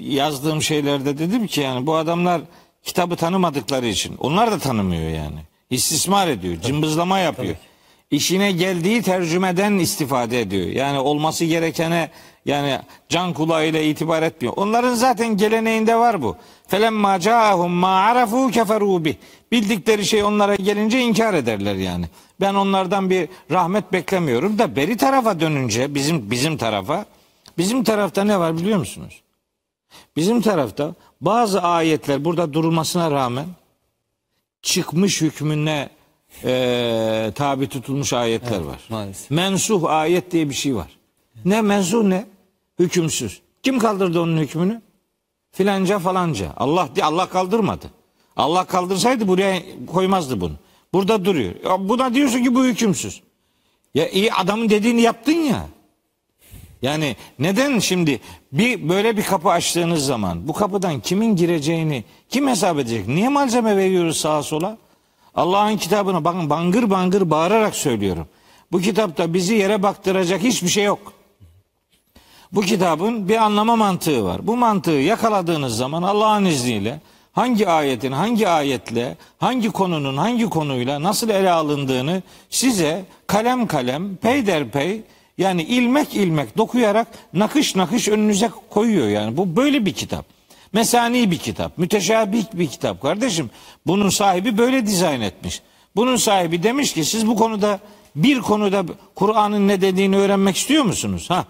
yazdığım 0.00 0.62
şeylerde 0.62 1.18
dedim 1.18 1.46
ki 1.46 1.60
yani 1.60 1.86
bu 1.86 1.94
adamlar 1.94 2.40
kitabı 2.82 3.16
tanımadıkları 3.16 3.86
için 3.86 4.16
onlar 4.18 4.50
da 4.52 4.58
tanımıyor 4.58 5.10
yani. 5.10 5.38
İstismar 5.70 6.28
ediyor, 6.28 6.56
cımbızlama 6.60 7.18
yapıyor. 7.18 7.56
İşine 8.10 8.52
geldiği 8.52 9.02
tercümeden 9.02 9.78
istifade 9.78 10.40
ediyor. 10.40 10.66
Yani 10.66 10.98
olması 10.98 11.44
gerekene 11.44 12.10
yani 12.44 12.80
can 13.08 13.32
kulağıyla 13.32 13.80
itibar 13.80 14.22
etmiyor. 14.22 14.54
Onların 14.56 14.94
zaten 14.94 15.36
geleneğinde 15.36 15.96
var 15.96 16.22
bu. 16.22 16.36
Felemma 16.66 17.20
caahum 17.20 17.72
ma 17.72 18.00
arafu 18.00 18.50
keferu 18.50 19.04
bih. 19.04 19.14
Bildikleri 19.52 20.06
şey 20.06 20.24
onlara 20.24 20.54
gelince 20.54 21.00
inkar 21.00 21.34
ederler 21.34 21.74
yani. 21.74 22.06
Ben 22.40 22.54
onlardan 22.54 23.10
bir 23.10 23.28
rahmet 23.50 23.92
beklemiyorum 23.92 24.58
da 24.58 24.76
beri 24.76 24.96
tarafa 24.96 25.40
dönünce 25.40 25.94
bizim 25.94 26.30
bizim 26.30 26.56
tarafa 26.56 27.04
bizim 27.58 27.84
tarafta 27.84 28.24
ne 28.24 28.38
var 28.38 28.56
biliyor 28.56 28.78
musunuz? 28.78 29.20
Bizim 30.16 30.40
tarafta 30.40 30.94
bazı 31.20 31.62
ayetler 31.62 32.24
burada 32.24 32.52
durulmasına 32.52 33.10
rağmen 33.10 33.46
çıkmış 34.62 35.20
hükmüne 35.20 35.88
e, 36.44 37.32
tabi 37.34 37.68
tutulmuş 37.68 38.12
ayetler 38.12 38.60
var. 38.60 38.80
Maalesef. 38.88 39.30
Mensuh 39.30 39.84
ayet 39.84 40.30
diye 40.30 40.48
bir 40.48 40.54
şey 40.54 40.76
var. 40.76 40.98
Ne 41.44 41.62
mensuh 41.62 42.02
ne? 42.02 42.26
Hükümsüz. 42.78 43.40
Kim 43.62 43.78
kaldırdı 43.78 44.20
onun 44.20 44.36
hükmünü? 44.38 44.82
Filanca 45.52 45.98
falanca. 45.98 46.52
Allah 46.56 46.88
Allah 47.02 47.26
kaldırmadı. 47.26 47.86
Allah 48.36 48.64
kaldırsaydı 48.64 49.28
buraya 49.28 49.62
koymazdı 49.86 50.40
bunu. 50.40 50.54
Burada 50.92 51.24
duruyor. 51.24 51.54
Ya 51.64 51.88
buna 51.88 52.14
diyorsun 52.14 52.44
ki 52.44 52.54
bu 52.54 52.64
hükümsüz. 52.64 53.22
Ya 53.94 54.08
iyi 54.08 54.32
adamın 54.32 54.68
dediğini 54.68 55.00
yaptın 55.00 55.32
ya. 55.32 55.66
Yani 56.82 57.16
neden 57.38 57.78
şimdi 57.78 58.20
bir 58.52 58.88
böyle 58.88 59.16
bir 59.16 59.22
kapı 59.22 59.48
açtığınız 59.48 60.06
zaman 60.06 60.48
bu 60.48 60.52
kapıdan 60.52 61.00
kimin 61.00 61.36
gireceğini 61.36 62.04
kim 62.28 62.48
hesap 62.48 62.78
edecek? 62.78 63.08
Niye 63.08 63.28
malzeme 63.28 63.76
veriyoruz 63.76 64.16
sağa 64.16 64.42
sola? 64.42 64.78
Allah'ın 65.40 65.76
kitabını 65.76 66.24
bakın 66.24 66.50
bangır 66.50 66.90
bangır 66.90 67.30
bağırarak 67.30 67.74
söylüyorum. 67.74 68.28
Bu 68.72 68.80
kitapta 68.80 69.34
bizi 69.34 69.54
yere 69.54 69.82
baktıracak 69.82 70.42
hiçbir 70.42 70.68
şey 70.68 70.84
yok. 70.84 71.12
Bu 72.52 72.60
kitabın 72.60 73.28
bir 73.28 73.36
anlama 73.36 73.76
mantığı 73.76 74.24
var. 74.24 74.46
Bu 74.46 74.56
mantığı 74.56 74.90
yakaladığınız 74.90 75.76
zaman 75.76 76.02
Allah'ın 76.02 76.44
izniyle 76.44 77.00
hangi 77.32 77.68
ayetin 77.68 78.12
hangi 78.12 78.48
ayetle, 78.48 79.16
hangi 79.38 79.70
konunun 79.70 80.16
hangi 80.16 80.44
konuyla 80.44 81.02
nasıl 81.02 81.28
ele 81.28 81.50
alındığını 81.50 82.22
size 82.50 83.04
kalem 83.26 83.66
kalem, 83.66 84.16
peyderpey 84.16 85.02
yani 85.38 85.62
ilmek 85.62 86.14
ilmek 86.14 86.56
dokuyarak 86.56 87.06
nakış 87.32 87.76
nakış 87.76 88.08
önünüze 88.08 88.50
koyuyor 88.70 89.08
yani. 89.08 89.36
Bu 89.36 89.56
böyle 89.56 89.86
bir 89.86 89.92
kitap. 89.92 90.39
Mesani 90.72 91.30
bir 91.30 91.38
kitap, 91.38 91.78
müteşabih 91.78 92.44
bir 92.54 92.66
kitap 92.66 93.02
kardeşim. 93.02 93.50
Bunun 93.86 94.08
sahibi 94.08 94.58
böyle 94.58 94.86
dizayn 94.86 95.20
etmiş. 95.20 95.62
Bunun 95.96 96.16
sahibi 96.16 96.62
demiş 96.62 96.92
ki 96.92 97.04
siz 97.04 97.26
bu 97.26 97.36
konuda 97.36 97.80
bir 98.16 98.40
konuda 98.40 98.84
Kur'an'ın 99.14 99.68
ne 99.68 99.80
dediğini 99.80 100.16
öğrenmek 100.16 100.56
istiyor 100.56 100.84
musunuz? 100.84 101.30
Ha. 101.30 101.44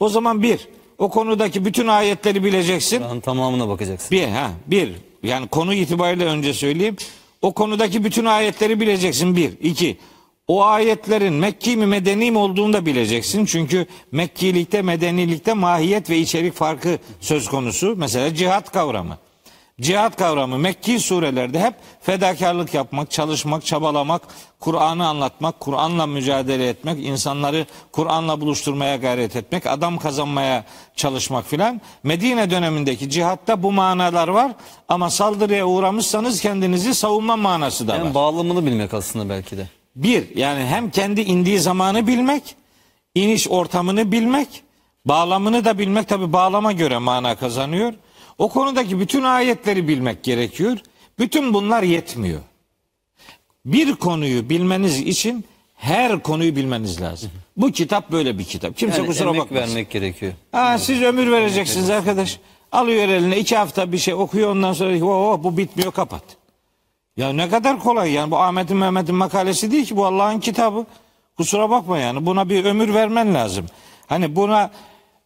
O 0.00 0.08
zaman 0.08 0.42
bir, 0.42 0.68
o 0.98 1.08
konudaki 1.08 1.64
bütün 1.64 1.86
ayetleri 1.86 2.44
bileceksin. 2.44 2.98
Kur'an'ın 2.98 3.20
tamamına 3.20 3.68
bakacaksın. 3.68 4.10
Bir, 4.10 4.28
ha, 4.28 4.50
bir. 4.66 4.92
Yani 5.22 5.48
konu 5.48 5.74
itibariyle 5.74 6.24
önce 6.24 6.54
söyleyeyim. 6.54 6.96
O 7.42 7.52
konudaki 7.52 8.04
bütün 8.04 8.24
ayetleri 8.24 8.80
bileceksin. 8.80 9.36
Bir. 9.36 9.52
iki. 9.62 9.96
O 10.48 10.64
ayetlerin 10.64 11.32
Mekki 11.34 11.76
mi 11.76 11.86
Medeni 11.86 12.30
mi 12.30 12.38
olduğunu 12.38 12.72
da 12.72 12.86
bileceksin. 12.86 13.44
Çünkü 13.44 13.86
Mekkilikte, 14.12 14.82
Medenilikte 14.82 15.52
mahiyet 15.52 16.10
ve 16.10 16.18
içerik 16.18 16.54
farkı 16.54 16.98
söz 17.20 17.48
konusu. 17.48 17.94
Mesela 17.96 18.34
cihat 18.34 18.72
kavramı. 18.72 19.18
Cihat 19.80 20.16
kavramı 20.16 20.58
Mekki 20.58 21.00
surelerde 21.00 21.60
hep 21.60 21.74
fedakarlık 22.00 22.74
yapmak, 22.74 23.10
çalışmak, 23.10 23.64
çabalamak, 23.66 24.22
Kur'an'ı 24.60 25.08
anlatmak, 25.08 25.60
Kur'an'la 25.60 26.06
mücadele 26.06 26.68
etmek, 26.68 27.06
insanları 27.06 27.66
Kur'an'la 27.92 28.40
buluşturmaya 28.40 28.96
gayret 28.96 29.36
etmek, 29.36 29.66
adam 29.66 29.98
kazanmaya 29.98 30.64
çalışmak 30.96 31.46
filan. 31.46 31.80
Medine 32.02 32.50
dönemindeki 32.50 33.10
cihatta 33.10 33.62
bu 33.62 33.72
manalar 33.72 34.28
var 34.28 34.52
ama 34.88 35.10
saldırıya 35.10 35.66
uğramışsanız 35.66 36.40
kendinizi 36.40 36.94
savunma 36.94 37.36
manası 37.36 37.88
da 37.88 37.92
var. 37.92 37.98
Yani 37.98 38.14
bağlamını 38.14 38.66
bilmek 38.66 38.94
aslında 38.94 39.28
belki 39.28 39.56
de. 39.56 39.68
Bir, 39.96 40.36
yani 40.36 40.64
hem 40.64 40.90
kendi 40.90 41.20
indiği 41.20 41.58
zamanı 41.60 42.06
bilmek, 42.06 42.56
iniş 43.14 43.48
ortamını 43.48 44.12
bilmek, 44.12 44.62
bağlamını 45.04 45.64
da 45.64 45.78
bilmek 45.78 46.08
tabi 46.08 46.32
bağlama 46.32 46.72
göre 46.72 46.98
mana 46.98 47.36
kazanıyor. 47.36 47.94
O 48.38 48.48
konudaki 48.48 49.00
bütün 49.00 49.22
ayetleri 49.22 49.88
bilmek 49.88 50.22
gerekiyor. 50.22 50.78
Bütün 51.18 51.54
bunlar 51.54 51.82
yetmiyor. 51.82 52.40
Bir 53.64 53.94
konuyu 53.94 54.48
bilmeniz 54.50 55.00
için 55.00 55.44
her 55.74 56.22
konuyu 56.22 56.56
bilmeniz 56.56 57.00
lazım. 57.00 57.30
Bu 57.56 57.70
kitap 57.72 58.12
böyle 58.12 58.38
bir 58.38 58.44
kitap. 58.44 58.76
Kimse 58.76 58.96
Yani 58.96 59.06
kusura 59.06 59.28
emek 59.28 59.40
bakmasın. 59.40 59.68
vermek 59.68 59.90
gerekiyor. 59.90 60.32
Ha, 60.52 60.78
siz 60.78 61.02
ömür 61.02 61.30
vereceksiniz 61.32 61.90
arkadaş. 61.90 62.38
Alıyor 62.72 63.08
eline 63.08 63.38
iki 63.38 63.56
hafta 63.56 63.92
bir 63.92 63.98
şey 63.98 64.14
okuyor 64.14 64.50
ondan 64.50 64.72
sonra 64.72 65.04
oh, 65.04 65.42
bu 65.42 65.56
bitmiyor 65.56 65.92
kapat. 65.92 66.22
Ya 67.16 67.32
ne 67.32 67.48
kadar 67.48 67.78
kolay 67.80 68.12
yani 68.12 68.30
bu 68.30 68.38
Ahmet'in 68.38 68.76
Mehmet'in 68.76 69.14
makalesi 69.14 69.70
değil 69.70 69.86
ki 69.86 69.96
bu 69.96 70.06
Allah'ın 70.06 70.40
kitabı. 70.40 70.86
Kusura 71.36 71.70
bakma 71.70 71.98
yani 71.98 72.26
buna 72.26 72.48
bir 72.48 72.64
ömür 72.64 72.94
vermen 72.94 73.34
lazım. 73.34 73.66
Hani 74.06 74.36
buna 74.36 74.70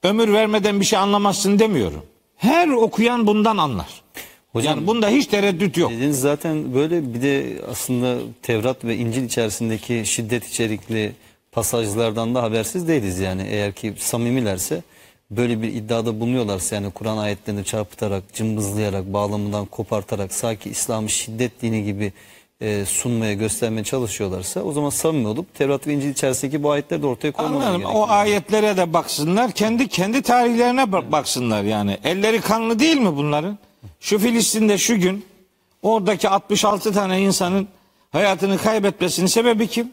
ömür 0.02 0.32
vermeden 0.32 0.81
bir 0.81 0.85
şey 0.85 0.98
anlamazsın 0.98 1.59
demiyorum. 1.59 2.02
Her 2.36 2.69
okuyan 2.69 3.27
bundan 3.27 3.56
anlar. 3.56 4.02
Hocam- 4.52 4.77
yani 4.77 4.86
bunda 4.86 5.09
hiç 5.09 5.27
tereddüt 5.27 5.77
yok. 5.77 5.90
Dediğiniz 5.90 6.20
zaten 6.20 6.74
böyle 6.74 7.15
bir 7.15 7.23
de 7.23 7.62
aslında 7.70 8.16
Tevrat 8.43 8.85
ve 8.85 8.97
İncil 8.97 9.24
içerisindeki 9.24 10.02
şiddet 10.06 10.48
içerikli 10.48 11.12
pasajlardan 11.52 12.35
da 12.35 12.43
habersiz 12.43 12.89
değiliz 12.89 13.19
yani. 13.19 13.43
Eğer 13.51 13.73
ki 13.73 13.94
samimilerse 13.98 14.82
böyle 15.30 15.62
bir 15.62 15.68
iddiada 15.68 16.20
bulunuyorlarsa 16.20 16.74
yani 16.74 16.90
Kur'an 16.90 17.18
ayetlerini 17.18 17.64
çarpıtarak, 17.64 18.34
cımbızlayarak, 18.34 19.12
bağlamından 19.12 19.66
kopartarak 19.66 20.32
sanki 20.32 20.70
İslam'ı 20.70 21.09
şiddet 21.09 21.62
dini 21.62 21.84
gibi 21.84 22.12
e, 22.60 22.84
sunmaya, 22.84 23.32
göstermeye 23.34 23.84
çalışıyorlarsa 23.84 24.62
o 24.62 24.72
zaman 24.72 24.90
samimi 24.90 25.28
olup 25.28 25.55
Tevrat 25.55 25.86
ve 25.86 25.92
İncil 25.94 26.10
içerisindeki 26.10 26.62
bu 26.62 26.70
ayetleri 26.70 27.02
de 27.02 27.06
ortaya 27.06 27.32
koymaları 27.32 27.59
Anladım. 27.64 27.80
gerekiyor. 27.80 28.00
O 28.09 28.10
ayetlere 28.10 28.76
de 28.76 28.92
baksınlar. 28.92 29.52
Kendi 29.52 29.88
kendi 29.88 30.22
tarihlerine 30.22 30.80
ba- 30.82 31.12
baksınlar 31.12 31.62
yani. 31.62 31.98
Elleri 32.05 32.40
kanlı 32.40 32.78
değil 32.78 32.96
mi 32.96 33.16
bunların? 33.16 33.59
Şu 34.00 34.18
Filistin'de 34.18 34.78
şu 34.78 35.00
gün 35.00 35.24
oradaki 35.82 36.28
66 36.28 36.92
tane 36.92 37.20
insanın 37.22 37.68
hayatını 38.10 38.59
kaybetmesinin 38.59 39.26
sebebi 39.26 39.66
kim? 39.66 39.92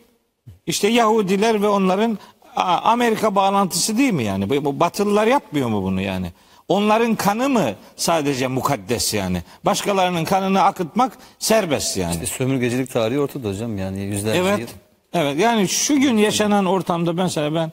İşte 0.68 0.88
Yahudiler 0.88 1.62
ve 1.62 1.68
onların 1.68 2.18
Amerika 2.56 3.36
bağlantısı 3.36 3.98
değil 3.98 4.14
mi 4.14 4.24
yani? 4.24 4.50
Bu- 4.50 4.80
Batılılar 4.80 5.28
yapmıyor 5.28 5.70
mu 5.70 5.84
bunu 5.84 6.02
yani? 6.02 6.32
Onların 6.68 7.16
kanı 7.16 7.50
mı 7.50 7.72
sadece 7.96 8.48
mukaddes 8.48 9.14
yani? 9.14 9.44
Başkalarının 9.66 10.26
kanını 10.26 10.62
akıtmak 10.62 11.18
serbest 11.40 11.98
yani. 11.98 12.14
İşte 12.14 12.26
sömürgecilik 12.26 12.92
tarihi 12.92 13.20
ortada 13.20 13.50
hocam 13.50 13.78
yani 13.78 14.02
yüzlerce 14.02 14.40
yıl. 14.40 14.46
Evet. 14.48 14.70
Evet 15.14 15.40
yani 15.40 15.68
şu 15.68 16.00
gün 16.00 16.18
yaşanan 16.18 16.66
ortamda 16.66 17.14
mesela 17.14 17.56
ben 17.56 17.72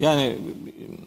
yani 0.00 0.36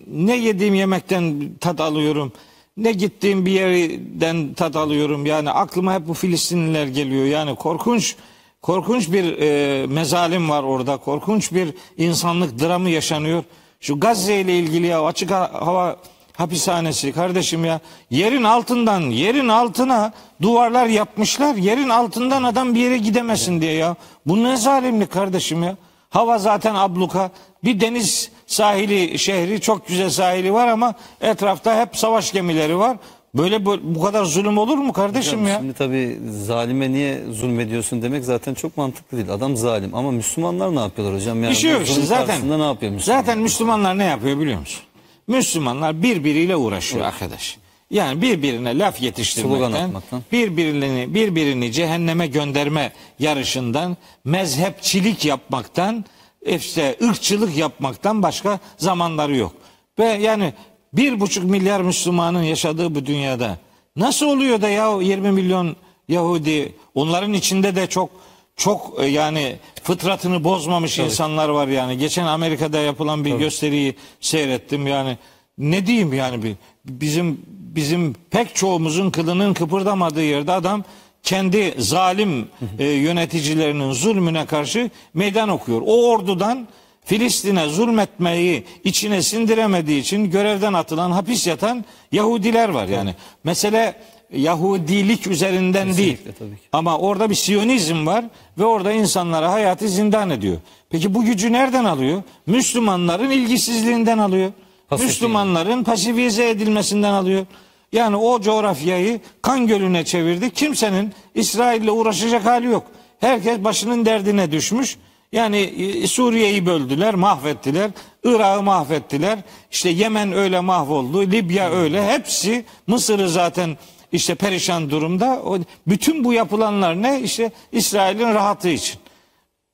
ne 0.07 0.35
yediğim 0.37 0.75
yemekten 0.75 1.49
tat 1.59 1.81
alıyorum. 1.81 2.31
Ne 2.77 2.91
gittiğim 2.91 3.45
bir 3.45 3.51
yerden 3.51 4.53
tat 4.53 4.75
alıyorum. 4.75 5.25
Yani 5.25 5.51
aklıma 5.51 5.93
hep 5.93 6.07
bu 6.07 6.13
Filistinliler 6.13 6.87
geliyor. 6.87 7.25
Yani 7.25 7.55
korkunç 7.55 8.15
korkunç 8.61 9.11
bir 9.11 9.37
e, 9.41 9.87
mezalim 9.87 10.49
var 10.49 10.63
orada. 10.63 10.97
Korkunç 10.97 11.51
bir 11.53 11.73
insanlık 11.97 12.59
dramı 12.61 12.89
yaşanıyor. 12.89 13.43
Şu 13.79 13.99
Gazze 13.99 14.35
ile 14.41 14.59
ilgili 14.59 14.87
ya 14.87 15.05
açık 15.05 15.31
ha- 15.31 15.51
hava 15.53 15.95
hapishanesi 16.37 17.11
kardeşim 17.11 17.65
ya. 17.65 17.79
Yerin 18.09 18.43
altından 18.43 19.01
yerin 19.01 19.47
altına 19.47 20.13
duvarlar 20.41 20.85
yapmışlar. 20.85 21.55
Yerin 21.55 21.89
altından 21.89 22.43
adam 22.43 22.75
bir 22.75 22.79
yere 22.79 22.97
gidemesin 22.97 23.61
diye 23.61 23.73
ya. 23.73 23.95
Bu 24.25 24.43
ne 24.43 24.57
zalimlik 24.57 25.11
kardeşim 25.11 25.63
ya? 25.63 25.75
Hava 26.09 26.37
zaten 26.37 26.75
abluka. 26.75 27.31
Bir 27.63 27.79
deniz 27.79 28.31
sahili 28.47 29.19
şehri 29.19 29.61
çok 29.61 29.87
güzel 29.87 30.09
sahili 30.09 30.53
var 30.53 30.67
ama 30.67 30.93
etrafta 31.21 31.81
hep 31.81 31.97
savaş 31.97 32.31
gemileri 32.31 32.77
var 32.77 32.97
böyle 33.37 33.65
bu, 33.65 33.79
bu 33.83 34.01
kadar 34.01 34.23
zulüm 34.23 34.57
olur 34.57 34.77
mu 34.77 34.93
kardeşim 34.93 35.39
Hocam 35.39 35.53
ya 35.53 35.59
Şimdi 35.59 35.73
tabii 35.73 36.19
zalime 36.45 36.91
niye 36.91 37.23
zulmediyorsun 37.31 38.01
demek 38.01 38.25
zaten 38.25 38.53
çok 38.53 38.77
mantıklı 38.77 39.17
değil. 39.17 39.31
Adam 39.31 39.55
zalim 39.55 39.95
ama 39.95 40.11
Müslümanlar 40.11 40.75
ne 40.75 40.79
yapıyorlar 40.79 41.15
hocam? 41.15 41.43
Yani 41.43 41.51
bir 41.51 41.57
şey 41.57 41.71
yok 41.71 41.87
işte 41.87 42.01
zaten 42.01 42.59
ne 42.59 42.63
yapıyor 42.63 42.91
Müslümanlar? 42.91 43.23
zaten 43.23 43.39
Müslümanlar 43.39 43.97
ne 43.97 44.05
yapıyor 44.05 44.39
biliyor 44.39 44.59
musun 44.59 44.81
Müslümanlar 45.27 46.03
birbiriyle 46.03 46.55
uğraşıyor 46.55 47.05
arkadaş 47.05 47.57
yani 47.91 48.21
birbirine 48.21 48.79
laf 48.79 49.01
yetiştirmekten, 49.01 49.91
birbirini 50.31 51.13
birbirini 51.13 51.71
cehenneme 51.71 52.27
gönderme 52.27 52.91
yarışından, 53.19 53.97
mezhepçilik 54.25 55.25
yapmaktan, 55.25 56.05
işte 56.45 56.97
ırkçılık 57.03 57.57
yapmaktan 57.57 58.23
başka 58.23 58.59
zamanları 58.77 59.35
yok. 59.35 59.53
Ve 59.99 60.05
yani 60.05 60.53
bir 60.93 61.19
buçuk 61.19 61.43
milyar 61.43 61.81
Müslümanın 61.81 62.43
yaşadığı 62.43 62.95
bu 62.95 63.05
dünyada 63.05 63.57
nasıl 63.95 64.25
oluyor 64.25 64.61
da 64.61 64.69
ya 64.69 65.01
20 65.01 65.31
milyon 65.31 65.75
Yahudi, 66.09 66.75
onların 66.95 67.33
içinde 67.33 67.75
de 67.75 67.87
çok 67.87 68.09
çok 68.55 69.03
e, 69.03 69.05
yani 69.05 69.55
fıtratını 69.83 70.43
bozmamış 70.43 70.99
insanlar 70.99 71.49
var 71.49 71.67
yani. 71.67 71.97
Geçen 71.97 72.25
Amerika'da 72.25 72.77
yapılan 72.77 73.25
bir 73.25 73.35
gösteriyi 73.35 73.95
seyrettim 74.21 74.87
yani. 74.87 75.17
Ne 75.57 75.87
diyeyim 75.87 76.13
yani 76.13 76.43
bir 76.43 76.55
bizim 76.85 77.41
bizim 77.47 78.15
pek 78.31 78.55
çoğumuzun 78.55 79.09
kılının 79.09 79.53
kıpırdamadığı 79.53 80.23
yerde 80.23 80.51
adam 80.51 80.83
kendi 81.23 81.75
zalim 81.77 82.47
e, 82.79 82.85
yöneticilerinin 82.85 83.91
zulmüne 83.91 84.45
karşı 84.45 84.89
meydan 85.13 85.49
okuyor. 85.49 85.81
O 85.85 86.09
ordudan 86.09 86.67
Filistin'e 87.09 87.67
zulmetmeyi 87.67 88.63
içine 88.83 89.21
sindiremediği 89.21 90.01
için 90.01 90.31
görevden 90.31 90.73
atılan, 90.73 91.11
hapis 91.11 91.47
yatan 91.47 91.85
Yahudiler 92.11 92.69
var 92.69 92.87
yani. 92.87 93.15
Mesele 93.43 93.95
Yahudilik 94.33 95.27
üzerinden 95.27 95.97
değil. 95.97 96.17
Kesinlikle, 96.17 96.31
tabii 96.31 96.55
ki. 96.55 96.61
Ama 96.71 96.97
orada 96.97 97.29
bir 97.29 97.35
Siyonizm 97.35 98.05
var 98.05 98.25
ve 98.57 98.65
orada 98.65 98.91
insanlara 98.91 99.51
hayatı 99.51 99.89
zindan 99.89 100.29
ediyor. 100.29 100.57
Peki 100.89 101.13
bu 101.13 101.25
gücü 101.25 101.51
nereden 101.51 101.85
alıyor? 101.85 102.23
Müslümanların 102.47 103.29
ilgisizliğinden 103.29 104.17
alıyor. 104.17 104.51
Pasif 104.89 105.05
Müslümanların 105.05 105.83
pasifize 105.83 106.49
edilmesinden 106.49 107.13
alıyor. 107.13 107.45
Yani 107.91 108.15
o 108.15 108.41
coğrafyayı 108.41 109.19
kan 109.41 109.67
gölüne 109.67 110.05
çevirdi. 110.05 110.49
Kimsenin 110.49 111.13
İsrail'le 111.35 111.89
uğraşacak 111.89 112.45
hali 112.45 112.65
yok. 112.65 112.83
Herkes 113.19 113.63
başının 113.63 114.05
derdine 114.05 114.51
düşmüş. 114.51 114.97
Yani 115.31 115.57
e, 115.57 116.07
Suriye'yi 116.07 116.65
böldüler, 116.65 117.15
mahvettiler. 117.15 117.91
Irak'ı 118.23 118.63
mahvettiler. 118.63 119.39
İşte 119.71 119.89
Yemen 119.89 120.33
öyle 120.33 120.59
mahvoldu. 120.59 121.21
Libya 121.31 121.69
öyle. 121.69 122.07
Hepsi 122.07 122.65
Mısır'ı 122.87 123.29
zaten 123.29 123.77
işte 124.11 124.35
perişan 124.35 124.89
durumda. 124.89 125.41
O, 125.45 125.57
bütün 125.87 126.23
bu 126.23 126.33
yapılanlar 126.33 127.01
ne? 127.01 127.21
İşte 127.21 127.51
İsrail'in 127.71 128.33
rahatı 128.33 128.69
için. 128.69 128.99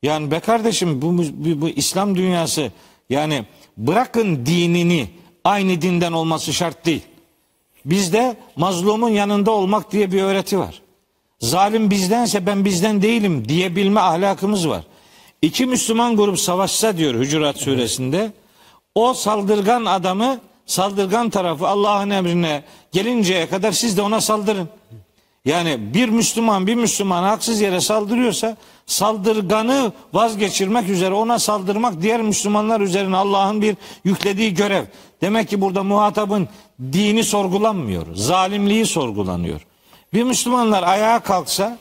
Yani 0.04 0.32
be 0.32 0.40
kardeşim 0.40 1.02
bu, 1.02 1.18
bu, 1.18 1.62
bu 1.62 1.70
İslam 1.70 2.16
dünyası 2.16 2.72
yani 3.10 3.46
bırakın 3.78 4.46
dinini 4.46 5.08
aynı 5.44 5.82
dinden 5.82 6.12
olması 6.12 6.54
şart 6.54 6.86
değil. 6.86 7.02
Bizde 7.86 8.38
mazlumun 8.56 9.10
yanında 9.10 9.52
olmak 9.52 9.92
diye 9.92 10.12
bir 10.12 10.22
öğreti 10.22 10.60
var. 10.60 10.82
Zalim 11.40 11.92
bizdense 11.92 12.46
ben 12.46 12.66
bizden 12.66 13.02
değilim 13.02 13.50
diyebilme 13.50 14.00
ahlakımız 14.00 14.70
var. 14.70 14.84
İki 15.46 15.66
Müslüman 15.66 16.18
grup 16.18 16.40
savaşsa 16.40 16.98
diyor 16.98 17.16
Hucurat 17.16 17.58
suresinde 17.58 18.32
o 18.96 19.14
saldırgan 19.14 19.86
adamı 19.86 20.40
saldırgan 20.66 21.30
tarafı 21.30 21.68
Allah'ın 21.68 22.10
emrine 22.10 22.64
gelinceye 22.92 23.50
kadar 23.50 23.72
siz 23.72 23.98
de 23.98 24.02
ona 24.02 24.22
saldırın. 24.22 24.70
Yani 25.46 25.94
bir 25.94 26.10
Müslüman 26.10 26.68
bir 26.68 26.76
Müslüman 26.76 27.24
haksız 27.24 27.62
yere 27.62 27.82
saldırıyorsa 27.82 28.58
saldırganı 28.86 29.92
vazgeçirmek 30.14 30.90
üzere 30.90 31.14
ona 31.14 31.40
saldırmak 31.40 32.02
diğer 32.02 32.22
Müslümanlar 32.22 32.82
üzerine 32.82 33.18
Allah'ın 33.18 33.62
bir 33.62 33.76
yüklediği 34.04 34.54
görev. 34.54 34.84
Demek 35.22 35.50
ki 35.50 35.62
burada 35.62 35.84
muhatabın 35.84 36.48
dini 36.82 37.24
sorgulanmıyor. 37.24 38.08
Zalimliği 38.16 38.86
sorgulanıyor. 38.86 39.62
Bir 40.14 40.24
Müslümanlar 40.24 40.84
ayağa 40.84 41.20
kalksa 41.20 41.78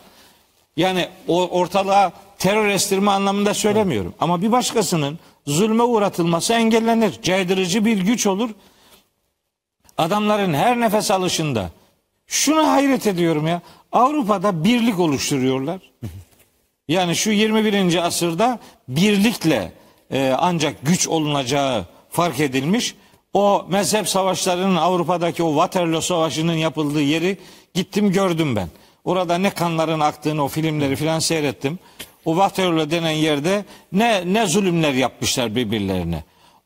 yani 0.76 1.08
ortalığa 1.28 2.12
terör 2.44 2.68
estirme 2.68 3.10
anlamında 3.10 3.54
söylemiyorum. 3.54 4.14
Ama 4.20 4.42
bir 4.42 4.52
başkasının 4.52 5.18
zulme 5.46 5.82
uğratılması 5.82 6.52
engellenir. 6.52 7.22
Caydırıcı 7.22 7.84
bir 7.84 7.98
güç 7.98 8.26
olur. 8.26 8.50
Adamların 9.98 10.54
her 10.54 10.80
nefes 10.80 11.10
alışında 11.10 11.70
şuna 12.26 12.72
hayret 12.72 13.06
ediyorum 13.06 13.46
ya. 13.46 13.62
Avrupa'da 13.92 14.64
birlik 14.64 14.98
oluşturuyorlar. 14.98 15.80
Yani 16.88 17.16
şu 17.16 17.30
21. 17.30 18.06
asırda 18.06 18.58
birlikle 18.88 19.72
e, 20.10 20.34
ancak 20.38 20.76
güç 20.82 21.08
olunacağı 21.08 21.84
fark 22.10 22.40
edilmiş. 22.40 22.94
O 23.32 23.66
mezhep 23.68 24.08
savaşlarının 24.08 24.76
Avrupa'daki 24.76 25.42
o 25.42 25.50
Waterloo 25.52 26.00
Savaşı'nın 26.00 26.56
yapıldığı 26.56 27.02
yeri 27.02 27.38
gittim 27.74 28.12
gördüm 28.12 28.56
ben. 28.56 28.68
Orada 29.04 29.38
ne 29.38 29.50
kanların 29.50 30.00
aktığını 30.00 30.44
o 30.44 30.48
filmleri 30.48 30.96
filan 30.96 31.18
seyrettim. 31.18 31.78
O 32.24 32.36
denen 32.36 33.10
yerde 33.10 33.64
ne 33.92 34.32
ne 34.32 34.46
zulümler 34.46 34.92
yapmışlar 34.92 35.56
birbirlerine. 35.56 36.24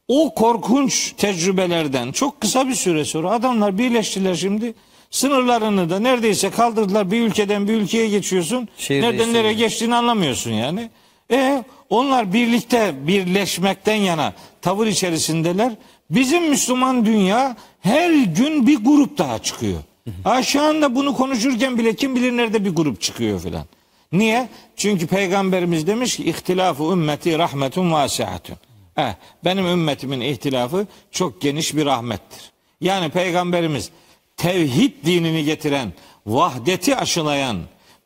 O 0.09 0.35
korkunç 0.35 1.13
tecrübelerden 1.17 2.13
çok 2.13 2.41
kısa 2.41 2.69
bir 2.69 2.75
süre 2.75 3.05
sonra 3.05 3.31
adamlar 3.31 3.79
birleştiler 3.79 4.35
şimdi. 4.35 4.75
Sınırlarını 5.11 5.91
da 5.91 6.01
neredeyse 6.01 6.51
kaldırdılar. 6.51 7.11
Bir 7.11 7.21
ülkeden 7.21 7.69
bir 7.69 7.73
ülkeye 7.73 8.09
geçiyorsun. 8.09 8.69
Şehir 8.77 9.03
Nereden 9.03 9.33
nereye 9.33 9.53
geçtiğini 9.53 9.95
anlamıyorsun 9.95 10.51
yani. 10.51 10.91
E 11.31 11.65
onlar 11.91 12.33
birlikte 12.33 12.95
birleşmekten 13.07 13.95
yana 13.95 14.33
tavır 14.63 14.87
içerisindeler. 14.87 15.73
Bizim 16.11 16.49
Müslüman 16.49 17.07
dünya 17.07 17.57
her 17.81 18.11
gün 18.11 18.67
bir 18.67 18.85
grup 18.85 19.19
daha 19.19 19.39
çıkıyor. 19.39 19.79
Ha 20.25 20.43
şu 20.43 20.63
anda 20.63 20.95
bunu 20.95 21.17
konuşurken 21.17 21.79
bile 21.79 21.95
kim 21.95 22.17
bilir 22.17 22.37
nerede 22.37 22.65
bir 22.65 22.71
grup 22.71 23.01
çıkıyor 23.01 23.41
filan. 23.41 23.65
Niye? 24.13 24.49
Çünkü 24.77 25.07
peygamberimiz 25.07 25.87
demiş 25.87 26.17
ki 26.17 26.31
ihtilafu 26.31 26.93
ümmeti 26.93 27.39
rahmetun 27.39 27.93
vasiatun. 27.93 28.57
Eh, 28.97 29.15
benim 29.45 29.67
ümmetimin 29.67 30.21
ihtilafı 30.21 30.87
çok 31.11 31.41
geniş 31.41 31.77
bir 31.77 31.87
rahmettir. 31.87 32.53
Yani 32.81 33.09
peygamberimiz 33.09 33.91
tevhid 34.37 34.93
dinini 35.05 35.45
getiren, 35.45 35.93
vahdeti 36.27 36.97
aşılayan, 36.97 37.57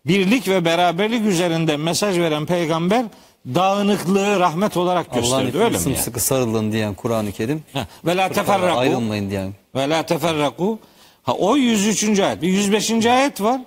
birlik 0.06 0.48
ve 0.48 0.64
beraberlik 0.64 1.26
üzerinde 1.26 1.76
mesaj 1.76 2.18
veren 2.18 2.46
peygamber 2.46 3.04
dağınıklığı 3.46 4.40
rahmet 4.40 4.76
olarak 4.76 5.06
Allah'ın 5.10 5.22
gösterdi. 5.22 5.58
Öyle 5.58 5.68
mi? 5.68 5.72
Yani? 5.72 5.78
sımsıkı 5.78 6.20
sarılın 6.20 6.72
diyen 6.72 6.94
Kur'an-ı 6.94 7.32
Kerim. 7.32 7.64
Ve 8.06 8.16
la 8.16 8.28
teferraku. 8.28 8.78
Ayrılmayın 8.78 9.30
diyen. 9.30 9.54
Ve 9.74 9.88
la 9.88 10.02
teferraku. 10.02 10.78
Ha 11.22 11.32
o 11.32 11.56
103. 11.56 12.20
ayet. 12.20 12.42
Bir 12.42 12.48
105. 12.48 13.06
ayet 13.06 13.40
var. 13.40 13.60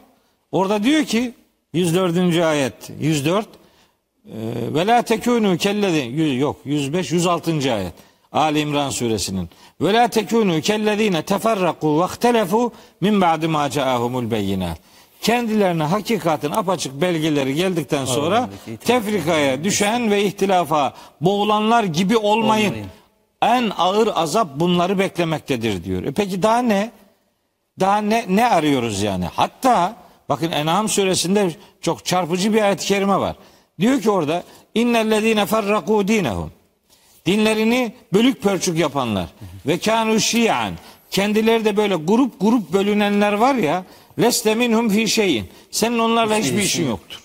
Orada 0.51 0.83
diyor 0.83 1.05
ki 1.05 1.33
104. 1.75 2.39
ayet. 2.45 2.73
104. 2.99 3.47
Ee, 3.47 4.31
Ve 4.73 4.87
la 4.87 5.01
tekunu 5.01 5.57
kellezi 5.57 6.37
yok 6.39 6.57
105 6.65 7.11
106. 7.11 7.73
ayet. 7.73 7.93
Ali 8.31 8.59
İmran 8.59 8.89
suresinin. 8.89 9.49
Ve 9.81 9.93
la 9.93 10.07
tekunu 10.07 10.61
kellezine 10.61 11.21
teferraku 11.21 12.07
ve 12.23 12.69
min 13.01 13.21
ba'di 13.21 13.47
ma 13.47 13.69
ca'ahumul 13.69 14.31
beyinat. 14.31 14.77
Kendilerine 15.21 15.83
hakikatin 15.83 16.51
apaçık 16.51 17.01
belgeleri 17.01 17.55
geldikten 17.55 18.05
sonra 18.05 18.49
tefrikaya 18.85 19.63
düşen 19.63 20.11
ve 20.11 20.23
ihtilafa 20.23 20.93
boğulanlar 21.21 21.83
gibi 21.83 22.17
olmayın. 22.17 22.69
Olmayın. 22.69 22.87
En 23.41 23.71
ağır 23.77 24.09
azap 24.15 24.47
bunları 24.55 24.99
beklemektedir 24.99 25.83
diyor. 25.83 26.03
E 26.03 26.11
peki 26.11 26.43
daha 26.43 26.59
ne? 26.59 26.91
Daha 27.79 27.97
ne 27.97 28.25
ne 28.29 28.49
arıyoruz 28.49 29.01
yani? 29.01 29.25
Hatta 29.35 29.95
bakın 30.29 30.51
En'am 30.51 30.89
suresinde 30.89 31.51
çok 31.81 32.05
çarpıcı 32.05 32.53
bir 32.53 32.61
ayet-i 32.61 32.85
kerime 32.85 33.19
var. 33.19 33.35
Diyor 33.79 34.01
ki 34.01 34.11
orada 34.11 34.43
innellezine 34.75 35.45
ferraku 35.45 36.07
dinehum. 36.07 36.51
Dinlerini 37.25 37.93
bölük 38.13 38.41
pörçük 38.41 38.79
yapanlar 38.79 39.29
ve 39.65 39.77
kanu 39.77 40.19
şi'an. 40.19 40.73
Kendileri 41.11 41.65
de 41.65 41.77
böyle 41.77 41.95
grup 41.95 42.41
grup 42.41 42.73
bölünenler 42.73 43.33
var 43.33 43.55
ya 43.55 43.85
leste 44.19 44.55
minhum 44.55 44.89
fi 44.89 45.07
şeyin. 45.07 45.49
Senin 45.71 45.99
onlarla 45.99 46.35
hiçbir 46.35 46.57
işin 46.57 46.87
yoktur. 46.87 47.19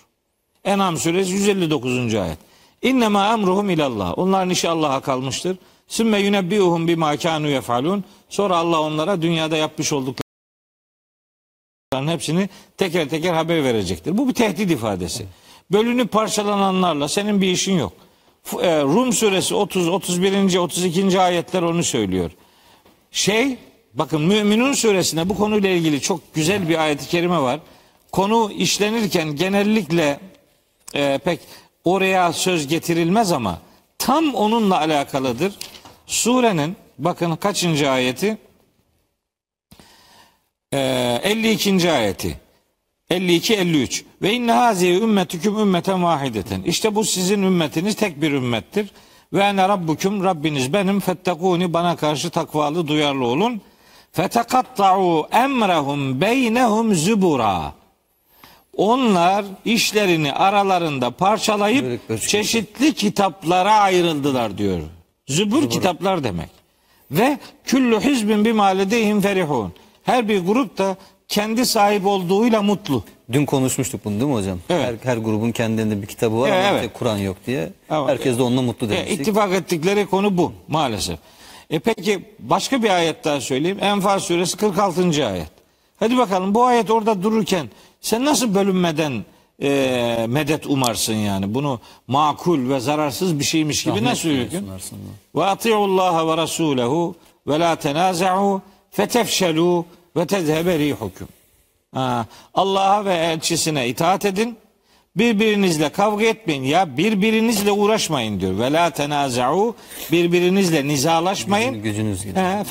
En'am 0.64 0.96
suresi 0.96 1.32
159. 1.32 2.14
ayet. 2.14 2.38
İnnemâ 2.82 3.32
emruhum 3.32 3.70
ilallah. 3.70 4.18
Onların 4.18 4.50
işi 4.50 4.68
Allah'a 4.68 5.00
kalmıştır. 5.00 5.58
Sümme 5.88 6.18
yunebbiuhum 6.18 6.88
bima 6.88 7.16
kanu 7.16 7.48
yefalun. 7.48 8.04
Sonra 8.28 8.56
Allah 8.56 8.80
onlara 8.80 9.22
dünyada 9.22 9.56
yapmış 9.56 9.92
hepsini 11.92 12.48
teker 12.76 13.08
teker 13.08 13.34
haber 13.34 13.64
verecektir. 13.64 14.18
Bu 14.18 14.28
bir 14.28 14.34
tehdit 14.34 14.70
ifadesi. 14.70 15.26
Bölünüp 15.72 16.12
parçalananlarla 16.12 17.08
senin 17.08 17.40
bir 17.40 17.50
işin 17.50 17.78
yok. 17.78 17.92
E, 18.60 18.82
Rum 18.82 19.12
suresi 19.12 19.54
30, 19.54 19.88
31. 19.88 20.56
32. 20.56 21.20
ayetler 21.20 21.62
onu 21.62 21.82
söylüyor. 21.82 22.30
Şey, 23.12 23.56
bakın 23.94 24.22
Müminun 24.22 24.72
suresinde 24.72 25.28
bu 25.28 25.36
konuyla 25.36 25.70
ilgili 25.70 26.00
çok 26.00 26.34
güzel 26.34 26.68
bir 26.68 26.78
ayet-i 26.78 27.08
kerime 27.08 27.40
var. 27.40 27.60
Konu 28.12 28.52
işlenirken 28.52 29.36
genellikle 29.36 30.20
e, 30.94 31.18
pek 31.18 31.40
oraya 31.84 32.32
söz 32.32 32.66
getirilmez 32.66 33.32
ama 33.32 33.58
tam 33.98 34.34
onunla 34.34 34.78
alakalıdır. 34.78 35.52
Surenin 36.06 36.76
bakın 36.98 37.36
kaçıncı 37.36 37.90
ayeti? 37.90 38.38
Ee, 40.74 41.20
52. 41.24 41.92
ayeti. 41.92 42.40
52 43.10 43.54
53. 43.54 44.04
Ve 44.22 44.32
inne 44.32 44.52
hazihi 44.52 45.02
ümmetüküm 45.02 45.58
ümmeten 45.58 46.02
vahideten. 46.04 46.62
İşte 46.62 46.94
bu 46.94 47.04
sizin 47.04 47.42
ümmetiniz 47.42 47.96
tek 47.96 48.22
bir 48.22 48.32
ümmettir. 48.32 48.90
Ve 49.32 49.42
ene 49.42 49.68
rabbukum 49.68 50.24
Rabbiniz 50.24 50.72
benim 50.72 51.00
fettekuni 51.00 51.72
bana 51.72 51.96
karşı 51.96 52.30
takvalı 52.30 52.88
duyarlı 52.88 53.26
olun. 53.26 53.60
Fetekatta'u 54.12 55.28
emrehum 55.32 56.20
beynehum 56.20 56.94
zübura. 56.94 57.72
Onlar 58.76 59.44
işlerini 59.64 60.32
aralarında 60.32 61.10
parçalayıp 61.10 62.20
çeşitli 62.28 62.94
kitaplara 62.94 63.74
ayrıldılar 63.74 64.58
diyor. 64.58 64.80
Zübur 65.28 65.70
kitaplar 65.70 66.24
demek. 66.24 66.50
Ve 67.10 67.38
küllü 67.64 68.00
hizbin 68.00 68.44
bima 68.44 68.66
ledeyhim 68.66 69.20
ferihun. 69.20 69.72
Her 70.10 70.28
bir 70.28 70.38
grup 70.46 70.78
da 70.78 70.96
kendi 71.28 71.66
sahip 71.66 72.06
olduğuyla 72.06 72.62
mutlu. 72.62 73.04
Dün 73.32 73.46
konuşmuştuk 73.46 74.04
bunu 74.04 74.14
değil 74.14 74.26
mi 74.30 74.34
hocam? 74.34 74.58
Evet. 74.70 74.86
Her, 75.04 75.10
her 75.12 75.16
grubun 75.16 75.52
kendinde 75.52 76.02
bir 76.02 76.06
kitabı 76.06 76.40
var 76.40 76.48
Evet, 76.48 76.66
ama 76.68 76.78
evet. 76.78 76.90
Kur'an 76.94 77.18
yok 77.18 77.36
diye. 77.46 77.70
Ama- 77.90 78.08
Herkes 78.08 78.38
de 78.38 78.42
onunla 78.42 78.62
mutlu 78.62 78.86
E, 78.86 78.90
demiştik. 78.90 79.20
ittifak 79.20 79.52
ettikleri 79.52 80.06
konu 80.06 80.36
bu 80.38 80.52
maalesef. 80.68 81.18
E 81.70 81.78
peki 81.78 82.24
başka 82.38 82.82
bir 82.82 82.90
ayet 82.90 83.24
daha 83.24 83.40
söyleyeyim. 83.40 83.78
Enfal 83.80 84.18
suresi 84.18 84.56
46. 84.56 85.26
ayet. 85.26 85.50
Hadi 86.00 86.18
bakalım 86.18 86.54
bu 86.54 86.64
ayet 86.64 86.90
orada 86.90 87.22
dururken 87.22 87.70
sen 88.00 88.24
nasıl 88.24 88.54
bölünmeden 88.54 89.24
e, 89.62 90.26
medet 90.28 90.66
umarsın 90.66 91.14
yani? 91.14 91.54
Bunu 91.54 91.80
makul 92.06 92.68
ve 92.68 92.80
zararsız 92.80 93.38
bir 93.38 93.44
şeymiş 93.44 93.82
gibi 93.84 93.90
Rahmet 93.94 94.10
nasıl 94.10 94.28
sunarsın 94.60 94.98
Ve 95.36 95.44
atiullaha 95.44 96.28
ve 96.28 96.36
rasulehu 96.36 97.14
ve 97.46 97.60
la 97.60 97.76
tenaza'u 97.76 98.62
fetefşelu 98.90 99.84
ve 100.16 100.26
tezhebe 100.26 100.78
rihukum. 100.78 101.28
Ha, 101.94 102.26
Allah'a 102.54 103.04
ve 103.04 103.14
elçisine 103.14 103.88
itaat 103.88 104.24
edin. 104.24 104.56
Birbirinizle 105.16 105.88
kavga 105.88 106.24
etmeyin 106.24 106.62
ya 106.62 106.96
birbirinizle 106.96 107.72
uğraşmayın 107.72 108.40
diyor. 108.40 108.58
Ve 108.58 108.72
la 108.72 108.90
tenaza'u 108.90 109.76
birbirinizle 110.12 110.88
nizalaşmayın. 110.88 111.82
Gücünüz 111.82 112.24
gider. 112.24 112.64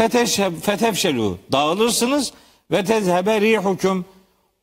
Fetefşelu 0.62 1.38
dağılırsınız 1.52 2.34
ve 2.72 2.86
tezhebe 2.86 3.42
rihukum 3.42 4.06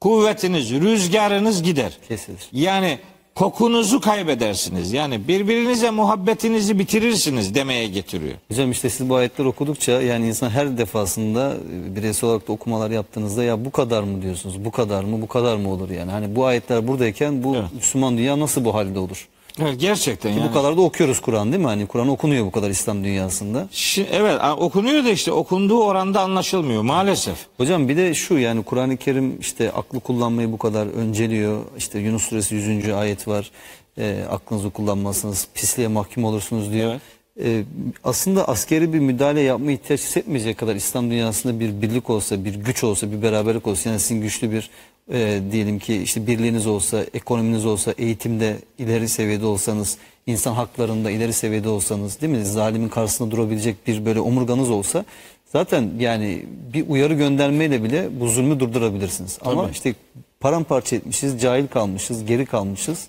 kuvvetiniz, 0.00 0.70
rüzgarınız 0.70 1.62
gider. 1.62 1.98
Kesilir. 2.08 2.48
Yani 2.52 2.98
kokunuzu 3.36 4.00
kaybedersiniz. 4.00 4.92
Yani 4.92 5.28
birbirinize 5.28 5.90
muhabbetinizi 5.90 6.78
bitirirsiniz 6.78 7.54
demeye 7.54 7.88
getiriyor. 7.88 8.34
Hocam 8.48 8.70
işte 8.70 8.90
siz 8.90 9.08
bu 9.08 9.14
ayetleri 9.14 9.48
okudukça 9.48 9.92
yani 9.92 10.28
insan 10.28 10.50
her 10.50 10.78
defasında 10.78 11.54
bireysel 11.96 12.30
olarak 12.30 12.48
da 12.48 12.52
okumalar 12.52 12.90
yaptığınızda 12.90 13.44
ya 13.44 13.64
bu 13.64 13.70
kadar 13.70 14.02
mı 14.02 14.22
diyorsunuz? 14.22 14.64
Bu 14.64 14.70
kadar 14.70 15.04
mı? 15.04 15.22
Bu 15.22 15.26
kadar 15.26 15.56
mı 15.56 15.72
olur 15.72 15.90
yani? 15.90 16.10
Hani 16.10 16.36
bu 16.36 16.46
ayetler 16.46 16.88
buradayken 16.88 17.44
bu 17.44 17.56
Evet. 17.56 17.72
Müslüman 17.74 18.18
dünya 18.18 18.40
nasıl 18.40 18.64
bu 18.64 18.74
halde 18.74 18.98
olur? 18.98 19.28
Evet, 19.62 19.80
gerçekten 19.80 20.30
yani. 20.30 20.48
Bu 20.48 20.54
kadar 20.54 20.76
da 20.76 20.80
okuyoruz 20.80 21.20
Kur'an 21.20 21.52
değil 21.52 21.62
mi? 21.62 21.66
Hani 21.66 21.86
Kur'an 21.86 22.08
okunuyor 22.08 22.46
bu 22.46 22.50
kadar 22.50 22.70
İslam 22.70 23.04
dünyasında. 23.04 23.68
Şi- 23.72 24.06
evet 24.12 24.40
okunuyor 24.58 25.04
da 25.04 25.10
işte 25.10 25.32
okunduğu 25.32 25.84
oranda 25.84 26.20
anlaşılmıyor 26.20 26.82
maalesef. 26.82 27.36
Hocam 27.56 27.88
bir 27.88 27.96
de 27.96 28.14
şu 28.14 28.38
yani 28.38 28.62
Kur'an-ı 28.62 28.96
Kerim 28.96 29.40
işte 29.40 29.72
aklı 29.72 30.00
kullanmayı 30.00 30.52
bu 30.52 30.58
kadar 30.58 30.86
önceliyor. 30.86 31.62
İşte 31.78 31.98
Yunus 31.98 32.22
suresi 32.22 32.54
100. 32.54 32.88
ayet 32.88 33.28
var. 33.28 33.50
E, 33.98 34.24
aklınızı 34.30 34.70
kullanmazsanız 34.70 35.48
pisliğe 35.54 35.88
mahkum 35.88 36.24
olursunuz 36.24 36.72
diyor. 36.72 36.90
Evet. 36.90 37.00
E, 37.44 37.64
aslında 38.04 38.48
askeri 38.48 38.92
bir 38.92 38.98
müdahale 38.98 39.40
yapma 39.40 39.72
ihtiyaç 39.72 40.00
hissetmeyecek 40.00 40.58
kadar 40.58 40.74
İslam 40.74 41.10
dünyasında 41.10 41.60
bir 41.60 41.82
birlik 41.82 42.10
olsa, 42.10 42.44
bir 42.44 42.54
güç 42.54 42.84
olsa, 42.84 43.12
bir 43.12 43.22
beraberlik 43.22 43.66
olsa 43.66 43.90
yani 43.90 44.00
sizin 44.00 44.20
güçlü 44.22 44.50
bir 44.50 44.70
e, 45.12 45.40
diyelim 45.52 45.78
ki 45.78 45.96
işte 45.96 46.26
birliğiniz 46.26 46.66
olsa, 46.66 47.04
ekonominiz 47.14 47.66
olsa, 47.66 47.94
eğitimde 47.98 48.56
ileri 48.78 49.08
seviyede 49.08 49.46
olsanız, 49.46 49.96
insan 50.26 50.52
haklarında 50.52 51.10
ileri 51.10 51.32
seviyede 51.32 51.68
olsanız 51.68 52.20
değil 52.20 52.32
mi? 52.32 52.44
Zalimin 52.44 52.88
karşısında 52.88 53.30
durabilecek 53.30 53.86
bir 53.86 54.04
böyle 54.04 54.20
omurganız 54.20 54.70
olsa 54.70 55.04
zaten 55.52 55.90
yani 55.98 56.46
bir 56.74 56.88
uyarı 56.88 57.14
göndermeyle 57.14 57.82
bile 57.82 58.20
bu 58.20 58.28
zulmü 58.28 58.60
durdurabilirsiniz. 58.60 59.38
Ama 59.44 59.62
Tabii. 59.62 59.72
işte 59.72 59.94
paramparça 60.40 60.96
etmişiz, 60.96 61.40
cahil 61.40 61.66
kalmışız, 61.66 62.24
geri 62.24 62.46
kalmışız, 62.46 63.06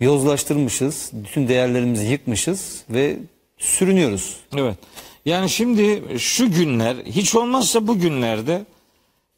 yozlaştırmışız, 0.00 1.10
bütün 1.12 1.48
değerlerimizi 1.48 2.06
yıkmışız 2.06 2.82
ve 2.90 3.16
sürünüyoruz. 3.58 4.36
Evet. 4.56 4.76
Yani 5.24 5.50
şimdi 5.50 6.02
şu 6.18 6.52
günler 6.52 6.96
hiç 7.06 7.34
olmazsa 7.34 7.86
bu 7.86 7.98
günlerde 7.98 8.64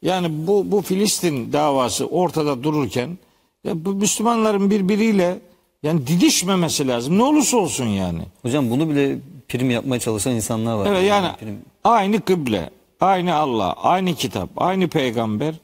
yani 0.01 0.47
bu 0.47 0.71
bu 0.71 0.81
Filistin 0.81 1.53
davası 1.53 2.05
ortada 2.05 2.63
dururken 2.63 3.17
ya 3.63 3.85
bu 3.85 3.93
Müslümanların 3.93 4.69
birbiriyle 4.69 5.39
yani 5.83 6.07
didişmemesi 6.07 6.87
lazım. 6.87 7.17
Ne 7.17 7.23
olursa 7.23 7.57
olsun 7.57 7.85
yani. 7.87 8.21
Hocam 8.41 8.69
bunu 8.69 8.89
bile 8.89 9.17
prim 9.49 9.69
yapmaya 9.71 9.99
çalışan 9.99 10.33
insanlar 10.33 10.75
var. 10.75 10.85
Evet 10.85 11.03
yani 11.09 11.27
Prim- 11.27 11.57
aynı 11.83 12.21
kıble, 12.21 12.69
aynı 12.99 13.35
Allah, 13.35 13.73
aynı 13.73 14.15
kitap, 14.15 14.49
aynı 14.57 14.87
peygamber, 14.87 15.55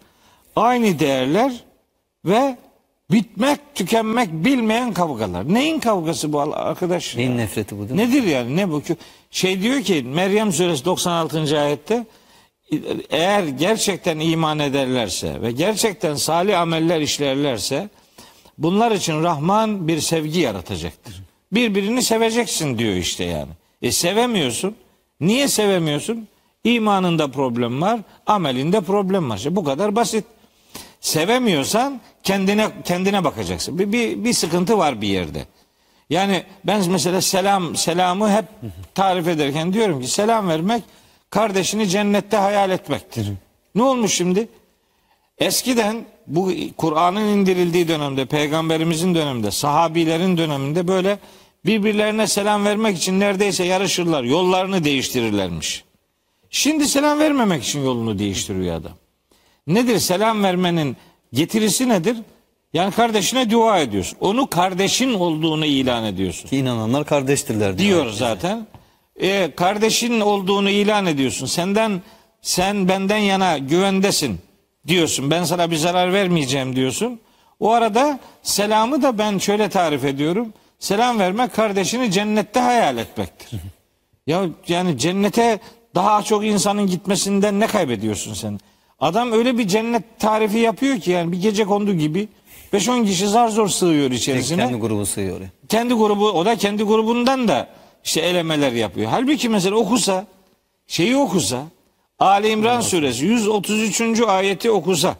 aynı 0.55 0.99
değerler 0.99 1.63
ve 2.25 2.57
bitmek, 3.11 3.59
tükenmek 3.75 4.33
bilmeyen 4.33 4.93
kavgalar. 4.93 5.53
Neyin 5.53 5.79
kavgası 5.79 6.33
bu 6.33 6.39
arkadaş? 6.41 7.15
ya? 7.15 7.19
Neyin 7.21 7.37
nefreti 7.37 7.77
bu 7.77 7.89
değil 7.89 7.91
mi? 7.91 7.97
Nedir 7.97 8.23
yani 8.23 8.55
ne 8.55 8.71
bu? 8.71 8.81
Şey 9.31 9.61
diyor 9.61 9.81
ki 9.81 10.05
Meryem 10.13 10.51
suresi 10.51 10.85
96. 10.85 11.59
ayette 11.61 12.05
eğer 13.09 13.43
gerçekten 13.43 14.19
iman 14.19 14.59
ederlerse 14.59 15.41
ve 15.41 15.51
gerçekten 15.51 16.15
salih 16.15 16.59
ameller 16.59 17.01
işlerlerse 17.01 17.89
bunlar 18.57 18.91
için 18.91 19.23
Rahman 19.23 19.87
bir 19.87 19.99
sevgi 19.99 20.39
yaratacaktır. 20.39 21.23
Birbirini 21.51 22.01
seveceksin 22.03 22.77
diyor 22.77 22.93
işte 22.93 23.23
yani. 23.23 23.51
E 23.81 23.91
sevemiyorsun. 23.91 24.75
Niye 25.19 25.47
sevemiyorsun? 25.47 26.27
İmanında 26.63 27.31
problem 27.31 27.81
var, 27.81 27.99
amelinde 28.25 28.81
problem 28.81 29.29
var. 29.29 29.37
İşte 29.37 29.55
bu 29.55 29.63
kadar 29.63 29.95
basit. 29.95 30.25
Sevemiyorsan 31.01 32.01
kendine 32.23 32.67
kendine 32.83 33.23
bakacaksın. 33.23 33.79
Bir, 33.79 33.91
bir, 33.91 34.23
bir 34.23 34.33
sıkıntı 34.33 34.77
var 34.77 35.01
bir 35.01 35.07
yerde. 35.07 35.45
Yani 36.09 36.43
ben 36.63 36.89
mesela 36.89 37.21
selam 37.21 37.75
selamı 37.75 38.31
hep 38.31 38.45
tarif 38.95 39.27
ederken 39.27 39.73
diyorum 39.73 40.01
ki 40.01 40.07
selam 40.07 40.47
vermek 40.47 40.83
kardeşini 41.29 41.89
cennette 41.89 42.37
hayal 42.37 42.69
etmektir. 42.71 43.27
Ne 43.75 43.83
olmuş 43.83 44.13
şimdi? 44.13 44.47
Eskiden 45.37 46.05
bu 46.27 46.51
Kur'an'ın 46.77 47.27
indirildiği 47.27 47.87
dönemde, 47.87 48.25
peygamberimizin 48.25 49.15
döneminde, 49.15 49.51
sahabilerin 49.51 50.37
döneminde 50.37 50.87
böyle 50.87 51.19
birbirlerine 51.65 52.27
selam 52.27 52.65
vermek 52.65 52.97
için 52.97 53.19
neredeyse 53.19 53.63
yarışırlar, 53.63 54.23
yollarını 54.23 54.83
değiştirirlermiş. 54.83 55.83
Şimdi 56.49 56.87
selam 56.87 57.19
vermemek 57.19 57.63
için 57.63 57.83
yolunu 57.83 58.19
değiştiriyor 58.19 58.75
adam. 58.75 58.91
Nedir 59.67 59.99
selam 59.99 60.43
vermenin 60.43 60.97
getirisi 61.33 61.89
nedir? 61.89 62.17
Yani 62.73 62.91
kardeşine 62.91 63.49
dua 63.49 63.79
ediyorsun. 63.79 64.17
Onu 64.21 64.47
kardeşin 64.47 65.13
olduğunu 65.13 65.65
ilan 65.65 66.03
ediyorsun. 66.03 66.49
Ki 66.49 66.57
inananlar 66.57 67.05
kardeştirler 67.05 67.77
diyor. 67.77 68.03
Diyor 68.03 68.13
zaten. 68.13 68.67
E, 69.21 69.51
kardeşin 69.55 70.19
olduğunu 70.19 70.69
ilan 70.69 71.05
ediyorsun. 71.05 71.45
Senden 71.45 72.01
sen 72.41 72.87
benden 72.89 73.17
yana 73.17 73.57
güvendesin 73.57 74.39
diyorsun. 74.87 75.31
Ben 75.31 75.43
sana 75.43 75.71
bir 75.71 75.75
zarar 75.75 76.13
vermeyeceğim 76.13 76.75
diyorsun. 76.75 77.19
O 77.59 77.71
arada 77.71 78.19
selamı 78.43 79.01
da 79.01 79.17
ben 79.17 79.37
şöyle 79.37 79.69
tarif 79.69 80.05
ediyorum. 80.05 80.53
Selam 80.79 81.19
vermek 81.19 81.53
kardeşini 81.53 82.11
cennette 82.11 82.59
hayal 82.59 82.97
etmektir. 82.97 83.59
Ya 84.27 84.45
yani 84.67 84.97
cennete 84.97 85.59
daha 85.95 86.23
çok 86.23 86.45
insanın 86.45 86.87
gitmesinden 86.87 87.59
ne 87.59 87.67
kaybediyorsun 87.67 88.33
sen? 88.33 88.59
Adam 88.99 89.31
öyle 89.31 89.57
bir 89.57 89.67
cennet 89.67 90.19
tarifi 90.19 90.57
yapıyor 90.57 90.99
ki 90.99 91.11
yani 91.11 91.31
bir 91.31 91.41
gece 91.41 91.65
kondu 91.65 91.93
gibi 91.93 92.27
5-10 92.73 93.05
kişi 93.05 93.27
zar 93.27 93.47
zor 93.47 93.67
sığıyor 93.67 94.09
Tek 94.09 94.19
içerisine. 94.19 94.57
kendi 94.63 94.79
grubu 94.79 95.05
sığıyor. 95.05 95.39
Kendi 95.69 95.93
grubu 95.93 96.29
o 96.31 96.45
da 96.45 96.55
kendi 96.55 96.83
grubundan 96.83 97.47
da 97.47 97.67
işte 98.03 98.21
elemeler 98.21 98.71
yapıyor. 98.71 99.11
Halbuki 99.11 99.49
mesela 99.49 99.75
okusa 99.75 100.27
şeyi 100.87 101.17
okusa 101.17 101.63
Ali 102.19 102.49
İmran 102.49 102.81
suresi 102.81 103.25
133. 103.25 104.21
ayeti 104.21 104.71
okusa 104.71 105.17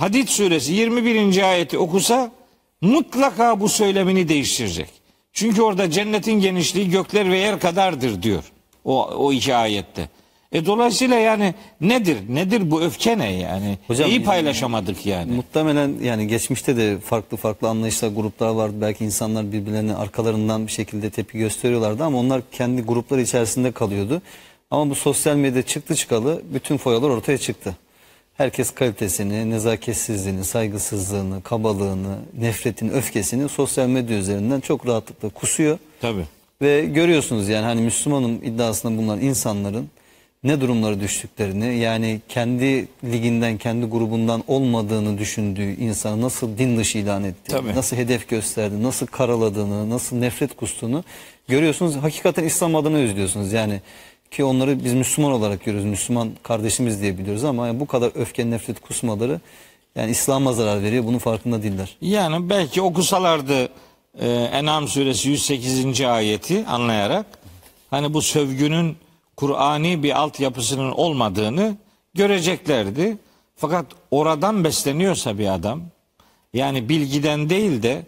Hadid 0.00 0.28
suresi 0.28 0.72
21. 0.72 1.42
ayeti 1.42 1.78
okusa 1.78 2.32
mutlaka 2.80 3.60
bu 3.60 3.68
söylemini 3.68 4.28
değiştirecek. 4.28 4.88
Çünkü 5.32 5.62
orada 5.62 5.90
cennetin 5.90 6.40
genişliği 6.40 6.90
gökler 6.90 7.30
ve 7.30 7.38
yer 7.38 7.60
kadardır 7.60 8.22
diyor. 8.22 8.44
O, 8.84 9.04
o 9.06 9.32
iki 9.32 9.54
ayette. 9.54 10.08
E 10.52 10.66
dolayısıyla 10.66 11.16
yani 11.16 11.54
nedir? 11.80 12.16
Nedir 12.28 12.70
bu 12.70 12.82
öfke 12.82 13.18
ne 13.18 13.32
yani? 13.32 13.78
Hocam, 13.86 14.10
İyi 14.10 14.24
paylaşamadık 14.24 15.06
yani. 15.06 15.32
Muhtemelen 15.32 15.94
yani 16.02 16.26
geçmişte 16.26 16.76
de 16.76 16.98
farklı 16.98 17.36
farklı 17.36 17.68
anlayışlar, 17.68 18.08
gruplar 18.08 18.48
vardı. 18.48 18.74
Belki 18.80 19.04
insanlar 19.04 19.52
birbirlerine 19.52 19.94
arkalarından 19.94 20.66
bir 20.66 20.72
şekilde 20.72 21.10
tepki 21.10 21.38
gösteriyorlardı 21.38 22.04
ama 22.04 22.18
onlar 22.18 22.42
kendi 22.52 22.82
grupları 22.82 23.20
içerisinde 23.20 23.72
kalıyordu. 23.72 24.22
Ama 24.70 24.90
bu 24.90 24.94
sosyal 24.94 25.36
medya 25.36 25.62
çıktı 25.62 25.94
çıkalı 25.94 26.42
bütün 26.54 26.76
foyalar 26.76 27.10
ortaya 27.10 27.38
çıktı. 27.38 27.76
Herkes 28.36 28.70
kalitesini, 28.70 29.50
nezaketsizliğini, 29.50 30.44
saygısızlığını, 30.44 31.42
kabalığını, 31.42 32.16
nefretini, 32.38 32.92
öfkesini 32.92 33.48
sosyal 33.48 33.88
medya 33.88 34.18
üzerinden 34.18 34.60
çok 34.60 34.86
rahatlıkla 34.86 35.28
kusuyor. 35.28 35.78
Tabii. 36.00 36.24
Ve 36.62 36.84
görüyorsunuz 36.84 37.48
yani 37.48 37.64
hani 37.64 37.80
Müslümanım 37.80 38.44
iddiasında 38.44 38.96
bulunan 38.98 39.20
insanların 39.20 39.88
ne 40.44 40.60
durumlara 40.60 41.00
düştüklerini 41.00 41.76
yani 41.78 42.20
kendi 42.28 42.88
liginden 43.04 43.58
kendi 43.58 43.86
grubundan 43.86 44.44
olmadığını 44.48 45.18
düşündüğü 45.18 45.76
insanı 45.76 46.22
nasıl 46.22 46.58
din 46.58 46.76
dışı 46.76 46.98
ilan 46.98 47.24
ettiğini, 47.24 47.60
Tabii. 47.60 47.74
nasıl 47.74 47.96
hedef 47.96 48.28
gösterdi, 48.28 48.82
nasıl 48.82 49.06
karaladığını, 49.06 49.90
nasıl 49.90 50.16
nefret 50.16 50.56
kustuğunu 50.56 51.04
görüyorsunuz. 51.48 51.96
Hakikaten 51.96 52.44
İslam 52.44 52.76
adına 52.76 52.98
üzülüyorsunuz 52.98 53.52
yani 53.52 53.80
ki 54.30 54.44
onları 54.44 54.84
biz 54.84 54.94
Müslüman 54.94 55.32
olarak 55.32 55.64
görüyoruz. 55.64 55.90
Müslüman 55.90 56.30
kardeşimiz 56.42 57.02
diye 57.02 57.18
biliyoruz 57.18 57.44
ama 57.44 57.66
yani 57.66 57.80
bu 57.80 57.86
kadar 57.86 58.12
öfke 58.14 58.50
nefret 58.50 58.80
kusmaları 58.80 59.40
yani 59.96 60.10
İslam'a 60.10 60.52
zarar 60.52 60.82
veriyor. 60.82 61.04
Bunun 61.04 61.18
farkında 61.18 61.62
değiller. 61.62 61.96
Yani 62.00 62.50
belki 62.50 62.82
okusalardı 62.82 63.68
e, 64.20 64.28
En'am 64.28 64.88
suresi 64.88 65.28
108. 65.28 66.00
ayeti 66.00 66.66
anlayarak 66.66 67.26
hani 67.90 68.14
bu 68.14 68.22
sövgünün 68.22 68.96
Kur'ani 69.40 70.02
bir 70.02 70.20
altyapısının 70.20 70.90
olmadığını 70.90 71.76
göreceklerdi. 72.14 73.18
Fakat 73.56 73.86
oradan 74.10 74.64
besleniyorsa 74.64 75.38
bir 75.38 75.54
adam 75.54 75.82
yani 76.54 76.88
bilgiden 76.88 77.50
değil 77.50 77.82
de 77.82 78.06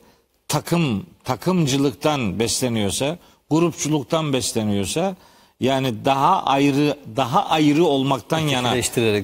takım 0.49 1.07
takımcılıktan 1.25 2.39
besleniyorsa, 2.39 3.19
grupçuluktan 3.51 4.33
besleniyorsa 4.33 5.17
yani 5.61 6.05
daha 6.05 6.43
ayrı 6.43 6.99
daha 7.17 7.47
ayrı 7.47 7.85
olmaktan 7.85 8.39
yana 8.39 8.75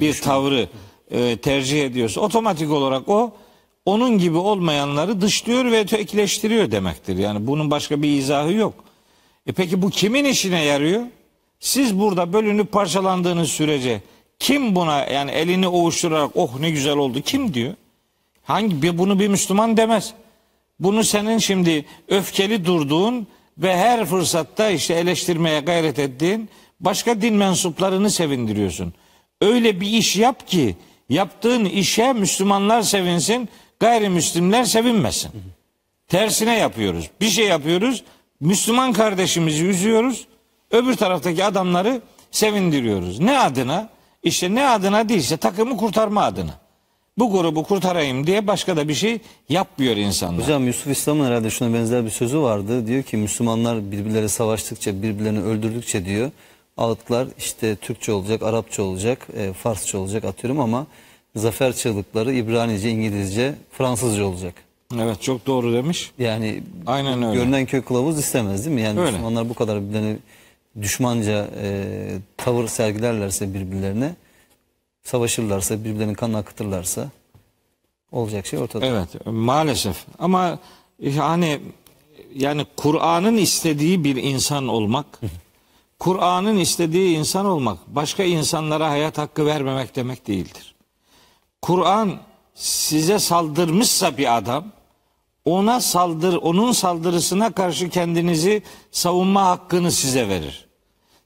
bir 0.01 0.11
düşünüyor. 0.19 0.35
tavrı 0.35 0.69
e, 1.11 1.37
tercih 1.37 1.85
ediyorsa 1.85 2.21
otomatik 2.21 2.71
olarak 2.71 3.09
o 3.09 3.33
onun 3.85 4.19
gibi 4.19 4.37
olmayanları 4.37 5.21
dışlıyor 5.21 5.65
ve 5.65 5.81
ötekileştiriyor 5.81 6.71
demektir. 6.71 7.17
Yani 7.17 7.47
bunun 7.47 7.71
başka 7.71 8.03
bir 8.03 8.19
izahı 8.19 8.53
yok. 8.53 8.75
E 9.47 9.53
peki 9.53 9.83
bu 9.83 9.91
kimin 9.91 10.25
işine 10.25 10.65
yarıyor? 10.65 11.03
Siz 11.61 11.99
burada 11.99 12.33
bölünüp 12.33 12.73
parçalandığınız 12.73 13.49
sürece 13.49 14.01
kim 14.39 14.75
buna 14.75 15.05
yani 15.05 15.31
elini 15.31 15.69
ovuşturarak 15.69 16.31
oh 16.35 16.61
ne 16.61 16.71
güzel 16.71 16.97
oldu 16.97 17.21
kim 17.21 17.55
diyor? 17.55 17.75
Hangi 18.45 18.83
bir 18.83 18.99
bunu 18.99 19.21
bir 19.21 19.29
Müslüman 19.29 19.77
demez. 19.77 20.15
Bunu 20.81 21.05
senin 21.05 21.39
şimdi 21.39 21.85
öfkeli 22.09 22.65
durduğun 22.65 23.27
ve 23.59 23.77
her 23.77 24.05
fırsatta 24.05 24.71
işte 24.71 24.95
eleştirmeye 24.95 25.61
gayret 25.61 25.99
ettiğin 25.99 26.49
başka 26.81 27.23
din 27.23 27.35
mensuplarını 27.35 28.11
sevindiriyorsun. 28.11 28.95
Öyle 29.41 29.81
bir 29.81 29.87
iş 29.87 30.17
yap 30.17 30.49
ki 30.49 30.77
yaptığın 31.09 31.65
işe 31.65 32.13
Müslümanlar 32.13 32.83
sevinsin, 32.83 33.49
gayrimüslimler 33.81 34.65
sevinmesin. 34.65 35.31
Tersine 36.09 36.59
yapıyoruz. 36.59 37.11
Bir 37.21 37.29
şey 37.29 37.47
yapıyoruz. 37.47 38.05
Müslüman 38.41 38.93
kardeşimizi 38.93 39.65
üzüyoruz. 39.65 40.27
Öbür 40.71 40.97
taraftaki 40.97 41.45
adamları 41.45 42.01
sevindiriyoruz. 42.31 43.19
Ne 43.21 43.39
adına? 43.39 43.89
İşte 44.23 44.55
ne 44.55 44.69
adına 44.69 45.09
değilse 45.09 45.37
takımı 45.37 45.77
kurtarma 45.77 46.23
adına. 46.23 46.55
Bu 47.19 47.33
grubu 47.33 47.63
kurtarayım 47.65 48.27
diye 48.27 48.47
başka 48.47 48.77
da 48.77 48.89
bir 48.89 48.95
şey 48.95 49.19
yapmıyor 49.49 49.97
insanlar. 49.97 50.43
Hocam 50.43 50.67
Yusuf 50.67 50.87
İslam'ın 50.87 51.25
herhalde 51.27 51.51
şuna 51.51 51.75
benzer 51.75 52.05
bir 52.05 52.11
sözü 52.11 52.41
vardı. 52.41 52.87
Diyor 52.87 53.03
ki 53.03 53.17
Müslümanlar 53.17 53.93
birbirleri 53.93 54.29
savaştıkça, 54.29 55.03
birbirlerini 55.03 55.41
öldürdükçe 55.41 56.05
diyor. 56.05 56.31
Ağıtlar 56.77 57.29
işte 57.39 57.77
Türkçe 57.77 58.13
olacak, 58.13 58.43
Arapça 58.43 58.83
olacak, 58.83 59.27
e, 59.37 59.53
Farsça 59.53 59.99
olacak 59.99 60.25
atıyorum 60.25 60.61
ama 60.61 60.87
zafer 61.37 61.73
çığlıkları 61.73 62.33
İbranice, 62.35 62.91
İngilizce, 62.91 63.55
Fransızca 63.73 64.25
olacak. 64.25 64.55
Evet 65.01 65.23
çok 65.23 65.47
doğru 65.47 65.73
demiş. 65.73 66.11
Yani 66.19 66.63
Aynen 66.87 67.23
öyle. 67.23 67.39
görünen 67.39 67.67
kök 67.67 67.87
kılavuz 67.87 68.19
istemez 68.19 68.65
değil 68.65 68.75
mi? 68.77 68.83
Yani 68.83 69.01
Öyle. 69.01 69.11
Müslümanlar 69.11 69.49
bu 69.49 69.55
kadar 69.55 69.83
birbirlerine 69.83 70.17
düşmanca 70.81 71.51
e, 71.63 72.19
tavır 72.37 72.69
sergilerlerse 72.69 73.55
birbirlerine, 73.55 74.15
savaşırlarsa, 75.03 75.85
birbirlerinin 75.85 76.15
kanını 76.15 76.37
akıtırlarsa 76.37 77.11
olacak 78.13 78.47
şey 78.47 78.59
ortada. 78.59 78.87
Evet 78.87 79.27
maalesef 79.27 80.05
ama 80.19 80.59
hani 81.19 81.61
yani 82.35 82.67
Kur'an'ın 82.77 83.37
istediği 83.37 84.05
bir 84.05 84.17
insan 84.17 84.69
olmak 84.69 85.07
Kur'an'ın 85.99 86.57
istediği 86.57 87.17
insan 87.17 87.47
olmak 87.47 87.79
başka 87.87 88.23
insanlara 88.23 88.91
hayat 88.91 89.19
hakkı 89.19 89.47
vermemek 89.47 89.97
demek 89.97 90.27
değildir. 90.27 90.75
Kur'an 91.63 92.19
size 92.55 93.19
saldırmışsa 93.19 94.17
bir 94.17 94.37
adam 94.37 94.73
ona 95.45 95.81
saldır 95.81 96.35
onun 96.37 96.73
saldırısına 96.73 97.51
karşı 97.53 97.89
kendinizi 97.89 98.63
savunma 98.91 99.47
hakkını 99.47 99.93
size 99.93 100.29
verir. 100.29 100.69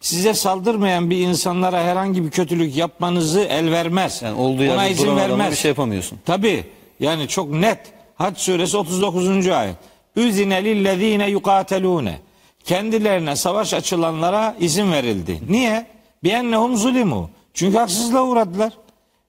Size 0.00 0.34
saldırmayan 0.34 1.10
bir 1.10 1.18
insanlara 1.18 1.82
herhangi 1.82 2.24
bir 2.24 2.30
kötülük 2.30 2.76
yapmanızı 2.76 3.40
el 3.40 3.70
vermez. 3.70 4.22
Yani 4.22 4.40
olduğu 4.40 4.72
Ona 4.72 4.88
izin 4.88 5.16
vermez. 5.16 5.50
bir 5.50 5.56
şey 5.56 5.68
yapamıyorsun. 5.68 6.18
Tabi 6.26 6.64
yani 7.00 7.28
çok 7.28 7.50
net. 7.50 7.78
Hac 8.14 8.38
suresi 8.38 8.76
39. 8.76 9.48
ayet. 9.48 9.76
Üzine 10.16 10.64
lillezine 10.64 11.30
yukatelune. 11.30 12.18
Kendilerine 12.64 13.36
savaş 13.36 13.74
açılanlara 13.74 14.56
izin 14.60 14.92
verildi. 14.92 15.40
Niye? 15.48 15.86
Biennehum 16.24 16.76
zulimu. 16.76 17.30
Çünkü 17.54 17.78
haksızlığa 17.78 18.22
uğradılar. 18.22 18.72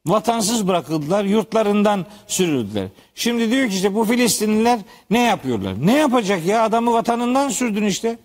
Vatansız 0.05 0.67
bırakıldılar, 0.67 1.23
yurtlarından 1.23 2.05
sürüldüler. 2.27 2.87
Şimdi 3.15 3.51
diyor 3.51 3.69
ki 3.69 3.75
işte 3.75 3.95
bu 3.95 4.05
Filistinliler 4.05 4.79
ne 5.09 5.19
yapıyorlar? 5.19 5.85
Ne 5.85 5.93
yapacak 5.93 6.45
ya? 6.45 6.63
Adamı 6.63 6.93
vatanından 6.93 7.49
sürdün 7.49 7.85
işte. 7.85 8.17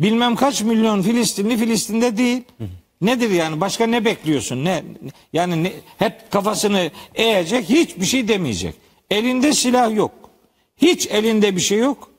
Bilmem 0.00 0.36
kaç 0.36 0.62
milyon 0.62 1.02
Filistinli 1.02 1.56
Filistin'de 1.56 2.16
değil. 2.16 2.42
Nedir 3.00 3.30
yani? 3.30 3.60
Başka 3.60 3.86
ne 3.86 4.04
bekliyorsun? 4.04 4.64
Ne 4.64 4.82
yani 5.32 5.64
ne, 5.64 5.72
hep 5.98 6.30
kafasını 6.30 6.90
eğecek, 7.14 7.68
hiçbir 7.68 8.06
şey 8.06 8.28
demeyecek. 8.28 8.74
Elinde 9.10 9.52
silah 9.52 9.96
yok. 9.96 10.12
Hiç 10.76 11.06
elinde 11.06 11.56
bir 11.56 11.60
şey 11.60 11.78
yok. 11.78 12.10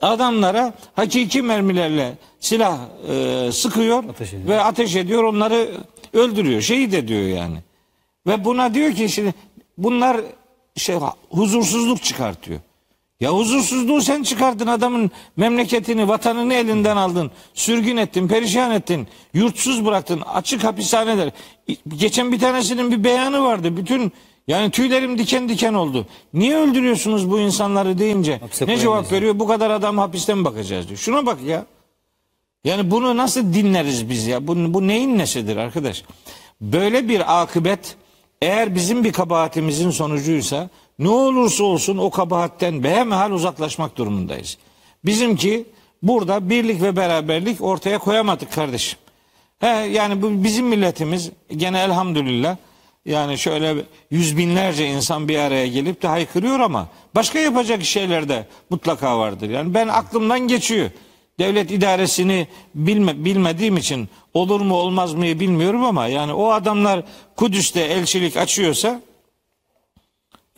Adamlara 0.00 0.74
hakiki 0.96 1.42
mermilerle 1.42 2.12
silah 2.40 2.78
e, 3.08 3.52
sıkıyor 3.52 4.04
Ateş 4.08 4.32
ediyor. 4.32 4.48
ve 4.48 4.62
ateş 4.62 4.96
ediyor, 4.96 5.22
onları 5.24 5.68
öldürüyor. 6.12 6.60
Şehit 6.60 6.94
ediyor 6.94 7.22
yani. 7.22 7.56
Ve 8.26 8.44
buna 8.44 8.74
diyor 8.74 8.92
ki 8.92 9.08
şimdi 9.08 9.34
bunlar 9.78 10.20
şey 10.76 10.96
huzursuzluk 11.30 12.02
çıkartıyor. 12.02 12.60
Ya 13.20 13.30
huzursuzluğu 13.30 14.02
sen 14.02 14.22
çıkardın 14.22 14.66
adamın 14.66 15.10
memleketini, 15.36 16.08
vatanını 16.08 16.54
elinden 16.54 16.96
aldın. 16.96 17.30
Sürgün 17.54 17.96
ettin, 17.96 18.28
perişan 18.28 18.70
ettin. 18.70 19.08
Yurtsuz 19.34 19.86
bıraktın. 19.86 20.20
Açık 20.20 20.64
hapishaneler. 20.64 21.30
Geçen 21.88 22.32
bir 22.32 22.40
tanesinin 22.40 22.90
bir 22.90 23.04
beyanı 23.04 23.42
vardı. 23.42 23.76
Bütün 23.76 24.12
yani 24.48 24.70
tüylerim 24.70 25.18
diken 25.18 25.48
diken 25.48 25.74
oldu. 25.74 26.06
Niye 26.34 26.56
öldürüyorsunuz 26.56 27.30
bu 27.30 27.40
insanları 27.40 27.98
deyince 27.98 28.38
Hapse 28.38 28.66
ne 28.66 28.78
cevap 28.78 29.12
veriyor? 29.12 29.38
Bu 29.38 29.46
kadar 29.46 29.70
adam 29.70 29.98
hapiste 29.98 30.34
mi 30.34 30.44
bakacağız 30.44 30.88
diyor. 30.88 30.98
Şuna 30.98 31.26
bak 31.26 31.38
ya. 31.46 31.66
Yani 32.64 32.90
bunu 32.90 33.16
nasıl 33.16 33.54
dinleriz 33.54 34.10
biz 34.10 34.26
ya? 34.26 34.46
Bu, 34.46 34.74
bu 34.74 34.86
neyin 34.86 35.18
nesidir 35.18 35.56
arkadaş? 35.56 36.04
Böyle 36.60 37.08
bir 37.08 37.42
akıbet 37.42 37.96
eğer 38.44 38.74
bizim 38.74 39.04
bir 39.04 39.12
kabahatimizin 39.12 39.90
sonucuysa 39.90 40.70
ne 40.98 41.08
olursa 41.08 41.64
olsun 41.64 41.98
o 41.98 42.10
kabahatten 42.10 42.84
behemehal 42.84 43.30
uzaklaşmak 43.30 43.96
durumundayız. 43.96 44.58
Bizimki 45.04 45.64
burada 46.02 46.50
birlik 46.50 46.82
ve 46.82 46.96
beraberlik 46.96 47.60
ortaya 47.60 47.98
koyamadık 47.98 48.52
kardeşim. 48.52 48.98
He, 49.58 49.66
yani 49.66 50.22
bu 50.22 50.44
bizim 50.44 50.66
milletimiz 50.66 51.30
gene 51.56 51.82
elhamdülillah 51.82 52.56
yani 53.04 53.38
şöyle 53.38 53.74
yüz 54.10 54.36
binlerce 54.36 54.86
insan 54.86 55.28
bir 55.28 55.38
araya 55.38 55.66
gelip 55.66 56.02
de 56.02 56.08
haykırıyor 56.08 56.60
ama 56.60 56.88
başka 57.14 57.38
yapacak 57.38 57.84
şeyler 57.84 58.28
de 58.28 58.46
mutlaka 58.70 59.18
vardır. 59.18 59.50
Yani 59.50 59.74
ben 59.74 59.88
aklımdan 59.88 60.40
geçiyor. 60.40 60.90
Devlet 61.38 61.70
idaresini 61.70 62.48
bilme, 62.74 63.24
bilmediğim 63.24 63.76
için 63.76 64.08
olur 64.34 64.60
mu 64.60 64.74
olmaz 64.74 65.14
mı 65.14 65.22
bilmiyorum 65.22 65.84
ama 65.84 66.06
yani 66.06 66.32
o 66.32 66.50
adamlar 66.50 67.02
Kudüs'te 67.36 67.80
elçilik 67.80 68.36
açıyorsa 68.36 69.00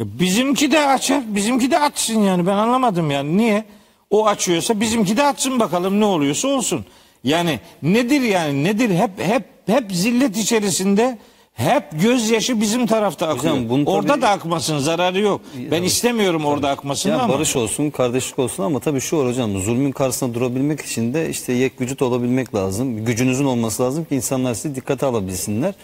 e, 0.01 0.19
bizimki 0.21 0.73
de 0.73 0.87
açar, 0.87 1.35
bizimki 1.35 1.71
de 1.71 1.79
açsın 1.79 2.21
yani 2.21 2.47
ben 2.47 2.57
anlamadım 2.57 3.11
yani 3.11 3.37
niye? 3.37 3.65
O 4.11 4.27
açıyorsa 4.27 4.81
bizimki 4.81 5.17
de 5.17 5.23
açsın 5.23 5.61
bakalım 5.61 6.01
ne 6.01 6.05
oluyorsa 6.05 6.49
olsun. 6.49 6.85
Yani 7.25 7.61
nedir 7.83 8.21
yani 8.21 8.65
nedir 8.65 8.91
hep 8.91 9.11
hep 9.19 9.45
hep 9.67 9.93
zillet 9.93 10.37
içerisinde 10.37 11.19
hep 11.57 11.85
gözyaşı 12.03 12.61
bizim 12.61 12.87
tarafta 12.87 13.29
akıyor. 13.29 13.55
Hocam 13.55 13.69
bunu 13.69 13.85
orada 13.87 14.09
tabii- 14.09 14.23
da 14.23 14.29
akmasın 14.31 14.79
zararı 14.79 15.21
yok. 15.21 15.41
Ben 15.71 15.83
istemiyorum 15.83 16.45
orada 16.45 16.69
akmasını 16.71 17.13
Ya 17.13 17.19
ama. 17.21 17.35
barış 17.35 17.57
olsun, 17.57 17.91
kardeşlik 17.91 18.39
olsun 18.39 18.63
ama 18.63 18.81
tabii 18.81 19.01
şu 19.01 19.19
var 19.19 19.27
hocam 19.29 19.59
zulmün 19.59 19.93
karşısında 19.93 20.35
durabilmek 20.35 20.81
için 20.81 21.15
de 21.15 21.31
işte 21.31 21.53
yek 21.53 21.81
vücut 21.81 22.03
olabilmek 22.03 22.55
lazım. 22.55 23.05
Gücünüzün 23.05 23.45
olması 23.45 23.83
lazım 23.83 24.05
ki 24.05 24.15
insanlar 24.15 24.55
sizi 24.55 24.75
dikkate 24.75 25.07
alabilsinler. 25.07 25.75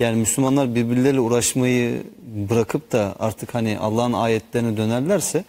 Yani 0.00 0.16
Müslümanlar 0.16 0.74
birbirleriyle 0.74 1.20
uğraşmayı 1.20 2.02
bırakıp 2.50 2.92
da 2.92 3.14
artık 3.18 3.54
hani 3.54 3.78
Allah'ın 3.78 4.12
ayetlerine 4.12 4.76
dönerlerse 4.76 5.44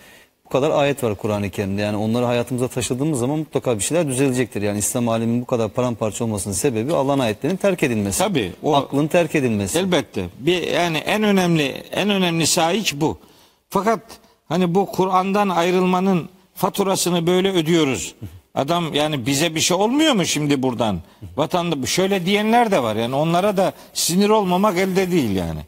bu 0.47 0.51
kadar 0.51 0.71
ayet 0.71 1.03
var 1.03 1.15
Kur'an-ı 1.15 1.49
Kerim'de. 1.49 1.81
Yani 1.81 1.97
onları 1.97 2.25
hayatımıza 2.25 2.67
taşıdığımız 2.67 3.19
zaman 3.19 3.39
mutlaka 3.39 3.77
bir 3.77 3.83
şeyler 3.83 4.07
düzelecektir. 4.07 4.61
Yani 4.61 4.79
İslam 4.79 5.09
aleminin 5.09 5.41
bu 5.41 5.45
kadar 5.45 5.69
paramparça 5.69 6.23
olmasının 6.23 6.53
sebebi 6.53 6.93
Allah'ın 6.93 7.19
ayetlerinin 7.19 7.57
terk 7.57 7.83
edilmesi. 7.83 8.19
Tabii, 8.19 8.53
o- 8.63 8.75
Aklın 8.75 9.07
terk 9.07 9.35
edilmesi. 9.35 9.79
Elbette. 9.79 10.25
Bir 10.39 10.61
yani 10.67 10.97
en 10.97 11.23
önemli 11.23 11.63
en 11.91 12.09
önemli 12.09 12.47
sahip 12.47 12.87
bu. 13.01 13.17
Fakat 13.69 13.99
hani 14.49 14.75
bu 14.75 14.85
Kur'an'dan 14.85 15.49
ayrılmanın 15.49 16.29
faturasını 16.55 17.27
böyle 17.27 17.51
ödüyoruz. 17.51 18.15
Adam 18.55 18.93
yani 18.93 19.25
bize 19.25 19.55
bir 19.55 19.59
şey 19.59 19.77
olmuyor 19.77 20.13
mu 20.13 20.25
şimdi 20.25 20.63
buradan? 20.63 20.99
Vatanda 21.37 21.85
şöyle 21.85 22.25
diyenler 22.25 22.71
de 22.71 22.83
var. 22.83 22.95
Yani 22.95 23.15
onlara 23.15 23.57
da 23.57 23.73
sinir 23.93 24.29
olmamak 24.29 24.77
elde 24.77 25.11
değil 25.11 25.35
yani. 25.35 25.59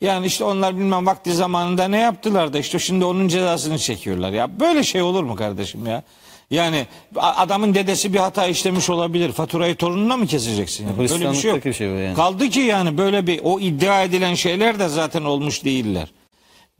Yani 0.00 0.26
işte 0.26 0.44
onlar 0.44 0.76
bilmem 0.76 1.06
vakti 1.06 1.32
zamanında 1.34 1.88
ne 1.88 1.98
yaptılar 1.98 2.52
da 2.52 2.58
işte 2.58 2.78
şimdi 2.78 3.04
onun 3.04 3.28
cezasını 3.28 3.78
çekiyorlar. 3.78 4.32
Ya 4.32 4.60
böyle 4.60 4.82
şey 4.82 5.02
olur 5.02 5.22
mu 5.22 5.34
kardeşim 5.34 5.86
ya? 5.86 6.02
Yani 6.50 6.86
adamın 7.16 7.74
dedesi 7.74 8.12
bir 8.12 8.18
hata 8.18 8.46
işlemiş 8.46 8.90
olabilir. 8.90 9.32
Faturayı 9.32 9.76
torununa 9.76 10.16
mı 10.16 10.26
keseceksin? 10.26 10.86
Yani? 10.86 10.98
Böyle 10.98 11.30
bir 11.30 11.36
şey 11.36 11.50
yok. 11.50 11.64
Bir 11.64 11.72
şey 11.72 11.88
yani. 11.88 12.14
Kaldı 12.14 12.48
ki 12.48 12.60
yani 12.60 12.98
böyle 12.98 13.26
bir 13.26 13.40
o 13.44 13.60
iddia 13.60 14.02
edilen 14.02 14.34
şeyler 14.34 14.78
de 14.78 14.88
zaten 14.88 15.24
olmuş 15.24 15.64
değiller. 15.64 16.12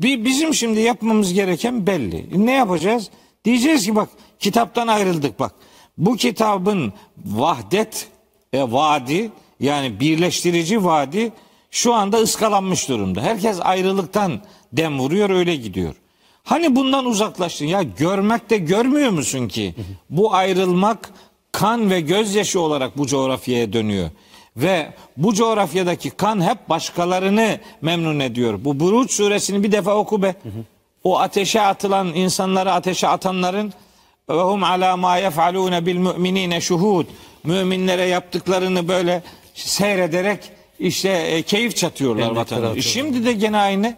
Bir 0.01 0.24
bizim 0.24 0.55
şimdi 0.55 0.80
yapmamız 0.80 1.32
gereken 1.32 1.86
belli. 1.86 2.47
Ne 2.47 2.52
yapacağız? 2.52 3.10
Diyeceğiz 3.44 3.86
ki 3.86 3.97
bak 3.97 4.09
kitaptan 4.38 4.86
ayrıldık 4.86 5.40
bak. 5.40 5.52
Bu 5.98 6.16
kitabın 6.16 6.92
vahdet 7.24 8.09
e, 8.52 8.62
vaadi 8.62 9.30
yani 9.60 10.01
birleştirici 10.01 10.84
vaadi 10.84 11.32
şu 11.70 11.94
anda 11.94 12.16
ıskalanmış 12.16 12.88
durumda. 12.88 13.20
Herkes 13.20 13.59
ayrılıktan 13.60 14.40
dem 14.72 14.98
vuruyor 14.98 15.30
öyle 15.30 15.56
gidiyor. 15.56 15.94
Hani 16.44 16.76
bundan 16.76 17.06
uzaklaştın 17.06 17.66
ya 17.66 17.82
görmekte 17.82 18.59
görmüyor 18.59 19.10
musun 19.10 19.48
ki 19.48 19.74
bu 20.10 20.34
ayrılmak 20.34 21.10
kan 21.52 21.90
ve 21.90 22.01
gözyaşı 22.01 22.60
olarak 22.60 22.98
bu 22.98 23.06
coğrafyaya 23.06 23.72
dönüyor. 23.72 24.10
Ve 24.56 24.94
bu 25.16 25.34
coğrafyadaki 25.34 26.10
kan 26.10 26.48
hep 26.48 26.68
başkalarını 26.68 27.59
memnun 27.82 28.20
ediyor. 28.20 28.64
Bu 28.64 28.80
Buruç 28.80 29.12
suresini 29.12 29.62
bir 29.62 29.72
defa 29.72 29.94
oku 29.94 30.22
be. 30.22 30.34
O 31.05 31.18
ateşe 31.18 31.60
atılan 31.60 32.06
insanları 32.06 32.72
ateşe 32.72 33.09
atanların 33.09 33.72
ve 34.28 34.42
hum 34.42 34.64
ala 34.64 34.97
ma 34.97 35.16
yef'alun 35.16 35.86
bil 35.86 35.98
mu'minine 35.98 36.60
şuhud. 36.60 37.06
Müminlere 37.44 38.05
yaptıklarını 38.05 38.88
böyle 38.88 39.22
seyrederek 39.55 40.40
işte 40.81 41.09
e, 41.09 41.43
keyif 41.43 41.77
çatıyorlar 41.77 42.23
Emniyetleri 42.23 42.40
vatandaş. 42.40 42.69
atıyorlar. 42.70 42.82
Şimdi 42.93 43.24
de 43.27 43.32
gene 43.32 43.57
aynı. 43.57 43.94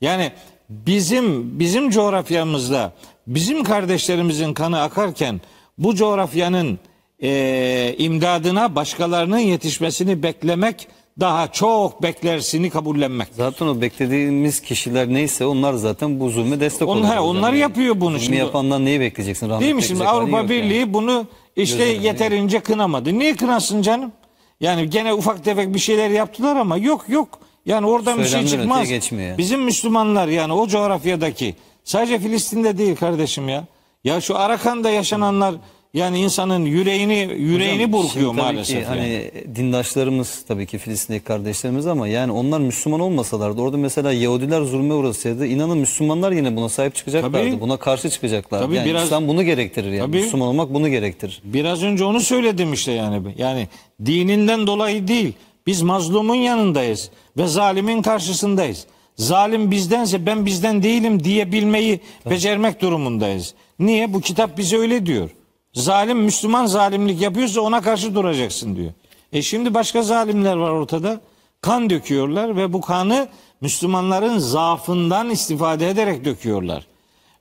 Yani 0.00 0.32
bizim 0.70 1.58
bizim 1.60 1.90
coğrafyamızda 1.90 2.92
bizim 3.26 3.64
kardeşlerimizin 3.64 4.54
kanı 4.54 4.80
akarken 4.80 5.40
bu 5.78 5.94
coğrafyanın 5.94 6.78
e, 7.22 7.94
imdadına 7.98 8.74
başkalarının 8.74 9.38
yetişmesini 9.38 10.22
beklemek 10.22 10.88
daha 11.20 11.52
çok 11.52 12.02
beklersini 12.02 12.70
kabullenmek. 12.70 13.28
Zaten 13.36 13.66
o 13.66 13.80
beklediğimiz 13.80 14.60
kişiler 14.60 15.08
neyse 15.08 15.46
onlar 15.46 15.72
zaten 15.74 16.20
bu 16.20 16.30
zulme 16.30 16.60
destek 16.60 16.88
Onlar- 16.88 16.98
oluyor. 17.00 17.12
hocam. 17.12 17.24
onlar 17.26 17.52
yapıyor 17.52 18.00
bunu 18.00 18.10
Zulmü 18.10 18.20
şimdi. 18.24 18.36
yapandan 18.36 18.84
neyi 18.84 19.00
bekleyeceksin? 19.00 19.48
Rahmet 19.48 19.62
Değil 19.62 19.74
mi 19.74 19.82
şimdi 19.82 20.04
Avrupa 20.04 20.38
yok 20.38 20.50
yani. 20.50 20.62
Birliği 20.62 20.94
bunu 20.94 21.26
işte 21.56 21.76
Gözlemedi, 21.78 22.06
yeterince 22.06 22.60
kınamadı. 22.60 23.18
Niye 23.18 23.36
kınasın 23.36 23.82
canım? 23.82 24.12
Yani 24.60 24.90
gene 24.90 25.14
ufak 25.14 25.44
tefek 25.44 25.74
bir 25.74 25.78
şeyler 25.78 26.10
yaptılar 26.10 26.56
ama 26.56 26.76
yok 26.76 27.08
yok. 27.08 27.38
Yani 27.66 27.86
oradan 27.86 28.18
bir 28.18 28.24
şey 28.24 28.46
çıkmaz. 28.46 28.88
geçmiyor. 28.88 29.38
Bizim 29.38 29.62
Müslümanlar 29.62 30.28
yani 30.28 30.52
o 30.52 30.68
coğrafyadaki 30.68 31.54
sadece 31.84 32.18
Filistin'de 32.18 32.78
değil 32.78 32.96
kardeşim 32.96 33.48
ya. 33.48 33.64
Ya 34.04 34.20
şu 34.20 34.38
Arakan'da 34.38 34.90
yaşananlar 34.90 35.54
yani 35.94 36.20
insanın 36.20 36.64
yüreğini 36.64 37.34
yüreğini 37.38 37.84
Hocam, 37.84 37.92
burkuyor 37.92 38.30
tabii 38.30 38.40
maalesef. 38.42 38.76
Ki, 38.76 38.82
yani. 38.82 38.88
Hani 38.88 39.30
dindaşlarımız 39.56 40.44
tabii 40.48 40.66
ki 40.66 40.78
Filistin'deki 40.78 41.24
kardeşlerimiz 41.24 41.86
ama 41.86 42.08
yani 42.08 42.32
onlar 42.32 42.60
Müslüman 42.60 43.00
olmasalardı 43.00 43.60
orada 43.62 43.76
mesela 43.76 44.12
Yahudiler 44.12 44.62
zulme 44.62 44.94
uğrasaydı 44.94 45.46
inanın 45.46 45.78
Müslümanlar 45.78 46.32
yine 46.32 46.56
buna 46.56 46.68
sahip 46.68 46.94
çıkacaklardı. 46.94 47.50
Tabii. 47.50 47.60
Buna 47.60 47.76
karşı 47.76 48.10
çıkacaklardı. 48.10 48.64
Tabii 48.64 48.76
yani 48.76 48.88
biraz- 48.88 49.04
İslam 49.04 49.28
bunu 49.28 49.42
gerektirir 49.42 49.92
yani. 49.92 50.06
Tabii. 50.06 50.16
Müslüman 50.22 50.48
olmak 50.48 50.74
bunu 50.74 50.88
gerektirir. 50.88 51.40
Biraz 51.44 51.82
önce 51.82 52.04
onu 52.04 52.20
söyledim 52.20 52.72
işte 52.72 52.92
yani. 52.92 53.34
Yani 53.38 53.68
dininden 54.06 54.66
dolayı 54.66 55.08
değil. 55.08 55.32
Biz 55.66 55.82
mazlumun 55.82 56.34
yanındayız 56.34 57.10
ve 57.36 57.46
zalimin 57.46 58.02
karşısındayız. 58.02 58.86
Zalim 59.16 59.70
bizdense 59.70 60.26
ben 60.26 60.46
bizden 60.46 60.82
değilim 60.82 61.24
diyebilmeyi 61.24 62.00
becermek 62.30 62.82
durumundayız. 62.82 63.54
Niye? 63.78 64.12
Bu 64.12 64.20
kitap 64.20 64.58
bize 64.58 64.76
öyle 64.76 65.06
diyor. 65.06 65.30
Zalim 65.78 66.18
Müslüman 66.18 66.66
zalimlik 66.66 67.20
yapıyorsa 67.20 67.60
ona 67.60 67.80
karşı 67.80 68.14
duracaksın 68.14 68.76
diyor. 68.76 68.92
E 69.32 69.42
şimdi 69.42 69.74
başka 69.74 70.02
zalimler 70.02 70.56
var 70.56 70.70
ortada. 70.70 71.20
Kan 71.60 71.90
döküyorlar 71.90 72.56
ve 72.56 72.72
bu 72.72 72.80
kanı 72.80 73.28
Müslümanların 73.60 74.38
zaafından 74.38 75.30
istifade 75.30 75.88
ederek 75.90 76.24
döküyorlar. 76.24 76.86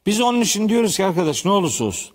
Biz 0.05 0.22
onun 0.22 0.41
için 0.41 0.69
diyoruz 0.69 0.97
ki 0.97 1.05
arkadaş 1.05 1.45
ne 1.45 1.51
olursa 1.51 1.84
olsun. 1.84 2.11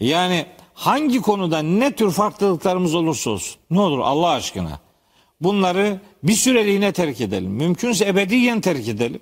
Yani 0.00 0.46
hangi 0.74 1.20
konuda 1.20 1.58
ne 1.62 1.92
tür 1.92 2.10
farklılıklarımız 2.10 2.94
olursa 2.94 3.30
olsun. 3.30 3.56
Ne 3.70 3.80
olur 3.80 3.98
Allah 3.98 4.28
aşkına. 4.28 4.80
Bunları 5.40 6.00
bir 6.22 6.34
süreliğine 6.34 6.92
terk 6.92 7.20
edelim. 7.20 7.50
Mümkünse 7.50 8.06
ebediyen 8.06 8.60
terk 8.60 8.88
edelim. 8.88 9.20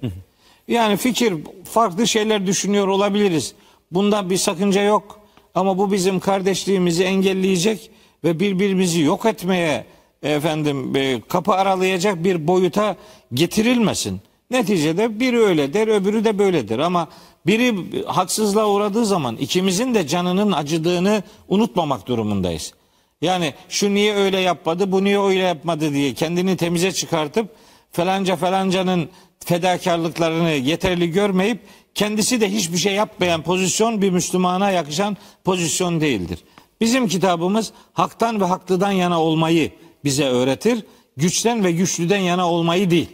Yani 0.69 0.97
fikir 0.97 1.35
farklı 1.65 2.07
şeyler 2.07 2.47
düşünüyor 2.47 2.89
olabiliriz. 2.89 3.55
Bunda 3.91 4.31
bir 4.31 4.37
sakınca 4.37 4.83
yok. 4.83 5.24
Ama 5.55 5.79
bu 5.79 5.93
bizim 5.93 6.21
kardeşliğimizi 6.21 7.05
engelleyecek 7.05 7.91
ve 8.25 8.41
birbirimizi 8.41 9.01
yok 9.01 9.27
etmeye 9.27 9.85
efendim 10.23 10.97
e, 10.97 11.21
kapı 11.29 11.53
aralayacak 11.53 12.25
bir 12.25 12.47
boyuta 12.47 12.97
getirilmesin. 13.35 14.21
Neticede 14.51 15.21
biri 15.21 15.41
öyle 15.41 15.75
der, 15.75 15.89
öbürü 15.89 16.25
de 16.25 16.39
böyledir. 16.39 16.79
Ama 16.79 17.09
biri 17.47 17.75
haksızlığa 18.07 18.69
uğradığı 18.69 19.07
zaman 19.07 19.37
ikimizin 19.37 19.95
de 19.95 20.07
canının 20.07 20.53
acıdığını 20.53 21.23
unutmamak 21.49 22.07
durumundayız. 22.07 22.75
Yani 23.23 23.55
şu 23.69 23.95
niye 23.95 24.15
öyle 24.15 24.41
yapmadı, 24.41 24.93
bu 24.93 25.05
niye 25.05 25.21
öyle 25.21 25.43
yapmadı 25.43 25.95
diye 25.95 26.15
kendini 26.15 26.57
temize 26.57 26.93
çıkartıp 26.93 27.49
falanca 27.93 28.37
falancanın 28.37 29.09
fedakarlıklarını 29.45 30.51
yeterli 30.51 31.11
görmeyip 31.11 31.61
kendisi 31.95 32.41
de 32.41 32.53
hiçbir 32.53 32.79
şey 32.79 32.95
yapmayan 32.95 33.43
pozisyon 33.43 34.03
bir 34.03 34.11
Müslümana 34.11 34.71
yakışan 34.71 35.17
pozisyon 35.45 36.01
değildir. 36.01 36.39
Bizim 36.81 37.09
kitabımız 37.09 37.73
haktan 37.93 38.41
ve 38.41 38.45
haklıdan 38.45 38.91
yana 38.91 39.23
olmayı 39.23 39.71
bize 40.05 40.25
öğretir. 40.25 40.85
Güçten 41.17 41.65
ve 41.65 41.73
güçlüden 41.73 42.19
yana 42.19 42.51
olmayı 42.51 42.91
değil. 42.91 43.09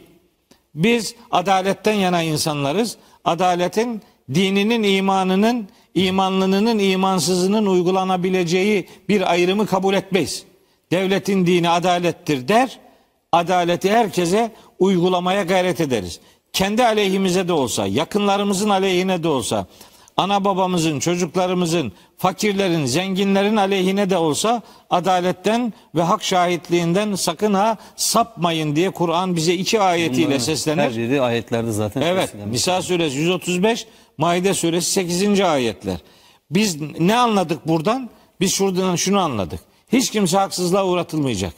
Biz 0.74 1.15
adaletten 1.31 1.94
yana 1.94 2.23
insanlarız. 2.23 2.97
Adaletin 3.24 4.02
dininin, 4.35 4.82
imanının, 4.82 5.69
imanlının, 5.94 6.78
imansızının 6.78 7.66
uygulanabileceği 7.66 8.89
bir 9.09 9.31
ayrımı 9.31 9.66
kabul 9.66 9.94
etmeyiz. 9.94 10.44
Devletin 10.90 11.47
dini 11.47 11.70
adalettir 11.70 12.48
der. 12.48 12.78
Adaleti 13.32 13.90
herkese 13.90 14.51
uygulamaya 14.81 15.43
gayret 15.43 15.81
ederiz. 15.81 16.20
Kendi 16.52 16.85
aleyhimize 16.85 17.48
de 17.48 17.52
olsa, 17.52 17.86
yakınlarımızın 17.86 18.70
aleyhine 18.70 19.23
de 19.23 19.28
olsa, 19.28 19.66
ana 20.16 20.44
babamızın, 20.44 21.01
çocuklarımızın, 21.01 21.93
fakirlerin, 22.19 22.86
zenginlerin 22.86 23.57
aleyhine 23.57 24.11
de 24.11 24.16
olsa 24.16 24.62
adaletten 24.90 25.73
ve 25.94 26.02
hak 26.02 26.23
şahitliğinden 26.23 27.15
sakın 27.15 27.55
ha 27.55 27.77
sapmayın 27.97 28.77
diye 28.77 28.90
Kur'an 28.90 29.36
bize 29.36 29.55
iki 29.55 29.81
ayetiyle 29.81 30.27
Bunların 30.27 30.44
seslenir. 30.44 30.82
Her 30.82 30.97
biri 30.97 31.23
ayetlerde 31.23 31.73
zaten. 31.73 32.01
Evet. 32.01 32.35
Nisa 32.51 32.82
suresi 32.82 33.16
135, 33.16 33.86
Maide 34.19 34.55
suresi 34.55 34.90
8. 34.90 35.40
ayetler. 35.40 35.98
Biz 36.51 36.81
ne 36.98 37.16
anladık 37.16 37.69
buradan? 37.69 38.11
Biz 38.40 38.52
şuradan 38.52 38.97
şunu 38.97 39.20
anladık. 39.20 39.61
Hiç 39.93 40.11
kimse 40.11 40.39
haksızlığa 40.39 40.86
uğratılmayacak. 40.86 41.55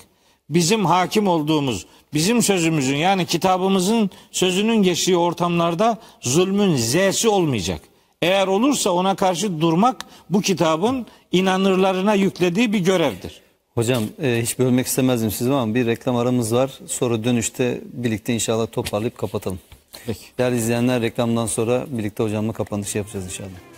Bizim 0.55 0.85
hakim 0.85 1.29
olduğumuz, 1.29 1.87
bizim 2.15 2.43
sözümüzün 2.43 2.97
yani 2.97 3.27
kitabımızın 3.27 4.11
sözünün 4.33 4.83
geçtiği 4.83 5.17
ortamlarda 5.17 5.99
zulmün 6.21 6.77
z'si 6.77 7.29
olmayacak. 7.29 7.81
Eğer 8.23 8.47
olursa 8.47 8.91
ona 8.91 9.17
karşı 9.17 9.61
durmak 9.61 10.07
bu 10.31 10.41
kitabın 10.41 11.07
inanırlarına 11.33 12.15
yüklediği 12.15 12.73
bir 12.73 12.79
görevdir. 12.79 13.41
Hocam 13.75 14.03
e, 14.23 14.43
hiç 14.43 14.59
bölmek 14.59 14.87
istemezdim 14.87 15.31
sizi 15.31 15.53
ama 15.53 15.75
bir 15.75 15.87
reklam 15.87 16.17
aramız 16.17 16.55
var. 16.55 16.71
Sonra 16.87 17.25
dönüşte 17.25 17.81
birlikte 17.93 18.35
inşallah 18.35 18.67
toparlayıp 18.73 19.19
kapatalım. 19.19 19.59
Peki. 20.07 20.21
Değerli 20.39 20.57
izleyenler 20.57 21.03
reklamdan 21.03 21.47
sonra 21.47 21.87
birlikte 21.89 22.23
hocamla 22.23 22.53
kapanışı 22.53 22.99
yapacağız 22.99 23.25
inşallah. 23.25 23.72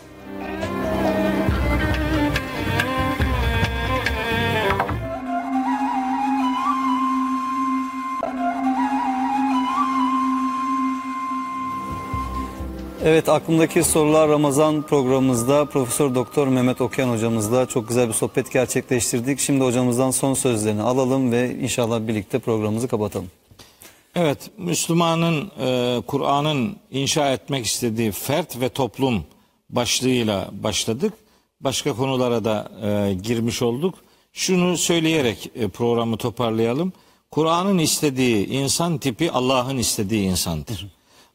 Evet 13.07 13.29
aklımdaki 13.29 13.85
sorular 13.85 14.29
Ramazan 14.29 14.83
programımızda 14.83 15.65
Profesör 15.65 16.15
Doktor 16.15 16.49
Mehmet 16.49 16.81
Okyan 16.81 17.09
hocamızla 17.09 17.67
çok 17.67 17.89
güzel 17.89 18.09
bir 18.09 18.13
sohbet 18.13 18.53
gerçekleştirdik. 18.53 19.41
Şimdi 19.41 19.65
hocamızdan 19.65 20.11
son 20.11 20.35
sözlerini 20.35 20.83
alalım 20.83 21.33
ve 21.33 21.55
inşallah 21.61 22.09
birlikte 22.09 22.39
programımızı 22.39 22.89
kapatalım. 22.89 23.31
Evet, 24.15 24.51
Müslümanın 24.59 25.51
e, 25.61 26.01
Kur'an'ın 26.07 26.77
inşa 26.91 27.33
etmek 27.33 27.67
istediği 27.67 28.13
fert 28.13 28.61
ve 28.61 28.69
toplum 28.69 29.25
başlığıyla 29.71 30.49
başladık. 30.53 31.13
Başka 31.61 31.93
konulara 31.93 32.45
da 32.45 32.71
e, 32.83 33.15
girmiş 33.15 33.63
olduk. 33.63 33.95
Şunu 34.33 34.77
söyleyerek 34.77 35.51
e, 35.55 35.69
programı 35.69 36.17
toparlayalım. 36.17 36.93
Kur'an'ın 37.31 37.79
istediği 37.79 38.47
insan 38.49 38.99
tipi 38.99 39.31
Allah'ın 39.31 39.79
istediği 39.79 40.23
insandır. 40.31 40.87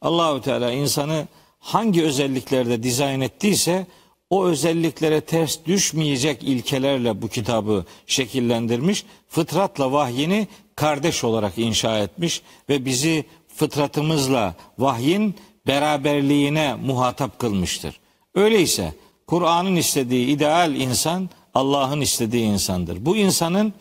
Allahü 0.02 0.42
Teala 0.42 0.72
insanı 0.72 1.28
hangi 1.60 2.04
özelliklerde 2.04 2.84
dizayn 2.84 3.22
ettiyse 3.22 3.88
o 4.30 4.46
özelliklere 4.46 5.22
ters 5.22 5.58
düşmeyecek 5.66 6.44
ilkelerle 6.44 7.22
bu 7.22 7.28
kitabı 7.28 7.86
şekillendirmiş. 8.08 9.06
Fıtratla 9.28 9.92
vahyini 9.92 10.48
kardeş 10.76 11.24
olarak 11.24 11.58
inşa 11.58 12.00
etmiş 12.00 12.42
ve 12.70 12.86
bizi 12.86 13.26
fıtratımızla 13.56 14.56
vahyin 14.78 15.36
beraberliğine 15.68 16.76
muhatap 16.76 17.40
kılmıştır. 17.40 18.00
Öyleyse 18.36 18.94
Kur'an'ın 19.28 19.76
istediği 19.76 20.28
ideal 20.28 20.76
insan 20.76 21.30
Allah'ın 21.54 22.02
istediği 22.02 22.44
insandır. 22.44 23.06
Bu 23.06 23.18
insanın 23.18 23.74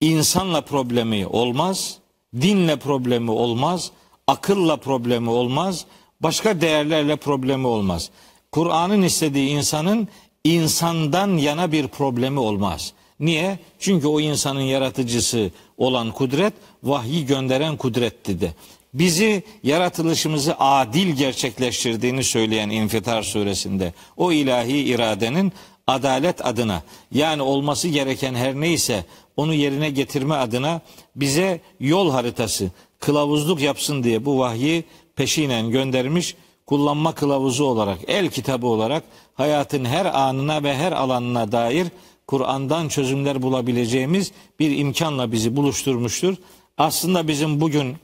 insanla 0.00 0.60
problemi 0.60 1.26
olmaz, 1.26 1.98
dinle 2.40 2.76
problemi 2.76 3.30
olmaz, 3.30 3.90
akılla 4.26 4.76
problemi 4.76 5.30
olmaz, 5.30 5.86
başka 6.24 6.60
değerlerle 6.60 7.16
problemi 7.16 7.66
olmaz. 7.66 8.10
Kur'an'ın 8.52 9.02
istediği 9.02 9.48
insanın 9.48 10.08
insandan 10.44 11.36
yana 11.36 11.72
bir 11.72 11.88
problemi 11.88 12.38
olmaz. 12.38 12.92
Niye? 13.20 13.58
Çünkü 13.78 14.06
o 14.06 14.20
insanın 14.20 14.60
yaratıcısı 14.60 15.50
olan 15.78 16.10
kudret 16.12 16.54
vahyi 16.82 17.26
gönderen 17.26 17.76
kudretti 17.76 18.40
de. 18.40 18.52
Bizi 18.94 19.42
yaratılışımızı 19.62 20.54
adil 20.58 21.16
gerçekleştirdiğini 21.16 22.24
söyleyen 22.24 22.70
İnfitar 22.70 23.22
suresinde 23.22 23.94
o 24.16 24.32
ilahi 24.32 24.78
iradenin 24.78 25.52
adalet 25.86 26.46
adına 26.46 26.82
yani 27.12 27.42
olması 27.42 27.88
gereken 27.88 28.34
her 28.34 28.54
neyse 28.54 29.04
onu 29.36 29.54
yerine 29.54 29.90
getirme 29.90 30.34
adına 30.34 30.80
bize 31.16 31.60
yol 31.80 32.10
haritası, 32.10 32.70
kılavuzluk 33.00 33.60
yapsın 33.60 34.04
diye 34.04 34.24
bu 34.24 34.38
vahyi 34.38 34.84
peşinen 35.16 35.70
göndermiş 35.70 36.34
kullanma 36.66 37.14
kılavuzu 37.14 37.64
olarak, 37.64 37.98
el 38.06 38.30
kitabı 38.30 38.66
olarak 38.66 39.04
hayatın 39.34 39.84
her 39.84 40.06
anına 40.06 40.62
ve 40.62 40.74
her 40.76 40.92
alanına 40.92 41.52
dair 41.52 41.86
Kur'an'dan 42.26 42.88
çözümler 42.88 43.42
bulabileceğimiz 43.42 44.32
bir 44.58 44.78
imkanla 44.78 45.32
bizi 45.32 45.56
buluşturmuştur. 45.56 46.36
Aslında 46.78 47.28
bizim 47.28 47.60
bugün 47.60 47.96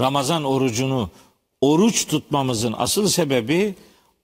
Ramazan 0.00 0.44
orucunu 0.44 1.10
oruç 1.60 2.06
tutmamızın 2.06 2.74
asıl 2.78 3.08
sebebi 3.08 3.74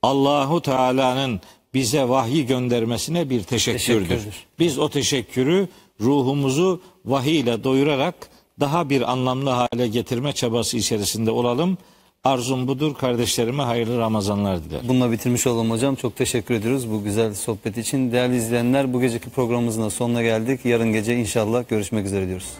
Allahu 0.02 0.62
Teala'nın 0.62 1.40
bize 1.74 2.08
vahyi 2.08 2.46
göndermesine 2.46 3.30
bir 3.30 3.42
teşekkürdür. 3.42 4.08
Teşekkürdür. 4.08 4.34
Biz 4.58 4.78
o 4.78 4.88
teşekkürü 4.88 5.68
ruhumuzu 6.00 6.80
vahiy 7.04 7.40
ile 7.40 7.64
doyurarak 7.64 8.30
daha 8.60 8.90
bir 8.90 9.12
anlamlı 9.12 9.50
hale 9.50 9.88
getirme 9.88 10.32
çabası 10.32 10.76
içerisinde 10.76 11.30
olalım. 11.30 11.78
Arzum 12.24 12.68
budur. 12.68 12.94
Kardeşlerime 12.94 13.62
hayırlı 13.62 13.98
Ramazanlar 13.98 14.64
dilerim. 14.64 14.88
Bununla 14.88 15.12
bitirmiş 15.12 15.46
olalım 15.46 15.70
hocam. 15.70 15.94
Çok 15.94 16.16
teşekkür 16.16 16.54
ediyoruz 16.54 16.90
bu 16.90 17.04
güzel 17.04 17.34
sohbet 17.34 17.78
için. 17.78 18.12
Değerli 18.12 18.36
izleyenler 18.36 18.92
bu 18.92 19.00
geceki 19.00 19.30
programımızın 19.30 19.82
da 19.82 19.90
sonuna 19.90 20.22
geldik. 20.22 20.64
Yarın 20.64 20.92
gece 20.92 21.16
inşallah 21.16 21.68
görüşmek 21.68 22.06
üzere 22.06 22.26
diyoruz. 22.26 22.50